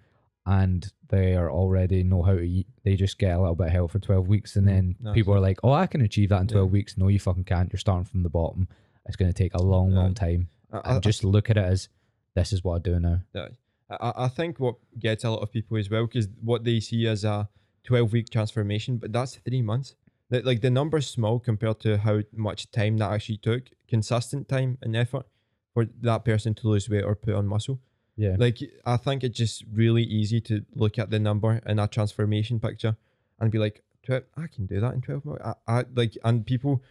and 0.49 0.91
they 1.09 1.37
are 1.37 1.51
already 1.51 2.03
know 2.03 2.23
how 2.23 2.33
to 2.35 2.41
eat. 2.41 2.67
They 2.83 2.97
just 2.97 3.19
get 3.19 3.37
a 3.37 3.39
little 3.41 3.55
bit 3.55 3.67
of 3.69 3.73
help 3.73 3.91
for 3.93 3.99
twelve 3.99 4.27
weeks, 4.29 4.57
and 4.57 4.67
Mhm. 4.67 4.97
then 5.05 5.15
people 5.15 5.35
are 5.35 5.41
like, 5.41 5.59
"Oh, 5.63 5.73
I 5.73 5.87
can 5.87 6.01
achieve 6.01 6.31
that 6.31 6.41
in 6.41 6.49
Yeah. 6.49 6.53
twelve 6.55 6.73
weeks." 6.73 6.97
No, 6.97 7.09
you 7.09 7.19
fucking 7.21 7.45
can't. 7.45 7.71
You're 7.73 7.79
starting 7.79 8.05
from 8.05 8.23
the 8.23 8.31
bottom. 8.31 8.67
It's 9.07 9.17
going 9.17 9.31
to 9.33 9.37
take 9.43 9.55
a 9.55 9.63
long, 9.63 9.91
Yeah. 9.93 9.99
long 9.99 10.15
time. 10.15 10.49
I, 10.73 10.77
And 10.79 10.97
I- 10.97 11.01
just 11.01 11.23
look 11.25 11.49
at 11.51 11.57
it 11.57 11.65
as 11.65 11.89
this 12.35 12.53
is 12.53 12.65
what 12.65 12.77
I 12.77 12.79
do 12.81 12.99
now. 13.01 13.21
I, 13.35 13.49
I 13.91 14.25
I 14.25 14.29
think 14.29 14.59
what 14.61 14.77
gets 14.99 15.25
a 15.25 15.31
lot 15.31 15.43
of 15.43 15.51
people 15.53 15.77
as 15.77 15.89
well 15.91 16.07
because 16.07 16.29
what 16.43 16.65
they 16.65 16.81
see 16.81 17.07
as 17.07 17.25
a 17.25 17.49
twelve 17.85 18.13
week 18.13 18.29
transformation, 18.31 18.97
but 18.99 19.13
that's 19.13 19.37
three 19.37 19.63
months. 19.63 19.95
Like 20.31 20.61
the 20.61 20.71
number's 20.71 21.07
small 21.07 21.39
compared 21.41 21.81
to 21.81 21.97
how 21.99 22.21
much 22.33 22.71
time 22.71 22.99
that 22.99 23.11
actually 23.13 23.39
took, 23.39 23.71
consistent 23.87 24.47
time 24.49 24.77
and 24.83 24.95
effort 24.95 25.27
for 25.73 25.87
that 26.03 26.25
person 26.25 26.55
to 26.57 26.69
lose 26.69 26.89
weight 26.91 27.05
or 27.05 27.15
put 27.15 27.35
on 27.35 27.47
muscle. 27.47 27.81
Yeah, 28.19 28.35
Like 28.39 28.59
I 28.85 28.97
think 28.99 29.23
it's 29.25 29.39
just 29.39 29.65
really 29.73 30.03
easy 30.03 30.41
to 30.43 30.65
look 30.75 30.99
at 30.99 31.09
the 31.11 31.19
number 31.21 31.63
in 31.65 31.79
a 31.79 31.87
transformation 31.87 32.59
picture 32.61 32.97
and 33.39 33.51
be 33.51 33.59
like, 33.59 33.83
I 34.11 34.47
can 34.55 34.67
do 34.67 34.81
that 34.81 34.95
in 34.95 35.01
twelve 35.03 35.25
months. 35.25 35.45
I, 35.45 35.55
I 35.81 35.85
like, 35.95 36.17
and 36.25 36.45
people 36.45 36.83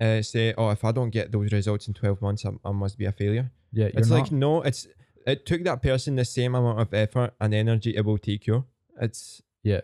uh, 0.00 0.20
say, 0.22 0.52
oh, 0.58 0.70
if 0.70 0.84
I 0.84 0.90
don't 0.92 1.10
get 1.10 1.32
those 1.32 1.52
results 1.52 1.88
in 1.88 1.94
twelve 1.94 2.20
months, 2.20 2.44
I, 2.44 2.50
I 2.64 2.72
must 2.72 2.98
be 2.98 3.06
a 3.06 3.12
failure. 3.12 3.50
yeah. 3.72 3.84
You're 3.86 4.00
it's 4.00 4.08
not, 4.10 4.22
like 4.22 4.32
no, 4.32 4.60
it's 4.62 4.86
it 5.26 5.46
took 5.46 5.62
that 5.64 5.82
person 5.82 6.16
the 6.16 6.24
same 6.24 6.54
amount 6.54 6.80
of 6.80 6.92
effort 6.92 7.32
and 7.40 7.54
energy 7.54 7.96
it 7.96 8.04
will 8.04 8.18
take 8.18 8.46
you. 8.46 8.64
It's 9.00 9.40
Yeah. 9.62 9.82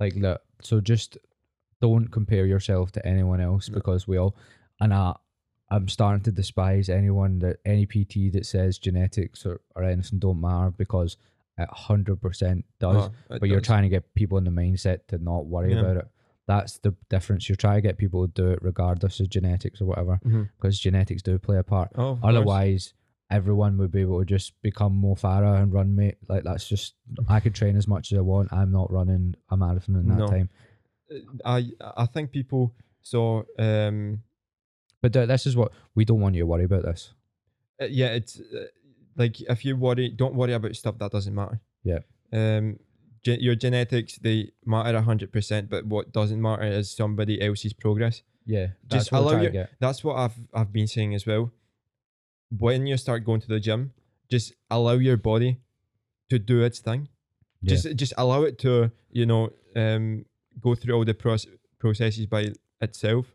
Like 0.00 0.16
look, 0.16 0.42
so 0.60 0.80
just 0.80 1.16
don't 1.80 2.08
compare 2.10 2.44
yourself 2.44 2.92
to 2.92 3.06
anyone 3.06 3.40
else 3.40 3.68
No. 3.68 3.74
because 3.76 4.06
we 4.08 4.18
all 4.18 4.34
and 4.80 4.92
I 4.92 5.14
I'm 5.70 5.88
starting 5.88 6.22
to 6.24 6.32
despise 6.32 6.88
anyone 6.88 7.38
that 7.40 7.56
any 7.64 7.86
PT 7.86 8.32
that 8.34 8.46
says 8.46 8.78
genetics 8.78 9.44
or, 9.46 9.60
or 9.74 9.82
anything 9.84 10.18
don't 10.18 10.40
matter 10.40 10.70
because 10.76 11.16
it 11.58 11.68
hundred 11.70 12.20
percent 12.20 12.64
does. 12.80 12.96
oh, 13.30 13.34
it 13.34 13.40
but 13.40 13.48
you're 13.48 13.60
trying 13.60 13.82
to 13.84 13.88
get 13.88 14.14
people 14.14 14.38
in 14.38 14.44
the 14.44 14.50
mindset 14.50 15.06
to 15.08 15.18
not 15.18 15.46
worry 15.46 15.72
Yeah. 15.72 15.80
about 15.80 15.96
it. 15.98 16.08
That's 16.46 16.78
the 16.78 16.94
difference. 17.08 17.48
You're 17.48 17.56
trying 17.56 17.76
to 17.78 17.80
get 17.88 17.96
people 17.96 18.26
to 18.26 18.32
do 18.32 18.50
it 18.50 18.58
regardless 18.62 19.18
of 19.20 19.30
genetics 19.30 19.80
or 19.80 19.86
whatever, 19.86 20.20
Mhm. 20.24 20.50
because 20.56 20.78
genetics 20.78 21.22
do 21.22 21.38
play 21.38 21.56
a 21.56 21.62
part. 21.62 21.90
Oh. 21.94 22.18
Otherwise, 22.22 22.92
everyone 23.30 23.78
would 23.78 23.90
be 23.90 24.02
able 24.02 24.18
to 24.18 24.26
just 24.26 24.60
become 24.60 24.94
Mo 25.00 25.14
Farah 25.14 25.62
and 25.62 25.72
run 25.72 25.94
mate. 25.96 26.18
Like 26.28 26.44
that's 26.44 26.68
just 26.68 26.94
I 27.28 27.40
could 27.40 27.54
train 27.54 27.76
as 27.76 27.88
much 27.88 28.12
as 28.12 28.18
I 28.18 28.20
want. 28.20 28.52
I'm 28.52 28.70
not 28.70 28.92
running 28.92 29.34
a 29.48 29.56
marathon 29.56 29.96
in 29.96 30.08
that 30.08 30.18
No. 30.18 30.26
time. 30.26 30.50
Uh, 31.10 31.16
I 31.46 31.70
I 31.96 32.06
think 32.06 32.32
people 32.32 32.74
so 33.00 33.46
um 33.58 34.22
But 35.04 35.12
th- 35.12 35.28
this 35.28 35.44
is 35.44 35.54
what 35.54 35.70
we 35.94 36.06
don't 36.06 36.20
want 36.22 36.34
you 36.34 36.40
to 36.44 36.46
worry 36.46 36.64
about. 36.64 36.84
This. 36.84 37.12
uh, 37.78 37.84
yeah 37.90 38.06
it's 38.18 38.40
uh, 38.40 38.68
like 39.16 39.38
if 39.42 39.62
you 39.62 39.76
worry 39.76 40.08
don't 40.08 40.34
worry 40.34 40.54
about 40.54 40.74
stuff 40.76 40.96
that 40.98 41.12
doesn't 41.12 41.34
matter. 41.34 41.60
Yeah. 41.82 41.98
Um, 42.32 42.78
ge- 43.22 43.42
your 43.46 43.54
genetics 43.54 44.16
they 44.16 44.52
matter 44.64 44.98
hundred 45.02 45.30
percent, 45.30 45.68
but 45.68 45.84
what 45.84 46.10
doesn't 46.12 46.40
matter 46.40 46.62
is 46.62 46.90
somebody 46.90 47.42
else's 47.42 47.74
progress. 47.74 48.22
Yeah, 48.46 48.68
Just 48.88 49.12
allow 49.12 49.40
your-. 49.42 49.68
That's 49.78 50.02
what 50.02 50.16
I've 50.16 50.38
I've 50.54 50.72
been 50.72 50.86
saying 50.86 51.14
as 51.14 51.26
well. 51.26 51.52
When 52.56 52.86
you 52.86 52.96
start 52.96 53.24
going 53.24 53.42
to 53.42 53.48
the 53.48 53.60
gym, 53.60 53.92
just 54.30 54.54
allow 54.70 54.92
your 54.94 55.18
body 55.18 55.60
to 56.30 56.38
do 56.38 56.62
its 56.62 56.78
thing. 56.80 57.08
Yeah. 57.60 57.70
Just 57.74 57.96
just 57.96 58.14
allow 58.16 58.42
it 58.44 58.58
to 58.60 58.90
you 59.10 59.26
know 59.26 59.50
um 59.76 60.24
go 60.62 60.74
through 60.74 60.94
all 60.96 61.04
the 61.04 61.14
proce- 61.14 61.58
processes 61.78 62.24
by 62.26 62.52
itself. 62.80 63.34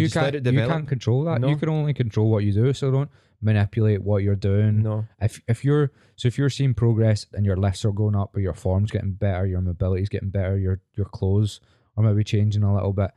You 0.00 0.10
can't. 0.10 0.34
You 0.34 0.66
can't 0.66 0.88
control 0.88 1.24
that. 1.24 1.46
You 1.46 1.56
can 1.56 1.68
only 1.68 1.94
control 1.94 2.30
what 2.30 2.44
you 2.44 2.52
do. 2.52 2.72
So 2.72 2.90
don't 2.90 3.10
manipulate 3.40 4.02
what 4.02 4.22
you're 4.22 4.36
doing. 4.36 4.82
No. 4.82 5.06
If 5.20 5.40
if 5.48 5.64
you're 5.64 5.92
so 6.16 6.28
if 6.28 6.38
you're 6.38 6.50
seeing 6.50 6.74
progress 6.74 7.26
and 7.32 7.44
your 7.44 7.56
lifts 7.56 7.84
are 7.84 7.92
going 7.92 8.16
up 8.16 8.36
or 8.36 8.40
your 8.40 8.54
form's 8.54 8.90
getting 8.90 9.12
better, 9.12 9.46
your 9.46 9.60
mobility's 9.60 10.08
getting 10.08 10.30
better, 10.30 10.58
your 10.58 10.80
your 10.94 11.06
clothes 11.06 11.60
are 11.96 12.04
maybe 12.04 12.24
changing 12.24 12.62
a 12.62 12.74
little 12.74 12.92
bit. 12.92 13.10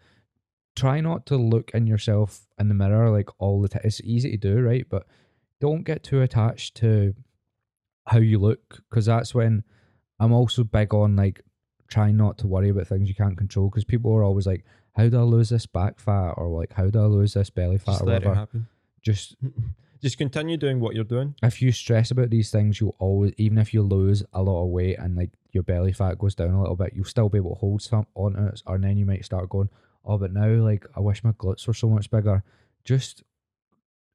Try 0.75 1.01
not 1.01 1.25
to 1.27 1.37
look 1.37 1.71
in 1.73 1.87
yourself 1.87 2.47
in 2.57 2.69
the 2.69 2.75
mirror 2.75 3.09
like 3.09 3.29
all 3.39 3.61
the 3.61 3.69
time. 3.69 3.81
It's 3.83 4.01
easy 4.01 4.31
to 4.31 4.37
do, 4.37 4.61
right? 4.61 4.85
But 4.89 5.05
don't 5.59 5.83
get 5.83 6.03
too 6.03 6.21
attached 6.21 6.75
to 6.77 7.13
how 8.07 8.19
you 8.19 8.39
look 8.39 8.81
because 8.89 9.05
that's 9.05 9.35
when 9.35 9.63
I'm 10.19 10.31
also 10.31 10.63
big 10.63 10.93
on 10.93 11.15
like 11.15 11.41
trying 11.89 12.17
not 12.17 12.37
to 12.39 12.47
worry 12.47 12.69
about 12.69 12.87
things 12.87 13.09
you 13.09 13.15
can't 13.15 13.37
control 13.37 13.69
because 13.69 13.83
people 13.83 14.13
are 14.13 14.23
always 14.23 14.47
like, 14.47 14.63
how 14.99 15.07
do 15.07 15.17
I 15.17 15.23
lose 15.23 15.49
this 15.49 15.65
back 15.65 15.99
fat 15.99 16.31
or 16.31 16.49
like 16.49 16.73
how 16.73 16.89
do 16.89 16.99
I 16.99 17.05
lose 17.05 17.33
this 17.33 17.49
belly 17.49 17.77
fat 17.77 17.93
Just 17.93 18.01
or 18.01 18.05
let 18.05 18.21
it 18.21 18.27
whatever? 18.27 18.35
happen. 18.35 18.67
Just 19.01 19.35
Just 20.01 20.17
continue 20.17 20.55
doing 20.55 20.79
what 20.79 20.95
you're 20.95 21.03
doing. 21.03 21.35
if 21.43 21.61
you 21.61 21.73
stress 21.73 22.09
about 22.09 22.29
these 22.29 22.51
things, 22.51 22.79
you'll 22.79 22.95
always, 22.99 23.33
even 23.37 23.57
if 23.57 23.73
you 23.73 23.81
lose 23.81 24.23
a 24.31 24.41
lot 24.41 24.63
of 24.63 24.69
weight 24.69 24.97
and 24.97 25.17
like 25.17 25.31
your 25.51 25.63
belly 25.63 25.91
fat 25.91 26.17
goes 26.17 26.35
down 26.35 26.51
a 26.51 26.61
little 26.61 26.77
bit, 26.77 26.93
you'll 26.95 27.03
still 27.03 27.27
be 27.27 27.37
able 27.37 27.55
to 27.55 27.59
hold 27.59 27.81
some 27.81 28.07
on 28.15 28.37
it. 28.37 28.61
And 28.65 28.81
then 28.81 28.97
you 28.97 29.05
might 29.05 29.25
start 29.25 29.49
going, 29.49 29.67
oh, 30.05 30.17
but 30.17 30.31
now 30.31 30.47
like 30.47 30.85
I 30.95 31.01
wish 31.01 31.21
my 31.23 31.33
glutes 31.33 31.67
were 31.67 31.73
so 31.73 31.89
much 31.89 32.09
bigger. 32.09 32.43
Just 32.85 33.23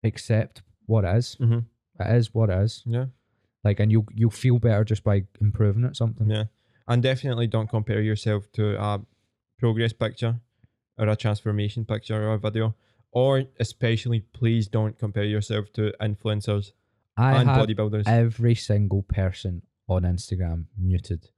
accept 0.03 0.63
what 0.87 1.05
it 1.05 1.17
is. 1.17 1.37
Mm-hmm. 1.39 1.59
It 2.03 2.17
is 2.17 2.33
what 2.33 2.49
it 2.49 2.59
is. 2.61 2.83
Yeah. 2.87 3.07
Like, 3.63 3.79
and 3.81 3.93
you'll 3.93 4.07
you'll 4.13 4.31
feel 4.31 4.59
better 4.59 4.85
just 4.85 5.05
by 5.05 5.25
improving 5.41 5.85
at 5.85 5.97
something. 5.97 6.31
Yeah. 6.31 6.45
And 6.89 7.03
definitely 7.03 7.47
don't 7.47 7.69
compare 7.69 8.01
yourself 8.01 8.51
to 8.53 8.83
a 8.83 9.01
progress 9.59 9.93
picture 9.93 10.41
or 10.99 11.09
a 11.09 11.17
transformation 11.17 11.85
picture 11.85 12.29
or 12.29 12.35
a 12.35 12.39
video. 12.39 12.75
Or 13.13 13.45
especially 13.61 14.21
please 14.21 14.67
don't 14.67 14.99
compare 14.99 15.25
yourself 15.25 15.73
to 15.75 15.93
influencers 16.01 16.73
I 17.17 17.37
and 17.37 17.49
have 17.49 17.67
bodybuilders. 17.67 18.05
every 18.07 18.55
single 18.55 19.03
person 19.03 19.63
on 19.89 20.03
Instagram 20.03 20.67
muted. 20.77 21.29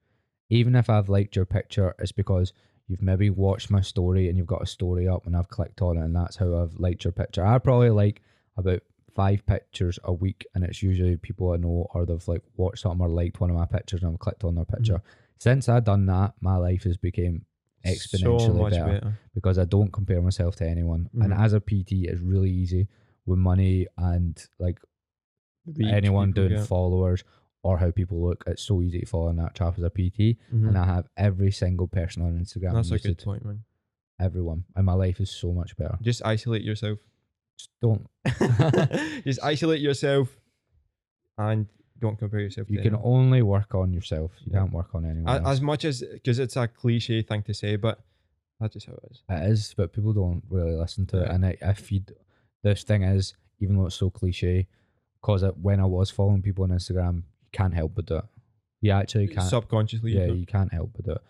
Even 0.49 0.75
if 0.75 0.89
I've 0.89 1.09
liked 1.09 1.37
your 1.37 1.45
picture, 1.45 1.95
it's 1.99 2.13
because 2.13 2.53
you've 2.89 3.03
maybe 3.03 3.31
watched 3.31 3.71
my 3.71 3.81
story 3.81 4.29
and 4.29 4.39
you've 4.39 4.47
got 4.47 4.63
a 4.63 4.67
story 4.67 5.09
up 5.09 5.27
and 5.27 5.37
I've 5.37 5.49
clicked 5.49 5.83
on 5.83 5.99
it 5.99 6.05
and 6.05 6.15
that's 6.15 6.37
how 6.37 6.57
I've 6.57 6.75
liked 6.77 7.05
your 7.05 7.13
picture. 7.13 7.45
I 7.45 7.59
probably 7.59 7.91
like 7.91 8.23
about 8.57 8.81
five 9.15 9.45
pictures 9.47 9.99
a 10.05 10.13
week 10.13 10.47
and 10.55 10.63
it's 10.63 10.83
usually 10.83 11.17
people 11.17 11.51
I 11.53 11.57
know 11.57 11.89
or 11.93 12.07
they've 12.07 12.29
like 12.29 12.43
watched 12.57 12.83
something 12.83 13.01
or 13.01 13.09
liked 13.09 13.41
one 13.41 13.51
of 13.51 13.57
my 13.57 13.67
pictures 13.67 14.03
and 14.03 14.13
I've 14.13 14.19
clicked 14.19 14.45
on 14.45 14.55
their 14.55 14.65
picture. 14.65 14.95
Mm-hmm. 14.95 15.39
Since 15.39 15.69
I've 15.69 15.85
done 15.85 16.07
that, 16.07 16.35
my 16.41 16.57
life 16.57 16.85
has 16.85 16.97
became 16.97 17.45
exponentially 17.87 18.41
so 18.47 18.53
much 18.55 18.73
better 18.73 18.93
better. 18.93 19.19
because 19.35 19.59
I 19.59 19.65
don't 19.65 19.93
compare 19.93 20.21
myself 20.23 20.57
to 20.57 20.67
anyone. 20.69 21.09
And 21.15 21.33
Mhm. 21.33 21.39
as 21.45 21.53
a 21.53 21.61
PT, 21.61 22.07
it's 22.09 22.21
really 22.21 22.51
easy 22.51 22.89
with 23.27 23.39
money 23.39 23.87
and 23.99 24.43
like 24.59 24.79
Reach 25.67 25.93
anyone 25.93 26.33
doing 26.33 26.51
get. 26.51 26.67
followers 26.67 27.25
or 27.63 27.79
how 27.79 27.91
people 27.91 28.23
look. 28.23 28.45
It's 28.47 28.63
so 28.63 28.81
easy 28.83 29.01
to 29.01 29.07
follow 29.07 29.29
in 29.31 29.37
that 29.37 29.55
trap 29.55 29.77
as 29.79 29.83
a 29.85 29.91
PT. 29.91 30.39
Mhm. 30.53 30.69
And 30.69 30.79
I 30.79 30.85
have 30.87 31.09
every 31.17 31.51
single 31.51 31.89
person 31.89 32.23
on 32.23 32.39
Instagram 32.39 32.75
That's 32.75 32.91
a 32.93 32.99
good 32.99 33.19
point, 33.19 33.45
man. 33.45 33.65
everyone, 34.21 34.65
and 34.77 34.87
my 34.87 34.93
life 34.95 35.21
is 35.21 35.31
so 35.31 35.53
much 35.53 35.77
better. 35.77 35.99
Just 36.01 36.25
isolate 36.25 36.63
yourself. 36.63 36.99
Just 37.59 37.71
don't. 37.83 38.07
just 39.25 39.41
isolate 39.43 39.81
yourself 39.81 40.39
and 41.39 41.67
don't 42.01 42.19
compare 42.19 42.41
yourself 42.41 42.69
You 42.71 42.79
can 42.79 42.95
anyone. 42.95 43.03
only 43.05 43.43
work 43.43 43.75
on 43.75 43.93
yourself. 43.93 44.33
You 44.45 44.53
Yeah. 44.53 44.61
can't 44.61 44.73
work 44.73 44.95
on 44.95 45.05
anyone. 45.05 45.29
A- 45.29 45.39
else. 45.39 45.49
as 45.49 45.61
much 45.61 45.85
as 45.85 46.01
because 46.13 46.39
it's 46.39 46.57
a 46.57 46.69
cliche 46.69 47.23
thing 47.23 47.43
to 47.45 47.55
say 47.55 47.77
but 47.77 48.01
that's 48.61 48.75
just 48.75 48.87
how 48.87 48.95
it 48.95 49.05
is 49.11 49.23
It 49.29 49.51
is, 49.51 49.75
but 49.77 49.93
people 49.93 50.13
don't 50.13 50.43
really 50.49 50.75
listen 50.75 51.07
to 51.07 51.23
it. 51.25 51.31
And 51.31 51.45
I, 51.45 51.57
if 51.61 51.93
you, 51.93 52.01
this 52.63 52.85
thing 52.85 53.03
is, 53.03 53.35
even 53.61 53.77
though 53.77 53.87
it's 53.87 53.95
so 53.97 54.09
cliche, 54.11 54.67
because 55.21 55.43
when 55.61 55.79
I 55.81 55.85
was 55.85 56.11
following 56.11 56.41
people 56.43 56.65
on 56.65 56.71
Instagram, 56.71 57.17
you 57.17 57.51
can't 57.53 57.75
help 57.75 57.93
but 57.95 58.07
do 58.07 58.17
it. 58.17 58.25
You 58.81 58.93
actually 58.93 59.29
can't. 59.29 59.49
subconsciously 59.49 60.13
yeah, 60.13 60.27
know. 60.27 60.35
you 60.35 60.47
can't 60.47 60.73
help 60.73 60.91
but 60.97 61.05
do 61.05 61.13
it. 61.13 61.23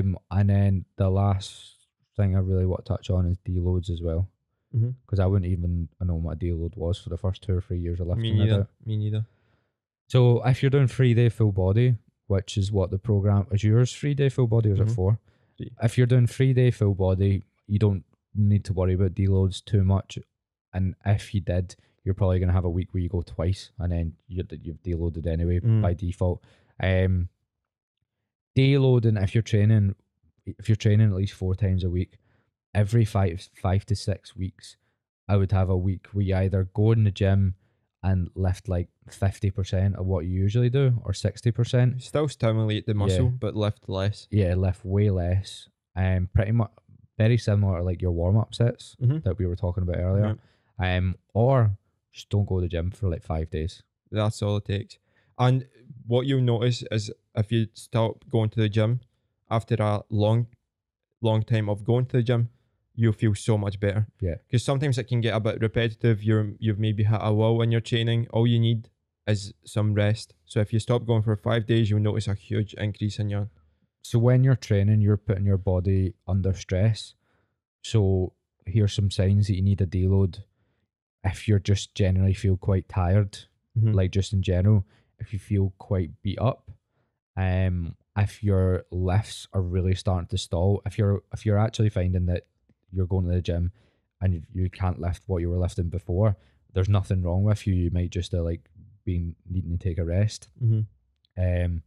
Um, 0.00 0.18
and 0.30 0.50
then 0.50 0.84
the 0.96 1.08
last 1.08 1.76
thing 2.16 2.34
I 2.36 2.40
really 2.40 2.66
want 2.66 2.84
to 2.84 2.88
touch 2.92 3.08
on 3.10 3.26
is 3.26 3.38
deloads 3.46 3.88
as 3.90 4.02
well, 4.02 4.28
because 4.72 5.20
I 5.20 5.26
wouldn't 5.26 5.50
even 5.50 5.88
know 6.02 6.14
what 6.16 6.32
a 6.32 6.36
deload 6.36 6.76
was 6.76 6.98
for 6.98 7.08
the 7.10 7.16
first 7.16 7.42
two 7.42 7.54
or 7.56 7.60
three 7.62 7.78
years 7.78 8.00
of 8.00 8.08
me 8.08 8.12
lifting. 8.32 8.40
I 8.40 8.44
neither 8.44 8.68
me 8.84 8.96
neither 8.98 9.24
So 10.08 10.42
if 10.44 10.62
you're 10.62 10.70
doing 10.70 10.88
three 10.88 11.14
day 11.14 11.28
full 11.28 11.52
body, 11.52 11.96
which 12.26 12.56
is 12.58 12.72
what 12.72 12.90
the 12.90 12.98
program 12.98 13.46
is 13.52 13.62
yours, 13.64 13.94
three 13.94 14.14
day 14.14 14.28
full 14.28 14.46
body 14.46 14.70
or 14.70 14.74
is 14.74 14.78
Mhm. 14.80 14.88
it 14.88 14.94
four? 14.94 15.18
Three. 15.56 15.70
If 15.82 15.96
you're 15.98 16.06
doing 16.06 16.26
three 16.26 16.52
day 16.52 16.70
full 16.70 16.94
body, 16.94 17.44
you 17.66 17.78
don't 17.78 18.04
need 18.34 18.64
to 18.66 18.72
worry 18.72 18.94
about 18.94 19.14
deloads 19.14 19.64
too 19.64 19.84
much. 19.84 20.18
And 20.72 20.94
if 21.04 21.34
you 21.34 21.40
did, 21.40 21.76
you're 22.04 22.14
probably 22.14 22.38
gonna 22.38 22.52
have 22.52 22.64
a 22.64 22.70
week 22.70 22.92
where 22.94 23.02
you 23.02 23.08
go 23.08 23.22
twice, 23.22 23.70
and 23.78 23.92
then 23.92 24.16
you 24.28 24.44
you've 24.62 24.82
deloaded 24.82 25.26
anyway 25.26 25.60
Mm. 25.60 25.82
by 25.82 25.94
default. 25.94 26.42
Um, 26.80 27.28
deloading 28.56 29.22
if 29.22 29.34
you're 29.34 29.42
training, 29.42 29.94
if 30.46 30.68
you're 30.68 30.76
training 30.76 31.08
at 31.10 31.16
least 31.16 31.34
four 31.34 31.54
times 31.54 31.84
a 31.84 31.90
week, 31.90 32.18
every 32.74 33.04
five 33.04 33.48
five 33.54 33.84
to 33.86 33.94
six 33.96 34.34
weeks, 34.36 34.76
I 35.26 35.36
would 35.36 35.52
have 35.52 35.68
a 35.68 35.76
week 35.76 36.06
where 36.08 36.24
you 36.24 36.34
either 36.36 36.64
go 36.64 36.92
in 36.92 37.04
the 37.04 37.10
gym 37.10 37.54
and 38.02 38.30
lift 38.34 38.68
like 38.68 38.88
fifty 39.10 39.50
percent 39.50 39.96
of 39.96 40.06
what 40.06 40.24
you 40.24 40.30
usually 40.32 40.70
do, 40.70 41.00
or 41.04 41.12
sixty 41.12 41.50
percent. 41.50 42.02
still 42.02 42.28
stimulate 42.28 42.86
the 42.86 42.94
muscle 42.94 43.26
but 43.40 43.56
lift 43.56 43.88
less 43.88 44.28
Yeah, 44.30 44.54
lift 44.54 44.84
way 44.84 45.10
less. 45.10 45.68
Um, 45.96 46.28
pretty 46.32 46.52
much 46.52 46.70
very 47.16 47.38
similar 47.38 47.78
to 47.78 47.84
like 47.84 48.00
your 48.00 48.12
warm 48.12 48.36
up 48.36 48.54
sets 48.54 48.96
Mhm. 49.02 49.22
that 49.24 49.38
we 49.38 49.46
were 49.46 49.56
talking 49.56 49.82
about 49.82 49.96
earlier. 49.96 50.36
Um, 50.78 51.16
or 51.34 51.76
just 52.12 52.28
don't 52.30 52.46
go 52.46 52.58
to 52.58 52.62
the 52.62 52.68
gym 52.68 52.90
for 52.92 53.08
like 53.10 53.24
five 53.24 53.50
days. 53.50 53.82
that's 54.10 54.40
all 54.42 54.56
it 54.56 54.64
takes 54.64 54.96
and 55.38 55.66
what 56.06 56.24
you'll 56.26 56.40
notice 56.40 56.82
is 56.90 57.10
if 57.34 57.52
you 57.52 57.66
stop 57.74 58.24
going 58.30 58.48
to 58.48 58.58
the 58.60 58.68
gym 58.68 59.00
after 59.50 59.74
a 59.80 60.02
long 60.08 60.46
long 61.20 61.42
time 61.42 61.68
of 61.68 61.84
going 61.84 62.06
to 62.06 62.16
the 62.16 62.22
gym 62.22 62.48
you'll 63.00 63.12
feel 63.22 63.34
so 63.34 63.56
much 63.64 63.78
better 63.80 64.02
Yeah. 64.20 64.36
because 64.46 64.64
sometimes 64.64 64.98
it 64.98 65.04
can 65.10 65.20
get 65.20 65.34
a 65.36 65.40
bit 65.40 65.60
repetitive 65.60 66.16
you're 66.28 66.46
you've 66.58 66.80
maybe 66.86 67.04
hit 67.04 67.20
a 67.22 67.32
wall 67.32 67.62
in 67.62 67.70
your 67.70 67.80
training 67.90 68.26
all 68.34 68.46
you 68.46 68.58
need 68.68 68.80
is 69.26 69.52
some 69.64 69.94
rest 69.94 70.34
so 70.46 70.58
if 70.60 70.72
you 70.72 70.80
stop 70.80 71.06
going 71.06 71.22
for 71.22 71.36
five 71.36 71.64
days 71.66 71.88
you'll 71.90 72.00
notice 72.10 72.26
a 72.28 72.34
huge 72.34 72.74
increase 72.74 73.18
in 73.22 73.28
your 73.30 73.46
So 74.02 74.18
when 74.18 74.42
you're 74.44 74.56
training, 74.68 75.00
you're 75.02 75.18
putting 75.28 75.44
your 75.46 75.58
body 75.72 76.14
under 76.26 76.54
stress. 76.54 77.14
So 77.82 78.32
here's 78.64 78.94
some 78.94 79.10
signs 79.10 79.46
that 79.46 79.56
you 79.56 79.62
need 79.62 79.80
a 79.82 79.86
deload. 79.86 80.44
If 81.24 81.46
you're 81.48 81.58
just 81.72 81.94
generally 81.94 82.32
feel 82.34 82.56
quite 82.56 82.88
tired, 82.88 83.32
Mhm. 83.76 83.94
like 83.94 84.10
just 84.18 84.32
in 84.32 84.40
general, 84.42 84.86
if 85.18 85.32
you 85.32 85.38
feel 85.38 85.74
quite 85.78 86.10
beat 86.22 86.38
up, 86.50 86.70
um, 87.36 87.96
if 88.16 88.42
your 88.42 88.84
lifts 88.90 89.46
are 89.52 89.62
really 89.76 89.94
starting 89.94 90.28
to 90.28 90.38
stall, 90.38 90.80
if 90.86 90.96
you're 90.98 91.22
if 91.34 91.44
you're 91.44 91.58
actually 91.66 91.90
finding 91.90 92.26
that 92.26 92.44
you're 92.92 93.06
going 93.06 93.26
to 93.28 93.34
the 93.34 93.42
gym 93.42 93.72
and 94.20 94.34
you, 94.34 94.42
you 94.54 94.70
can't 94.70 95.00
lift 95.00 95.22
what 95.26 95.38
you 95.38 95.50
were 95.50 95.58
lifting 95.58 95.88
before, 95.88 96.36
there's 96.72 96.88
nothing 96.88 97.22
wrong 97.22 97.44
with 97.44 97.66
you. 97.66 97.74
You 97.74 97.90
might 97.90 98.10
just 98.10 98.34
uh, 98.34 98.42
like 98.42 98.68
being 99.04 99.34
needing 99.50 99.76
to 99.76 99.78
take 99.88 99.98
a 99.98 100.04
rest. 100.04 100.48
mm-hmm. 100.62 100.80
Um, 101.40 101.82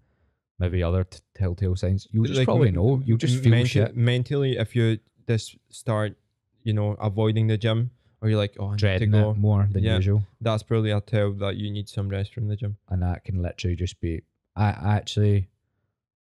maybe 0.60 0.82
other 0.84 1.04
t- 1.04 1.20
telltale 1.36 1.76
signs. 1.76 2.08
You'll 2.12 2.26
just 2.26 2.38
Like, 2.38 2.46
probably 2.46 2.72
know. 2.72 3.02
You'll 3.06 3.18
just 3.18 3.44
feel 3.44 3.52
menta- 3.52 3.68
shit, 3.68 3.98
mentally 3.98 4.58
if 4.58 4.76
you 4.76 5.00
just 5.28 5.58
start 5.70 6.16
you 6.64 6.74
know 6.74 6.92
avoiding 7.02 7.48
the 7.48 7.58
gym 7.58 7.90
or 8.22 8.30
you're 8.30 8.38
like 8.38 8.56
oh 8.60 8.68
I 8.70 8.76
need 8.76 9.00
to 9.00 9.08
go 9.08 9.34
more 9.34 9.68
than 9.72 9.84
Yeah. 9.84 9.96
usual, 9.98 10.24
that's 10.40 10.64
probably 10.64 10.92
a 10.92 11.02
tell 11.02 11.32
that 11.34 11.58
you 11.58 11.72
need 11.72 11.90
some 11.90 12.08
rest 12.10 12.34
from 12.34 12.48
the 12.48 12.56
gym 12.56 12.78
and 12.90 13.02
that 13.02 13.24
can 13.26 13.42
literally 13.42 13.76
just 13.76 14.00
be. 14.00 14.22
I 14.56 14.68
I 14.72 14.96
actually 14.96 15.50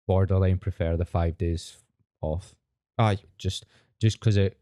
borderline 0.07 0.57
prefer 0.57 0.95
the 0.97 1.05
five 1.05 1.37
days 1.37 1.77
off. 2.21 2.55
aye 2.97 3.17
just 3.37 3.65
just 3.99 4.19
because 4.19 4.37
it 4.37 4.57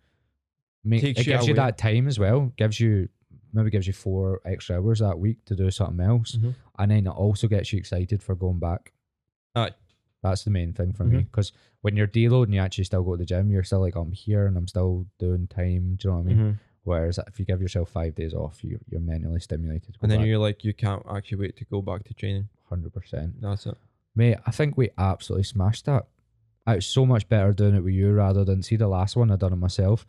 make, 0.85 1.03
it 1.03 1.17
you 1.17 1.23
gives 1.25 1.47
you 1.47 1.53
away. 1.53 1.65
that 1.65 1.77
time 1.77 2.07
as 2.07 2.17
well. 2.19 2.53
Gives 2.55 2.79
you 2.79 3.09
maybe 3.53 3.69
gives 3.69 3.87
you 3.87 3.93
four 3.93 4.41
extra 4.45 4.77
hours 4.77 4.99
that 4.99 5.17
week 5.17 5.43
to 5.45 5.55
do 5.55 5.71
something 5.71 6.05
else, 6.05 6.33
Mhm. 6.37 6.55
and 6.77 6.91
then 6.91 7.07
it 7.07 7.09
also 7.09 7.47
gets 7.47 7.71
you 7.73 7.79
excited 7.79 8.21
for 8.21 8.35
going 8.35 8.59
back. 8.59 8.93
Aye. 9.55 9.71
That's 10.23 10.43
the 10.43 10.49
main 10.51 10.73
thing 10.73 10.91
for 10.91 11.03
me 11.05 11.19
because 11.19 11.51
when 11.81 11.95
you're 11.95 12.07
deloading, 12.07 12.53
you 12.53 12.59
actually 12.59 12.83
still 12.85 13.03
go 13.03 13.11
to 13.15 13.17
the 13.19 13.25
gym. 13.25 13.51
You're 13.51 13.63
still 13.63 13.79
like 13.79 13.95
I'm 13.95 14.11
here 14.11 14.47
and 14.47 14.57
I'm 14.57 14.67
still 14.67 15.05
doing 15.19 15.47
time. 15.47 15.95
Do 15.95 16.07
you 16.07 16.11
know 16.11 16.17
what 16.17 16.31
I 16.31 16.33
mean? 16.33 16.37
Mhm. 16.37 16.59
Whereas 16.83 17.19
if 17.27 17.39
you 17.39 17.45
give 17.45 17.61
yourself 17.61 17.89
five 17.89 18.15
days 18.15 18.33
off, 18.33 18.63
you 18.63 18.79
you're 18.89 18.99
mentally 19.01 19.39
stimulated. 19.39 19.97
and 20.01 20.11
then 20.11 20.21
you're 20.25 20.39
like 20.39 20.63
you 20.63 20.73
can't 20.73 21.03
actually 21.09 21.37
wait 21.37 21.55
to 21.57 21.65
go 21.65 21.81
back 21.81 22.03
to 22.05 22.13
training 22.13 22.49
hundred 22.63 22.91
percent. 22.93 23.39
that's 23.41 23.65
it 23.67 23.77
Mate, 24.15 24.37
I 24.45 24.51
think 24.51 24.77
we 24.77 24.89
absolutely 24.97 25.43
smashed 25.43 25.85
that. 25.85 26.07
It's 26.67 26.85
so 26.87 27.05
much 27.05 27.29
better 27.29 27.53
doing 27.53 27.75
it 27.75 27.83
with 27.83 27.93
you 27.93 28.11
rather 28.11 28.43
than 28.43 28.63
see 28.63 28.75
the 28.75 28.87
last 28.87 29.15
one 29.15 29.31
I 29.31 29.35
done 29.35 29.53
it 29.53 29.57
myself, 29.57 30.05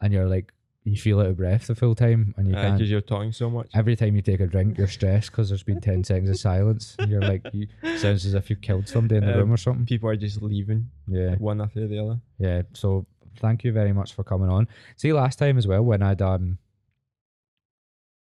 and 0.00 0.12
you're 0.12 0.26
like 0.28 0.52
you 0.82 0.96
feel 0.96 1.20
out 1.20 1.26
of 1.26 1.36
breath 1.36 1.66
the 1.66 1.74
full 1.74 1.94
time, 1.94 2.34
and 2.38 2.48
you 2.48 2.54
can't. 2.54 2.74
because 2.76 2.90
you're 2.90 3.02
talking 3.02 3.32
so 3.32 3.50
much 3.50 3.68
Every 3.74 3.94
time 3.96 4.16
you 4.16 4.22
take 4.22 4.40
a 4.40 4.46
drink, 4.46 4.78
you're 4.78 4.88
stressed 4.88 5.30
because 5.30 5.48
there's 5.50 5.62
been 5.62 5.80
ten 5.80 6.02
seconds 6.02 6.30
of 6.30 6.38
silence. 6.38 6.96
And 6.98 7.10
you're 7.10 7.20
like, 7.20 7.42
you 7.52 7.68
sounds 7.98 8.24
as 8.26 8.34
if 8.34 8.48
you've 8.50 8.62
killed 8.62 8.88
somebody 8.88 9.16
in 9.18 9.26
the 9.26 9.32
Um, 9.34 9.38
room 9.40 9.52
or 9.52 9.56
something. 9.58 9.84
people 9.86 10.08
are 10.08 10.16
just 10.16 10.40
leaving 10.42 10.90
Yeah, 11.06 11.34
one 11.36 11.60
after 11.60 11.86
the 11.86 11.98
other 12.02 12.20
yeah. 12.38 12.62
So 12.72 13.06
thank 13.36 13.62
you 13.62 13.72
very 13.72 13.92
much 13.92 14.14
for 14.14 14.24
coming 14.24 14.48
on. 14.48 14.66
See, 14.96 15.12
last 15.12 15.38
time 15.38 15.58
as 15.58 15.66
well 15.66 15.82
when 15.82 16.02
I'd 16.02 16.22
um, 16.22 16.58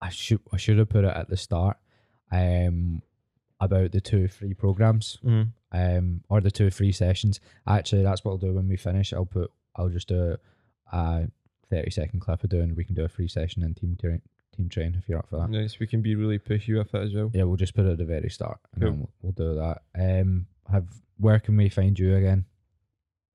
I 0.01 0.09
should 0.11 0.41
I 0.53 0.57
should 0.57 0.79
have 0.79 0.89
put 0.89 1.05
it 1.05 1.15
at 1.15 1.29
the 1.29 1.37
start, 1.37 1.77
um, 2.31 3.03
about 3.61 3.93
the 3.93 4.01
two 4.01 4.29
free 4.29 4.55
programs. 4.55 5.19
mm-hmm. 5.25 5.51
um, 5.73 6.21
or 6.29 6.41
the 6.41 6.51
two 6.51 6.71
free 6.71 6.93
sessions. 6.93 7.41
Actually, 7.67 8.03
that's 8.03 8.25
what 8.25 8.33
I'll 8.33 8.39
do 8.39 8.53
when 8.55 8.69
we 8.69 8.77
finish. 8.77 9.13
I'll 9.13 9.25
put, 9.27 9.51
I'll 9.77 9.89
just 9.89 10.09
do 10.09 10.37
a 10.93 11.29
thirty 11.71 11.91
second 11.91 12.21
clip 12.21 12.45
of 12.45 12.51
doing. 12.51 12.75
We 12.75 12.85
can 12.85 12.95
do 12.95 13.05
a 13.05 13.09
free 13.09 13.29
session 13.29 13.63
in 13.63 13.75
team 13.75 13.97
train, 14.01 14.23
team 14.57 14.69
train 14.69 14.95
if 14.99 15.09
you're 15.09 15.19
up 15.19 15.29
for 15.29 15.39
that. 15.39 15.51
nice 15.51 15.79
we 15.81 15.87
can 15.87 16.01
be 16.03 16.15
really 16.15 16.39
pushy 16.39 16.77
with 16.79 16.95
it 16.95 17.03
as 17.03 17.13
well 17.15 17.31
Yeah, 17.35 17.43
we'll 17.45 17.57
just 17.57 17.75
put 17.75 17.85
it 17.87 17.93
at 17.93 17.99
the 17.99 18.05
very 18.05 18.31
start, 18.31 18.59
and 18.73 18.83
Cool. 18.83 18.91
then 18.91 18.99
we'll, 19.01 19.11
we'll 19.23 19.33
do 19.33 19.55
that. 19.61 19.83
Um, 19.99 20.47
have 20.71 20.87
where 21.19 21.41
can 21.41 21.57
we 21.57 21.69
find 21.69 21.99
you 21.99 22.15
again? 22.17 22.45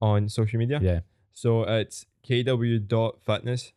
on 0.01 0.27
social 0.29 0.57
media 0.59 0.79
Yeah, 0.81 1.01
so 1.31 1.63
it's 1.63 2.05
kw.fitness 2.27 3.73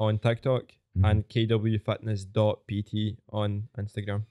on 0.00 0.18
tiktok 0.18 0.72
mhm. 0.98 1.08
and 1.10 1.28
kwfitness.pt 1.28 3.16
on 3.30 3.68
instagram 3.78 4.24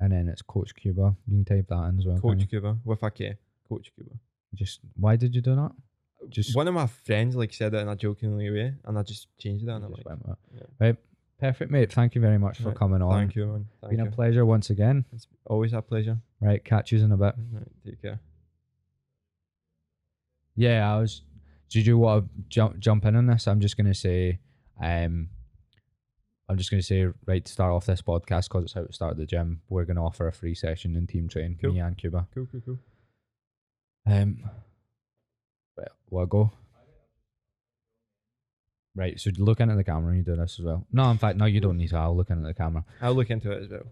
and 0.00 0.12
then 0.12 0.28
it's 0.28 0.42
Coach 0.42 0.74
Kuba. 0.74 1.16
You 1.26 1.44
can 1.44 1.44
type 1.44 1.66
that 1.68 1.88
in 1.88 1.98
as 1.98 2.06
well. 2.06 2.20
coach 2.20 2.48
Kuba 2.48 2.78
with 2.84 3.02
a 3.02 3.10
k 3.10 3.36
coach 3.68 3.90
Kuba 3.96 4.10
Just 4.54 4.80
why 4.96 5.16
did 5.16 5.34
you 5.34 5.40
do 5.40 5.54
that? 5.56 5.72
Just 6.30 6.54
one 6.56 6.68
of 6.68 6.74
my 6.74 6.86
friends 6.86 7.36
like 7.36 7.52
said 7.52 7.74
it 7.74 7.78
in 7.78 7.88
a 7.88 7.96
jokingly 7.96 8.50
way 8.50 8.74
and 8.84 8.98
i 8.98 9.02
just 9.02 9.28
changed 9.38 9.64
it 9.64 9.70
and 9.70 9.84
i'm 9.84 9.92
like 9.92 10.04
went 10.04 10.20
with 10.26 10.32
it. 10.36 10.38
yeah. 10.56 10.62
Right, 10.86 10.96
perfect, 11.38 11.70
mate. 11.70 11.92
Thank 11.92 12.14
you 12.16 12.20
very 12.20 12.38
much 12.38 12.58
for 12.58 12.68
Right, 12.70 12.76
coming 12.76 13.00
on. 13.02 13.12
thank 13.18 13.36
you 13.36 13.46
man 13.46 13.66
thank 13.80 13.92
Been 13.92 14.00
you 14.04 14.06
a 14.06 14.10
pleasure 14.10 14.44
once 14.44 14.68
again. 14.70 15.04
it's 15.12 15.26
always 15.46 15.72
a 15.72 15.80
pleasure 15.82 16.18
Right, 16.40 16.62
catch 16.64 16.90
you 16.92 16.98
in 16.98 17.12
a 17.12 17.16
bit. 17.16 17.34
Right, 17.52 17.68
take 17.84 18.02
care 18.02 18.20
Yeah, 20.56 20.92
I 20.92 20.98
was. 21.00 21.22
Did 21.70 21.86
you 21.86 21.98
want 21.98 22.24
to 22.24 22.30
jump 22.48 22.78
jump 22.80 23.04
in 23.04 23.14
on 23.16 23.26
this? 23.26 23.46
I'm 23.46 23.60
just 23.60 23.76
gonna 23.76 23.94
say, 23.94 24.40
um, 24.82 25.28
I'm 26.48 26.56
just 26.56 26.70
gonna 26.70 26.82
say 26.82 27.06
right 27.26 27.44
to 27.44 27.52
start 27.52 27.72
off 27.72 27.84
this 27.86 28.00
podcast 28.02 28.48
because 28.48 28.64
it's 28.64 28.72
how 28.72 28.80
it 28.82 28.94
started 28.94 29.18
the 29.18 29.26
gym. 29.26 29.60
We're 29.68 29.84
gonna 29.84 30.04
offer 30.04 30.26
a 30.28 30.32
free 30.32 30.54
session 30.54 30.96
in 30.96 31.06
team 31.06 31.28
train, 31.28 31.58
Cool. 31.60 31.72
me 31.74 31.80
and 31.80 31.96
Kuba. 31.96 32.26
cool 32.34 32.46
cool 32.50 32.62
cool 32.64 32.78
Um, 34.06 34.48
right, 35.76 35.88
will 36.10 36.22
I 36.22 36.26
go? 36.26 36.52
Right, 38.94 39.20
so 39.20 39.30
look 39.38 39.60
into 39.60 39.76
the 39.76 39.84
camera 39.84 40.08
and 40.08 40.16
you 40.18 40.24
do 40.24 40.34
this 40.40 40.58
as 40.58 40.64
well. 40.64 40.84
No, 40.90 41.08
in 41.10 41.18
fact, 41.18 41.36
no, 41.38 41.44
you 41.44 41.60
don't 41.60 41.76
need 41.76 41.90
to. 41.90 41.96
I'll 41.98 42.16
look 42.16 42.30
into 42.30 42.46
the 42.48 42.54
camera. 42.54 42.84
i'll 43.00 43.14
look 43.14 43.30
into 43.30 43.52
it 43.52 43.62
as 43.64 43.68
well 43.70 43.82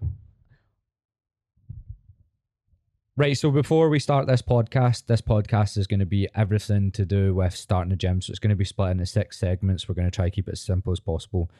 Right, 3.18 3.36
so 3.38 3.50
before 3.50 3.88
we 3.88 3.98
start 3.98 4.26
this 4.26 4.42
podcast, 4.42 5.06
this 5.06 5.22
podcast 5.22 5.78
is 5.78 5.86
going 5.86 6.00
to 6.00 6.06
be 6.06 6.28
everything 6.34 6.90
to 6.92 7.06
do 7.06 7.34
with 7.34 7.54
starting 7.56 7.90
a 7.90 7.96
gym. 7.96 8.20
So 8.20 8.30
it's 8.30 8.38
going 8.38 8.50
to 8.50 8.56
be 8.56 8.64
split 8.66 8.90
into 8.90 9.06
six 9.06 9.38
segments. 9.38 9.88
We're 9.88 9.94
going 9.94 10.06
to 10.10 10.14
try 10.14 10.26
to 10.26 10.30
keep 10.30 10.48
it 10.48 10.52
as 10.52 10.60
simple 10.60 10.92
as 10.92 11.00
possible. 11.00 11.50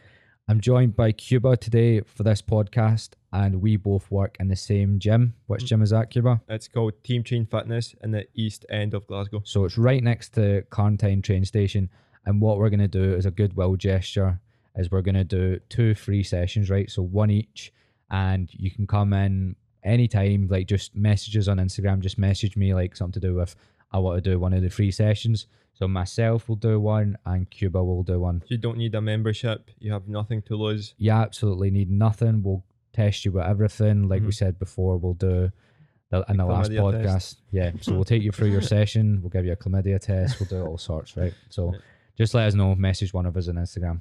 I'm 0.49 0.61
joined 0.61 0.94
by 0.94 1.11
Kuba 1.11 1.57
today 1.57 2.03
for 2.03 2.22
this 2.22 2.40
podcast, 2.40 3.14
and 3.32 3.61
we 3.61 3.76
both 3.76 4.09
work 4.12 4.36
in 4.38 4.47
the 4.47 4.55
same 4.55 5.01
gym. 5.01 5.34
Which 5.49 5.64
Mm. 5.64 5.66
gym 5.66 5.82
is 5.82 5.90
that, 5.90 6.11
Kuba? 6.11 6.40
it's 6.49 6.68
called 6.68 7.03
team 7.03 7.24
Train 7.24 7.47
fitness 7.47 7.97
in 8.01 8.12
the 8.12 8.28
east 8.32 8.64
end 8.70 8.94
of 8.94 9.09
glasgow 9.09 9.42
So 9.44 9.64
it's 9.64 9.76
right 9.76 10.03
next 10.05 10.34
to 10.34 10.62
Carntyne 10.70 11.20
train 11.22 11.44
station. 11.44 11.90
And 12.24 12.40
what 12.40 12.59
we're 12.59 12.70
gonna 12.70 12.86
do 12.86 13.14
is 13.14 13.26
a 13.26 13.32
goodwill 13.32 13.74
gesture. 13.74 14.40
Is 14.76 14.88
we're 14.90 15.03
gonna 15.03 15.24
do 15.24 15.59
two 15.68 15.94
free 15.97 16.22
sessions, 16.22 16.70
right? 16.70 16.88
So 16.88 17.03
one 17.03 17.30
each, 17.30 17.72
and 18.09 18.49
you 18.55 18.70
can 18.70 18.86
come 18.86 19.12
in 19.14 19.57
anytime. 19.82 20.47
Like 20.49 20.68
just 20.68 20.94
messages 20.94 21.49
on 21.49 21.57
Instagram. 21.59 21.99
Just 21.99 22.18
message 22.18 22.57
me 22.57 22.72
like 22.72 22.94
something 22.94 23.20
to 23.20 23.28
do 23.28 23.34
with 23.34 23.57
I 23.90 23.99
want 23.99 24.22
to 24.22 24.30
do 24.30 24.38
one 24.38 24.53
of 24.53 24.62
the 24.62 24.70
free 24.70 24.92
sessions. 24.92 25.47
So 25.79 25.87
myself 25.87 26.49
will 26.49 26.57
do 26.57 26.81
one, 26.81 27.18
and 27.27 27.49
Kuba 27.51 27.83
will 27.85 28.03
do 28.03 28.18
one. 28.20 28.43
You 28.49 28.57
don't 28.57 28.79
need 28.79 28.95
a 28.95 29.01
membership. 29.03 29.70
You 29.79 29.93
have 29.93 30.09
nothing 30.09 30.41
to 30.49 30.57
lose. 30.57 30.95
You 30.97 31.11
absolutely 31.11 31.70
need 31.70 31.91
nothing. 31.91 32.43
We'll 32.43 32.64
test 32.95 33.24
you 33.27 33.33
with 33.33 33.45
everything. 33.45 34.09
Like 34.09 34.22
we 34.22 34.29
Mhm. 34.29 34.35
said 34.35 34.59
before, 34.59 34.97
we'll 34.97 35.12
do 35.14 35.53
the, 36.11 36.24
in 36.31 36.39
the 36.39 36.47
last 36.47 36.70
podcast. 36.70 37.03
test. 37.03 37.43
Yeah. 37.51 37.72
So 37.83 37.93
we'll 37.93 38.05
take 38.05 38.22
you 38.22 38.33
through 38.33 38.49
your 38.53 38.62
session. 38.77 39.20
We'll 39.20 39.29
give 39.31 39.45
you 39.45 39.53
a 39.53 39.57
chlamydia 39.57 40.01
test. 40.01 40.41
We'll 40.41 40.49
do 40.49 40.64
all 40.66 40.79
sorts, 40.79 41.14
right? 41.16 41.35
So 41.51 41.74
just 42.16 42.33
let 42.33 42.47
us 42.47 42.55
know. 42.55 42.74
Message 42.74 43.12
one 43.12 43.27
of 43.27 43.37
us 43.37 43.49
on 43.49 43.57
Instagram. 43.57 44.01